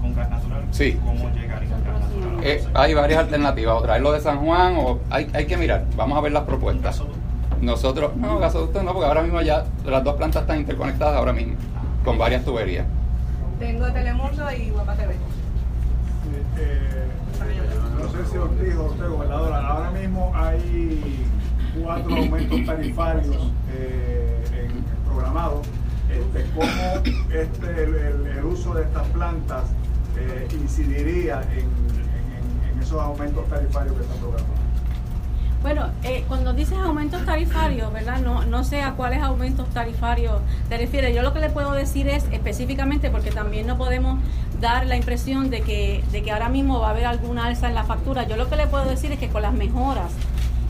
con 0.01 0.15
gas 0.15 0.31
natural. 0.31 0.63
Sí. 0.71 0.99
¿Cómo 1.05 1.31
llegarían 1.31 1.71
con 1.71 1.85
gas 1.85 2.01
natural? 2.01 2.45
Eh, 2.45 2.65
hay 2.75 2.95
varias 2.95 3.21
alternativas, 3.21 3.75
o 3.77 3.83
traerlo 3.83 4.13
de 4.13 4.21
San 4.21 4.39
Juan, 4.45 4.77
o 4.79 4.99
hay, 5.11 5.29
hay 5.35 5.47
que 5.47 5.57
mirar, 5.57 5.85
vamos 5.97 6.17
a 6.19 6.21
ver 6.21 6.33
las 6.33 6.45
propuestas. 6.45 7.03
Nosotros, 7.61 8.15
no, 8.17 8.39
gasoducto 8.39 8.83
no, 8.83 8.93
porque 8.93 9.07
ahora 9.09 9.23
mismo 9.23 9.41
ya 9.41 9.65
las 9.85 10.05
dos 10.05 10.15
plantas 10.17 10.43
están 10.43 10.59
interconectadas 10.59 11.17
ahora 11.17 11.33
mismo, 11.33 11.55
con 12.05 12.19
varias 12.19 12.45
tuberías. 12.45 12.87
Tengo 13.59 13.91
Telemundo 13.93 14.45
y 14.53 14.71
Guapa 14.71 14.95
TV. 14.95 15.15
Eh, 16.59 17.07
No 17.99 18.09
sé 18.11 18.31
si 18.31 18.37
Ortiz 18.37 18.75
o 18.77 18.85
usted, 18.87 19.09
gobernadora, 19.09 19.67
ahora 19.67 19.91
mismo 19.91 20.33
hay 20.35 21.25
cuatro 21.83 22.15
aumentos 22.17 22.65
tarifarios 22.67 23.53
eh, 23.73 24.45
en- 24.53 24.85
programados. 25.11 25.67
Este, 26.17 26.47
¿Cómo 26.55 26.67
este, 27.31 27.85
el, 27.85 28.45
uso 28.45 28.75
de 28.75 28.85
estas 28.85 29.07
plantas 29.09 29.65
eh, 30.17 30.49
incidiría 30.53 31.43
en, 31.43 31.87
esos 32.81 33.01
aumentos 33.01 33.47
tarifarios 33.49 33.97
que 33.97 34.03
están 34.03 34.19
programados? 34.19 34.57
Bueno, 35.63 35.91
eh, 36.05 36.25
cuando 36.29 36.53
dices 36.53 36.79
aumentos 36.79 37.25
tarifarios, 37.25 37.93
¿verdad? 37.93 38.21
No, 38.21 38.45
no 38.45 38.63
sé 38.63 38.83
a 38.83 38.93
cuáles 38.93 39.23
aumentos 39.23 39.69
tarifarios 39.71 40.41
te 40.69 40.79
refieres. 40.79 41.15
Yo 41.15 41.23
lo 41.23 41.33
que 41.33 41.41
le 41.41 41.51
puedo 41.51 41.73
decir 41.73 42.09
es 42.09 42.25
específicamente, 42.31 43.11
porque 43.11 43.31
también 43.31 43.67
no 43.67 43.77
podemos 43.77 44.21
dar 44.61 44.87
la 44.87 44.97
impresión 44.97 45.51
de 45.51 45.63
que, 45.63 46.05
de 46.13 46.23
que 46.23 46.31
ahora 46.31 46.49
mismo 46.49 46.79
va 46.79 46.89
a 46.89 46.91
haber 46.91 47.07
alguna 47.07 47.47
alza 47.47 47.69
en 47.69 47.75
la 47.75 47.85
factura. 47.85 48.29
Yo 48.29 48.37
lo 48.37 48.49
que 48.49 48.57
le 48.57 48.67
puedo 48.69 48.85
decir 48.85 49.11
es 49.13 49.19
que 49.19 49.29
con 49.29 49.43
las 49.43 49.55
mejoras 49.55 50.13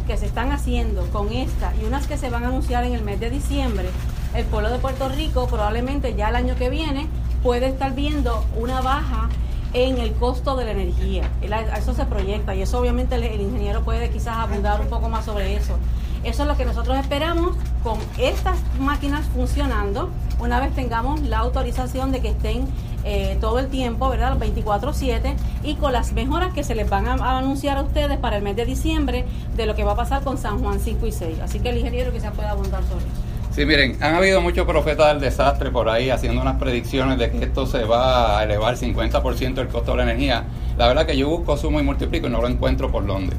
que 0.06 0.16
se 0.16 0.27
están 0.27 0.52
haciendo 0.52 1.02
con 1.10 1.32
esta 1.32 1.74
y 1.82 1.85
unas 1.85 2.06
que 2.06 2.16
se 2.16 2.31
van 2.31 2.44
a 2.44 2.48
anunciar 2.48 2.85
en 2.85 2.94
el 2.94 3.02
mes 3.02 3.20
de 3.20 3.28
diciembre, 3.28 3.90
el 4.34 4.44
pueblo 4.46 4.70
de 4.70 4.78
Puerto 4.78 5.08
Rico 5.08 5.46
probablemente 5.46 6.14
ya 6.14 6.28
el 6.28 6.36
año 6.36 6.56
que 6.56 6.70
viene 6.70 7.06
puede 7.42 7.66
estar 7.66 7.94
viendo 7.94 8.44
una 8.56 8.80
baja 8.80 9.28
en 9.72 9.98
el 9.98 10.12
costo 10.14 10.56
de 10.56 10.64
la 10.64 10.70
energía. 10.72 11.30
Eso 11.76 11.94
se 11.94 12.04
proyecta 12.06 12.54
y 12.54 12.62
eso 12.62 12.78
obviamente 12.78 13.16
el, 13.16 13.24
el 13.24 13.40
ingeniero 13.40 13.82
puede 13.82 14.10
quizás 14.10 14.36
abundar 14.36 14.80
un 14.80 14.88
poco 14.88 15.08
más 15.08 15.24
sobre 15.24 15.54
eso. 15.54 15.78
Eso 16.24 16.42
es 16.42 16.48
lo 16.48 16.56
que 16.56 16.64
nosotros 16.64 16.96
esperamos 16.98 17.56
con 17.84 17.98
estas 18.18 18.58
máquinas 18.80 19.26
funcionando 19.26 20.10
una 20.38 20.60
vez 20.60 20.74
tengamos 20.74 21.20
la 21.22 21.38
autorización 21.38 22.12
de 22.12 22.20
que 22.20 22.28
estén 22.28 22.66
eh, 23.04 23.38
todo 23.40 23.58
el 23.58 23.68
tiempo, 23.68 24.08
¿verdad? 24.08 24.30
Los 24.30 24.40
24/7 24.40 25.36
y 25.62 25.76
con 25.76 25.92
las 25.92 26.12
mejoras 26.12 26.52
que 26.52 26.64
se 26.64 26.74
les 26.74 26.90
van 26.90 27.06
a, 27.06 27.12
a 27.14 27.38
anunciar 27.38 27.78
a 27.78 27.82
ustedes 27.82 28.18
para 28.18 28.36
el 28.36 28.42
mes 28.42 28.56
de 28.56 28.64
diciembre 28.64 29.24
de 29.56 29.66
lo 29.66 29.74
que 29.74 29.84
va 29.84 29.92
a 29.92 29.96
pasar 29.96 30.24
con 30.24 30.36
San 30.36 30.58
Juan 30.58 30.80
5 30.80 31.06
y 31.06 31.12
6. 31.12 31.38
Así 31.40 31.60
que 31.60 31.70
el 31.70 31.78
ingeniero 31.78 32.12
quizás 32.12 32.34
pueda 32.34 32.50
abundar 32.50 32.82
sobre 32.84 33.04
eso. 33.04 33.35
Sí, 33.56 33.64
miren, 33.64 33.96
han 34.02 34.14
habido 34.14 34.42
muchos 34.42 34.66
profetas 34.66 35.08
del 35.08 35.20
desastre 35.20 35.70
por 35.70 35.88
ahí 35.88 36.10
haciendo 36.10 36.42
unas 36.42 36.56
predicciones 36.56 37.16
de 37.18 37.30
que 37.30 37.42
esto 37.44 37.64
se 37.64 37.84
va 37.84 38.38
a 38.38 38.44
elevar 38.44 38.76
50% 38.76 39.58
el 39.62 39.68
costo 39.68 39.92
de 39.92 39.96
la 39.96 40.02
energía. 40.02 40.44
La 40.76 40.88
verdad 40.88 41.06
que 41.06 41.16
yo 41.16 41.30
busco, 41.30 41.56
sumo 41.56 41.80
y 41.80 41.82
multiplico 41.82 42.26
y 42.26 42.30
no 42.30 42.42
lo 42.42 42.48
encuentro 42.48 42.92
por 42.92 43.06
dónde. 43.06 43.34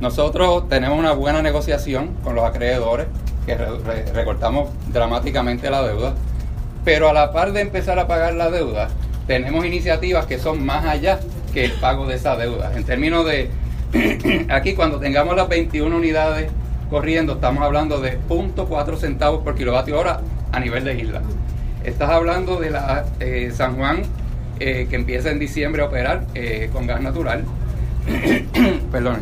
Nosotros 0.00 0.68
tenemos 0.68 0.96
una 0.96 1.10
buena 1.10 1.42
negociación 1.42 2.10
con 2.22 2.36
los 2.36 2.44
acreedores, 2.44 3.08
que 3.46 3.56
re- 3.56 3.78
re- 3.84 4.12
recortamos 4.12 4.70
dramáticamente 4.92 5.68
la 5.70 5.82
deuda, 5.82 6.14
pero 6.84 7.08
a 7.08 7.12
la 7.12 7.32
par 7.32 7.50
de 7.52 7.60
empezar 7.62 7.98
a 7.98 8.06
pagar 8.06 8.34
la 8.34 8.52
deuda, 8.52 8.86
tenemos 9.26 9.66
iniciativas 9.66 10.26
que 10.26 10.38
son 10.38 10.64
más 10.64 10.84
allá 10.84 11.18
que 11.52 11.64
el 11.64 11.72
pago 11.72 12.06
de 12.06 12.14
esa 12.14 12.36
deuda. 12.36 12.70
En 12.76 12.84
términos 12.84 13.26
de, 13.26 13.50
aquí 14.50 14.74
cuando 14.74 15.00
tengamos 15.00 15.34
las 15.34 15.48
21 15.48 15.96
unidades 15.96 16.48
corriendo, 16.90 17.34
estamos 17.34 17.62
hablando 17.62 18.00
de 18.00 18.18
0.4 18.28 18.96
centavos 18.96 19.42
por 19.42 19.54
kilovatio 19.54 19.98
hora 19.98 20.20
a 20.52 20.60
nivel 20.60 20.84
de 20.84 20.94
isla. 20.94 21.20
Estás 21.84 22.10
hablando 22.10 22.56
de 22.58 22.70
la 22.70 23.04
eh, 23.20 23.52
San 23.54 23.76
Juan, 23.76 24.02
eh, 24.60 24.86
que 24.90 24.96
empieza 24.96 25.30
en 25.30 25.38
diciembre 25.38 25.82
a 25.82 25.86
operar 25.86 26.24
eh, 26.34 26.70
con 26.72 26.86
gas 26.86 27.00
natural. 27.00 27.44
Perdón. 28.92 29.18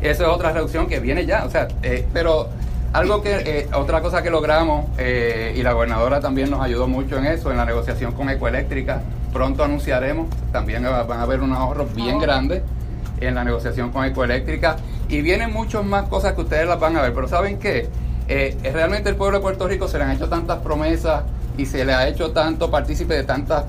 Esa 0.00 0.22
es 0.24 0.28
otra 0.28 0.52
reducción 0.52 0.86
que 0.86 1.00
viene 1.00 1.26
ya, 1.26 1.44
o 1.44 1.50
sea, 1.50 1.66
pero 2.12 2.48
algo 2.92 3.20
que, 3.20 3.66
otra 3.74 4.00
cosa 4.00 4.22
que 4.22 4.30
logramos, 4.30 4.86
y 4.96 5.60
la 5.62 5.72
gobernadora 5.72 6.20
también 6.20 6.50
nos 6.50 6.60
ayudó 6.60 6.86
mucho 6.86 7.18
en 7.18 7.26
eso, 7.26 7.50
en 7.50 7.56
la 7.56 7.64
negociación 7.64 8.12
con 8.12 8.30
Ecoeléctrica, 8.30 9.02
pronto 9.32 9.64
anunciaremos, 9.64 10.28
también 10.52 10.84
va- 10.84 11.02
van 11.02 11.18
a 11.18 11.22
haber 11.22 11.40
unos 11.40 11.58
ahorros 11.58 11.92
bien 11.96 12.20
grandes 12.20 12.62
en 13.20 13.34
la 13.34 13.42
negociación 13.42 13.90
con 13.90 14.04
Ecoeléctrica, 14.04 14.76
y 15.08 15.22
vienen 15.22 15.52
muchas 15.52 15.84
más 15.84 16.08
cosas 16.08 16.34
que 16.34 16.42
ustedes 16.42 16.66
las 16.68 16.78
van 16.78 16.96
a 16.96 17.02
ver, 17.02 17.14
pero 17.14 17.28
¿saben 17.28 17.58
qué? 17.58 17.88
Eh, 18.28 18.56
realmente 18.72 19.08
el 19.08 19.16
pueblo 19.16 19.38
de 19.38 19.42
Puerto 19.42 19.66
Rico 19.66 19.88
se 19.88 19.98
le 19.98 20.04
han 20.04 20.10
hecho 20.12 20.28
tantas 20.28 20.58
promesas 20.58 21.22
y 21.56 21.64
se 21.66 21.84
le 21.84 21.94
ha 21.94 22.06
hecho 22.08 22.30
tanto 22.32 22.70
partícipe 22.70 23.14
de 23.14 23.24
tantos 23.24 23.62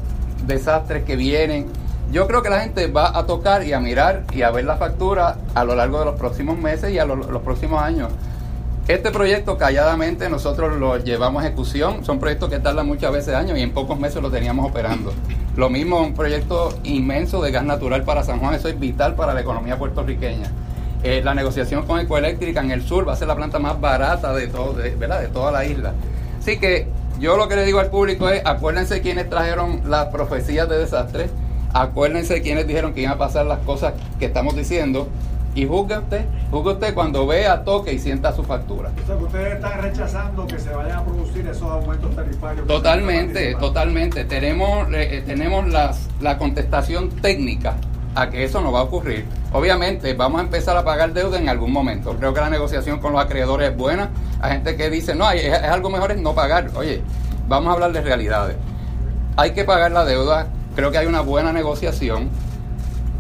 desastres 0.46 1.04
que 1.04 1.16
vienen. 1.16 1.68
Yo 2.12 2.28
creo 2.28 2.42
que 2.42 2.50
la 2.50 2.62
gente 2.62 2.88
va 2.88 3.18
a 3.18 3.26
tocar 3.26 3.64
y 3.66 3.72
a 3.74 3.80
mirar 3.80 4.24
y 4.34 4.42
a 4.42 4.52
ver 4.52 4.66
la 4.66 4.78
factura 4.78 5.38
a 5.54 5.64
lo 5.64 5.76
largo 5.76 6.00
de 6.00 6.06
los 6.06 6.16
próximos 6.20 6.58
meses 6.58 6.92
y 6.92 7.00
a 7.00 7.06
lo- 7.06 7.16
los 7.16 7.42
próximos 7.42 7.82
años. 7.82 8.10
Este 8.88 9.12
proyecto 9.12 9.58
calladamente 9.58 10.28
nosotros 10.30 10.76
lo 10.78 10.98
llevamos 10.98 11.44
a 11.44 11.48
ejecución, 11.48 12.04
son 12.04 12.20
proyectos 12.20 12.50
que 12.50 12.58
tardan 12.60 12.88
muchas 12.88 13.12
veces 13.12 13.36
años 13.36 13.58
y 13.58 13.62
en 13.62 13.72
pocos 13.72 14.00
meses 14.00 14.22
lo 14.22 14.32
teníamos 14.32 14.68
operando. 14.68 15.14
Lo 15.56 15.70
mismo 15.70 16.02
un 16.02 16.16
proyecto 16.16 16.74
inmenso 16.84 17.40
de 17.42 17.52
gas 17.52 17.64
natural 17.64 18.04
para 18.04 18.24
San 18.24 18.40
Juan, 18.40 18.56
eso 18.56 18.68
es 18.68 18.80
vital 18.80 19.14
para 19.14 19.36
la 19.36 19.42
economía 19.42 19.78
puertorriqueña. 19.78 20.50
Eh, 21.02 21.22
la 21.24 21.34
negociación 21.34 21.86
con 21.86 22.00
Ecoeléctrica 22.00 22.60
en 22.60 22.72
el 22.72 22.84
sur 22.84 23.08
va 23.08 23.14
a 23.14 23.16
ser 23.16 23.28
la 23.28 23.36
planta 23.36 23.58
más 23.58 23.80
barata 23.80 24.34
de, 24.34 24.48
todo, 24.48 24.74
de, 24.74 24.96
¿verdad? 24.96 25.22
de 25.22 25.28
toda 25.28 25.52
la 25.52 25.64
isla. 25.66 25.94
Así 26.40 26.60
que 26.60 26.88
yo 27.20 27.38
lo 27.38 27.48
que 27.48 27.56
le 27.56 27.66
digo 27.66 27.80
al 27.80 27.90
público 27.90 28.30
es, 28.30 28.42
acuérdense 28.46 29.02
quienes 29.02 29.30
trajeron 29.30 29.82
las 29.86 30.08
profecías 30.08 30.68
de 30.68 30.78
desastre, 30.78 31.30
acuérdense 31.74 32.42
quienes 32.42 32.68
dijeron 32.68 32.94
que 32.94 33.02
iban 33.02 33.14
a 33.14 33.18
pasar 33.18 33.46
las 33.46 33.60
cosas 33.60 33.94
que 34.20 34.26
estamos 34.26 34.56
diciendo 34.56 35.08
y 35.56 35.66
juzgue 35.66 35.98
usted, 35.98 36.26
juzgue 36.52 36.74
usted 36.74 36.94
cuando 36.94 37.26
vea, 37.26 37.64
toque 37.64 37.94
y 37.94 38.00
sienta 38.00 38.34
su 38.34 38.44
factura. 38.44 38.92
O 39.04 39.08
sea, 39.08 39.18
que 39.18 39.24
ustedes 39.24 39.54
están 39.56 39.82
rechazando 39.82 40.48
que 40.48 40.60
se 40.60 40.70
vayan 40.70 41.00
a 41.00 41.04
producir 41.04 41.48
esos 41.48 41.64
aumentos 41.64 42.16
tarifarios. 42.16 42.68
Totalmente, 42.68 43.56
totalmente. 43.56 44.26
Tenemos, 44.26 44.88
eh, 44.94 45.24
tenemos 45.26 45.68
las, 45.70 46.08
la 46.20 46.38
contestación 46.38 47.10
técnica 47.10 47.76
a 48.16 48.30
que 48.30 48.44
eso 48.44 48.62
no 48.62 48.72
va 48.72 48.80
a 48.80 48.84
ocurrir. 48.84 49.26
Obviamente 49.52 50.14
vamos 50.14 50.42
a 50.42 50.44
empezar 50.44 50.76
a 50.78 50.84
pagar 50.84 51.14
deuda 51.14 51.40
en 51.40 51.50
algún 51.50 51.72
momento. 51.72 52.16
Creo 52.16 52.34
que 52.34 52.42
la 52.42 52.50
negociación 52.50 53.00
con 53.00 53.14
los 53.14 53.22
acreedores 53.22 53.72
es 53.72 53.78
buena. 53.78 54.10
Hay 54.42 54.54
gente 54.54 54.76
que 54.76 54.90
dice, 54.90 55.16
no, 55.16 55.30
es, 55.32 55.44
es 55.44 55.64
algo 55.64 55.90
mejor 55.90 56.12
es 56.12 56.22
no 56.22 56.34
pagar. 56.34 56.70
Oye, 56.76 57.02
vamos 57.48 57.70
a 57.70 57.74
hablar 57.74 57.92
de 57.92 58.02
realidades. 58.02 58.56
Hay 59.38 59.52
que 59.52 59.64
pagar 59.64 59.92
la 59.92 60.06
deuda. 60.06 60.48
Creo 60.76 60.92
que 60.92 60.98
hay 60.98 61.08
una 61.08 61.22
buena 61.22 61.54
negociación. 61.54 62.30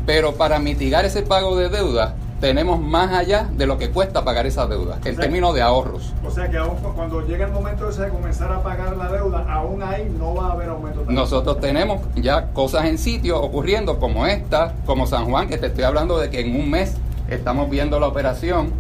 Pero 0.06 0.36
para 0.36 0.60
mitigar 0.60 1.06
ese 1.06 1.22
pago 1.22 1.56
de 1.56 1.70
deuda, 1.70 2.16
tenemos 2.40 2.80
más 2.80 3.12
allá 3.14 3.50
de 3.54 3.66
lo 3.68 3.78
que 3.78 3.90
cuesta 3.90 4.24
pagar 4.24 4.46
esa 4.46 4.66
deuda, 4.68 5.00
en 5.06 5.16
términos 5.18 5.54
de 5.56 5.62
ahorros. 5.62 6.14
O 6.26 6.32
sea 6.32 6.50
que 6.50 6.58
aún 6.58 6.76
cu- 6.78 6.94
cuando 6.96 7.22
llegue 7.28 7.44
el 7.44 7.52
momento 7.52 7.92
de 7.92 8.10
comenzar 8.10 8.52
a 8.52 8.64
pagar 8.64 8.96
la 8.98 9.10
deuda, 9.12 9.46
aún 9.50 9.84
ahí 9.84 10.10
no 10.18 10.36
va 10.36 10.48
a 10.48 10.52
haber 10.54 10.70
aumento. 10.70 11.04
Nosotros 11.08 11.60
tenemos 11.60 12.02
ya 12.16 12.48
cosas 12.54 12.86
en 12.86 12.98
sitio 12.98 13.42
ocurriendo 13.42 14.00
como 14.00 14.26
esta, 14.26 14.74
como 14.86 15.06
San 15.08 15.26
Juan, 15.26 15.48
que 15.48 15.58
te 15.58 15.68
estoy 15.68 15.84
hablando 15.84 16.18
de 16.20 16.30
que 16.30 16.40
en 16.42 16.56
un 16.56 16.70
mes 16.70 16.96
estamos 17.30 17.70
viendo 17.70 18.00
la 18.00 18.08
operación. 18.08 18.72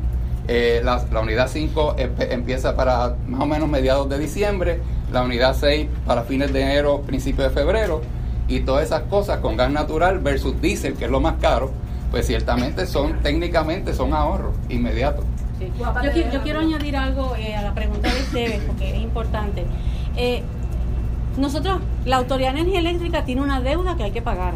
Eh, 0.48 0.81
la, 0.84 1.06
la 1.11 1.19
unidad 1.19 1.48
5 1.48 1.95
empe- 1.98 2.31
empieza 2.31 2.76
para 2.76 3.15
más 3.27 3.41
o 3.41 3.45
menos 3.45 3.69
mediados 3.69 4.10
de 4.10 4.18
diciembre, 4.18 4.80
la 5.11 5.22
unidad 5.22 5.56
6 5.60 5.88
para 6.07 6.23
fines 6.23 6.52
de 6.52 6.61
enero, 6.61 7.02
principios 7.02 7.49
de 7.49 7.53
febrero, 7.53 8.02
y 8.48 8.61
todas 8.61 8.84
esas 8.86 9.02
cosas 9.03 9.40
con 9.41 9.57
gas 9.57 9.69
natural 9.69 10.18
versus 10.18 10.60
diésel, 10.60 10.95
que 10.95 11.06
es 11.06 11.11
lo 11.11 11.19
más 11.19 11.36
caro, 11.40 11.69
pues 12.11 12.26
ciertamente 12.27 12.86
son 12.88 13.19
técnicamente 13.22 13.94
son 13.94 14.14
ahorros 14.14 14.56
inmediatos. 14.69 15.26
Sí. 15.60 15.72
Yo, 15.77 15.86
qui- 16.11 16.31
yo 16.31 16.41
quiero 16.41 16.60
añadir 16.60 16.95
algo 16.95 17.36
eh, 17.36 17.56
a 17.56 17.61
la 17.61 17.73
pregunta 17.73 18.11
de 18.14 18.19
Esteves, 18.19 18.61
porque 18.68 18.95
es 18.95 19.02
importante. 19.02 19.65
Eh, 20.15 20.41
nosotros, 21.38 21.80
la 22.06 22.18
Autoridad 22.18 22.53
de 22.53 22.61
Energía 22.61 22.80
Eléctrica 22.80 23.23
tiene 23.26 23.41
una 23.41 23.61
deuda 23.61 23.95
que 23.95 24.03
hay 24.03 24.11
que 24.11 24.22
pagar. 24.22 24.56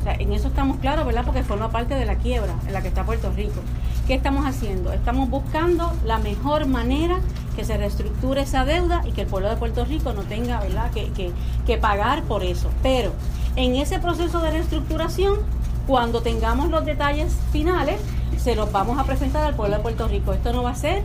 O 0.00 0.02
sea, 0.02 0.14
en 0.14 0.32
eso 0.32 0.48
estamos 0.48 0.78
claros, 0.78 1.04
¿verdad? 1.04 1.24
Porque 1.26 1.42
forma 1.42 1.70
parte 1.70 1.94
de 1.94 2.06
la 2.06 2.14
quiebra 2.16 2.54
en 2.66 2.72
la 2.72 2.80
que 2.80 2.88
está 2.88 3.04
Puerto 3.04 3.30
Rico. 3.36 3.60
¿Qué 4.06 4.14
estamos 4.14 4.46
haciendo? 4.46 4.92
Estamos 4.92 5.28
buscando 5.28 5.92
la 6.06 6.18
mejor 6.18 6.66
manera 6.66 7.18
que 7.54 7.64
se 7.64 7.76
reestructure 7.76 8.40
esa 8.40 8.64
deuda 8.64 9.02
y 9.06 9.12
que 9.12 9.20
el 9.22 9.26
pueblo 9.26 9.50
de 9.50 9.56
Puerto 9.56 9.84
Rico 9.84 10.12
no 10.14 10.22
tenga, 10.22 10.60
¿verdad?, 10.60 10.90
que, 10.90 11.10
que, 11.10 11.30
que 11.66 11.76
pagar 11.76 12.22
por 12.22 12.42
eso. 12.42 12.70
Pero 12.82 13.12
en 13.56 13.76
ese 13.76 13.98
proceso 14.00 14.40
de 14.40 14.50
reestructuración, 14.52 15.38
cuando 15.86 16.22
tengamos 16.22 16.70
los 16.70 16.84
detalles 16.84 17.36
finales, 17.52 18.00
se 18.38 18.54
los 18.54 18.70
vamos 18.72 18.98
a 18.98 19.04
presentar 19.04 19.44
al 19.44 19.54
pueblo 19.54 19.76
de 19.76 19.82
Puerto 19.82 20.08
Rico. 20.08 20.32
Esto 20.32 20.52
no 20.52 20.62
va 20.62 20.70
a 20.70 20.74
ser 20.74 21.02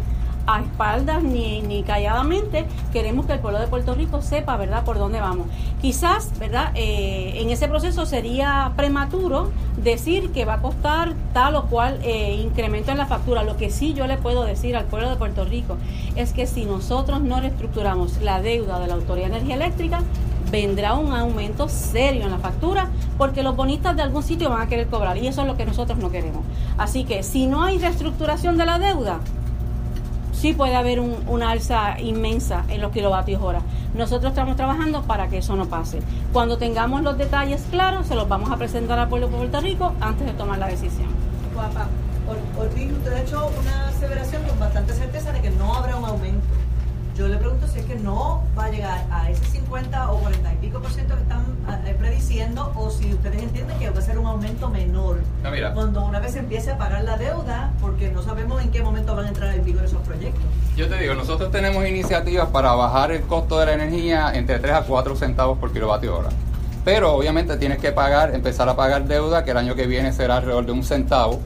a 0.48 0.62
espaldas 0.62 1.24
ni, 1.24 1.62
ni 1.62 1.82
calladamente. 1.82 2.66
Queremos 2.94 3.26
que 3.26 3.34
el 3.34 3.40
pueblo 3.40 3.60
de 3.60 3.68
Puerto 3.68 3.96
Rico 3.96 4.22
sepa, 4.22 4.56
¿verdad?, 4.58 4.84
por 4.84 5.00
dónde 5.00 5.20
vamos. 5.20 5.48
Quizás, 5.82 6.38
¿verdad?, 6.40 6.72
Eh, 6.76 7.42
en 7.42 7.50
ese 7.50 7.68
proceso 7.68 8.06
sería 8.06 8.74
prematuro 8.76 9.52
decir 9.78 10.32
que 10.32 10.46
va 10.46 10.56
a 10.56 10.62
costar 10.62 11.14
tal 11.34 11.56
o 11.56 11.66
cual 11.66 12.00
eh, 12.04 12.36
incremento 12.36 12.92
en 12.92 12.98
la 12.98 13.08
factura. 13.08 13.44
Lo 13.44 13.58
que 13.58 13.70
sí 13.70 13.94
yo 13.94 14.06
le 14.08 14.18
puedo 14.18 14.44
decir 14.44 14.76
al 14.76 14.86
pueblo 14.86 15.10
de 15.10 15.16
Puerto 15.16 15.46
Rico 15.46 15.78
es 16.16 16.32
que 16.32 16.46
si 16.46 16.66
nosotros 16.66 17.22
no 17.22 17.40
reestructuramos 17.40 18.22
la 18.22 18.42
deuda 18.42 18.80
de 18.80 18.88
la 18.88 18.94
Autoridad 18.94 19.30
de 19.30 19.38
Energía 19.38 19.56
Eléctrica, 19.56 20.02
vendrá 20.52 20.96
un 20.96 21.14
aumento 21.14 21.68
serio 21.70 22.24
en 22.24 22.32
la 22.32 22.38
factura 22.38 22.90
porque 23.18 23.44
los 23.44 23.56
bonistas 23.56 23.96
de 23.96 24.02
algún 24.02 24.24
sitio 24.24 24.50
van 24.50 24.62
a 24.62 24.68
querer 24.68 24.88
cobrar 24.88 25.18
y 25.18 25.28
eso 25.28 25.42
es 25.42 25.48
lo 25.48 25.58
que 25.58 25.66
nosotros 25.66 25.98
no 25.98 26.12
queremos. 26.12 26.44
Así 26.78 27.04
que 27.04 27.24
si 27.24 27.48
no 27.48 27.64
hay 27.64 27.78
reestructuración 27.78 28.58
de 28.58 28.66
la 28.66 28.80
deuda, 28.80 29.20
sí 30.34 30.54
puede 30.54 30.76
haber 30.76 31.00
un, 31.00 31.16
una 31.28 31.52
alza 31.52 32.00
inmensa 32.00 32.66
en 32.70 32.82
los 32.82 32.92
kilovatios 32.92 33.42
hora. 33.42 33.62
Nosotros 33.96 34.32
estamos 34.32 34.56
trabajando 34.56 35.04
para 35.04 35.28
que 35.28 35.38
eso 35.38 35.56
no 35.56 35.68
pase. 35.68 36.00
Cuando 36.34 36.58
tengamos 36.58 37.02
los 37.02 37.18
detalles 37.18 37.66
claros, 37.72 38.08
se 38.08 38.16
los 38.16 38.28
vamos 38.28 38.52
a 38.52 38.58
presentar 38.58 39.00
al 39.00 39.08
pueblo 39.08 39.28
de 39.28 39.38
Puerto 39.38 39.62
Rico 39.62 39.94
antes 40.02 40.28
de 40.28 40.34
tomar 40.34 40.60
la 40.60 40.68
decisión. 40.68 41.08
Guapa, 41.54 41.88
Ortiz, 42.60 42.92
usted 42.92 43.14
ha 43.14 43.22
hecho 43.22 43.50
una 43.60 43.88
aseveración 43.88 44.44
con 44.44 44.60
bastante 44.60 44.94
certeza 44.94 45.32
de 45.32 45.42
que 45.42 45.50
no 45.52 45.74
habrá 45.74 45.96
un 45.96 46.06
aumento. 46.06 46.46
Yo 47.18 47.30
le 47.30 47.38
pregunto 47.38 47.66
si 47.66 47.80
es 47.80 47.86
que 47.86 47.96
no 47.96 48.44
va 48.58 48.66
a 48.66 48.70
llegar 48.70 49.06
a 49.10 49.30
ese 49.30 49.46
50 49.46 50.12
o 50.12 50.18
40 50.20 50.54
y 50.54 50.56
pico 50.58 50.82
por 50.82 50.92
ciento 50.92 51.16
que 51.16 51.22
están 51.22 51.46
eh, 51.86 51.96
prediciendo 51.98 52.74
o 52.76 52.90
si 52.90 53.14
ustedes 53.14 53.42
entienden 53.42 53.80
que 53.80 53.90
va 53.90 54.00
a 54.00 54.02
ser 54.02 54.20
un 54.20 54.26
aumento 54.26 54.70
menor. 54.70 55.20
No, 55.42 55.50
mira. 55.50 55.74
Cuando 55.74 56.06
una 56.06 56.20
vez 56.20 56.36
empiece 56.36 56.72
a 56.72 56.78
pagar 56.78 57.06
la 57.06 57.18
deuda, 57.18 57.72
porque 57.80 58.12
no 58.12 58.22
sabemos 58.22 58.62
en 58.62 58.70
qué 58.70 58.82
momento 58.84 59.16
van 59.16 59.28
a 59.28 59.30
entrar 59.30 59.56
en 59.56 59.64
vigor 59.64 59.86
esos 59.86 60.02
proyectos. 60.02 60.44
Yo 60.76 60.90
te 60.90 60.98
digo, 60.98 61.14
nosotros 61.14 61.52
tenemos 61.52 61.88
iniciativas 61.88 62.50
para 62.50 62.74
bajar 62.74 63.14
el 63.14 63.22
costo 63.22 63.60
de 63.60 63.68
la 63.68 63.74
energía 63.76 64.34
entre 64.34 64.60
3 64.60 64.74
a 64.74 64.82
4 64.82 65.16
centavos 65.16 65.58
por 65.58 65.72
kilovatio 65.72 66.18
hora. 66.18 66.30
Pero 66.84 67.14
obviamente 67.14 67.56
tienes 67.56 67.78
que 67.78 67.94
pagar, 67.94 68.36
empezar 68.36 68.68
a 68.68 68.76
pagar 68.76 69.06
deuda, 69.06 69.46
que 69.46 69.52
el 69.52 69.58
año 69.58 69.74
que 69.74 69.88
viene 69.88 70.12
será 70.12 70.38
alrededor 70.38 70.66
de 70.66 70.74
un 70.74 70.84
centavo. 70.84 71.40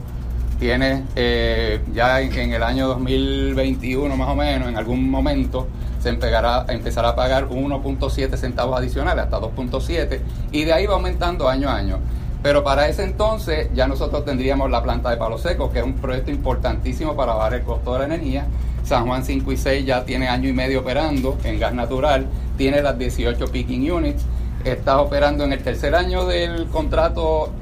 Tienes 0.60 1.04
eh, 1.16 1.80
ya 1.94 2.20
en, 2.20 2.32
en 2.38 2.52
el 2.52 2.62
año 2.62 2.86
2021 2.88 4.14
más 4.14 4.28
o 4.28 4.36
menos, 4.36 4.68
en 4.68 4.76
algún 4.76 5.10
momento, 5.10 5.66
se 6.00 6.10
empezará, 6.10 6.66
empezará 6.68 7.08
a 7.08 7.16
pagar 7.16 7.48
1.7 7.48 8.36
centavos 8.36 8.78
adicionales 8.78 9.24
hasta 9.24 9.40
2.7 9.40 10.20
y 10.52 10.64
de 10.64 10.72
ahí 10.74 10.84
va 10.84 10.94
aumentando 10.94 11.48
año 11.48 11.70
a 11.70 11.76
año. 11.76 11.98
Pero 12.42 12.62
para 12.62 12.88
ese 12.88 13.04
entonces 13.04 13.68
ya 13.74 13.86
nosotros 13.86 14.24
tendríamos 14.26 14.70
la 14.70 14.82
planta 14.82 15.10
de 15.10 15.16
Palo 15.16 15.38
Seco, 15.38 15.70
que 15.70 15.78
es 15.78 15.84
un 15.84 15.94
proyecto 15.94 16.30
importantísimo 16.30 17.16
para 17.16 17.32
bajar 17.32 17.54
el 17.54 17.62
costo 17.62 17.94
de 17.94 18.00
la 18.00 18.04
energía. 18.04 18.46
San 18.84 19.06
Juan 19.06 19.24
5 19.24 19.52
y 19.52 19.56
6 19.56 19.86
ya 19.86 20.04
tiene 20.04 20.28
año 20.28 20.48
y 20.48 20.52
medio 20.52 20.80
operando 20.80 21.38
en 21.44 21.58
gas 21.58 21.72
natural, 21.72 22.26
tiene 22.58 22.82
las 22.82 22.98
18 22.98 23.46
picking 23.46 23.90
units, 23.90 24.24
está 24.64 25.00
operando 25.00 25.44
en 25.44 25.52
el 25.52 25.62
tercer 25.62 25.94
año 25.94 26.26
del 26.26 26.66
contrato 26.66 27.52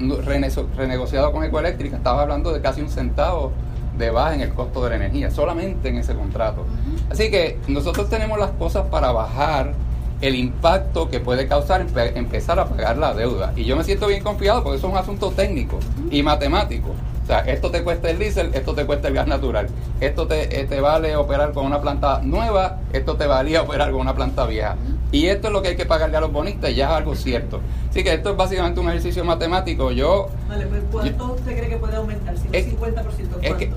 renegociado 0.76 1.32
con 1.32 1.44
Ecoeléctrica, 1.44 1.96
estaba 1.96 2.22
hablando 2.22 2.52
de 2.52 2.60
casi 2.60 2.80
un 2.80 2.90
centavo 2.90 3.52
de 3.96 4.10
baja 4.10 4.34
en 4.34 4.40
el 4.42 4.54
costo 4.54 4.82
de 4.84 4.90
la 4.90 4.96
energía, 4.96 5.30
solamente 5.30 5.88
en 5.88 5.96
ese 5.98 6.14
contrato. 6.14 6.64
Así 7.10 7.30
que 7.30 7.58
nosotros 7.66 8.08
tenemos 8.08 8.38
las 8.38 8.50
cosas 8.52 8.86
para 8.86 9.12
bajar 9.12 9.74
el 10.20 10.34
impacto 10.34 11.08
que 11.08 11.20
puede 11.20 11.46
causar 11.46 11.86
empezar 12.14 12.58
a 12.58 12.66
pagar 12.66 12.96
la 12.96 13.14
deuda. 13.14 13.52
Y 13.56 13.64
yo 13.64 13.76
me 13.76 13.84
siento 13.84 14.06
bien 14.06 14.22
confiado 14.22 14.62
porque 14.62 14.78
eso 14.78 14.88
es 14.88 14.92
un 14.92 14.98
asunto 14.98 15.30
técnico 15.30 15.78
y 16.10 16.22
matemático. 16.22 16.90
O 17.22 17.26
sea, 17.26 17.40
esto 17.40 17.70
te 17.70 17.84
cuesta 17.84 18.08
el 18.08 18.18
diésel, 18.18 18.50
esto 18.54 18.74
te 18.74 18.86
cuesta 18.86 19.08
el 19.08 19.14
gas 19.14 19.26
natural. 19.26 19.68
Esto 20.00 20.26
te, 20.26 20.60
eh, 20.60 20.64
te 20.64 20.80
vale 20.80 21.14
operar 21.14 21.52
con 21.52 21.66
una 21.66 21.80
planta 21.80 22.20
nueva, 22.22 22.78
esto 22.92 23.16
te 23.16 23.26
valía 23.26 23.62
operar 23.62 23.90
con 23.92 24.00
una 24.00 24.14
planta 24.14 24.46
vieja. 24.46 24.76
Y 25.10 25.26
esto 25.26 25.48
es 25.48 25.52
lo 25.52 25.62
que 25.62 25.68
hay 25.68 25.76
que 25.76 25.86
pagarle 25.86 26.18
a 26.18 26.20
los 26.20 26.32
bonistas, 26.32 26.74
ya 26.74 26.86
es 26.86 26.90
algo 26.92 27.14
cierto. 27.14 27.60
Así 27.88 28.04
que 28.04 28.12
esto 28.12 28.30
es 28.30 28.36
básicamente 28.36 28.80
un 28.80 28.88
ejercicio 28.88 29.24
matemático. 29.24 29.90
Yo. 29.90 30.28
Vale, 30.48 30.66
pues 30.66 30.82
¿cuánto 30.92 31.32
usted 31.32 31.56
cree 31.56 31.68
que 31.70 31.76
puede 31.76 31.96
aumentar? 31.96 32.36
Si 32.36 32.48
es, 32.52 32.66
50%. 32.66 33.04
Es 33.40 33.54
que, 33.54 33.72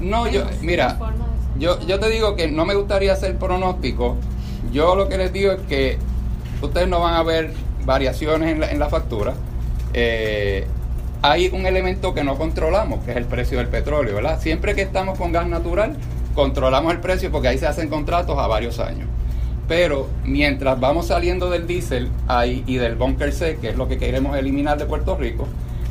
no, 0.00 0.26
yo, 0.28 0.44
mira, 0.62 0.98
yo, 1.58 1.78
yo 1.86 2.00
te 2.00 2.08
digo 2.08 2.34
que 2.34 2.50
no 2.50 2.64
me 2.64 2.74
gustaría 2.74 3.12
hacer 3.12 3.36
pronóstico. 3.36 4.16
Yo 4.72 4.94
lo 4.94 5.08
que 5.08 5.18
les 5.18 5.32
digo 5.32 5.52
es 5.52 5.60
que 5.62 5.98
ustedes 6.62 6.88
no 6.88 7.00
van 7.00 7.14
a 7.14 7.22
ver 7.22 7.52
variaciones 7.84 8.52
en 8.52 8.60
la, 8.60 8.70
en 8.70 8.78
la 8.78 8.88
factura. 8.88 9.34
Eh, 9.92 10.66
hay 11.22 11.48
un 11.48 11.66
elemento 11.66 12.14
que 12.14 12.24
no 12.24 12.38
controlamos, 12.38 13.04
que 13.04 13.10
es 13.10 13.16
el 13.18 13.26
precio 13.26 13.58
del 13.58 13.68
petróleo, 13.68 14.14
¿verdad? 14.14 14.40
Siempre 14.40 14.74
que 14.74 14.82
estamos 14.82 15.18
con 15.18 15.32
gas 15.32 15.46
natural, 15.46 15.96
controlamos 16.34 16.92
el 16.92 17.00
precio 17.00 17.30
porque 17.30 17.48
ahí 17.48 17.58
se 17.58 17.66
hacen 17.66 17.88
contratos 17.88 18.38
a 18.38 18.46
varios 18.46 18.78
años. 18.78 19.08
Pero 19.70 20.08
mientras 20.24 20.80
vamos 20.80 21.06
saliendo 21.06 21.48
del 21.48 21.68
diésel 21.68 22.10
y 22.66 22.74
del 22.74 22.96
bunker 22.96 23.32
C, 23.32 23.56
que 23.60 23.68
es 23.68 23.76
lo 23.76 23.86
que 23.86 23.98
queremos 23.98 24.36
eliminar 24.36 24.76
de 24.78 24.84
Puerto 24.84 25.16
Rico, 25.16 25.46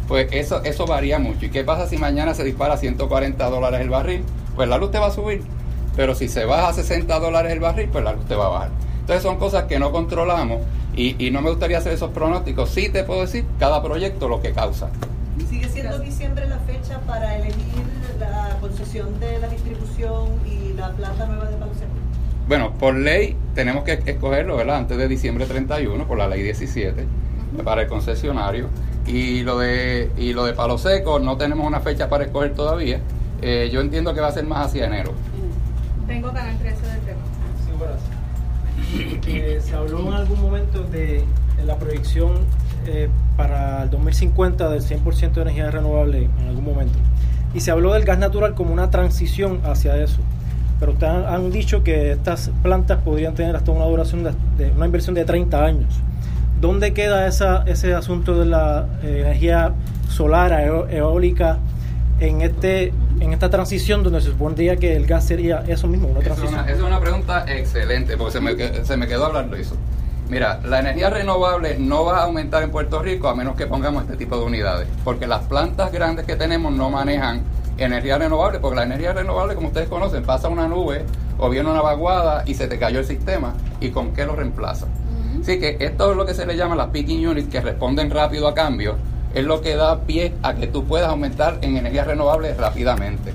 pues 0.10 0.28
eso, 0.34 0.62
eso 0.66 0.86
varía 0.86 1.18
mucho. 1.18 1.46
¿Y 1.46 1.50
qué 1.50 1.64
pasa 1.64 1.88
si 1.88 1.98
mañana 1.98 2.34
se 2.34 2.44
dispara 2.44 2.74
a 2.74 2.78
140 2.78 3.50
dólares 3.50 3.80
el 3.80 3.90
barril? 3.90 4.26
Pues 4.58 4.68
la 4.68 4.78
luz 4.78 4.92
te 4.92 5.00
va 5.00 5.06
a 5.06 5.12
subir. 5.12 5.44
Pero 5.96 6.14
si 6.14 6.28
se 6.28 6.44
baja 6.44 6.68
a 6.68 6.74
60 6.74 7.20
dólares 7.22 7.54
el 7.54 7.62
barril, 7.62 7.88
pues 7.90 8.04
la 8.04 8.12
luz 8.12 8.26
te 8.26 8.36
va 8.36 8.48
a 8.48 8.50
bajar. 8.50 8.72
Entonces 9.00 9.24
son 9.24 9.38
cosas 9.38 9.64
que 9.64 9.80
no 9.80 9.94
controlamos 9.94 10.60
y, 10.94 11.16
y 11.26 11.32
no 11.32 11.42
me 11.42 11.50
gustaría 11.50 11.78
hacer 11.78 11.94
esos 11.94 12.12
pronósticos. 12.12 12.70
Sí 12.72 12.90
te 12.90 13.06
puedo 13.06 13.22
decir 13.22 13.46
cada 13.60 13.82
proyecto 13.82 14.28
lo 14.28 14.42
que 14.42 14.52
causa. 14.52 14.90
¿Sigue 15.50 15.70
siendo 15.70 15.98
diciembre 16.00 16.50
la 16.50 16.60
fecha 16.60 17.00
para 17.08 17.38
elegir 17.38 17.86
la 18.20 18.58
concesión 18.60 19.18
de 19.22 19.40
la 19.40 19.48
distribución 19.48 20.32
y 20.46 20.74
la 20.74 20.92
planta 20.92 21.28
nueva 21.28 21.46
de 21.46 21.56
Palo 21.56 21.72
bueno, 22.50 22.74
por 22.74 22.96
ley 22.96 23.38
tenemos 23.54 23.84
que 23.84 23.94
escogerlo, 24.04 24.58
¿verdad? 24.58 24.78
Antes 24.78 24.98
de 24.98 25.08
diciembre 25.08 25.46
31, 25.46 26.08
por 26.08 26.18
la 26.18 26.28
ley 26.28 26.42
17, 26.42 27.06
para 27.64 27.84
el 27.84 27.88
concesionario. 27.88 28.70
Y 29.06 29.44
lo 29.44 29.60
de 29.60 30.10
y 30.18 30.34
lo 30.34 30.46
de 30.46 30.54
Palo 30.54 30.80
Seco 30.80 31.20
no 31.20 31.38
tenemos 31.38 31.66
una 31.66 31.80
fecha 31.80 32.10
para 32.10 32.24
escoger 32.24 32.56
todavía. 32.56 33.02
Eh, 33.44 33.70
yo 33.72 33.82
entiendo 33.82 34.16
que 34.16 34.22
va 34.22 34.30
a 34.30 34.32
ser 34.32 34.46
más 34.48 34.66
hacia 34.66 34.88
enero. 34.88 35.14
Tengo 36.08 36.34
Canal 36.34 36.58
13 36.58 36.88
del 36.88 37.00
tema. 37.02 37.20
Sí, 38.92 39.20
eh, 39.28 39.62
se 39.62 39.76
habló 39.76 40.08
en 40.08 40.14
algún 40.14 40.42
momento 40.42 40.82
de, 40.82 41.24
la 41.64 41.78
proyección 41.78 42.32
eh, 42.88 43.10
para 43.38 43.84
el 43.84 43.92
2050 43.92 44.70
del 44.70 44.82
100% 44.82 45.34
de 45.34 45.42
energía 45.44 45.70
renovable 45.70 46.28
en 46.40 46.48
algún 46.48 46.66
momento. 46.66 46.98
Y 47.54 47.60
se 47.60 47.70
habló 47.70 47.94
del 47.94 48.06
gas 48.06 48.18
natural 48.18 48.56
como 48.56 48.74
una 48.74 48.90
transición 48.90 49.62
hacia 49.66 49.96
eso 49.98 50.20
pero 50.80 50.94
ustedes 50.94 51.26
han, 51.28 51.52
dicho 51.52 51.84
que 51.84 52.12
estas 52.12 52.52
plantas 52.64 53.00
podrían 53.04 53.36
tener 53.36 53.56
hasta 53.56 53.72
una 53.72 53.86
duración 53.86 54.24
de, 54.24 54.72
una 54.72 54.86
inversión 54.86 55.16
de 55.16 55.26
30 55.26 55.64
años. 55.64 55.94
¿Dónde 56.62 56.94
queda 56.94 57.28
esa, 57.28 57.64
ese 57.68 57.94
asunto 57.94 58.38
de 58.38 58.46
la 58.46 58.88
eh, 59.04 59.22
energía 59.26 59.74
solar, 60.10 60.52
eólica, 60.90 61.60
en 62.20 62.42
este 62.42 62.94
en 63.22 63.34
esta 63.34 63.50
transición 63.50 64.04
donde 64.04 64.22
se 64.22 64.30
supondría 64.30 64.78
que 64.78 64.96
el 64.96 65.06
gas 65.06 65.26
sería 65.26 65.64
eso 65.68 65.88
mismo, 65.88 66.08
una 66.08 66.22
transición? 66.22 66.60
Esa 66.62 66.72
es 66.72 66.82
una, 66.82 67.00
pregunta 67.00 67.46
excelente, 67.48 68.18
porque 68.18 68.34
se 68.34 68.42
me, 68.42 68.86
se 68.86 68.98
me 68.98 69.08
quedó 69.08 69.26
hablando 69.26 69.56
eso. 69.56 69.76
Mira, 70.30 70.60
la 70.64 70.80
energía 70.80 71.10
renovable 71.10 71.78
no 71.80 72.06
va 72.06 72.20
a 72.20 72.24
aumentar 72.26 72.62
en 72.64 72.72
Puerto 72.72 73.02
Rico 73.02 73.28
a 73.28 73.36
menos 73.36 73.56
que 73.56 73.66
pongamos 73.66 74.04
este 74.04 74.16
tipo 74.16 74.38
de 74.38 74.46
unidades, 74.46 74.88
porque 75.04 75.28
las 75.28 75.42
plantas 75.46 75.92
grandes 75.92 76.26
que 76.26 76.36
tenemos 76.36 76.72
no 76.72 76.90
manejan 76.90 77.42
energía 77.86 78.18
renovable, 78.18 78.60
porque 78.60 78.78
la 78.78 78.84
energía 78.84 79.14
renovable, 79.14 79.56
como 79.56 79.68
ustedes 79.68 79.90
conocen, 79.90 80.24
pasa 80.24 80.50
una 80.50 80.68
nube 80.68 81.06
o 81.38 81.50
viene 81.50 81.70
una 81.70 81.82
vaguada 81.82 82.44
y 82.46 82.54
se 82.54 82.68
te 82.68 82.78
cayó 82.78 83.00
el 83.00 83.06
sistema. 83.06 83.54
¿Y 83.80 83.90
con 83.90 84.14
qué 84.14 84.26
lo 84.26 84.36
reemplaza? 84.36 84.88
Así 85.42 85.60
que 85.60 85.78
esto 85.80 86.12
es 86.12 86.18
lo 86.18 86.26
que 86.26 86.34
se 86.34 86.46
le 86.46 86.56
llama 86.56 86.76
las 86.76 86.88
picking 86.88 87.26
units, 87.28 87.50
que 87.50 87.62
responden 87.62 88.10
rápido 88.10 88.48
a 88.48 88.54
cambio. 88.54 88.96
Es 89.34 89.46
lo 89.46 89.62
que 89.62 89.76
da 89.76 90.02
pie 90.02 90.34
a 90.44 90.56
que 90.56 90.68
tú 90.68 90.86
puedas 90.86 91.10
aumentar 91.10 91.60
en 91.62 91.78
energía 91.78 92.04
renovable 92.04 92.54
rápidamente. 92.54 93.34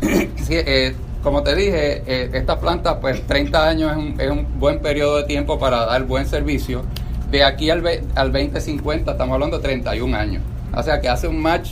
Eh, 0.50 0.94
como 1.22 1.42
te 1.42 1.54
dije, 1.54 2.02
eh, 2.06 2.30
esta 2.34 2.60
planta, 2.60 3.00
pues 3.00 3.26
30 3.26 3.66
años 3.66 3.92
es 3.92 3.96
un, 3.96 4.20
es 4.20 4.30
un, 4.30 4.60
buen 4.60 4.80
periodo 4.80 5.16
de 5.16 5.22
tiempo 5.22 5.58
para 5.58 5.86
dar 5.86 6.04
buen 6.04 6.26
servicio. 6.26 6.82
De 7.30 7.42
aquí 7.42 7.70
al, 7.70 7.82
al 8.14 8.30
2050 8.30 9.12
estamos 9.12 9.32
hablando 9.32 9.56
de 9.56 9.62
31 9.62 10.14
años. 10.14 10.42
O 10.76 10.82
sea 10.82 11.00
que 11.00 11.08
hace 11.08 11.26
un 11.26 11.40
match 11.40 11.70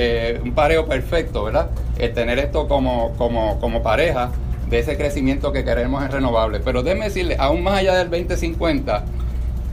eh, 0.00 0.40
un 0.44 0.52
pareo 0.52 0.86
perfecto, 0.86 1.42
¿verdad? 1.42 1.70
El 1.98 2.12
tener 2.12 2.38
esto 2.38 2.68
como, 2.68 3.14
como, 3.18 3.58
como 3.58 3.82
pareja 3.82 4.30
de 4.70 4.78
ese 4.78 4.96
crecimiento 4.96 5.50
que 5.50 5.64
queremos 5.64 6.04
en 6.04 6.12
renovables. 6.12 6.62
Pero 6.64 6.84
déjeme 6.84 7.06
decirle, 7.06 7.34
aún 7.36 7.64
más 7.64 7.80
allá 7.80 7.96
del 7.96 8.08
2050, 8.08 9.04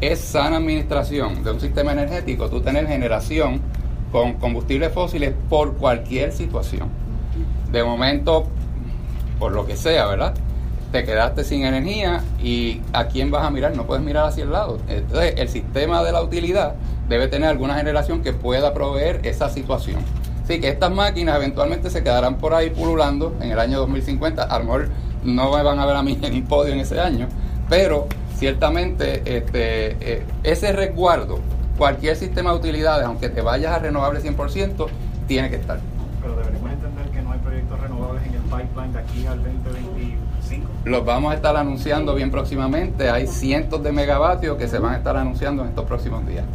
es 0.01 0.19
sana 0.19 0.57
administración 0.57 1.43
de 1.43 1.51
un 1.51 1.59
sistema 1.61 1.91
energético, 1.91 2.49
tú 2.49 2.59
tener 2.61 2.87
generación 2.87 3.61
con 4.11 4.33
combustibles 4.33 4.91
fósiles 4.91 5.31
por 5.47 5.75
cualquier 5.75 6.31
situación. 6.31 6.89
De 7.71 7.83
momento, 7.83 8.47
por 9.37 9.51
lo 9.51 9.67
que 9.67 9.77
sea, 9.77 10.07
¿verdad? 10.07 10.33
Te 10.95 11.03
quedaste 11.03 11.43
sin 11.43 11.65
energía 11.65 12.23
y 12.41 12.79
¿a 12.93 13.07
quién 13.07 13.29
vas 13.29 13.45
a 13.45 13.49
mirar? 13.49 13.75
No 13.75 13.85
puedes 13.85 14.01
mirar 14.01 14.27
hacia 14.27 14.45
el 14.45 14.53
lado. 14.53 14.77
Entonces, 14.87 15.33
el 15.35 15.49
sistema 15.49 16.01
de 16.05 16.13
la 16.13 16.23
utilidad 16.23 16.75
debe 17.09 17.27
tener 17.27 17.49
alguna 17.49 17.75
generación 17.75 18.21
que 18.23 18.31
pueda 18.31 18.73
proveer 18.73 19.19
esa 19.23 19.49
situación. 19.49 19.97
Así 20.41 20.61
que 20.61 20.69
estas 20.69 20.93
máquinas 20.93 21.35
eventualmente 21.35 21.89
se 21.89 22.01
quedarán 22.01 22.37
por 22.37 22.53
ahí 22.53 22.69
pululando 22.69 23.35
en 23.41 23.51
el 23.51 23.59
año 23.59 23.79
2050. 23.79 24.43
A 24.43 24.57
lo 24.57 24.63
mejor 24.63 24.87
no 25.25 25.51
me 25.51 25.63
van 25.63 25.79
a 25.79 25.85
ver 25.85 25.97
a 25.97 26.01
mí 26.01 26.17
en 26.21 26.33
el 26.33 26.43
podio 26.43 26.71
en 26.71 26.79
ese 26.79 26.97
año, 26.97 27.27
pero 27.67 28.07
ciertamente 28.37 29.15
este, 29.25 29.97
eh, 29.99 30.23
ese 30.43 30.71
resguardo, 30.71 31.41
cualquier 31.77 32.15
sistema 32.15 32.51
de 32.51 32.59
utilidades, 32.59 33.05
aunque 33.05 33.27
te 33.27 33.41
vayas 33.41 33.73
a 33.73 33.79
renovable 33.79 34.21
100%, 34.21 34.87
tiene 35.27 35.49
que 35.49 35.57
estar. 35.57 35.77
Pero 36.21 36.37
deberíamos 36.37 36.71
entender 36.71 37.09
que 37.09 37.21
no 37.21 37.33
hay 37.33 37.39
proyectos 37.39 37.81
renovables 37.81 38.25
en 38.27 38.35
el 38.35 38.41
pipeline 38.43 38.93
de 38.93 38.99
aquí 38.99 39.27
al 39.27 39.43
2025. 39.43 40.24
Los 40.85 41.03
vamos 41.03 41.31
a 41.31 41.35
estar 41.35 41.57
anunciando 41.57 42.13
bien 42.13 42.29
próximamente. 42.29 43.09
Hay 43.09 43.25
cientos 43.25 43.81
de 43.83 43.91
megavatios 43.91 44.55
que 44.55 44.67
se 44.67 44.77
van 44.77 44.93
a 44.93 44.97
estar 44.97 45.17
anunciando 45.17 45.63
en 45.63 45.69
estos 45.69 45.85
próximos 45.85 46.25
días 46.27 46.45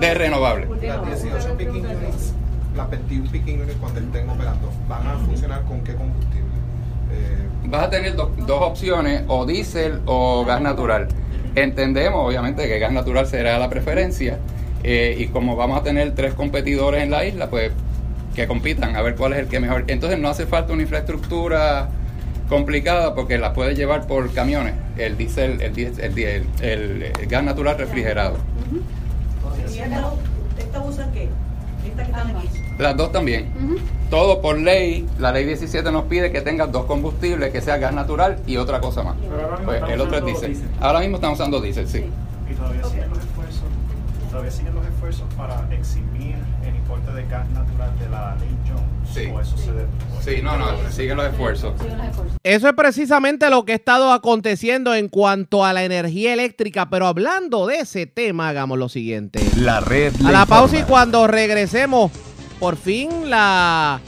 de 0.00 0.14
renovable. 0.14 0.66
Las 0.82 1.22
18 1.22 1.56
picking 1.58 1.84
units, 1.84 2.32
las 2.74 2.88
21 2.90 3.30
picking 3.30 3.60
units 3.60 3.76
cuando 3.78 4.00
estén 4.00 4.28
operando, 4.30 4.70
¿van 4.88 5.06
a 5.06 5.18
funcionar 5.18 5.62
con 5.64 5.82
qué 5.82 5.94
combustible? 5.94 6.46
Eh, 7.12 7.46
Vas 7.66 7.84
a 7.84 7.90
tener 7.90 8.16
dos 8.16 8.30
opciones, 8.48 9.24
o 9.28 9.44
diésel 9.44 10.00
o 10.06 10.44
gas 10.46 10.62
natural. 10.62 11.08
Entendemos, 11.54 12.26
obviamente, 12.26 12.66
que 12.66 12.78
gas 12.78 12.92
natural 12.92 13.26
será 13.26 13.58
la 13.58 13.68
preferencia. 13.68 14.38
Eh, 14.82 15.16
y 15.18 15.26
como 15.28 15.56
vamos 15.56 15.78
a 15.78 15.82
tener 15.82 16.14
tres 16.14 16.32
competidores 16.32 17.02
en 17.02 17.10
la 17.10 17.26
isla, 17.26 17.50
pues 17.50 17.70
que 18.34 18.46
compitan 18.46 18.96
a 18.96 19.02
ver 19.02 19.14
cuál 19.14 19.34
es 19.34 19.40
el 19.40 19.48
que 19.48 19.60
mejor. 19.60 19.84
Entonces 19.88 20.18
no 20.18 20.28
hace 20.28 20.46
falta 20.46 20.72
una 20.72 20.82
infraestructura 20.82 21.88
complicada 22.48 23.14
porque 23.14 23.38
la 23.38 23.52
puedes 23.52 23.76
llevar 23.76 24.06
por 24.06 24.32
camiones, 24.32 24.74
el 24.96 25.16
diésel, 25.16 25.60
el, 25.60 25.78
el, 25.78 27.02
el, 27.02 27.26
gas 27.26 27.44
natural 27.44 27.78
refrigerado. 27.78 28.36
¿Estas 30.58 30.88
usan 30.88 31.12
qué? 31.12 31.28
Estas 31.86 32.06
que 32.06 32.12
están 32.12 32.36
aquí. 32.36 32.48
Las 32.78 32.96
dos 32.96 33.12
también. 33.12 33.50
Todo 34.10 34.40
por 34.40 34.58
ley, 34.58 35.06
la 35.18 35.32
ley 35.32 35.44
17 35.44 35.90
nos 35.90 36.04
pide 36.04 36.30
que 36.30 36.40
tengas 36.40 36.70
dos 36.70 36.84
combustibles, 36.84 37.52
que 37.52 37.60
sea 37.60 37.78
gas 37.78 37.92
natural 37.92 38.38
y 38.46 38.56
otra 38.56 38.80
cosa 38.80 39.02
más. 39.02 39.16
Pues 39.64 39.82
el 39.88 40.00
otro 40.00 40.18
es 40.18 40.24
diésel. 40.24 40.56
Ahora 40.80 41.00
mismo 41.00 41.16
estamos 41.16 41.38
usando 41.38 41.60
diésel, 41.60 41.88
sí. 41.88 42.04
Y 42.50 42.54
todavía 42.54 42.82
los 42.82 42.94
esfuerzos, 42.94 43.26
¿Todavía 44.36 44.52
siguen 44.54 44.74
los 44.74 44.84
esfuerzos 44.86 45.24
para 45.34 45.66
eximir 45.74 46.34
el 46.62 46.76
importe 46.76 47.10
de 47.10 47.26
gas 47.26 47.48
natural 47.52 47.98
de 47.98 48.06
la 48.10 48.36
ley 48.36 48.54
Jones? 48.68 48.84
Sí. 49.14 49.30
¿O 49.32 49.40
eso 49.40 49.56
se 49.56 49.70
Sí, 50.36 50.42
no, 50.42 50.58
no, 50.58 50.66
siguen 50.90 51.16
los 51.16 51.26
esfuerzos. 51.28 51.72
Eso 52.42 52.68
es 52.68 52.74
precisamente 52.74 53.48
lo 53.48 53.64
que 53.64 53.72
ha 53.72 53.76
estado 53.76 54.12
aconteciendo 54.12 54.94
en 54.94 55.08
cuanto 55.08 55.64
a 55.64 55.72
la 55.72 55.84
energía 55.84 56.34
eléctrica, 56.34 56.90
pero 56.90 57.06
hablando 57.06 57.66
de 57.66 57.76
ese 57.78 58.04
tema, 58.04 58.50
hagamos 58.50 58.76
lo 58.78 58.90
siguiente. 58.90 59.40
La 59.56 59.80
red 59.80 60.12
A 60.22 60.30
la 60.30 60.44
pausa 60.44 60.80
y 60.80 60.82
cuando 60.82 61.26
regresemos, 61.26 62.12
por 62.60 62.76
fin 62.76 63.30
la, 63.30 64.00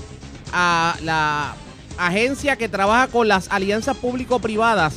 a- 0.53 0.95
la 1.05 1.55
agencia 1.97 2.57
que 2.57 2.69
trabaja 2.69 3.07
con 3.09 3.29
las 3.29 3.51
alianzas 3.51 3.97
público-privadas 3.97 4.95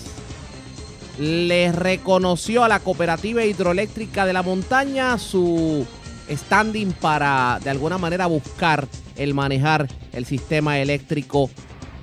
le 1.19 1.71
reconoció 1.71 2.63
a 2.63 2.67
la 2.67 2.79
cooperativa 2.79 3.43
hidroeléctrica 3.43 4.25
de 4.25 4.33
la 4.33 4.43
montaña 4.43 5.17
su 5.17 5.85
standing 6.29 6.93
para 6.93 7.59
de 7.63 7.69
alguna 7.69 7.97
manera 7.97 8.25
buscar 8.25 8.87
el 9.15 9.33
manejar 9.33 9.87
el 10.13 10.25
sistema 10.25 10.79
eléctrico 10.79 11.49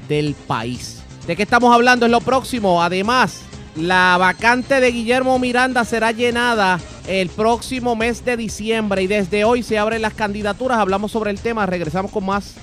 del 0.09 0.35
país. 0.35 1.03
¿De 1.27 1.37
qué 1.37 1.43
estamos 1.43 1.75
hablando? 1.75 2.07
Es 2.07 2.13
lo 2.13 2.21
próximo. 2.21 2.83
Además, 2.83 3.43
la 3.77 4.17
vacante 4.19 4.81
de 4.81 4.91
Guillermo 4.91 5.39
Miranda 5.39 5.85
será 5.85 6.13
llenada 6.13 6.81
el 7.07 7.29
próximo 7.29 7.97
mes 7.97 8.25
de 8.25 8.37
diciembre 8.37 9.03
y 9.03 9.07
desde 9.07 9.45
hoy 9.45 9.63
se 9.63 9.79
abren 9.79 10.03
las 10.03 10.15
candidaturas. 10.15 10.79
Hablamos 10.79 11.13
sobre 11.13 11.31
el 11.31 11.41
tema. 11.41 11.67
Regresamos 11.67 12.11
con 12.11 12.27
más. 12.27 12.55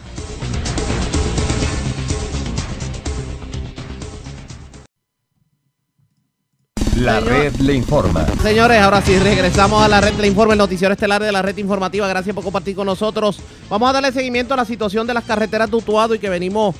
La 7.05 7.19
Señor- 7.21 7.29
red 7.29 7.55
le 7.57 7.73
informa. 7.75 8.25
Señores, 8.41 8.79
ahora 8.79 9.01
sí, 9.01 9.17
regresamos 9.19 9.81
a 9.83 9.87
la 9.87 10.01
red 10.01 10.15
Le 10.15 10.27
Informe, 10.27 10.53
el 10.53 10.57
noticiero 10.57 10.91
estelar 10.93 11.21
de 11.21 11.31
la 11.31 11.41
red 11.43 11.55
informativa. 11.57 12.07
Gracias 12.07 12.33
por 12.33 12.43
compartir 12.43 12.75
con 12.75 12.87
nosotros. 12.87 13.39
Vamos 13.69 13.89
a 13.89 13.93
darle 13.93 14.11
seguimiento 14.11 14.53
a 14.55 14.57
la 14.57 14.65
situación 14.65 15.05
de 15.05 15.13
las 15.13 15.23
carreteras 15.23 15.69
de 15.69 15.77
Utuado 15.77 16.15
y 16.15 16.19
que 16.19 16.29
venimos 16.29 16.75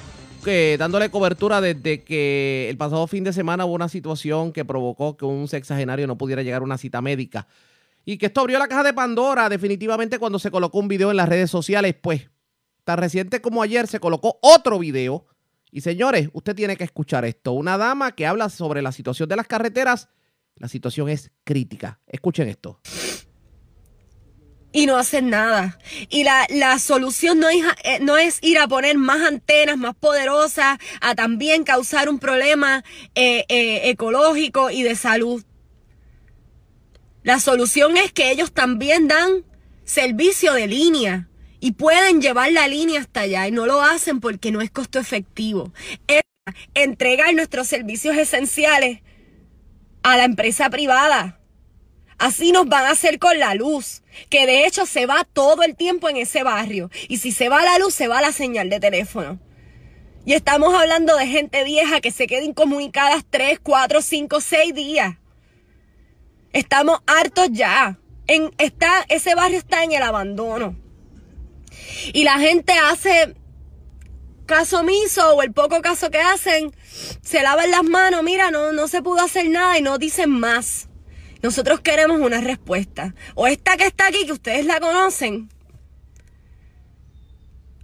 eh, 0.47 0.75
dándole 0.79 1.09
cobertura 1.11 1.61
desde 1.61 2.03
que 2.03 2.67
el 2.69 2.77
pasado 2.77 3.05
fin 3.07 3.23
de 3.23 3.33
semana 3.33 3.65
hubo 3.65 3.73
una 3.75 3.87
situación 3.89 4.51
que 4.51 4.65
provocó 4.65 5.15
que 5.15 5.25
un 5.25 5.47
sexagenario 5.47 6.07
no 6.07 6.17
pudiera 6.17 6.41
llegar 6.41 6.61
a 6.61 6.65
una 6.65 6.77
cita 6.77 7.01
médica. 7.01 7.47
Y 8.03 8.17
que 8.17 8.25
esto 8.27 8.41
abrió 8.41 8.57
la 8.59 8.67
caja 8.67 8.83
de 8.83 8.93
Pandora 8.93 9.47
definitivamente 9.49 10.19
cuando 10.19 10.39
se 10.39 10.51
colocó 10.51 10.79
un 10.79 10.87
video 10.87 11.11
en 11.11 11.17
las 11.17 11.29
redes 11.29 11.49
sociales. 11.51 11.95
Pues, 12.01 12.29
tan 12.83 12.97
reciente 12.97 13.41
como 13.41 13.61
ayer 13.63 13.87
se 13.87 13.99
colocó 13.99 14.37
otro 14.41 14.79
video. 14.79 15.25
Y 15.75 15.81
señores, 15.81 16.29
usted 16.31 16.55
tiene 16.55 16.77
que 16.77 16.85
escuchar 16.85 17.25
esto. 17.25 17.51
Una 17.51 17.77
dama 17.77 18.13
que 18.13 18.25
habla 18.25 18.47
sobre 18.47 18.81
la 18.81 18.93
situación 18.93 19.27
de 19.27 19.35
las 19.35 19.45
carreteras. 19.45 20.07
La 20.55 20.69
situación 20.69 21.09
es 21.09 21.31
crítica. 21.43 21.99
Escuchen 22.07 22.47
esto. 22.47 22.79
y 24.71 24.85
no 24.85 24.95
hacen 24.95 25.29
nada. 25.29 25.77
Y 26.07 26.23
la, 26.23 26.47
la 26.49 26.79
solución 26.79 27.39
no 27.41 27.49
es, 27.49 27.61
eh, 27.83 27.99
no 27.99 28.15
es 28.15 28.39
ir 28.41 28.57
a 28.57 28.69
poner 28.69 28.97
más 28.97 29.21
antenas 29.21 29.77
más 29.77 29.95
poderosas, 29.95 30.77
a 31.01 31.13
también 31.13 31.65
causar 31.65 32.07
un 32.07 32.19
problema 32.19 32.85
eh, 33.13 33.43
eh, 33.49 33.89
ecológico 33.89 34.71
y 34.71 34.81
de 34.81 34.95
salud. 34.95 35.43
La 37.23 37.41
solución 37.41 37.97
es 37.97 38.13
que 38.13 38.31
ellos 38.31 38.53
también 38.53 39.09
dan 39.09 39.43
servicio 39.83 40.53
de 40.53 40.67
línea 40.67 41.27
y 41.65 41.71
pueden 41.71 42.21
llevar 42.21 42.51
la 42.51 42.67
línea 42.67 42.99
hasta 42.99 43.21
allá 43.21 43.47
y 43.47 43.51
no 43.51 43.65
lo 43.65 43.81
hacen 43.81 44.19
porque 44.19 44.51
no 44.51 44.61
es 44.61 44.69
costo 44.69 44.99
efectivo. 44.99 45.73
Es 46.07 46.21
entregar 46.75 47.33
nuestros 47.33 47.67
servicios 47.67 48.15
esenciales 48.17 48.99
a 50.03 50.15
la 50.15 50.25
empresa 50.25 50.69
privada. 50.69 51.39
Así 52.19 52.51
nos 52.51 52.67
van 52.67 52.85
a 52.85 52.91
hacer 52.91 53.17
con 53.17 53.39
la 53.39 53.55
luz, 53.55 54.03
que 54.29 54.45
de 54.45 54.67
hecho 54.67 54.85
se 54.85 55.07
va 55.07 55.23
todo 55.23 55.63
el 55.63 55.75
tiempo 55.75 56.07
en 56.07 56.17
ese 56.17 56.43
barrio. 56.43 56.91
Y 57.09 57.17
si 57.17 57.31
se 57.31 57.49
va 57.49 57.63
la 57.63 57.79
luz, 57.79 57.95
se 57.95 58.07
va 58.07 58.21
la 58.21 58.31
señal 58.31 58.69
de 58.69 58.79
teléfono. 58.79 59.39
Y 60.23 60.33
estamos 60.33 60.71
hablando 60.75 61.17
de 61.17 61.25
gente 61.25 61.63
vieja 61.63 61.99
que 61.99 62.11
se 62.11 62.27
queda 62.27 62.43
incomunicadas 62.43 63.25
3, 63.27 63.57
4, 63.63 64.03
5, 64.03 64.39
6 64.39 64.75
días. 64.75 65.15
Estamos 66.53 66.99
hartos 67.07 67.47
ya. 67.49 67.97
En, 68.27 68.51
está, 68.59 69.03
ese 69.09 69.33
barrio 69.33 69.57
está 69.57 69.83
en 69.83 69.93
el 69.93 70.03
abandono. 70.03 70.84
Y 72.13 72.23
la 72.23 72.39
gente 72.39 72.73
hace 72.73 73.35
caso 74.45 74.79
omiso 74.79 75.35
o 75.35 75.41
el 75.41 75.51
poco 75.51 75.81
caso 75.81 76.11
que 76.11 76.19
hacen, 76.19 76.75
se 77.21 77.41
lavan 77.41 77.71
las 77.71 77.83
manos, 77.83 78.23
mira, 78.23 78.51
no, 78.51 78.73
no 78.73 78.87
se 78.87 79.01
pudo 79.01 79.21
hacer 79.21 79.49
nada 79.49 79.77
y 79.77 79.81
no 79.81 79.97
dicen 79.97 80.29
más. 80.29 80.87
Nosotros 81.41 81.81
queremos 81.81 82.19
una 82.19 82.41
respuesta. 82.41 83.13
O 83.35 83.47
esta 83.47 83.77
que 83.77 83.85
está 83.85 84.07
aquí, 84.07 84.25
que 84.25 84.33
ustedes 84.33 84.65
la 84.65 84.79
conocen, 84.79 85.49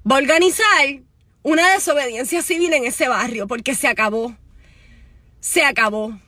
va 0.09 0.15
a 0.15 0.19
organizar 0.19 1.03
una 1.43 1.71
desobediencia 1.71 2.41
civil 2.41 2.73
en 2.73 2.85
ese 2.85 3.07
barrio, 3.07 3.47
porque 3.47 3.75
se 3.75 3.87
acabó. 3.87 4.35
Se 5.39 5.63
acabó. 5.63 6.19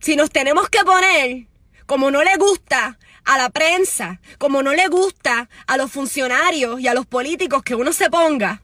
Si 0.00 0.16
nos 0.16 0.30
tenemos 0.30 0.68
que 0.68 0.84
poner, 0.84 1.46
como 1.86 2.10
no 2.10 2.22
le 2.24 2.36
gusta 2.36 2.98
a 3.24 3.38
la 3.38 3.50
prensa, 3.50 4.20
como 4.38 4.62
no 4.62 4.74
le 4.74 4.88
gusta 4.88 5.48
a 5.66 5.76
los 5.76 5.90
funcionarios 5.90 6.80
y 6.80 6.88
a 6.88 6.94
los 6.94 7.06
políticos 7.06 7.62
que 7.62 7.74
uno 7.74 7.92
se 7.92 8.10
ponga, 8.10 8.62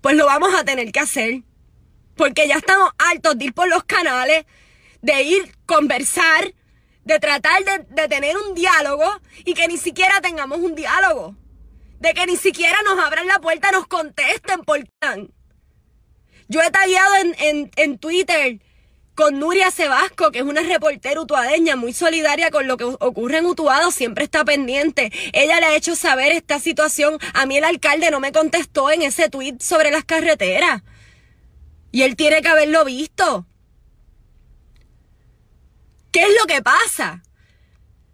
pues 0.00 0.16
lo 0.16 0.26
vamos 0.26 0.54
a 0.54 0.64
tener 0.64 0.92
que 0.92 1.00
hacer. 1.00 1.42
Porque 2.16 2.48
ya 2.48 2.56
estamos 2.56 2.90
hartos 2.98 3.36
de 3.36 3.46
ir 3.46 3.54
por 3.54 3.68
los 3.68 3.84
canales, 3.84 4.46
de 5.02 5.22
ir 5.22 5.54
conversar, 5.66 6.54
de 7.04 7.18
tratar 7.20 7.62
de, 7.64 8.08
tener 8.08 8.36
un 8.36 8.54
diálogo 8.54 9.04
y 9.44 9.54
que 9.54 9.68
ni 9.68 9.76
siquiera 9.76 10.20
tengamos 10.20 10.58
un 10.58 10.74
diálogo. 10.74 11.36
De 12.00 12.14
que 12.14 12.26
ni 12.26 12.36
siquiera 12.36 12.76
nos 12.84 12.98
abran 12.98 13.26
la 13.26 13.38
puerta, 13.38 13.70
nos 13.70 13.86
contesten 13.86 14.64
por 14.64 14.82
tan. 14.98 15.32
Yo 16.48 16.62
he 16.62 16.70
tagueado 16.70 17.16
en, 17.16 17.36
en, 17.38 17.70
en 17.76 17.98
Twitter 17.98 18.60
con 19.16 19.40
Nuria 19.40 19.70
Sebasco, 19.70 20.30
que 20.30 20.40
es 20.40 20.44
una 20.44 20.60
reportera 20.60 21.20
utuadeña 21.20 21.74
muy 21.74 21.94
solidaria 21.94 22.50
con 22.50 22.68
lo 22.68 22.76
que 22.76 22.84
ocurre 22.84 23.38
en 23.38 23.46
Utuado, 23.46 23.90
siempre 23.90 24.24
está 24.24 24.44
pendiente. 24.44 25.10
Ella 25.32 25.58
le 25.58 25.66
ha 25.66 25.74
hecho 25.74 25.96
saber 25.96 26.32
esta 26.32 26.60
situación. 26.60 27.18
A 27.32 27.46
mí 27.46 27.56
el 27.56 27.64
alcalde 27.64 28.10
no 28.10 28.20
me 28.20 28.30
contestó 28.30 28.90
en 28.90 29.00
ese 29.00 29.30
tweet 29.30 29.56
sobre 29.58 29.90
las 29.90 30.04
carreteras. 30.04 30.82
Y 31.90 32.02
él 32.02 32.14
tiene 32.14 32.42
que 32.42 32.48
haberlo 32.48 32.84
visto. 32.84 33.46
¿Qué 36.12 36.22
es 36.22 36.30
lo 36.38 36.46
que 36.46 36.60
pasa? 36.60 37.22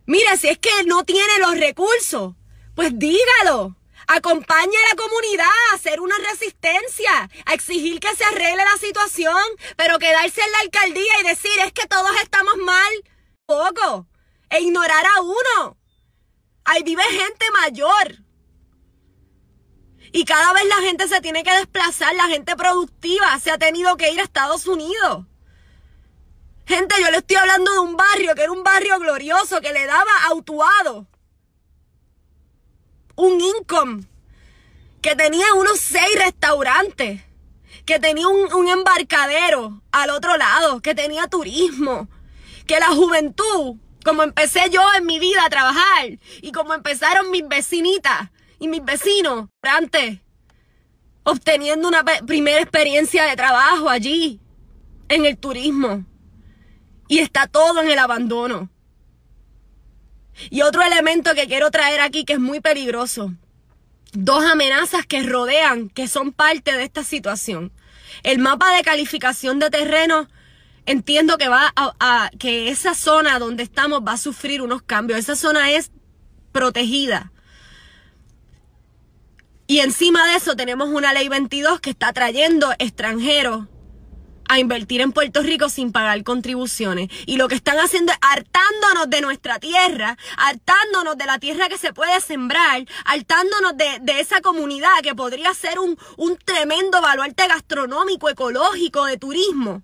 Mira, 0.06 0.36
si 0.36 0.48
es 0.48 0.58
que 0.58 0.70
no 0.86 1.02
tiene 1.02 1.38
los 1.40 1.58
recursos, 1.58 2.34
pues 2.76 2.96
dígalo. 2.96 3.76
Acompañe 4.06 4.76
a 4.76 4.88
la 4.88 5.02
comunidad 5.02 5.46
a 5.70 5.74
hacer 5.74 6.00
una 6.00 6.16
resistencia, 6.18 7.30
a 7.46 7.54
exigir 7.54 8.00
que 8.00 8.14
se 8.16 8.24
arregle 8.24 8.64
la 8.64 8.76
situación, 8.78 9.42
pero 9.76 9.98
quedarse 9.98 10.40
en 10.40 10.52
la 10.52 10.58
alcaldía 10.60 11.20
y 11.20 11.28
decir 11.28 11.58
es 11.64 11.72
que 11.72 11.86
todos 11.86 12.12
estamos 12.22 12.56
mal, 12.58 12.92
poco, 13.46 14.06
e 14.50 14.60
ignorar 14.60 15.04
a 15.06 15.20
uno. 15.20 15.76
Ahí 16.64 16.82
vive 16.82 17.02
gente 17.02 17.50
mayor. 17.52 18.18
Y 20.12 20.24
cada 20.24 20.52
vez 20.52 20.64
la 20.66 20.76
gente 20.82 21.08
se 21.08 21.20
tiene 21.20 21.42
que 21.42 21.54
desplazar, 21.54 22.14
la 22.14 22.26
gente 22.28 22.54
productiva 22.54 23.38
se 23.40 23.50
ha 23.50 23.58
tenido 23.58 23.96
que 23.96 24.12
ir 24.12 24.20
a 24.20 24.24
Estados 24.24 24.66
Unidos. 24.66 25.26
Gente, 26.66 26.94
yo 27.00 27.10
le 27.10 27.18
estoy 27.18 27.36
hablando 27.36 27.72
de 27.72 27.78
un 27.78 27.96
barrio 27.96 28.34
que 28.34 28.42
era 28.42 28.52
un 28.52 28.62
barrio 28.62 28.98
glorioso, 28.98 29.60
que 29.60 29.72
le 29.72 29.86
daba 29.86 30.10
autuado 30.28 31.06
un 33.16 33.40
income, 33.40 34.04
que 35.00 35.16
tenía 35.16 35.54
unos 35.54 35.80
seis 35.80 36.16
restaurantes, 36.16 37.22
que 37.84 37.98
tenía 37.98 38.28
un, 38.28 38.52
un, 38.52 38.68
embarcadero 38.68 39.82
al 39.90 40.10
otro 40.10 40.36
lado, 40.36 40.80
que 40.80 40.94
tenía 40.94 41.26
turismo, 41.26 42.08
que 42.66 42.78
la 42.78 42.88
juventud, 42.88 43.76
como 44.04 44.22
empecé 44.22 44.70
yo 44.70 44.82
en 44.96 45.06
mi 45.06 45.18
vida 45.18 45.44
a 45.44 45.50
trabajar 45.50 46.18
y 46.40 46.52
como 46.52 46.74
empezaron 46.74 47.30
mis 47.30 47.46
vecinitas 47.46 48.30
y 48.58 48.68
mis 48.68 48.84
vecinos 48.84 49.48
antes, 49.62 50.20
obteniendo 51.24 51.88
una 51.88 52.04
primera 52.26 52.60
experiencia 52.60 53.24
de 53.24 53.36
trabajo 53.36 53.88
allí, 53.88 54.40
en 55.08 55.26
el 55.26 55.36
turismo. 55.36 56.04
Y 57.08 57.18
está 57.18 57.46
todo 57.46 57.82
en 57.82 57.90
el 57.90 57.98
abandono. 57.98 58.70
Y 60.50 60.62
otro 60.62 60.82
elemento 60.82 61.34
que 61.34 61.46
quiero 61.46 61.70
traer 61.70 62.00
aquí 62.00 62.24
que 62.24 62.34
es 62.34 62.40
muy 62.40 62.60
peligroso. 62.60 63.32
Dos 64.12 64.44
amenazas 64.44 65.06
que 65.06 65.22
rodean, 65.22 65.88
que 65.88 66.08
son 66.08 66.32
parte 66.32 66.72
de 66.72 66.84
esta 66.84 67.04
situación. 67.04 67.72
El 68.22 68.38
mapa 68.38 68.74
de 68.74 68.82
calificación 68.82 69.58
de 69.58 69.70
terreno, 69.70 70.28
entiendo 70.86 71.38
que 71.38 71.48
va 71.48 71.72
a, 71.76 72.30
que 72.38 72.68
esa 72.68 72.94
zona 72.94 73.38
donde 73.38 73.62
estamos 73.62 74.02
va 74.06 74.12
a 74.12 74.18
sufrir 74.18 74.62
unos 74.62 74.82
cambios. 74.82 75.18
Esa 75.18 75.36
zona 75.36 75.70
es 75.72 75.90
protegida. 76.52 77.32
Y 79.66 79.80
encima 79.80 80.26
de 80.26 80.36
eso 80.36 80.54
tenemos 80.54 80.88
una 80.90 81.14
ley 81.14 81.28
22 81.28 81.80
que 81.80 81.90
está 81.90 82.12
trayendo 82.12 82.72
extranjeros 82.78 83.68
a 84.52 84.58
invertir 84.58 85.00
en 85.00 85.12
Puerto 85.12 85.42
Rico 85.42 85.70
sin 85.70 85.92
pagar 85.92 86.22
contribuciones. 86.24 87.08
Y 87.24 87.38
lo 87.38 87.48
que 87.48 87.54
están 87.54 87.78
haciendo 87.78 88.12
es 88.12 88.18
hartándonos 88.20 89.08
de 89.08 89.22
nuestra 89.22 89.58
tierra, 89.58 90.18
hartándonos 90.36 91.16
de 91.16 91.24
la 91.24 91.38
tierra 91.38 91.70
que 91.70 91.78
se 91.78 91.94
puede 91.94 92.20
sembrar, 92.20 92.84
hartándonos 93.06 93.78
de, 93.78 93.98
de 94.02 94.20
esa 94.20 94.42
comunidad 94.42 94.90
que 95.02 95.14
podría 95.14 95.54
ser 95.54 95.78
un, 95.78 95.98
un 96.18 96.36
tremendo 96.36 97.00
baluarte 97.00 97.48
gastronómico, 97.48 98.28
ecológico, 98.28 99.06
de 99.06 99.16
turismo. 99.16 99.82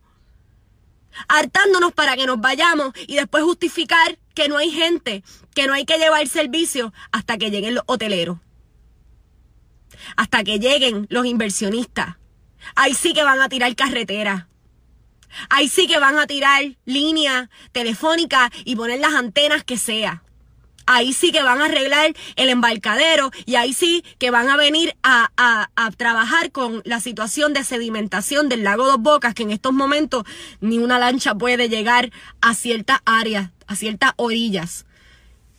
Hartándonos 1.28 1.94
para 1.94 2.14
que 2.14 2.26
nos 2.26 2.38
vayamos 2.38 2.92
y 3.06 3.16
después 3.16 3.44
justificar 3.44 4.18
que 4.34 4.50
no 4.50 4.58
hay 4.58 4.70
gente, 4.70 5.24
que 5.54 5.66
no 5.66 5.72
hay 5.72 5.86
que 5.86 5.96
llevar 5.96 6.28
servicio 6.28 6.92
hasta 7.10 7.38
que 7.38 7.50
lleguen 7.50 7.74
los 7.74 7.84
hoteleros. 7.86 8.36
Hasta 10.16 10.44
que 10.44 10.58
lleguen 10.58 11.06
los 11.08 11.24
inversionistas. 11.24 12.16
Ahí 12.74 12.92
sí 12.92 13.14
que 13.14 13.24
van 13.24 13.40
a 13.40 13.48
tirar 13.48 13.74
carretera. 13.74 14.48
Ahí 15.50 15.68
sí 15.68 15.86
que 15.86 15.98
van 15.98 16.18
a 16.18 16.26
tirar 16.26 16.62
línea 16.84 17.50
telefónica 17.72 18.50
y 18.64 18.76
poner 18.76 19.00
las 19.00 19.14
antenas 19.14 19.64
que 19.64 19.76
sea. 19.76 20.22
Ahí 20.90 21.12
sí 21.12 21.32
que 21.32 21.42
van 21.42 21.60
a 21.60 21.66
arreglar 21.66 22.14
el 22.36 22.48
embarcadero 22.48 23.30
y 23.44 23.56
ahí 23.56 23.74
sí 23.74 24.02
que 24.18 24.30
van 24.30 24.48
a 24.48 24.56
venir 24.56 24.96
a, 25.02 25.30
a, 25.36 25.68
a 25.76 25.90
trabajar 25.90 26.50
con 26.50 26.80
la 26.86 26.98
situación 27.00 27.52
de 27.52 27.62
sedimentación 27.62 28.48
del 28.48 28.64
lago 28.64 28.86
Dos 28.86 28.98
Bocas, 28.98 29.34
que 29.34 29.42
en 29.42 29.50
estos 29.50 29.74
momentos 29.74 30.24
ni 30.60 30.78
una 30.78 30.98
lancha 30.98 31.34
puede 31.34 31.68
llegar 31.68 32.10
a 32.40 32.54
ciertas 32.54 33.00
áreas, 33.04 33.50
a 33.66 33.76
ciertas 33.76 34.12
orillas, 34.16 34.86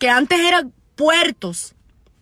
que 0.00 0.08
antes 0.08 0.40
eran 0.40 0.72
puertos, 0.96 1.74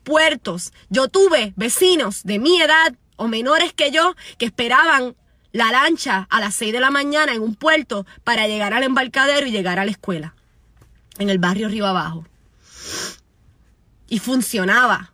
puertos. 0.03 0.75
Yo 0.91 1.09
tuve 1.09 1.55
vecinos 1.57 2.25
de 2.25 2.39
mi 2.39 2.61
edad 2.61 2.95
o 3.17 3.27
menores 3.27 3.73
que 3.73 3.91
yo 3.91 4.17
que 4.37 4.47
esperaban 4.47 5.17
la 5.53 5.73
lancha 5.73 6.27
a 6.31 6.41
las 6.41 6.55
6 6.55 6.73
de 6.73 6.81
la 6.81 6.91
mañana 6.91 7.33
en 7.33 7.43
un 7.43 7.55
puerto 7.55 8.07
para 8.25 8.47
llegar 8.47 8.75
al 8.75 8.83
embarcadero 8.83 9.47
y 9.47 9.51
llegar 9.51 9.79
a 9.79 9.85
la 9.85 9.91
escuela, 9.91 10.35
en 11.19 11.31
el 11.31 11.39
barrio 11.39 11.69
Río 11.69 11.87
Abajo. 11.87 12.27
Y 14.09 14.19
funcionaba. 14.19 15.13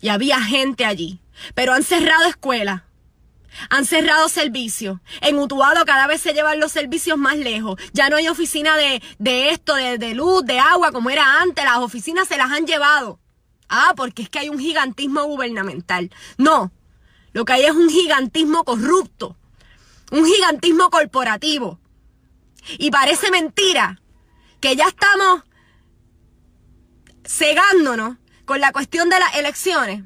Y 0.00 0.08
había 0.08 0.40
gente 0.40 0.84
allí. 0.84 1.20
Pero 1.54 1.72
han 1.72 1.82
cerrado 1.82 2.26
escuelas. 2.26 2.82
Han 3.70 3.84
cerrado 3.84 4.28
servicios. 4.28 4.98
En 5.20 5.38
Utuado 5.38 5.84
cada 5.84 6.06
vez 6.06 6.20
se 6.20 6.32
llevan 6.32 6.60
los 6.60 6.72
servicios 6.72 7.18
más 7.18 7.36
lejos. 7.36 7.80
Ya 7.92 8.08
no 8.10 8.16
hay 8.16 8.28
oficina 8.28 8.76
de, 8.76 9.02
de 9.18 9.50
esto, 9.50 9.74
de, 9.74 9.98
de 9.98 10.14
luz, 10.14 10.44
de 10.44 10.58
agua, 10.58 10.92
como 10.92 11.10
era 11.10 11.40
antes. 11.40 11.64
Las 11.64 11.78
oficinas 11.78 12.28
se 12.28 12.36
las 12.36 12.50
han 12.50 12.66
llevado. 12.66 13.18
Ah, 13.68 13.94
porque 13.96 14.22
es 14.22 14.28
que 14.28 14.38
hay 14.38 14.48
un 14.48 14.58
gigantismo 14.58 15.24
gubernamental. 15.24 16.10
No, 16.36 16.72
lo 17.32 17.44
que 17.44 17.52
hay 17.54 17.64
es 17.64 17.72
un 17.72 17.88
gigantismo 17.88 18.64
corrupto, 18.64 19.36
un 20.10 20.24
gigantismo 20.26 20.90
corporativo. 20.90 21.78
Y 22.78 22.90
parece 22.90 23.30
mentira 23.30 24.00
que 24.60 24.76
ya 24.76 24.86
estamos 24.86 25.42
cegándonos 27.26 28.16
con 28.44 28.60
la 28.60 28.72
cuestión 28.72 29.08
de 29.08 29.18
las 29.18 29.34
elecciones 29.36 30.04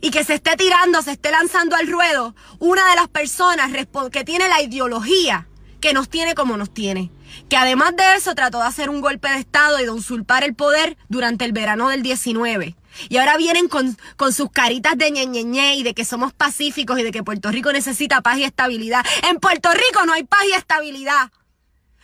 y 0.00 0.10
que 0.10 0.24
se 0.24 0.34
esté 0.34 0.56
tirando, 0.56 1.00
se 1.02 1.12
esté 1.12 1.30
lanzando 1.30 1.76
al 1.76 1.88
ruedo 1.88 2.34
una 2.58 2.88
de 2.90 2.96
las 2.96 3.08
personas 3.08 3.70
que 4.12 4.24
tiene 4.24 4.48
la 4.48 4.60
ideología 4.60 5.48
que 5.80 5.92
nos 5.92 6.08
tiene 6.08 6.34
como 6.34 6.56
nos 6.56 6.72
tiene. 6.72 7.10
Que 7.48 7.56
además 7.56 7.94
de 7.96 8.16
eso 8.16 8.34
trató 8.34 8.58
de 8.58 8.66
hacer 8.66 8.90
un 8.90 9.00
golpe 9.00 9.28
de 9.28 9.38
Estado 9.38 9.78
y 9.80 9.84
de 9.84 9.90
usurpar 9.90 10.44
el 10.44 10.54
poder 10.54 10.96
durante 11.08 11.44
el 11.44 11.52
verano 11.52 11.88
del 11.88 12.02
19. 12.02 12.76
Y 13.08 13.18
ahora 13.18 13.36
vienen 13.36 13.68
con, 13.68 13.96
con 14.16 14.32
sus 14.32 14.50
caritas 14.50 14.96
de 14.96 15.10
ñeñeñe 15.10 15.76
y 15.76 15.82
de 15.82 15.94
que 15.94 16.04
somos 16.04 16.32
pacíficos 16.32 16.98
y 16.98 17.02
de 17.02 17.12
que 17.12 17.22
Puerto 17.22 17.50
Rico 17.50 17.72
necesita 17.72 18.20
paz 18.20 18.38
y 18.38 18.44
estabilidad. 18.44 19.04
En 19.28 19.38
Puerto 19.40 19.70
Rico 19.72 20.04
no 20.06 20.12
hay 20.12 20.24
paz 20.24 20.44
y 20.48 20.52
estabilidad. 20.52 21.30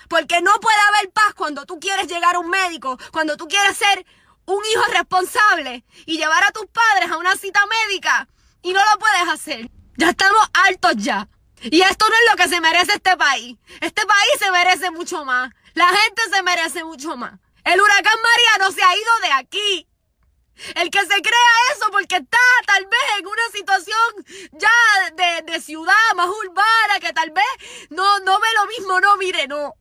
Porque 0.09 0.41
no 0.43 0.53
puede 0.61 0.77
haber 0.89 1.11
paz 1.13 1.35
cuando 1.35 1.65
tú 1.65 1.79
quieres 1.81 2.07
llegar 2.07 2.37
a 2.37 2.39
un 2.39 2.51
médico, 2.51 2.99
cuando 3.11 3.37
tú 3.37 3.49
quieres 3.49 3.77
ser 3.77 4.05
un 4.47 4.63
hijo 4.73 4.83
responsable 4.93 5.85
y 6.07 6.19
llevar 6.19 6.45
a 6.45 6.53
tus 6.53 6.67
padres 6.67 7.11
a 7.11 7.17
una 7.17 7.37
cita 7.37 7.61
médica 7.89 8.29
y 8.63 8.73
no 8.73 8.81
lo 8.81 8.99
puedes 8.99 9.29
hacer. 9.29 9.71
Ya 9.97 10.11
estamos 10.11 10.43
altos 10.69 10.95
ya. 10.97 11.29
Y 11.63 11.81
esto 11.81 12.07
no 12.09 12.15
es 12.15 12.31
lo 12.31 12.37
que 12.37 12.49
se 12.49 12.61
merece 12.61 12.95
este 12.95 13.17
país. 13.17 13.57
Este 13.81 14.05
país 14.05 14.33
se 14.39 14.51
merece 14.51 14.91
mucho 14.91 15.25
más. 15.25 15.51
La 15.75 15.89
gente 15.89 16.23
se 16.31 16.43
merece 16.43 16.85
mucho 16.85 17.17
más. 17.17 17.33
El 17.65 17.81
huracán 17.81 18.19
María 18.23 18.67
no 18.67 18.73
se 18.73 18.83
ha 18.83 18.95
ido 18.95 19.19
de 19.23 19.33
aquí. 19.33 19.89
El 20.77 20.91
que 20.91 21.01
se 21.01 21.23
crea 21.23 21.73
eso 21.75 21.87
porque 21.91 22.17
está 22.17 22.39
tal 22.67 22.87
vez 22.87 23.01
en 23.19 23.27
una 23.27 23.49
situación 23.53 24.51
ya 24.53 25.11
de, 25.15 25.53
de 25.53 25.61
ciudad 25.61 25.95
más 26.15 26.29
urbana 26.29 27.01
que 27.01 27.13
tal 27.13 27.31
vez 27.31 27.89
no, 27.91 28.21
no 28.21 28.39
ve 28.39 28.49
lo 28.55 28.67
mismo, 28.67 29.01
no, 29.01 29.17
mire, 29.17 29.49
no. 29.49 29.75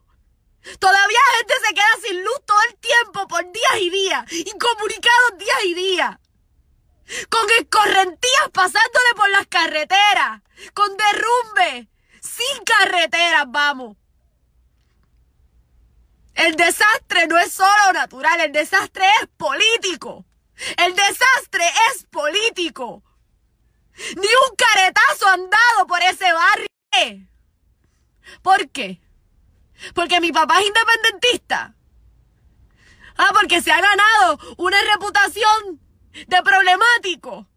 Todavía 0.80 1.20
gente 1.38 1.54
se 1.68 1.74
queda 1.74 2.08
sin 2.08 2.24
luz 2.24 2.41
todo 2.45 2.58
el 2.70 2.76
tiempo, 2.78 3.28
por 3.28 3.52
días 3.52 3.78
y 3.80 3.90
días, 3.90 4.32
incomunicados 4.32 5.38
días 5.38 5.64
y 5.66 5.74
días. 5.74 6.18
Con 7.30 7.50
escorrentías 7.60 8.50
pasándole 8.54 9.14
por 9.16 9.30
las 9.30 9.45
carreteras, 9.48 10.41
con 10.74 10.95
derrumbe, 10.95 11.90
sin 12.22 12.64
carreteras, 12.64 13.44
vamos. 13.48 13.98
El 16.34 16.56
desastre 16.56 17.28
no 17.28 17.38
es 17.38 17.54
solo 17.54 17.94
natural, 17.94 18.40
el 18.40 18.52
desastre 18.54 19.06
es 19.22 19.28
político. 19.38 20.26
El 20.77 20.95
desastre 20.95 21.65
es 21.90 22.06
político. 22.06 23.03
Ni 24.15 24.27
un 24.27 24.56
caretazo 24.56 25.27
han 25.27 25.49
dado 25.49 25.88
por 25.88 26.02
ese 26.02 26.31
barrio. 26.31 26.68
¿Por 28.41 28.69
qué? 28.69 29.02
Porque 29.94 30.22
mi 30.22 30.31
papá 30.31 30.60
es 30.60 30.68
independentista. 30.68 31.76
Ah, 33.18 33.31
porque 33.34 33.61
se 33.61 33.72
ha 33.72 33.80
ganado 33.80 34.40
una 34.57 34.81
reputación 34.94 35.80
de 36.27 36.41
problemático. 36.41 37.48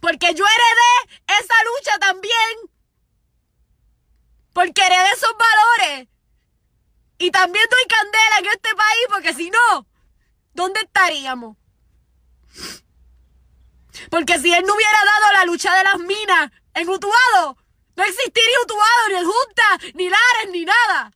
Porque 0.00 0.34
yo 0.34 0.44
heredé 0.44 1.20
esa 1.26 1.54
lucha 1.64 1.98
también. 1.98 2.70
Porque 4.52 4.80
heredé 4.84 5.12
esos 5.12 5.34
valores. 5.36 6.08
Y 7.18 7.30
también 7.30 7.64
doy 7.70 7.84
candela 7.86 8.38
en 8.38 8.46
este 8.46 8.74
país 8.74 9.06
porque 9.08 9.34
si 9.34 9.50
no, 9.50 9.86
¿dónde 10.54 10.80
estaríamos? 10.80 11.56
Porque 14.10 14.38
si 14.38 14.52
él 14.52 14.64
no 14.64 14.74
hubiera 14.74 15.04
dado 15.04 15.32
la 15.32 15.44
lucha 15.44 15.74
de 15.74 15.84
las 15.84 15.98
minas 15.98 16.50
en 16.74 16.88
Utuado, 16.88 17.56
no 17.96 18.04
existiría 18.04 18.60
Utuado, 18.62 19.08
ni 19.08 19.14
el 19.14 19.24
Junta, 19.26 19.78
ni 19.94 20.08
Lares, 20.08 20.50
ni 20.52 20.64
nada. 20.64 21.12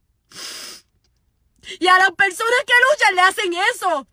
Y 1.81 1.87
a 1.87 1.99
las 1.99 2.11
personas 2.13 2.61
que 2.67 2.75
luchan 2.91 3.15
le 3.15 3.21
hacen 3.23 3.55
eso. 3.75 4.07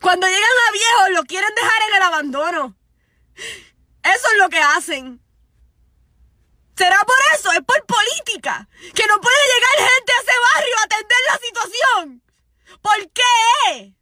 Cuando 0.00 0.26
llegan 0.26 0.42
a 0.68 0.72
viejos 0.72 1.10
lo 1.10 1.24
quieren 1.24 1.54
dejar 1.54 1.82
en 1.88 1.96
el 1.96 2.02
abandono. 2.02 2.76
Eso 3.34 4.28
es 4.32 4.38
lo 4.38 4.48
que 4.48 4.60
hacen. 4.60 5.20
¿Será 6.76 6.98
por 7.04 7.16
eso? 7.34 7.52
Es 7.52 7.60
por 7.60 7.84
política. 7.86 8.68
Que 8.94 9.06
no 9.06 9.20
puede 9.20 9.36
llegar 9.54 9.90
gente 9.90 10.12
a 10.12 10.22
ese 10.22 10.38
barrio 10.54 10.76
a 10.78 10.84
atender 10.84 11.18
la 11.30 11.38
situación. 11.38 12.22
¿Por 12.80 13.10
qué? 13.12 13.94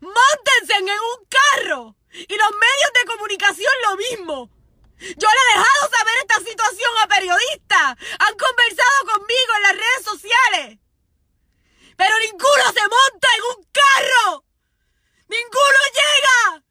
Móntense 0.00 0.74
en 0.78 0.88
un 0.90 1.26
carro. 1.28 1.96
Y 2.12 2.36
los 2.36 2.50
medios 2.50 2.90
de 2.94 3.06
comunicación 3.06 3.72
lo 3.88 3.96
mismo. 3.96 4.50
Yo 4.98 5.28
le 5.28 5.40
he 5.42 5.58
dejado 5.58 5.90
saber 5.90 6.14
esta 6.20 6.38
situación 6.38 6.90
a 7.02 7.08
periodistas. 7.08 7.96
Han 8.18 8.36
conversado 8.36 8.98
conmigo 9.12 9.52
en 9.56 9.62
las 9.62 9.72
redes 9.72 10.04
sociales. 10.04 10.78
Pero 11.96 12.18
ninguno 12.20 12.64
se 12.72 12.82
monta 12.82 13.28
en 13.36 13.42
un 13.56 13.68
carro. 13.72 14.44
Ninguno 15.28 15.78
llega. 15.92 16.64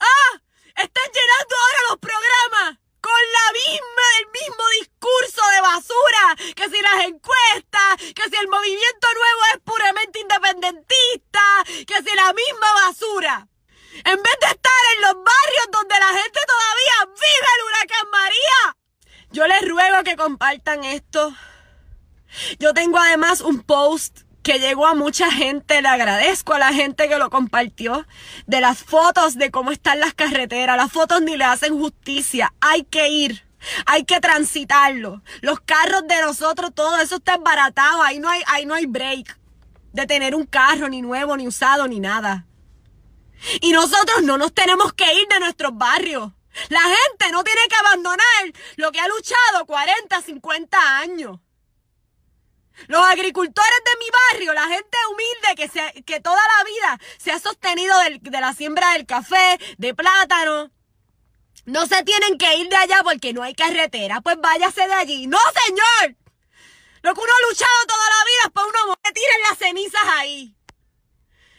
Ah, 0.00 0.42
están 0.76 1.10
llenando 1.12 1.56
ahora 1.56 1.78
los 1.90 1.98
programas 1.98 2.85
con 3.06 3.22
la 3.38 3.46
misma, 3.52 4.04
el 4.20 4.26
mismo 4.40 4.64
discurso 4.80 5.42
de 5.54 5.60
basura, 5.60 6.24
que 6.56 6.68
si 6.68 6.82
las 6.82 7.04
encuestas, 7.04 7.90
que 8.16 8.28
si 8.28 8.36
el 8.36 8.48
movimiento 8.48 9.06
nuevo 9.14 9.42
es 9.52 9.60
puramente 9.62 10.18
independentista, 10.18 11.44
que 11.86 11.98
si 12.02 12.16
la 12.16 12.32
misma 12.32 12.68
basura. 12.82 13.48
En 14.04 14.20
vez 14.22 14.36
de 14.40 14.48
estar 14.48 14.82
en 14.94 15.02
los 15.02 15.14
barrios 15.14 15.66
donde 15.70 15.94
la 16.00 16.08
gente 16.08 16.40
todavía 16.52 17.14
vive 17.14 17.48
el 17.54 17.64
huracán 17.66 18.10
María. 18.10 18.76
Yo 19.30 19.46
les 19.46 19.68
ruego 19.68 20.02
que 20.02 20.16
compartan 20.16 20.82
esto. 20.82 21.32
Yo 22.58 22.74
tengo 22.74 22.98
además 22.98 23.40
un 23.40 23.62
post 23.62 24.25
que 24.46 24.60
llegó 24.60 24.86
a 24.86 24.94
mucha 24.94 25.28
gente, 25.28 25.82
le 25.82 25.88
agradezco 25.88 26.54
a 26.54 26.60
la 26.60 26.72
gente 26.72 27.08
que 27.08 27.18
lo 27.18 27.30
compartió, 27.30 28.06
de 28.46 28.60
las 28.60 28.78
fotos 28.78 29.34
de 29.34 29.50
cómo 29.50 29.72
están 29.72 29.98
las 29.98 30.14
carreteras, 30.14 30.76
las 30.76 30.92
fotos 30.92 31.20
ni 31.20 31.36
le 31.36 31.42
hacen 31.42 31.76
justicia, 31.76 32.54
hay 32.60 32.84
que 32.84 33.08
ir. 33.08 33.44
Hay 33.86 34.04
que 34.04 34.20
transitarlo. 34.20 35.20
Los 35.40 35.58
carros 35.58 36.06
de 36.06 36.20
nosotros, 36.20 36.70
todo 36.72 36.96
eso 37.00 37.16
está 37.16 37.34
embaratado. 37.34 38.02
Ahí 38.02 38.20
no 38.20 38.28
hay, 38.28 38.40
ahí 38.46 38.64
no 38.66 38.74
hay 38.74 38.86
break 38.86 39.36
de 39.92 40.06
tener 40.06 40.36
un 40.36 40.46
carro 40.46 40.88
ni 40.88 41.02
nuevo, 41.02 41.36
ni 41.36 41.48
usado, 41.48 41.88
ni 41.88 41.98
nada. 41.98 42.46
Y 43.60 43.72
nosotros 43.72 44.22
no 44.22 44.38
nos 44.38 44.54
tenemos 44.54 44.92
que 44.92 45.12
ir 45.12 45.26
de 45.26 45.40
nuestros 45.40 45.76
barrios. 45.76 46.30
La 46.68 46.82
gente 46.82 47.32
no 47.32 47.42
tiene 47.42 47.62
que 47.68 47.74
abandonar 47.74 48.52
lo 48.76 48.92
que 48.92 49.00
ha 49.00 49.08
luchado 49.08 49.66
40, 49.66 50.22
50 50.22 50.98
años. 50.98 51.40
Los 52.88 53.02
agricultores 53.04 53.80
de 53.84 53.98
mi 54.04 54.10
barrio, 54.32 54.52
la 54.54 54.68
gente 54.68 54.96
humilde 55.10 55.54
que, 55.56 55.68
se, 55.68 56.02
que 56.04 56.20
toda 56.20 56.36
la 56.58 56.64
vida 56.64 57.00
se 57.18 57.32
ha 57.32 57.38
sostenido 57.40 57.98
del- 58.00 58.20
de 58.20 58.40
la 58.40 58.52
siembra 58.52 58.92
del 58.92 59.06
café, 59.06 59.58
de 59.78 59.94
plátano, 59.94 60.70
no 61.64 61.86
se 61.86 62.02
tienen 62.04 62.38
que 62.38 62.54
ir 62.56 62.68
de 62.68 62.76
allá 62.76 63.02
porque 63.02 63.32
no 63.32 63.42
hay 63.42 63.54
carretera. 63.54 64.20
Pues 64.20 64.36
váyase 64.40 64.86
de 64.86 64.92
allí. 64.94 65.26
¡No, 65.26 65.38
señor! 65.64 66.16
Lo 67.02 67.14
que 67.14 67.20
uno 67.20 67.32
ha 67.32 67.48
luchado 67.48 67.86
toda 67.88 68.08
la 68.10 68.24
vida 68.24 68.42
es 68.44 68.50
para 68.52 68.66
uno 68.68 68.78
morir. 68.86 69.14
Tiren 69.14 69.42
las 69.48 69.58
cenizas 69.58 70.02
ahí. 70.18 70.54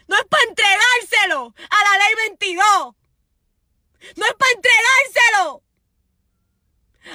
No 0.07 0.15
es 0.15 0.23
para 0.30 0.44
entregárselo 0.44 1.53
a 1.69 1.84
la 1.84 1.98
ley 2.06 2.15
22. 2.30 2.95
No 4.15 4.26
es 4.26 4.34
para 4.35 4.52
entregárselo 4.52 5.64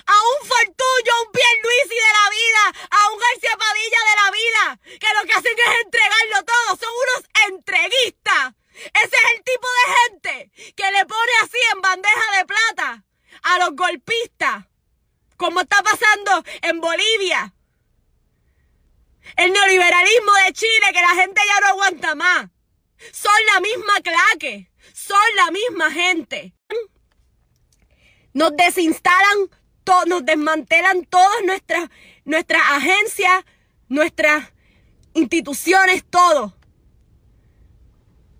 a 0.06 0.16
un 0.22 0.48
Fortullo, 0.48 1.12
a 1.12 1.22
un 1.22 1.32
Pierluisi 1.32 1.94
de 1.94 2.12
la 2.18 2.26
vida, 2.30 2.62
a 2.90 3.10
un 3.10 3.18
García 3.18 3.56
Padilla 3.56 4.00
de 4.08 4.16
la 4.22 4.30
vida, 4.30 4.98
que 4.98 5.14
lo 5.16 5.26
que 5.26 5.32
hacen 5.32 5.56
es 5.58 5.80
entregarlo 5.84 6.44
todo. 6.44 6.76
Son 6.76 6.92
unos 7.04 7.22
entreguistas. 7.48 8.54
Ese 8.74 9.16
es 9.16 9.24
el 9.36 9.44
tipo 9.44 9.68
de 9.68 9.94
gente 9.94 10.74
que 10.74 10.90
le 10.90 11.06
pone 11.06 11.32
así 11.42 11.58
en 11.72 11.80
bandeja 11.80 12.38
de 12.38 12.44
plata 12.46 13.04
a 13.42 13.58
los 13.58 13.76
golpistas, 13.76 14.64
como 15.36 15.60
está 15.60 15.82
pasando 15.82 16.42
en 16.62 16.80
Bolivia. 16.80 17.52
El 19.36 19.52
neoliberalismo 19.52 20.32
de 20.46 20.52
Chile, 20.52 20.86
que 20.92 21.00
la 21.00 21.14
gente 21.14 21.40
ya 21.46 21.60
no 21.60 21.66
aguanta 21.68 22.14
más. 22.14 22.46
Son 23.12 23.32
la 23.52 23.60
misma 23.60 24.00
claque, 24.02 24.70
son 24.94 25.36
la 25.36 25.50
misma 25.50 25.90
gente. 25.90 26.54
Nos 28.32 28.56
desinstalan, 28.56 29.50
to- 29.84 30.06
nos 30.06 30.24
desmantelan 30.24 31.04
todas 31.06 31.42
nuestras, 32.24 32.62
agencias, 32.70 33.44
nuestras 33.88 34.52
instituciones, 35.14 36.04
todo 36.08 36.54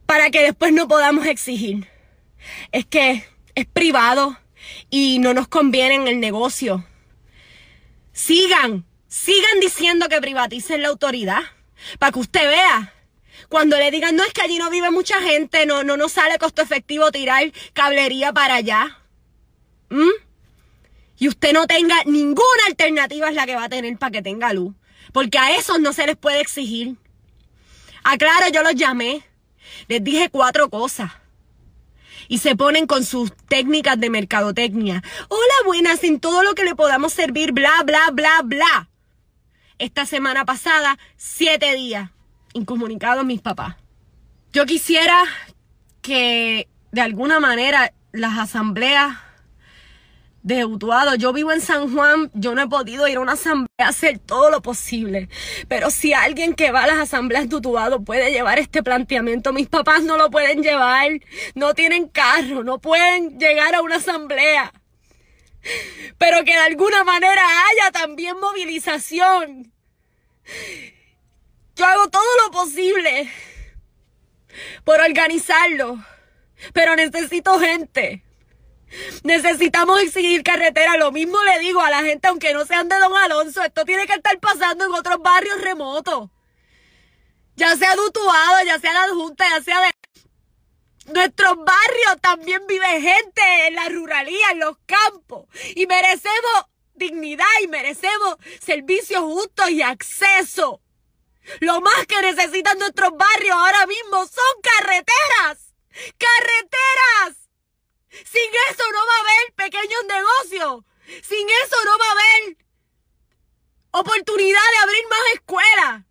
para 0.07 0.31
que 0.31 0.43
después 0.43 0.73
no 0.73 0.89
podamos 0.89 1.27
exigir. 1.27 1.89
Es 2.71 2.85
que 2.87 3.25
es 3.55 3.67
privado 3.67 4.39
y 4.91 5.19
no 5.21 5.33
nos 5.33 5.49
conviene 5.49 5.95
en 5.95 6.09
el 6.09 6.21
negocio. 6.21 6.85
Sigan, 8.13 8.85
sigan 9.09 9.61
diciendo 9.61 10.09
que 10.09 10.21
privaticen 10.21 10.83
la 10.83 10.89
autoridad, 10.89 11.41
para 11.99 12.13
que 12.13 12.19
usted 12.19 12.47
vea. 12.47 12.93
Cuando 13.49 13.79
le 13.79 13.91
digan, 13.91 14.15
no 14.17 14.23
es 14.23 14.33
que 14.33 14.43
allí 14.43 14.59
no 14.59 14.71
vive 14.71 14.91
mucha 14.91 15.21
gente, 15.23 15.65
no, 15.67 15.83
no 15.83 15.97
nos 15.97 16.13
sale 16.13 16.39
costo 16.39 16.63
efectivo 16.63 17.11
tirar 17.11 17.51
cablería 17.73 18.33
para 18.33 18.57
allá. 18.57 18.99
¿Mm? 19.89 20.11
Y 21.23 21.29
usted 21.29 21.53
no 21.53 21.69
tenga 21.69 22.03
ninguna 22.05 22.67
alternativa 22.67 23.29
es 23.29 23.37
la 23.37 23.47
que 23.47 23.55
va 23.55 23.67
a 23.67 23.69
tener 23.69 23.97
para 23.97 24.11
que 24.11 24.23
tenga 24.23 24.53
luz. 24.53 24.75
Porque 25.13 25.39
a 25.39 25.57
esos 25.57 25.79
no 25.79 25.93
se 25.93 26.05
les 26.05 26.17
puede 26.17 26.41
exigir. 26.41 26.97
Aclaro, 28.03 28.49
yo 28.53 28.65
los 28.65 28.75
llamé. 28.75 29.23
Les 29.87 30.03
dije 30.03 30.31
cuatro 30.31 30.69
cosas. 30.69 31.13
Y 32.27 32.39
se 32.39 32.57
ponen 32.57 32.89
con 32.89 33.05
sus 33.05 33.33
técnicas 33.47 34.01
de 34.01 34.11
mercadotecnia. 34.11 35.01
Hola, 35.29 35.55
buenas, 35.65 36.03
en 36.03 36.19
todo 36.19 36.43
lo 36.43 36.57
que 36.57 36.65
le 36.65 36.75
podamos 36.75 37.13
servir, 37.13 37.53
bla, 37.53 37.85
bla, 37.85 38.11
bla, 38.13 38.41
bla. 38.43 38.89
Esta 39.79 40.07
semana 40.07 40.45
pasada, 40.45 40.99
siete 41.17 41.77
días, 41.77 42.11
incomunicados 42.53 43.25
mis 43.25 43.41
papás. 43.41 43.77
Yo 44.53 44.67
quisiera 44.67 45.23
que 46.01 46.67
de 46.91 47.01
alguna 47.01 47.39
manera 47.39 47.95
las 48.11 48.37
asambleas 48.37 49.19
de 50.43 50.65
Utuado, 50.65 51.15
yo 51.15 51.33
vivo 51.33 51.53
en 51.53 51.61
San 51.61 51.93
Juan, 51.95 52.31
yo 52.35 52.55
no 52.55 52.63
he 52.63 52.69
podido 52.69 53.07
ir 53.07 53.17
a 53.17 53.21
una 53.21 53.33
asamblea 53.33 53.69
a 53.79 53.89
hacer 53.89 54.19
todo 54.19 54.51
lo 54.51 54.61
posible. 54.61 55.29
Pero 55.69 55.91
si 55.91 56.13
alguien 56.13 56.55
que 56.55 56.73
va 56.73 56.85
a 56.85 56.87
las 56.87 56.99
asambleas 56.99 57.49
de 57.49 57.57
Utuado 57.57 58.03
puede 58.03 58.33
llevar 58.33 58.59
este 58.59 58.83
planteamiento, 58.83 59.53
mis 59.53 59.69
papás 59.69 60.03
no 60.03 60.17
lo 60.17 60.31
pueden 60.31 60.63
llevar, 60.63 61.11
no 61.55 61.75
tienen 61.75 62.09
carro, 62.09 62.65
no 62.65 62.81
pueden 62.81 63.39
llegar 63.39 63.75
a 63.75 63.83
una 63.83 63.97
asamblea. 63.97 64.73
Pero 66.19 66.45
que 66.45 66.53
de 66.53 66.61
alguna 66.61 67.05
manera 67.05 67.43
haya 67.69 67.93
también 67.93 68.39
movilización. 68.41 69.73
Yo 71.77 71.87
hago 71.87 72.11
todo 72.11 72.25
lo 72.45 72.51
posible 72.51 73.31
por 74.85 75.01
organizarlo, 75.01 76.05
pero 76.73 76.97
necesito 76.97 77.59
gente. 77.61 78.25
Necesitamos 79.23 80.01
exigir 80.01 80.43
carretera. 80.43 80.97
Lo 80.97 81.13
mismo 81.13 81.43
le 81.45 81.59
digo 81.61 81.81
a 81.81 81.91
la 81.91 82.03
gente, 82.03 82.29
aunque 82.29 82.53
no 82.53 82.65
sean 82.65 82.89
de 82.89 82.97
Don 82.99 83.17
Alonso, 83.17 83.63
esto 83.63 83.85
tiene 83.85 84.07
que 84.07 84.15
estar 84.15 84.39
pasando 84.41 84.85
en 84.85 84.93
otros 84.93 85.19
barrios 85.21 85.61
remotos. 85.61 86.31
Ya 87.57 87.77
sea 87.77 87.95
de 87.95 88.01
Utuado, 88.01 88.65
ya 88.65 88.79
sea 88.79 88.93
de 88.93 88.99
Adjunta, 88.99 89.45
ya 89.49 89.63
sea 89.63 89.81
de... 89.81 89.93
Nuestros 91.13 91.57
barrios 91.57 92.21
también 92.21 92.65
vive 92.67 93.01
gente 93.01 93.43
en 93.67 93.75
la 93.75 93.89
ruralía, 93.89 94.53
en 94.53 94.61
los 94.61 94.77
campos. 94.87 95.47
Y 95.75 95.87
merecemos 95.87 96.67
dignidad 96.95 97.45
y 97.63 97.69
merecemos 97.69 98.37
servicios 98.61 99.21
justos 99.21 99.71
y 99.71 99.83
acceso. 99.83 100.81
Lo 101.61 101.81
más 101.81 102.07
que 102.07 102.21
necesitan 102.23 102.79
nuestros 102.79 103.11
barrios 103.17 103.57
ahora 103.57 103.87
mismo 103.87 104.19
son 104.27 104.63
carreteras. 104.63 105.75
¡Carreteras! 106.19 107.42
Sin 108.13 108.51
eso 108.71 108.85
no 108.93 109.07
va 109.07 109.17
a 109.17 109.21
haber 109.21 109.55
pequeños 109.55 110.05
negocios. 110.07 110.85
Sin 111.23 111.49
eso 111.49 111.77
no 111.85 111.99
va 111.99 112.07
a 112.07 112.13
haber 112.13 112.57
oportunidad 113.93 114.61
de 114.77 114.83
abrir 114.83 115.09
más 115.09 115.21
escuelas. 115.35 116.03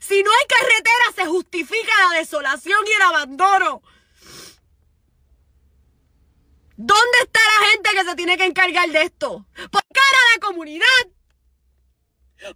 Si 0.00 0.22
no 0.22 0.30
hay 0.30 0.46
carretera, 0.46 1.12
se 1.16 1.26
justifica 1.26 1.92
la 2.10 2.18
desolación 2.18 2.86
y 2.86 2.92
el 2.92 3.02
abandono. 3.02 3.82
¿Dónde 6.76 7.18
está 7.22 7.40
la 7.40 7.66
gente 7.68 7.90
que 7.90 8.04
se 8.04 8.16
tiene 8.16 8.38
que 8.38 8.44
encargar 8.44 8.88
de 8.88 9.02
esto? 9.02 9.46
¿Por 9.54 9.82
cara 9.92 10.18
a 10.18 10.34
la 10.34 10.46
comunidad? 10.46 10.86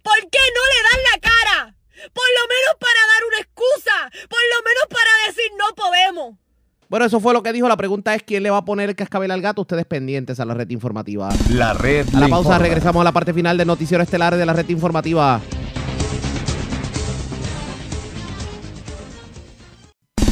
¿Por 0.01 0.19
qué 0.31 0.39
no 0.55 0.61
le 0.73 0.83
dan 0.89 1.03
la 1.11 1.19
cara? 1.19 1.77
Por 2.11 2.25
lo 2.39 2.47
menos 2.47 2.75
para 2.79 2.99
dar 3.07 3.25
una 3.27 3.39
excusa. 3.39 4.27
Por 4.27 4.39
lo 4.55 4.63
menos 4.63 4.83
para 4.89 5.27
decir 5.27 5.51
no 5.57 5.75
podemos. 5.75 6.44
Bueno, 6.87 7.05
eso 7.07 7.19
fue 7.19 7.33
lo 7.33 7.41
que 7.41 7.51
dijo. 7.51 7.67
La 7.67 7.77
pregunta 7.77 8.13
es 8.13 8.21
quién 8.23 8.43
le 8.43 8.51
va 8.51 8.57
a 8.57 8.65
poner 8.65 8.89
el 8.89 8.95
cascabel 8.95 9.31
al 9.31 9.41
gato. 9.41 9.61
Ustedes 9.61 9.85
pendientes 9.85 10.39
a 10.39 10.45
la 10.45 10.53
red 10.53 10.69
informativa. 10.69 11.29
La 11.49 11.73
red 11.73 12.05
A 12.13 12.19
la 12.19 12.27
pausa 12.27 12.49
informa. 12.49 12.57
regresamos 12.59 13.01
a 13.01 13.03
la 13.03 13.11
parte 13.11 13.33
final 13.33 13.57
del 13.57 13.67
noticiero 13.67 14.03
estelar 14.03 14.35
de 14.35 14.45
la 14.45 14.53
red 14.53 14.69
informativa. 14.69 15.41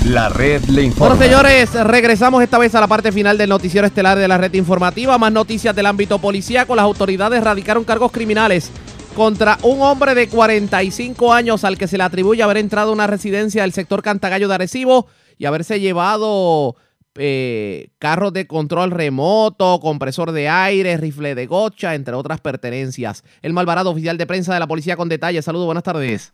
La 0.05 0.29
red 0.29 0.61
le 0.65 0.83
informa. 0.83 1.15
Bueno, 1.15 1.23
señores, 1.23 1.73
regresamos 1.73 2.43
esta 2.43 2.57
vez 2.59 2.75
a 2.75 2.81
la 2.81 2.87
parte 2.87 3.11
final 3.11 3.37
del 3.37 3.49
noticiero 3.49 3.87
estelar 3.87 4.19
de 4.19 4.27
la 4.27 4.37
red 4.37 4.53
informativa. 4.53 5.17
Más 5.17 5.31
noticias 5.31 5.75
del 5.75 5.85
ámbito 5.87 6.19
policíaco. 6.19 6.75
Las 6.75 6.83
autoridades 6.83 7.43
radicaron 7.43 7.83
cargos 7.83 8.11
criminales 8.11 8.69
contra 9.15 9.57
un 9.63 9.81
hombre 9.81 10.13
de 10.13 10.27
45 10.27 11.33
años 11.33 11.63
al 11.63 11.77
que 11.77 11.87
se 11.87 11.97
le 11.97 12.03
atribuye 12.03 12.43
haber 12.43 12.57
entrado 12.57 12.91
a 12.91 12.93
una 12.93 13.07
residencia 13.07 13.61
del 13.61 13.71
sector 13.71 14.03
Cantagallo 14.03 14.47
de 14.47 14.55
Arecibo 14.55 15.07
y 15.37 15.45
haberse 15.45 15.79
llevado 15.79 16.75
eh, 17.15 17.89
carros 17.99 18.33
de 18.33 18.47
control 18.47 18.91
remoto, 18.91 19.79
compresor 19.79 20.31
de 20.31 20.49
aire, 20.49 20.97
rifle 20.97 21.35
de 21.35 21.45
gocha, 21.45 21.93
entre 21.93 22.15
otras 22.15 22.41
pertenencias. 22.41 23.23
El 23.41 23.53
Malvarado, 23.53 23.91
oficial 23.91 24.17
de 24.17 24.25
prensa 24.25 24.53
de 24.53 24.59
la 24.59 24.67
policía 24.67 24.95
con 24.95 25.09
detalles. 25.09 25.45
Saludos, 25.45 25.65
buenas 25.65 25.83
tardes. 25.83 26.33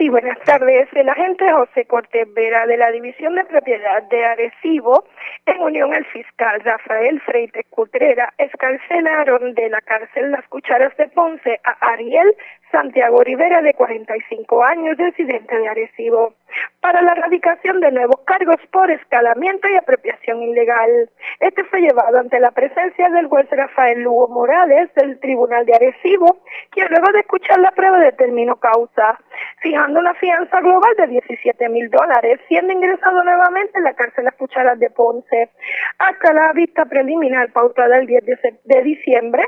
Sí, 0.00 0.08
buenas 0.08 0.38
tardes. 0.44 0.88
El 0.94 1.10
agente 1.10 1.44
José 1.52 1.84
Cortés 1.84 2.26
Vera 2.32 2.66
de 2.66 2.78
la 2.78 2.90
División 2.90 3.34
de 3.34 3.44
Propiedad 3.44 4.02
de 4.04 4.24
Arecibo, 4.24 5.04
en 5.44 5.60
unión 5.60 5.92
al 5.92 6.06
fiscal 6.06 6.58
Rafael 6.64 7.20
Freites 7.20 7.66
Cutrera, 7.68 8.32
escarcelaron 8.38 9.52
de 9.52 9.68
la 9.68 9.82
cárcel 9.82 10.30
Las 10.30 10.46
Cucharas 10.48 10.96
de 10.96 11.06
Ponce 11.08 11.60
a 11.64 11.92
Ariel 11.92 12.34
Santiago 12.70 13.22
Rivera, 13.22 13.62
de 13.62 13.74
45 13.74 14.64
años, 14.64 14.96
residente 14.96 15.58
de 15.58 15.68
Arecibo, 15.68 16.34
para 16.80 17.02
la 17.02 17.12
erradicación 17.12 17.80
de 17.80 17.90
nuevos 17.90 18.20
cargos 18.24 18.56
por 18.72 18.90
escalamiento 18.90 19.68
y 19.68 19.76
apropiación 19.76 20.42
ilegal. 20.42 21.10
Este 21.40 21.64
fue 21.64 21.80
llevado 21.80 22.18
ante 22.18 22.40
la 22.40 22.50
presencia 22.50 23.08
del 23.10 23.26
juez 23.26 23.48
Rafael 23.50 24.02
Lugo 24.02 24.28
Morales 24.28 24.92
del 24.94 25.18
Tribunal 25.20 25.66
de 25.66 25.74
Arecibo, 25.74 26.38
quien 26.70 26.88
luego 26.90 27.12
de 27.12 27.20
escuchar 27.20 27.58
la 27.60 27.70
prueba 27.72 27.98
determinó 27.98 28.56
causa, 28.56 29.18
fijando 29.60 30.00
una 30.00 30.14
fianza 30.14 30.60
global 30.60 30.94
de 30.96 31.06
17 31.08 31.68
mil 31.68 31.90
dólares, 31.90 32.40
siendo 32.48 32.72
ingresado 32.72 33.22
nuevamente 33.24 33.78
en 33.78 33.84
la 33.84 33.94
cárcel 33.94 34.24
Las 34.24 34.34
Cucharas 34.34 34.78
de 34.78 34.90
Ponce. 34.90 35.50
Hasta 35.98 36.32
la 36.32 36.52
vista 36.52 36.84
preliminar 36.84 37.52
pautada 37.52 37.98
el 37.98 38.06
10 38.06 38.24
de, 38.64 38.82
diciembre, 38.82 39.42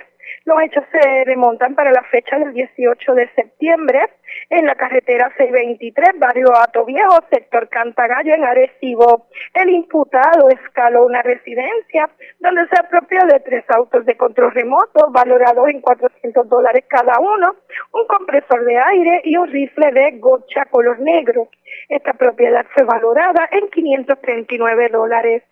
Los 0.44 0.60
hechos 0.62 0.84
se 0.90 1.24
remontan 1.24 1.74
para 1.74 1.92
la 1.92 2.02
fecha 2.04 2.36
del 2.38 2.52
18 2.52 3.14
de 3.14 3.28
septiembre 3.34 4.00
en 4.50 4.66
la 4.66 4.74
carretera 4.74 5.32
623, 5.36 6.18
barrio 6.18 6.48
Ato 6.56 6.84
Viejo, 6.84 7.20
sector 7.30 7.68
Cantagallo, 7.68 8.34
en 8.34 8.44
Arecibo. 8.44 9.26
El 9.54 9.70
imputado 9.70 10.48
escaló 10.48 11.06
una 11.06 11.22
residencia 11.22 12.10
donde 12.40 12.66
se 12.68 12.80
apropió 12.80 13.20
de 13.26 13.40
tres 13.40 13.64
autos 13.68 14.04
de 14.04 14.16
control 14.16 14.52
remoto 14.52 15.10
valorados 15.10 15.68
en 15.68 15.80
400 15.80 16.48
dólares 16.48 16.84
cada 16.88 17.20
uno, 17.20 17.54
un 17.92 18.06
compresor 18.06 18.64
de 18.64 18.78
aire 18.78 19.20
y 19.24 19.36
un 19.36 19.48
rifle 19.48 19.92
de 19.92 20.18
gocha 20.18 20.64
color 20.66 20.98
negro. 20.98 21.48
Esta 21.88 22.14
propiedad 22.14 22.66
fue 22.74 22.84
valorada 22.84 23.48
en 23.52 23.68
539 23.68 24.88
dólares. 24.88 25.42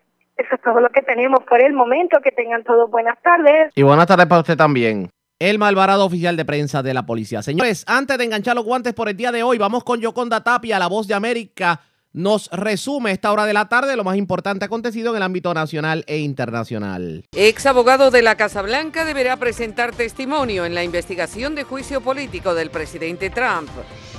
Eso 0.40 0.54
es 0.54 0.62
todo 0.62 0.80
lo 0.80 0.88
que 0.88 1.02
tenemos 1.02 1.40
por 1.44 1.62
el 1.62 1.74
momento. 1.74 2.18
Que 2.24 2.32
tengan 2.32 2.64
todos 2.64 2.90
buenas 2.90 3.20
tardes. 3.22 3.72
Y 3.74 3.82
buenas 3.82 4.06
tardes 4.06 4.26
para 4.26 4.40
usted 4.40 4.56
también. 4.56 5.10
El 5.38 5.58
Malvarado 5.58 6.04
oficial 6.06 6.36
de 6.36 6.46
prensa 6.46 6.82
de 6.82 6.94
la 6.94 7.04
policía. 7.04 7.42
Señores, 7.42 7.84
antes 7.86 8.16
de 8.16 8.24
enganchar 8.24 8.56
los 8.56 8.64
guantes 8.64 8.94
por 8.94 9.08
el 9.08 9.16
día 9.16 9.32
de 9.32 9.42
hoy, 9.42 9.58
vamos 9.58 9.84
con 9.84 10.00
Yoconda 10.00 10.42
Tapia, 10.42 10.78
la 10.78 10.86
voz 10.86 11.06
de 11.06 11.14
América. 11.14 11.80
Nos 12.12 12.50
resume 12.50 13.12
esta 13.12 13.30
hora 13.30 13.44
de 13.44 13.52
la 13.52 13.68
tarde 13.68 13.96
lo 13.96 14.02
más 14.02 14.16
importante 14.16 14.64
acontecido 14.64 15.10
en 15.10 15.18
el 15.18 15.22
ámbito 15.22 15.54
nacional 15.54 16.04
e 16.06 16.18
internacional. 16.18 17.24
Ex 17.36 17.66
abogado 17.66 18.10
de 18.10 18.22
la 18.22 18.36
Casa 18.36 18.62
Blanca 18.62 19.04
deberá 19.04 19.36
presentar 19.36 19.92
testimonio 19.92 20.64
en 20.64 20.74
la 20.74 20.84
investigación 20.84 21.54
de 21.54 21.64
juicio 21.64 22.00
político 22.00 22.54
del 22.54 22.70
presidente 22.70 23.30
Trump. 23.30 23.68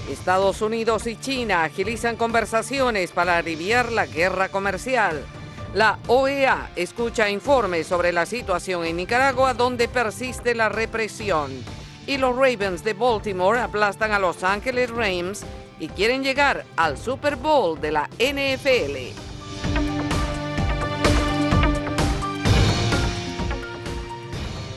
Estados 0.09 0.61
Unidos 0.61 1.05
y 1.07 1.15
China 1.17 1.63
agilizan 1.63 2.15
conversaciones 2.15 3.11
para 3.11 3.37
aliviar 3.37 3.91
la 3.91 4.05
guerra 4.05 4.49
comercial. 4.49 5.23
La 5.73 5.97
OEA 6.07 6.71
escucha 6.75 7.29
informes 7.29 7.87
sobre 7.87 8.11
la 8.11 8.25
situación 8.25 8.83
en 8.83 8.97
Nicaragua 8.97 9.53
donde 9.53 9.87
persiste 9.87 10.53
la 10.53 10.67
represión. 10.67 11.51
Y 12.05 12.17
los 12.17 12.35
Ravens 12.35 12.83
de 12.83 12.93
Baltimore 12.93 13.57
aplastan 13.57 14.11
a 14.11 14.19
Los 14.19 14.43
Angeles 14.43 14.89
Rams 14.89 15.43
y 15.79 15.87
quieren 15.87 16.23
llegar 16.23 16.65
al 16.75 16.97
Super 16.97 17.37
Bowl 17.37 17.79
de 17.79 17.91
la 17.93 18.09
NFL. 18.19 19.30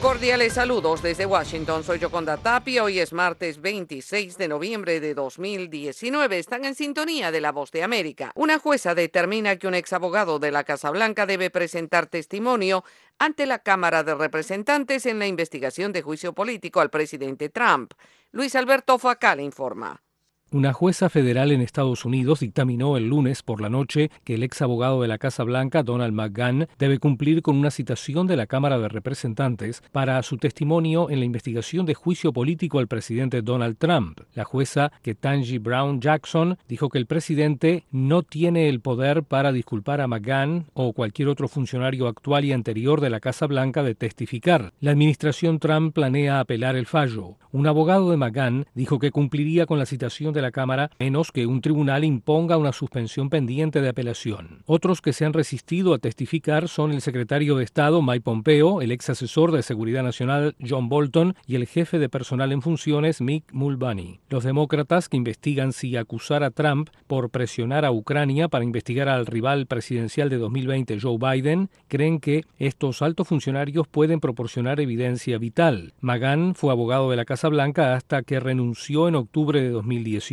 Cordiales 0.05 0.53
saludos 0.53 1.01
desde 1.01 1.25
Washington. 1.25 1.83
Soy 1.83 1.99
Yoconda 1.99 2.37
Tapia. 2.37 2.85
Hoy 2.85 2.99
es 2.99 3.15
martes 3.15 3.59
26 3.63 4.37
de 4.37 4.49
noviembre 4.49 5.01
de 5.01 5.15
2019. 5.15 6.39
Están 6.39 6.67
en 6.67 6.75
sintonía 6.75 7.33
de 7.33 7.41
La 7.41 7.53
Voz 7.53 7.71
de 7.71 7.83
América. 7.83 8.31
Una 8.35 8.59
jueza 8.59 8.95
determina 8.95 9.57
que 9.57 9.67
un 9.67 9.73
ex 9.73 9.95
abogado 9.95 10.39
de 10.39 10.51
la 10.51 10.65
Casa 10.65 10.91
Blanca 10.91 11.25
debe 11.25 11.49
presentar 11.49 12.07
testimonio 12.07 12.85
ante 13.19 13.47
la 13.47 13.61
Cámara 13.61 14.03
de 14.03 14.15
Representantes 14.15 15.07
en 15.07 15.19
la 15.19 15.27
investigación 15.27 15.91
de 15.93 16.03
juicio 16.03 16.35
político 16.35 16.83
al 16.83 16.91
presidente 16.91 17.49
Trump. 17.49 17.95
Luis 18.31 18.55
Alberto 18.57 18.99
Facal 18.99 19.41
informa. 19.41 20.04
Una 20.51 20.73
jueza 20.73 21.09
federal 21.09 21.51
en 21.51 21.61
Estados 21.61 22.05
Unidos 22.05 22.39
dictaminó 22.39 22.97
el 22.97 23.09
lunes 23.09 23.43
por 23.43 23.61
la 23.61 23.69
noche 23.69 24.13
que 24.23 24.35
el 24.35 24.45
ex 24.45 24.63
abogado 24.63 25.03
de 25.03 25.09
la 25.09 25.19
Casa 25.19 25.43
Blanca, 25.43 25.83
Donald 25.83 26.13
McGahn, 26.15 26.69
debe 26.79 27.01
cumplir 27.01 27.43
con 27.43 27.57
una 27.57 27.73
citación 27.73 28.29
de 28.29 28.37
la 28.37 28.47
Cámara 28.47 28.79
de 28.79 28.89
Representantes 28.89 29.83
para 29.91 30.23
su 30.23 30.37
testimonio 30.37 31.11
en 31.11 31.19
la 31.19 31.25
investigación 31.25 31.87
de 31.87 31.95
juicio 31.95 32.33
político 32.33 32.79
al 32.79 32.87
presidente 32.87 33.43
Donald 33.43 33.79
Trump. 33.79 34.21
La 34.35 34.45
jueza, 34.45 34.93
Ketanji 35.03 35.59
Brown 35.59 36.01
Jackson, 36.01 36.57
dijo 36.69 36.89
que 36.89 36.99
el 36.99 37.07
presidente 37.07 37.85
no 37.91 38.23
tiene 38.23 38.69
el 38.69 38.81
poder 38.81 39.25
para 39.25 39.51
disculpar 39.51 40.01
a 40.01 40.07
McGahn 40.07 40.67
o 40.75 40.93
cualquier 40.93 41.29
otro 41.29 41.49
funcionario 41.49 42.07
actual 42.07 42.45
y 42.45 42.53
anterior 42.53 43.01
de 43.01 43.11
la 43.11 43.19
Casa 43.19 43.49
Blanca 43.49 43.83
de 43.83 43.97
testificar. 43.97 44.73
La 44.81 44.93
administración 44.93 45.59
Trump 45.59 45.95
planea 45.95 46.39
apelar 46.39 46.77
el 46.77 46.87
fallo. 46.87 47.39
Un 47.51 47.67
abogado 47.67 48.11
de 48.11 48.17
McGahn 48.17 48.67
dijo 48.75 48.99
que 48.99 49.11
cumpliría 49.11 49.67
con 49.67 49.79
la 49.79 49.87
citación 49.87 50.33
de 50.35 50.43
la 50.43 50.51
Cámara 50.51 50.91
menos 50.99 51.33
que 51.33 51.47
un 51.47 51.61
tribunal 51.61 52.05
imponga 52.05 52.57
una 52.57 52.73
suspensión 52.73 53.31
pendiente 53.31 53.81
de 53.81 53.89
apelación. 53.89 54.63
Otros 54.67 55.01
que 55.01 55.13
se 55.13 55.25
han 55.25 55.33
resistido 55.33 55.95
a 55.95 55.99
testificar 55.99 56.69
son 56.69 56.93
el 56.93 57.01
secretario 57.01 57.57
de 57.57 57.65
Estado 57.65 58.03
Mike 58.03 58.23
Pompeo, 58.23 58.83
el 58.83 58.93
ex 58.93 59.11
asesor 59.11 59.53
de 59.53 59.63
Seguridad 59.63 60.03
Nacional 60.03 60.57
John 60.61 60.89
Bolton 60.89 61.35
y 61.47 61.57
el 61.57 61.67
jefe 61.67 61.99
de 61.99 62.09
personal 62.09 62.53
en 62.53 62.63
funciones 62.63 63.21
Mick 63.21 63.45
Mulvaney. 63.53 64.21
Los 64.29 64.45
demócratas 64.45 65.09
que 65.09 65.17
investigan 65.17 65.73
si 65.73 65.97
acusar 65.97 66.43
a 66.43 66.51
Trump 66.51 66.91
por 67.07 67.31
presionar 67.31 67.85
a 67.85 67.93
Ucrania 67.93 68.49
para 68.49 68.65
investigar 68.65 69.09
al 69.09 69.27
rival 69.27 69.67
presidencial 69.67 70.29
de 70.29 70.39
2020 70.39 70.99
Joe 71.01 71.19
Biden 71.19 71.71
creen 71.89 72.19
que 72.19 72.45
estos 72.59 73.03
altos 73.03 73.29
funcionarios 73.29 73.87
pueden 73.87 74.21
proporcionar 74.21 74.81
evidencia 74.81 75.39
vital. 75.39 75.93
Magan 76.01 76.55
fue 76.55 76.73
abogado 76.73 77.11
de 77.11 77.17
la 77.17 77.25
Casa 77.25 77.49
Blanca 77.49 77.95
hasta 77.95 78.23
que 78.23 78.41
renunció 78.41 79.09
en 79.09 79.15
octubre 79.15 79.61
de 79.61 79.71
2018 79.71 80.24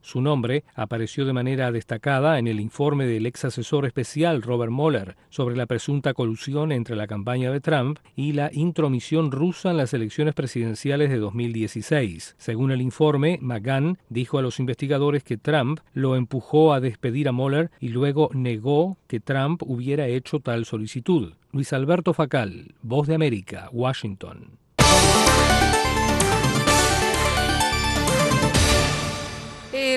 su 0.00 0.20
nombre 0.20 0.64
apareció 0.74 1.24
de 1.24 1.32
manera 1.32 1.70
destacada 1.70 2.40
en 2.40 2.48
el 2.48 2.58
informe 2.58 3.06
del 3.06 3.24
ex 3.26 3.44
asesor 3.44 3.86
especial 3.86 4.42
Robert 4.42 4.72
Mueller 4.72 5.16
sobre 5.28 5.54
la 5.54 5.66
presunta 5.66 6.12
colusión 6.12 6.72
entre 6.72 6.96
la 6.96 7.06
campaña 7.06 7.52
de 7.52 7.60
Trump 7.60 8.00
y 8.16 8.32
la 8.32 8.50
intromisión 8.52 9.30
rusa 9.30 9.70
en 9.70 9.76
las 9.76 9.94
elecciones 9.94 10.34
presidenciales 10.34 11.10
de 11.10 11.18
2016. 11.18 12.34
Según 12.36 12.72
el 12.72 12.80
informe, 12.80 13.38
McGahn 13.40 13.98
dijo 14.08 14.38
a 14.38 14.42
los 14.42 14.58
investigadores 14.58 15.22
que 15.22 15.36
Trump 15.36 15.80
lo 15.92 16.16
empujó 16.16 16.72
a 16.72 16.80
despedir 16.80 17.28
a 17.28 17.32
Mueller 17.32 17.70
y 17.78 17.90
luego 17.90 18.30
negó 18.34 18.98
que 19.06 19.20
Trump 19.20 19.62
hubiera 19.64 20.08
hecho 20.08 20.40
tal 20.40 20.64
solicitud. 20.64 21.34
Luis 21.52 21.72
Alberto 21.72 22.12
Facal, 22.12 22.74
Voz 22.82 23.06
de 23.06 23.14
América, 23.14 23.68
Washington. 23.72 24.58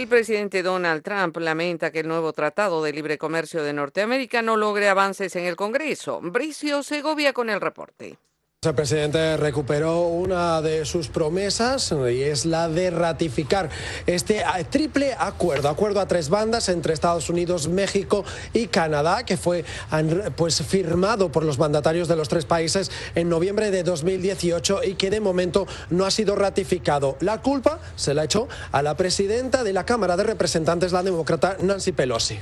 El 0.02 0.08
presidente 0.08 0.64
Donald 0.64 1.04
Trump 1.04 1.38
lamenta 1.38 1.92
que 1.92 2.00
el 2.00 2.08
nuevo 2.08 2.34
Tratado 2.34 2.82
de 2.82 2.92
Libre 2.92 3.20
Comercio 3.20 3.62
de 3.62 3.72
Norteamérica 3.72 4.42
no 4.42 4.58
logre 4.58 4.90
avances 4.90 5.36
en 5.36 5.46
el 5.46 5.56
Congreso. 5.56 6.20
Bricio 6.24 6.82
Segovia 6.82 7.34
con 7.34 7.52
el 7.52 7.62
reporte. 7.62 8.18
El 8.64 8.76
presidente 8.76 9.38
recuperó 9.38 10.02
una 10.02 10.62
de 10.62 10.86
sus 10.86 11.08
promesas 11.08 11.92
y 11.92 12.22
es 12.22 12.46
la 12.46 12.70
de 12.70 12.92
ratificar 12.92 13.72
este 14.06 14.44
triple 14.70 15.16
acuerdo, 15.18 15.68
acuerdo 15.68 16.00
a 16.00 16.08
tres 16.08 16.30
bandas 16.30 16.70
entre 16.70 16.94
Estados 16.94 17.28
Unidos, 17.32 17.68
México 17.68 18.24
y 18.54 18.68
Canadá, 18.68 19.26
que 19.26 19.36
fue 19.36 19.66
pues 20.36 20.62
firmado 20.62 21.32
por 21.32 21.44
los 21.44 21.58
mandatarios 21.58 22.08
de 22.08 22.16
los 22.16 22.30
tres 22.30 22.46
países 22.46 22.92
en 23.16 23.30
noviembre 23.30 23.72
de 23.72 23.82
2018 23.82 24.84
y 24.84 24.94
que 24.94 25.10
de 25.10 25.22
momento 25.22 25.66
no 25.90 26.06
ha 26.06 26.12
sido 26.12 26.36
ratificado. 26.36 27.18
La 27.20 27.42
culpa 27.42 27.80
se 27.96 28.14
la 28.14 28.26
echó 28.26 28.48
a 28.72 28.84
la 28.84 28.96
presidenta 28.96 29.64
de 29.64 29.74
la 29.74 29.88
Cámara 29.88 30.16
de 30.18 30.24
Representantes, 30.24 30.92
la 30.92 31.02
demócrata 31.02 31.58
Nancy 31.62 31.94
Pelosi. 31.94 32.38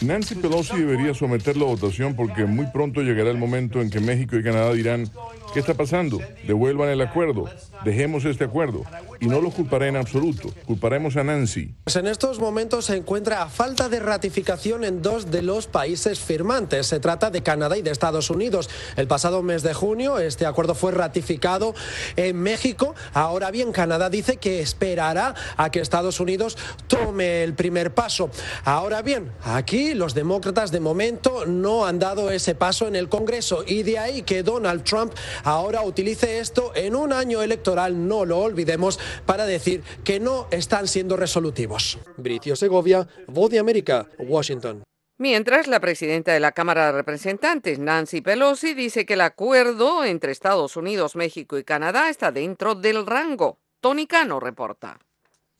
Nancy 0.00 0.34
Pelosi 0.34 0.76
debería 0.76 1.14
someterlo 1.14 1.66
a 1.66 1.68
votación 1.68 2.16
porque 2.16 2.44
muy 2.44 2.66
pronto 2.72 3.00
llegará 3.00 3.27
el 3.30 3.38
momento 3.38 3.80
en 3.80 3.90
que 3.90 4.00
México 4.00 4.36
y 4.36 4.42
Canadá 4.42 4.72
dirán, 4.72 5.10
¿qué 5.52 5.60
está 5.60 5.74
pasando? 5.74 6.20
Devuelvan 6.46 6.88
el 6.88 7.00
acuerdo, 7.00 7.44
dejemos 7.84 8.24
este 8.24 8.44
acuerdo. 8.44 8.84
Y 9.20 9.26
no 9.26 9.40
lo 9.40 9.50
culparé 9.50 9.88
en 9.88 9.96
absoluto, 9.96 10.50
culparemos 10.64 11.16
a 11.16 11.24
Nancy. 11.24 11.74
Pues 11.84 11.96
en 11.96 12.06
estos 12.06 12.38
momentos 12.38 12.84
se 12.84 12.96
encuentra 12.96 13.42
a 13.42 13.48
falta 13.48 13.88
de 13.88 13.98
ratificación 13.98 14.84
en 14.84 15.02
dos 15.02 15.30
de 15.30 15.42
los 15.42 15.66
países 15.66 16.20
firmantes. 16.20 16.86
Se 16.86 17.00
trata 17.00 17.30
de 17.30 17.42
Canadá 17.42 17.76
y 17.76 17.82
de 17.82 17.90
Estados 17.90 18.30
Unidos. 18.30 18.70
El 18.96 19.08
pasado 19.08 19.42
mes 19.42 19.62
de 19.62 19.74
junio 19.74 20.18
este 20.18 20.46
acuerdo 20.46 20.74
fue 20.74 20.92
ratificado 20.92 21.74
en 22.16 22.36
México. 22.36 22.94
Ahora 23.12 23.50
bien, 23.50 23.72
Canadá 23.72 24.08
dice 24.08 24.36
que 24.36 24.60
esperará 24.60 25.34
a 25.56 25.70
que 25.70 25.80
Estados 25.80 26.20
Unidos 26.20 26.56
tome 26.86 27.42
el 27.42 27.54
primer 27.54 27.92
paso. 27.92 28.30
Ahora 28.64 29.02
bien, 29.02 29.32
aquí 29.42 29.94
los 29.94 30.14
demócratas 30.14 30.70
de 30.70 30.80
momento 30.80 31.44
no 31.46 31.86
han 31.86 31.98
dado 31.98 32.30
ese 32.30 32.54
paso 32.54 32.86
en 32.86 32.96
el 32.96 33.08
Congreso 33.18 33.64
y 33.66 33.82
de 33.82 33.98
ahí 33.98 34.22
que 34.22 34.44
Donald 34.44 34.84
Trump 34.84 35.12
ahora 35.42 35.82
utilice 35.82 36.38
esto 36.38 36.70
en 36.76 36.94
un 36.94 37.12
año 37.12 37.42
electoral, 37.42 38.06
no 38.06 38.24
lo 38.24 38.38
olvidemos, 38.38 39.00
para 39.26 39.44
decir 39.44 39.82
que 40.04 40.20
no 40.20 40.46
están 40.52 40.86
siendo 40.86 41.16
resolutivos. 41.16 41.98
Bricio 42.16 42.54
Segovia, 42.54 43.08
Voz 43.26 43.50
de 43.50 43.58
América, 43.58 44.08
Washington. 44.18 44.84
Mientras, 45.18 45.66
la 45.66 45.80
presidenta 45.80 46.32
de 46.32 46.38
la 46.38 46.52
Cámara 46.52 46.86
de 46.86 46.92
Representantes, 46.92 47.80
Nancy 47.80 48.20
Pelosi, 48.20 48.72
dice 48.74 49.04
que 49.04 49.14
el 49.14 49.22
acuerdo 49.22 50.04
entre 50.04 50.30
Estados 50.30 50.76
Unidos, 50.76 51.16
México 51.16 51.58
y 51.58 51.64
Canadá 51.64 52.10
está 52.10 52.30
dentro 52.30 52.76
del 52.76 53.04
rango. 53.04 53.58
Tony 53.80 54.06
Cano 54.06 54.38
reporta. 54.38 55.00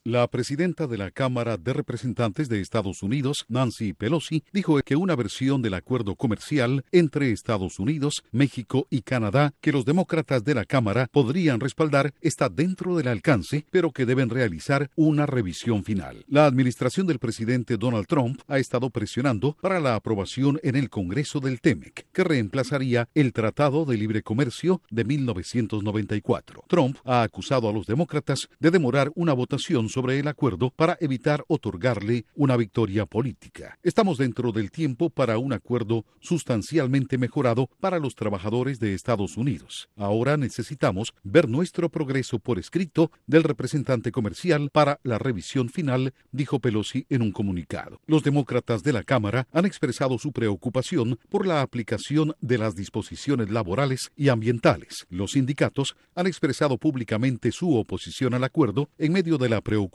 La 0.08 0.26
presidenta 0.26 0.86
de 0.86 0.96
la 0.96 1.10
Cámara 1.10 1.58
de 1.58 1.74
Representantes 1.74 2.48
de 2.48 2.62
Estados 2.62 3.02
Unidos, 3.02 3.44
Nancy 3.50 3.92
Pelosi, 3.92 4.42
dijo 4.54 4.80
que 4.82 4.96
una 4.96 5.14
versión 5.14 5.60
del 5.60 5.74
acuerdo 5.74 6.16
comercial 6.16 6.82
entre 6.92 7.30
Estados 7.30 7.78
Unidos, 7.78 8.24
México 8.32 8.86
y 8.88 9.02
Canadá 9.02 9.52
que 9.60 9.70
los 9.70 9.84
demócratas 9.84 10.44
de 10.44 10.54
la 10.54 10.64
Cámara 10.64 11.10
podrían 11.12 11.60
respaldar 11.60 12.14
está 12.22 12.48
dentro 12.48 12.96
del 12.96 13.08
alcance, 13.08 13.66
pero 13.70 13.92
que 13.92 14.06
deben 14.06 14.30
realizar 14.30 14.90
una 14.96 15.26
revisión 15.26 15.84
final. 15.84 16.24
La 16.26 16.46
administración 16.46 17.06
del 17.06 17.18
presidente 17.18 17.76
Donald 17.76 18.06
Trump 18.06 18.40
ha 18.48 18.58
estado 18.58 18.88
presionando 18.88 19.58
para 19.60 19.78
la 19.78 19.94
aprobación 19.94 20.58
en 20.62 20.76
el 20.76 20.88
Congreso 20.88 21.38
del 21.38 21.60
TEMEC, 21.60 22.06
que 22.14 22.24
reemplazaría 22.24 23.10
el 23.14 23.34
Tratado 23.34 23.84
de 23.84 23.98
Libre 23.98 24.22
Comercio 24.22 24.80
de 24.88 25.04
1994. 25.04 26.64
Trump 26.66 26.96
ha 27.04 27.20
acusado 27.20 27.68
a 27.68 27.74
los 27.74 27.86
demócratas 27.86 28.48
de 28.58 28.70
demorar 28.70 29.12
una 29.14 29.34
votación 29.34 29.90
sobre 29.90 29.97
el 29.98 30.28
acuerdo 30.28 30.70
para 30.70 30.96
evitar 31.00 31.44
otorgarle 31.48 32.24
una 32.34 32.56
victoria 32.56 33.04
política. 33.04 33.78
Estamos 33.82 34.16
dentro 34.16 34.52
del 34.52 34.70
tiempo 34.70 35.10
para 35.10 35.38
un 35.38 35.52
acuerdo 35.52 36.04
sustancialmente 36.20 37.18
mejorado 37.18 37.68
para 37.80 37.98
los 37.98 38.14
trabajadores 38.14 38.78
de 38.78 38.94
Estados 38.94 39.36
Unidos. 39.36 39.88
Ahora 39.96 40.36
necesitamos 40.36 41.12
ver 41.24 41.48
nuestro 41.48 41.88
progreso 41.88 42.38
por 42.38 42.60
escrito 42.60 43.10
del 43.26 43.42
representante 43.42 44.12
comercial 44.12 44.70
para 44.72 45.00
la 45.02 45.18
revisión 45.18 45.68
final, 45.68 46.14
dijo 46.30 46.60
Pelosi 46.60 47.04
en 47.08 47.22
un 47.22 47.32
comunicado. 47.32 48.00
Los 48.06 48.22
demócratas 48.22 48.84
de 48.84 48.92
la 48.92 49.02
Cámara 49.02 49.48
han 49.52 49.66
expresado 49.66 50.18
su 50.18 50.32
preocupación 50.32 51.18
por 51.28 51.44
la 51.46 51.60
aplicación 51.62 52.36
de 52.40 52.58
las 52.58 52.76
disposiciones 52.76 53.50
laborales 53.50 54.12
y 54.14 54.28
ambientales. 54.28 55.06
Los 55.10 55.32
sindicatos 55.32 55.96
han 56.14 56.28
expresado 56.28 56.78
públicamente 56.78 57.50
su 57.50 57.76
oposición 57.76 58.34
al 58.34 58.44
acuerdo 58.44 58.88
en 58.96 59.12
medio 59.12 59.38
de 59.38 59.48
la 59.48 59.60
preocupación 59.60 59.87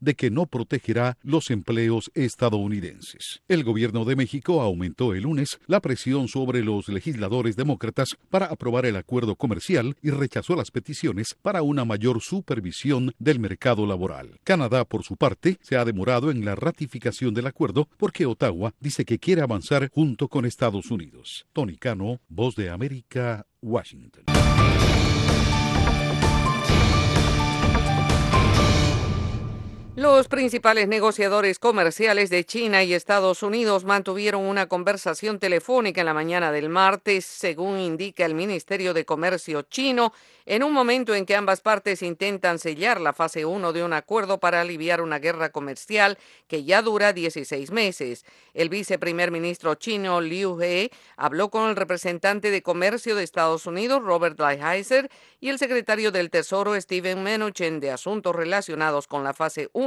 de 0.00 0.14
que 0.14 0.30
no 0.30 0.46
protegerá 0.46 1.18
los 1.22 1.50
empleos 1.50 2.10
estadounidenses. 2.14 3.42
El 3.48 3.64
gobierno 3.64 4.04
de 4.04 4.16
México 4.16 4.62
aumentó 4.62 5.14
el 5.14 5.22
lunes 5.22 5.58
la 5.66 5.80
presión 5.80 6.28
sobre 6.28 6.62
los 6.62 6.88
legisladores 6.88 7.56
demócratas 7.56 8.16
para 8.30 8.46
aprobar 8.46 8.86
el 8.86 8.96
acuerdo 8.96 9.36
comercial 9.36 9.96
y 10.02 10.10
rechazó 10.10 10.56
las 10.56 10.70
peticiones 10.70 11.34
para 11.42 11.62
una 11.62 11.84
mayor 11.84 12.20
supervisión 12.20 13.14
del 13.18 13.40
mercado 13.40 13.86
laboral. 13.86 14.38
Canadá, 14.44 14.84
por 14.84 15.02
su 15.02 15.16
parte, 15.16 15.58
se 15.62 15.76
ha 15.76 15.84
demorado 15.84 16.30
en 16.30 16.44
la 16.44 16.54
ratificación 16.54 17.34
del 17.34 17.46
acuerdo 17.46 17.88
porque 17.96 18.26
Ottawa 18.26 18.74
dice 18.80 19.04
que 19.04 19.18
quiere 19.18 19.42
avanzar 19.42 19.90
junto 19.92 20.28
con 20.28 20.44
Estados 20.44 20.90
Unidos. 20.90 21.46
Tony 21.52 21.76
Cano, 21.76 22.20
Voz 22.28 22.54
de 22.56 22.70
América, 22.70 23.46
Washington. 23.62 24.24
Los 29.96 30.26
principales 30.26 30.88
negociadores 30.88 31.60
comerciales 31.60 32.28
de 32.28 32.44
China 32.44 32.82
y 32.82 32.94
Estados 32.94 33.44
Unidos 33.44 33.84
mantuvieron 33.84 34.42
una 34.42 34.66
conversación 34.66 35.38
telefónica 35.38 36.00
en 36.00 36.06
la 36.06 36.14
mañana 36.14 36.50
del 36.50 36.68
martes, 36.68 37.24
según 37.24 37.78
indica 37.78 38.26
el 38.26 38.34
Ministerio 38.34 38.92
de 38.92 39.04
Comercio 39.04 39.62
chino, 39.62 40.12
en 40.46 40.64
un 40.64 40.72
momento 40.72 41.14
en 41.14 41.24
que 41.24 41.36
ambas 41.36 41.60
partes 41.60 42.02
intentan 42.02 42.58
sellar 42.58 43.00
la 43.00 43.12
fase 43.12 43.44
1 43.46 43.72
de 43.72 43.84
un 43.84 43.92
acuerdo 43.92 44.40
para 44.40 44.60
aliviar 44.60 45.00
una 45.00 45.20
guerra 45.20 45.50
comercial 45.52 46.18
que 46.48 46.64
ya 46.64 46.82
dura 46.82 47.12
16 47.12 47.70
meses. 47.70 48.26
El 48.52 48.70
viceprimer 48.70 49.30
ministro 49.30 49.76
chino 49.76 50.20
Liu 50.20 50.60
He 50.60 50.90
habló 51.16 51.50
con 51.50 51.70
el 51.70 51.76
representante 51.76 52.50
de 52.50 52.62
comercio 52.64 53.14
de 53.14 53.22
Estados 53.22 53.64
Unidos, 53.64 54.02
Robert 54.02 54.40
Lighthizer, 54.40 55.08
y 55.40 55.50
el 55.50 55.58
secretario 55.60 56.10
del 56.10 56.30
Tesoro, 56.30 56.78
Steven 56.78 57.22
Mnuchin, 57.22 57.78
de 57.78 57.92
asuntos 57.92 58.34
relacionados 58.34 59.06
con 59.06 59.22
la 59.22 59.34
fase 59.34 59.70
1 59.72 59.83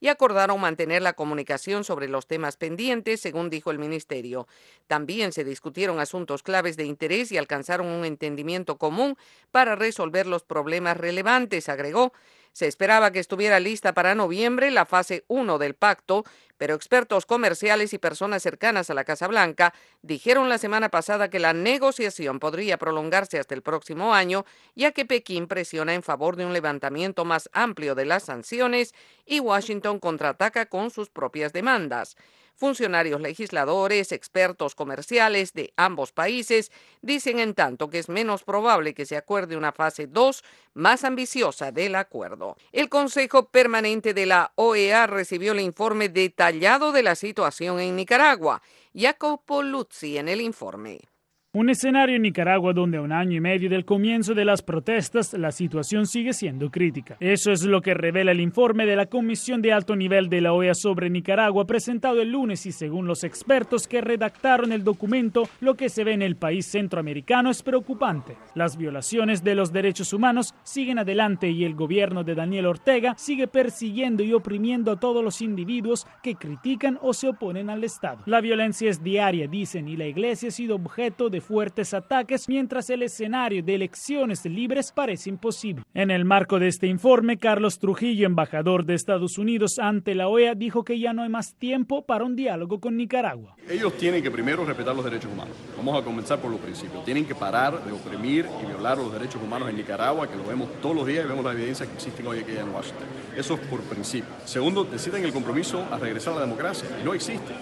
y 0.00 0.08
acordaron 0.08 0.60
mantener 0.60 1.02
la 1.02 1.14
comunicación 1.14 1.84
sobre 1.84 2.08
los 2.08 2.26
temas 2.26 2.56
pendientes, 2.56 3.20
según 3.20 3.50
dijo 3.50 3.70
el 3.70 3.78
ministerio. 3.78 4.46
También 4.86 5.32
se 5.32 5.44
discutieron 5.44 6.00
asuntos 6.00 6.42
claves 6.42 6.76
de 6.76 6.84
interés 6.84 7.32
y 7.32 7.38
alcanzaron 7.38 7.86
un 7.86 8.04
entendimiento 8.04 8.78
común 8.78 9.16
para 9.50 9.74
resolver 9.74 10.26
los 10.26 10.44
problemas 10.44 10.96
relevantes, 10.96 11.68
agregó. 11.68 12.12
Se 12.52 12.66
esperaba 12.66 13.12
que 13.12 13.18
estuviera 13.18 13.60
lista 13.60 13.94
para 13.94 14.14
noviembre 14.14 14.70
la 14.70 14.84
fase 14.84 15.24
1 15.28 15.58
del 15.58 15.74
pacto, 15.74 16.24
pero 16.58 16.74
expertos 16.74 17.24
comerciales 17.24 17.94
y 17.94 17.98
personas 17.98 18.42
cercanas 18.42 18.90
a 18.90 18.94
la 18.94 19.04
Casa 19.04 19.26
Blanca 19.26 19.72
dijeron 20.02 20.48
la 20.48 20.58
semana 20.58 20.90
pasada 20.90 21.30
que 21.30 21.38
la 21.38 21.54
negociación 21.54 22.38
podría 22.38 22.76
prolongarse 22.76 23.38
hasta 23.38 23.54
el 23.54 23.62
próximo 23.62 24.14
año, 24.14 24.44
ya 24.74 24.92
que 24.92 25.06
Pekín 25.06 25.48
presiona 25.48 25.94
en 25.94 26.02
favor 26.02 26.36
de 26.36 26.44
un 26.44 26.52
levantamiento 26.52 27.24
más 27.24 27.48
amplio 27.52 27.94
de 27.94 28.04
las 28.04 28.24
sanciones 28.24 28.94
y 29.24 29.40
Washington 29.40 29.98
contraataca 29.98 30.66
con 30.66 30.90
sus 30.90 31.08
propias 31.08 31.52
demandas. 31.52 32.16
Funcionarios 32.54 33.20
legisladores, 33.20 34.12
expertos 34.12 34.74
comerciales 34.74 35.52
de 35.52 35.72
ambos 35.76 36.12
países 36.12 36.70
dicen 37.00 37.38
en 37.38 37.54
tanto 37.54 37.90
que 37.90 37.98
es 37.98 38.08
menos 38.08 38.44
probable 38.44 38.94
que 38.94 39.06
se 39.06 39.16
acuerde 39.16 39.56
una 39.56 39.72
fase 39.72 40.06
2 40.06 40.44
más 40.74 41.04
ambiciosa 41.04 41.72
del 41.72 41.94
acuerdo. 41.94 42.56
El 42.70 42.88
Consejo 42.88 43.48
Permanente 43.48 44.14
de 44.14 44.26
la 44.26 44.52
OEA 44.54 45.06
recibió 45.06 45.52
el 45.52 45.60
informe 45.60 46.08
detallado 46.08 46.92
de 46.92 47.02
la 47.02 47.14
situación 47.14 47.80
en 47.80 47.96
Nicaragua. 47.96 48.62
Jacopo 48.94 49.62
Luzzi 49.62 50.18
en 50.18 50.28
el 50.28 50.40
informe. 50.40 51.11
Un 51.54 51.68
escenario 51.68 52.16
en 52.16 52.22
Nicaragua 52.22 52.72
donde 52.72 52.96
a 52.96 53.02
un 53.02 53.12
año 53.12 53.36
y 53.36 53.40
medio 53.40 53.68
del 53.68 53.84
comienzo 53.84 54.32
de 54.32 54.46
las 54.46 54.62
protestas 54.62 55.34
la 55.34 55.52
situación 55.52 56.06
sigue 56.06 56.32
siendo 56.32 56.70
crítica. 56.70 57.18
Eso 57.20 57.52
es 57.52 57.62
lo 57.62 57.82
que 57.82 57.92
revela 57.92 58.32
el 58.32 58.40
informe 58.40 58.86
de 58.86 58.96
la 58.96 59.04
Comisión 59.04 59.60
de 59.60 59.70
Alto 59.70 59.94
Nivel 59.94 60.30
de 60.30 60.40
la 60.40 60.54
OEA 60.54 60.72
sobre 60.72 61.10
Nicaragua 61.10 61.66
presentado 61.66 62.22
el 62.22 62.30
lunes 62.30 62.64
y 62.64 62.72
según 62.72 63.06
los 63.06 63.22
expertos 63.22 63.86
que 63.86 64.00
redactaron 64.00 64.72
el 64.72 64.82
documento, 64.82 65.46
lo 65.60 65.74
que 65.74 65.90
se 65.90 66.04
ve 66.04 66.14
en 66.14 66.22
el 66.22 66.36
país 66.36 66.70
centroamericano 66.70 67.50
es 67.50 67.62
preocupante. 67.62 68.38
Las 68.54 68.78
violaciones 68.78 69.44
de 69.44 69.54
los 69.54 69.74
derechos 69.74 70.14
humanos 70.14 70.54
siguen 70.62 71.00
adelante 71.00 71.50
y 71.50 71.66
el 71.66 71.74
gobierno 71.74 72.24
de 72.24 72.34
Daniel 72.34 72.64
Ortega 72.64 73.14
sigue 73.18 73.46
persiguiendo 73.46 74.22
y 74.22 74.32
oprimiendo 74.32 74.90
a 74.90 74.98
todos 74.98 75.22
los 75.22 75.42
individuos 75.42 76.06
que 76.22 76.34
critican 76.34 76.98
o 77.02 77.12
se 77.12 77.28
oponen 77.28 77.68
al 77.68 77.84
Estado. 77.84 78.22
La 78.24 78.40
violencia 78.40 78.88
es 78.88 79.04
diaria, 79.04 79.48
dicen, 79.48 79.86
y 79.86 79.98
la 79.98 80.06
iglesia 80.06 80.48
ha 80.48 80.52
sido 80.52 80.76
objeto 80.76 81.28
de 81.28 81.41
fuertes 81.42 81.92
ataques 81.92 82.48
mientras 82.48 82.88
el 82.90 83.02
escenario 83.02 83.62
de 83.62 83.74
elecciones 83.74 84.44
libres 84.44 84.92
parece 84.92 85.28
imposible. 85.28 85.84
En 85.94 86.10
el 86.10 86.24
marco 86.24 86.58
de 86.58 86.68
este 86.68 86.86
informe, 86.86 87.36
Carlos 87.36 87.78
Trujillo, 87.78 88.26
embajador 88.26 88.86
de 88.86 88.94
Estados 88.94 89.36
Unidos 89.36 89.78
ante 89.78 90.14
la 90.14 90.28
OEA, 90.28 90.54
dijo 90.54 90.84
que 90.84 90.98
ya 90.98 91.12
no 91.12 91.22
hay 91.22 91.28
más 91.28 91.54
tiempo 91.56 92.06
para 92.06 92.24
un 92.24 92.36
diálogo 92.36 92.80
con 92.80 92.96
Nicaragua. 92.96 93.56
Ellos 93.68 93.96
tienen 93.98 94.22
que 94.22 94.30
primero 94.30 94.64
respetar 94.64 94.94
los 94.94 95.04
derechos 95.04 95.30
humanos. 95.30 95.54
Vamos 95.76 96.00
a 96.00 96.04
comenzar 96.04 96.40
por 96.40 96.50
los 96.50 96.60
principios. 96.60 97.04
Tienen 97.04 97.26
que 97.26 97.34
parar 97.34 97.84
de 97.84 97.92
oprimir 97.92 98.46
y 98.62 98.66
violar 98.66 98.96
los 98.96 99.12
derechos 99.12 99.42
humanos 99.42 99.68
en 99.68 99.76
Nicaragua, 99.76 100.28
que 100.28 100.36
lo 100.36 100.44
vemos 100.44 100.68
todos 100.80 100.96
los 100.96 101.06
días 101.06 101.24
y 101.24 101.28
vemos 101.28 101.44
la 101.44 101.52
evidencia 101.52 101.86
que 101.86 101.94
existen 101.94 102.26
hoy 102.26 102.38
aquí 102.38 102.52
en 102.52 102.68
Washington. 102.68 103.06
Eso 103.36 103.54
es 103.54 103.60
por 103.66 103.80
principio. 103.80 104.30
Segundo, 104.44 104.84
necesitan 104.84 105.24
el 105.24 105.32
compromiso 105.32 105.84
a 105.90 105.98
regresar 105.98 106.34
a 106.34 106.36
la 106.36 106.42
democracia. 106.42 106.88
No 107.04 107.14
existe. 107.14 107.52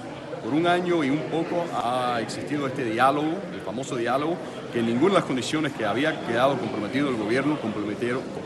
Por 0.43 0.55
un 0.55 0.67
año 0.67 1.05
y 1.05 1.11
un 1.11 1.23
poco 1.31 1.67
ha 1.75 2.19
existido 2.21 2.67
este 2.67 2.85
diálogo, 2.85 3.39
el 3.53 3.61
famoso 3.61 3.97
diálogo, 3.97 4.39
que 4.73 4.81
en 4.81 4.87
ninguna 4.87 5.15
de 5.15 5.21
las 5.21 5.25
condiciones 5.25 5.73
que 5.73 5.85
había 5.85 6.27
quedado 6.27 6.57
comprometido 6.59 7.11
el 7.11 7.17
gobierno 7.17 7.59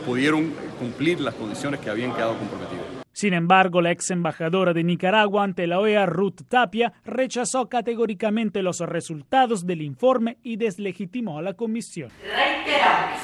pudieron 0.05 0.51
cumplir 0.77 1.21
las 1.21 1.35
condiciones 1.35 1.79
que 1.79 1.89
habían 1.89 2.13
quedado 2.13 2.37
comprometidas. 2.37 2.85
Sin 3.13 3.33
embargo, 3.33 3.81
la 3.81 3.91
ex 3.91 4.11
embajadora 4.11 4.73
de 4.73 4.83
Nicaragua 4.83 5.45
ante 5.45 5.67
la 5.67 5.79
OEA, 5.79 6.05
Ruth 6.05 6.41
Tapia, 6.49 6.91
rechazó 7.05 7.69
categóricamente 7.69 8.61
los 8.61 8.79
resultados 8.81 9.65
del 9.65 9.81
informe 9.81 10.37
y 10.43 10.57
deslegitimó 10.57 11.39
a 11.39 11.41
la 11.41 11.53
comisión. 11.53 12.09
Reiteramos 12.21 13.21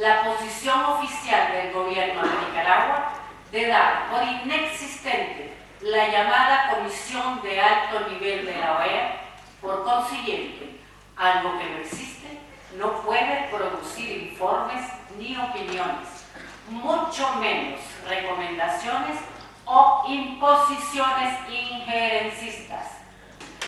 la 0.00 0.22
posición 0.22 0.78
oficial 0.84 1.52
del 1.52 1.72
gobierno 1.72 2.22
de 2.22 2.46
Nicaragua 2.46 3.14
de 3.50 3.66
dar 3.66 4.10
por 4.10 4.22
inexistente 4.22 5.53
la 5.84 6.08
llamada 6.08 6.70
Comisión 6.74 7.42
de 7.42 7.60
Alto 7.60 8.08
Nivel 8.08 8.46
de 8.46 8.56
la 8.56 8.78
OEA, 8.78 9.20
por 9.60 9.84
consiguiente, 9.84 10.80
algo 11.14 11.58
que 11.58 11.70
no 11.70 11.76
existe, 11.76 12.38
no 12.78 13.02
puede 13.02 13.48
producir 13.50 14.30
informes 14.30 14.80
ni 15.18 15.36
opiniones, 15.36 16.26
mucho 16.70 17.34
menos 17.34 17.80
recomendaciones 18.08 19.18
o 19.66 20.04
imposiciones 20.08 21.38
injerencistas 21.50 23.03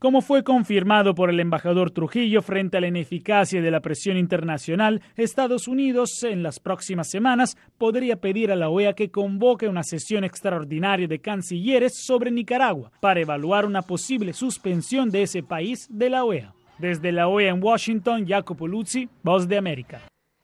como 0.07 0.23
fue 0.23 0.45
confirmado 0.45 1.17
por 1.17 1.31
el 1.31 1.41
embajador 1.41 1.91
Trujillo 1.91 2.41
frente 2.41 2.77
a 2.77 2.81
la 2.81 2.87
ineficacia 2.87 3.61
de 3.61 3.73
la 3.73 3.81
presión 3.81 4.17
internacional, 4.17 5.03
Estados 5.17 5.67
Unidos 5.67 6.23
en 6.23 6.45
las 6.45 6.61
próximas 6.61 7.11
semanas 7.11 7.57
podría 7.77 8.21
pedir 8.21 8.53
a 8.53 8.55
la 8.55 8.69
OEA 8.69 8.93
que 8.93 9.11
convoque 9.11 9.67
una 9.67 9.83
sesión 9.83 10.23
extraordinaria 10.23 11.09
de 11.09 11.19
cancilleres 11.19 12.05
sobre 12.07 12.31
Nicaragua 12.31 12.93
para 13.01 13.19
evaluar 13.19 13.67
una 13.67 13.83
posible 13.83 14.33
suspensión 14.33 15.11
de 15.11 15.23
ese 15.25 15.43
país 15.43 15.89
de 15.91 16.09
la 16.09 16.23
OEA. 16.23 16.55
Desde 16.79 17.11
la 17.11 17.27
OEA 17.27 17.51
en 17.51 17.61
Washington, 17.61 18.29
Jacopo 18.29 18.69
Luzzi, 18.69 19.09
Voz 19.25 19.49
de 19.49 19.59
América. 19.59 20.03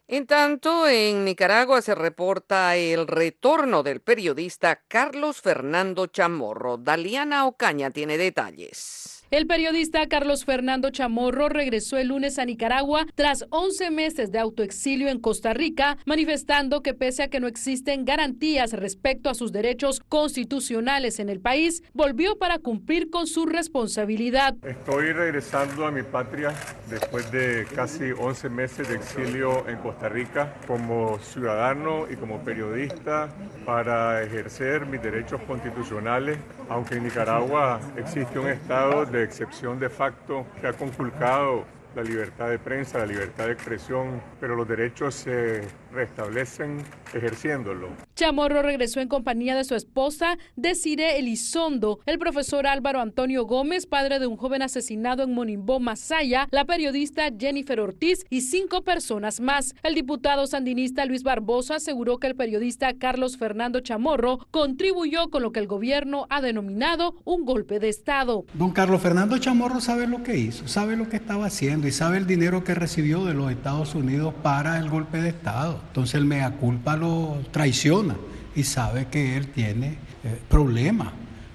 En 0.08 0.26
tanto, 0.26 0.88
en 0.88 1.24
Nicaragua 1.24 1.82
se 1.82 1.94
reporta 1.94 2.74
el 2.74 3.06
retorno 3.06 3.84
del 3.84 4.00
periodista 4.00 4.82
Carlos 4.88 5.40
Fernando 5.40 6.08
Chamorro. 6.08 6.78
Daliana 6.78 7.46
Ocaña 7.46 7.92
tiene 7.92 8.18
detalles. 8.18 9.21
El 9.32 9.46
periodista 9.46 10.06
Carlos 10.08 10.44
Fernando 10.44 10.90
Chamorro 10.90 11.48
regresó 11.48 11.96
el 11.96 12.08
lunes 12.08 12.38
a 12.38 12.44
Nicaragua 12.44 13.06
tras 13.14 13.46
11 13.48 13.90
meses 13.90 14.30
de 14.30 14.38
autoexilio 14.38 15.08
en 15.08 15.20
Costa 15.20 15.54
Rica, 15.54 15.96
manifestando 16.04 16.82
que 16.82 16.92
pese 16.92 17.22
a 17.22 17.28
que 17.28 17.40
no 17.40 17.46
existen 17.46 18.04
garantías 18.04 18.74
respecto 18.74 19.30
a 19.30 19.34
sus 19.34 19.50
derechos 19.50 20.02
constitucionales 20.06 21.18
en 21.18 21.30
el 21.30 21.40
país, 21.40 21.82
volvió 21.94 22.36
para 22.36 22.58
cumplir 22.58 23.08
con 23.08 23.26
su 23.26 23.46
responsabilidad. 23.46 24.54
Estoy 24.62 25.14
regresando 25.14 25.86
a 25.86 25.90
mi 25.90 26.02
patria 26.02 26.52
después 26.90 27.32
de 27.32 27.66
casi 27.74 28.12
11 28.12 28.50
meses 28.50 28.86
de 28.86 28.96
exilio 28.96 29.66
en 29.66 29.78
Costa 29.78 30.10
Rica 30.10 30.56
como 30.66 31.18
ciudadano 31.20 32.04
y 32.10 32.16
como 32.16 32.44
periodista 32.44 33.30
para 33.64 34.22
ejercer 34.22 34.84
mis 34.84 35.00
derechos 35.00 35.40
constitucionales, 35.46 36.36
aunque 36.68 36.96
en 36.96 37.04
Nicaragua 37.04 37.80
existe 37.96 38.38
un 38.38 38.48
estado 38.48 39.06
de 39.06 39.21
excepción 39.22 39.78
de 39.78 39.88
facto 39.88 40.46
que 40.60 40.66
ha 40.66 40.72
conculcado 40.72 41.64
la 41.94 42.02
libertad 42.02 42.48
de 42.48 42.58
prensa, 42.58 42.98
la 42.98 43.06
libertad 43.06 43.46
de 43.46 43.52
expresión, 43.52 44.22
pero 44.40 44.56
los 44.56 44.66
derechos 44.66 45.14
se 45.14 45.62
restablecen 45.92 46.78
ejerciéndolo. 47.14 47.88
Chamorro 48.14 48.62
regresó 48.62 49.00
en 49.00 49.08
compañía 49.08 49.54
de 49.54 49.64
su 49.64 49.74
esposa, 49.74 50.38
Desire 50.56 51.18
Elizondo, 51.18 52.00
el 52.06 52.18
profesor 52.18 52.66
Álvaro 52.66 53.00
Antonio 53.00 53.44
Gómez, 53.44 53.86
padre 53.86 54.18
de 54.18 54.26
un 54.26 54.36
joven 54.36 54.62
asesinado 54.62 55.22
en 55.22 55.34
Monimbó, 55.34 55.80
Masaya, 55.80 56.48
la 56.50 56.64
periodista 56.64 57.28
Jennifer 57.38 57.80
Ortiz 57.80 58.24
y 58.30 58.42
cinco 58.42 58.82
personas 58.82 59.40
más. 59.40 59.74
El 59.82 59.94
diputado 59.94 60.46
sandinista 60.46 61.04
Luis 61.04 61.22
Barbosa 61.22 61.76
aseguró 61.76 62.18
que 62.18 62.26
el 62.26 62.36
periodista 62.36 62.94
Carlos 62.94 63.36
Fernando 63.36 63.80
Chamorro 63.80 64.46
contribuyó 64.50 65.30
con 65.30 65.42
lo 65.42 65.52
que 65.52 65.60
el 65.60 65.66
gobierno 65.66 66.26
ha 66.30 66.40
denominado 66.40 67.20
un 67.24 67.44
golpe 67.44 67.78
de 67.78 67.88
Estado. 67.88 68.44
Don 68.54 68.70
Carlos 68.70 69.02
Fernando 69.02 69.38
Chamorro 69.38 69.80
sabe 69.80 70.06
lo 70.06 70.22
que 70.22 70.36
hizo, 70.36 70.68
sabe 70.68 70.96
lo 70.96 71.08
que 71.08 71.16
estaba 71.16 71.46
haciendo 71.46 71.86
y 71.86 71.92
sabe 71.92 72.18
el 72.18 72.26
dinero 72.26 72.64
que 72.64 72.74
recibió 72.74 73.24
de 73.24 73.34
los 73.34 73.50
Estados 73.50 73.94
Unidos 73.94 74.34
para 74.42 74.78
el 74.78 74.88
golpe 74.88 75.18
de 75.18 75.30
Estado. 75.30 75.81
Entonces 75.88 76.14
el 76.16 76.24
mea 76.24 76.52
culpa 76.52 76.96
lo 76.96 77.38
traiciona 77.50 78.16
y 78.54 78.64
sabe 78.64 79.06
que 79.08 79.36
él 79.36 79.48
tiene 79.48 79.98
eh, 80.24 80.38
problemas 80.48 81.12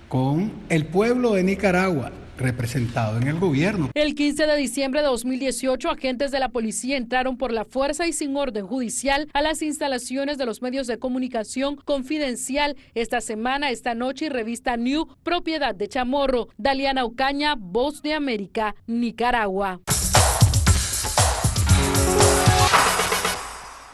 con 0.07 0.51
el 0.69 0.85
pueblo 0.85 1.33
de 1.33 1.43
Nicaragua 1.43 2.11
representado 2.37 3.17
en 3.17 3.27
el 3.27 3.39
gobierno. 3.39 3.89
El 3.93 4.15
15 4.15 4.45
de 4.45 4.55
diciembre 4.57 5.01
de 5.01 5.07
2018, 5.07 5.89
agentes 5.89 6.31
de 6.31 6.39
la 6.39 6.49
policía 6.49 6.97
entraron 6.97 7.37
por 7.37 7.51
la 7.51 7.65
fuerza 7.65 8.07
y 8.07 8.13
sin 8.13 8.35
orden 8.37 8.67
judicial 8.67 9.27
a 9.33 9.41
las 9.41 9.61
instalaciones 9.61 10.37
de 10.37 10.45
los 10.45 10.61
medios 10.61 10.87
de 10.87 10.99
comunicación 10.99 11.75
confidencial 11.77 12.77
esta 12.93 13.21
semana, 13.21 13.71
esta 13.71 13.95
noche 13.95 14.25
y 14.25 14.29
revista 14.29 14.77
New, 14.77 15.07
propiedad 15.23 15.75
de 15.75 15.87
Chamorro. 15.87 16.49
Daliana 16.57 17.05
Ocaña, 17.05 17.55
Voz 17.57 18.01
de 18.01 18.13
América, 18.13 18.75
Nicaragua. 18.85 19.81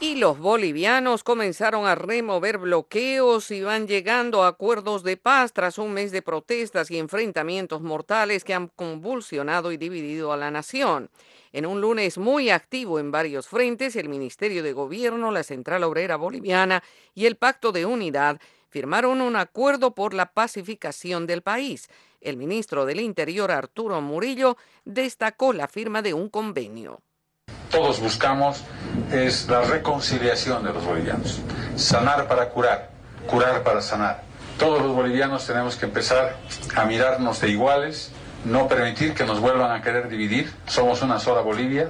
Y 0.03 0.15
los 0.15 0.37
bolivianos 0.37 1.23
comenzaron 1.23 1.85
a 1.85 1.95
remover 1.95 2.57
bloqueos 2.57 3.49
y 3.51 3.61
van 3.61 3.87
llegando 3.87 4.43
a 4.43 4.49
acuerdos 4.49 5.01
de 5.03 5.15
paz 5.15 5.53
tras 5.53 5.77
un 5.77 5.93
mes 5.93 6.11
de 6.11 6.21
protestas 6.21 6.91
y 6.91 6.97
enfrentamientos 6.97 7.81
mortales 7.81 8.43
que 8.43 8.53
han 8.53 8.67
convulsionado 8.67 9.71
y 9.71 9.77
dividido 9.77 10.33
a 10.33 10.37
la 10.37 10.51
nación. 10.51 11.09
En 11.53 11.65
un 11.65 11.79
lunes 11.79 12.17
muy 12.17 12.49
activo 12.49 12.99
en 12.99 13.11
varios 13.11 13.47
frentes, 13.47 13.95
el 13.95 14.09
Ministerio 14.09 14.61
de 14.61 14.73
Gobierno, 14.73 15.31
la 15.31 15.43
Central 15.43 15.85
Obrera 15.85 16.17
Boliviana 16.17 16.83
y 17.15 17.25
el 17.25 17.37
Pacto 17.37 17.71
de 17.71 17.85
Unidad 17.85 18.41
firmaron 18.67 19.21
un 19.21 19.37
acuerdo 19.37 19.95
por 19.95 20.13
la 20.13 20.33
pacificación 20.33 21.27
del 21.27 21.43
país. 21.43 21.87
El 22.19 22.35
ministro 22.35 22.85
del 22.85 22.99
Interior, 22.99 23.53
Arturo 23.53 24.01
Murillo, 24.01 24.57
destacó 24.83 25.53
la 25.53 25.69
firma 25.69 26.01
de 26.01 26.13
un 26.13 26.27
convenio 26.27 26.99
todos 27.73 27.99
buscamos 27.99 28.63
es 29.11 29.49
la 29.49 29.61
reconciliación 29.61 30.63
de 30.63 30.71
los 30.71 30.85
bolivianos. 30.85 31.41
Sanar 31.75 32.27
para 32.27 32.49
curar, 32.49 32.91
curar 33.27 33.63
para 33.63 33.81
sanar. 33.81 34.21
Todos 34.59 34.83
los 34.83 34.95
bolivianos 34.95 35.47
tenemos 35.47 35.75
que 35.75 35.85
empezar 35.85 36.37
a 36.75 36.85
mirarnos 36.85 37.41
de 37.41 37.49
iguales, 37.49 38.11
no 38.45 38.67
permitir 38.67 39.15
que 39.15 39.25
nos 39.25 39.39
vuelvan 39.39 39.71
a 39.71 39.81
querer 39.81 40.07
dividir. 40.07 40.53
Somos 40.67 41.01
una 41.01 41.19
sola 41.19 41.41
Bolivia. 41.41 41.89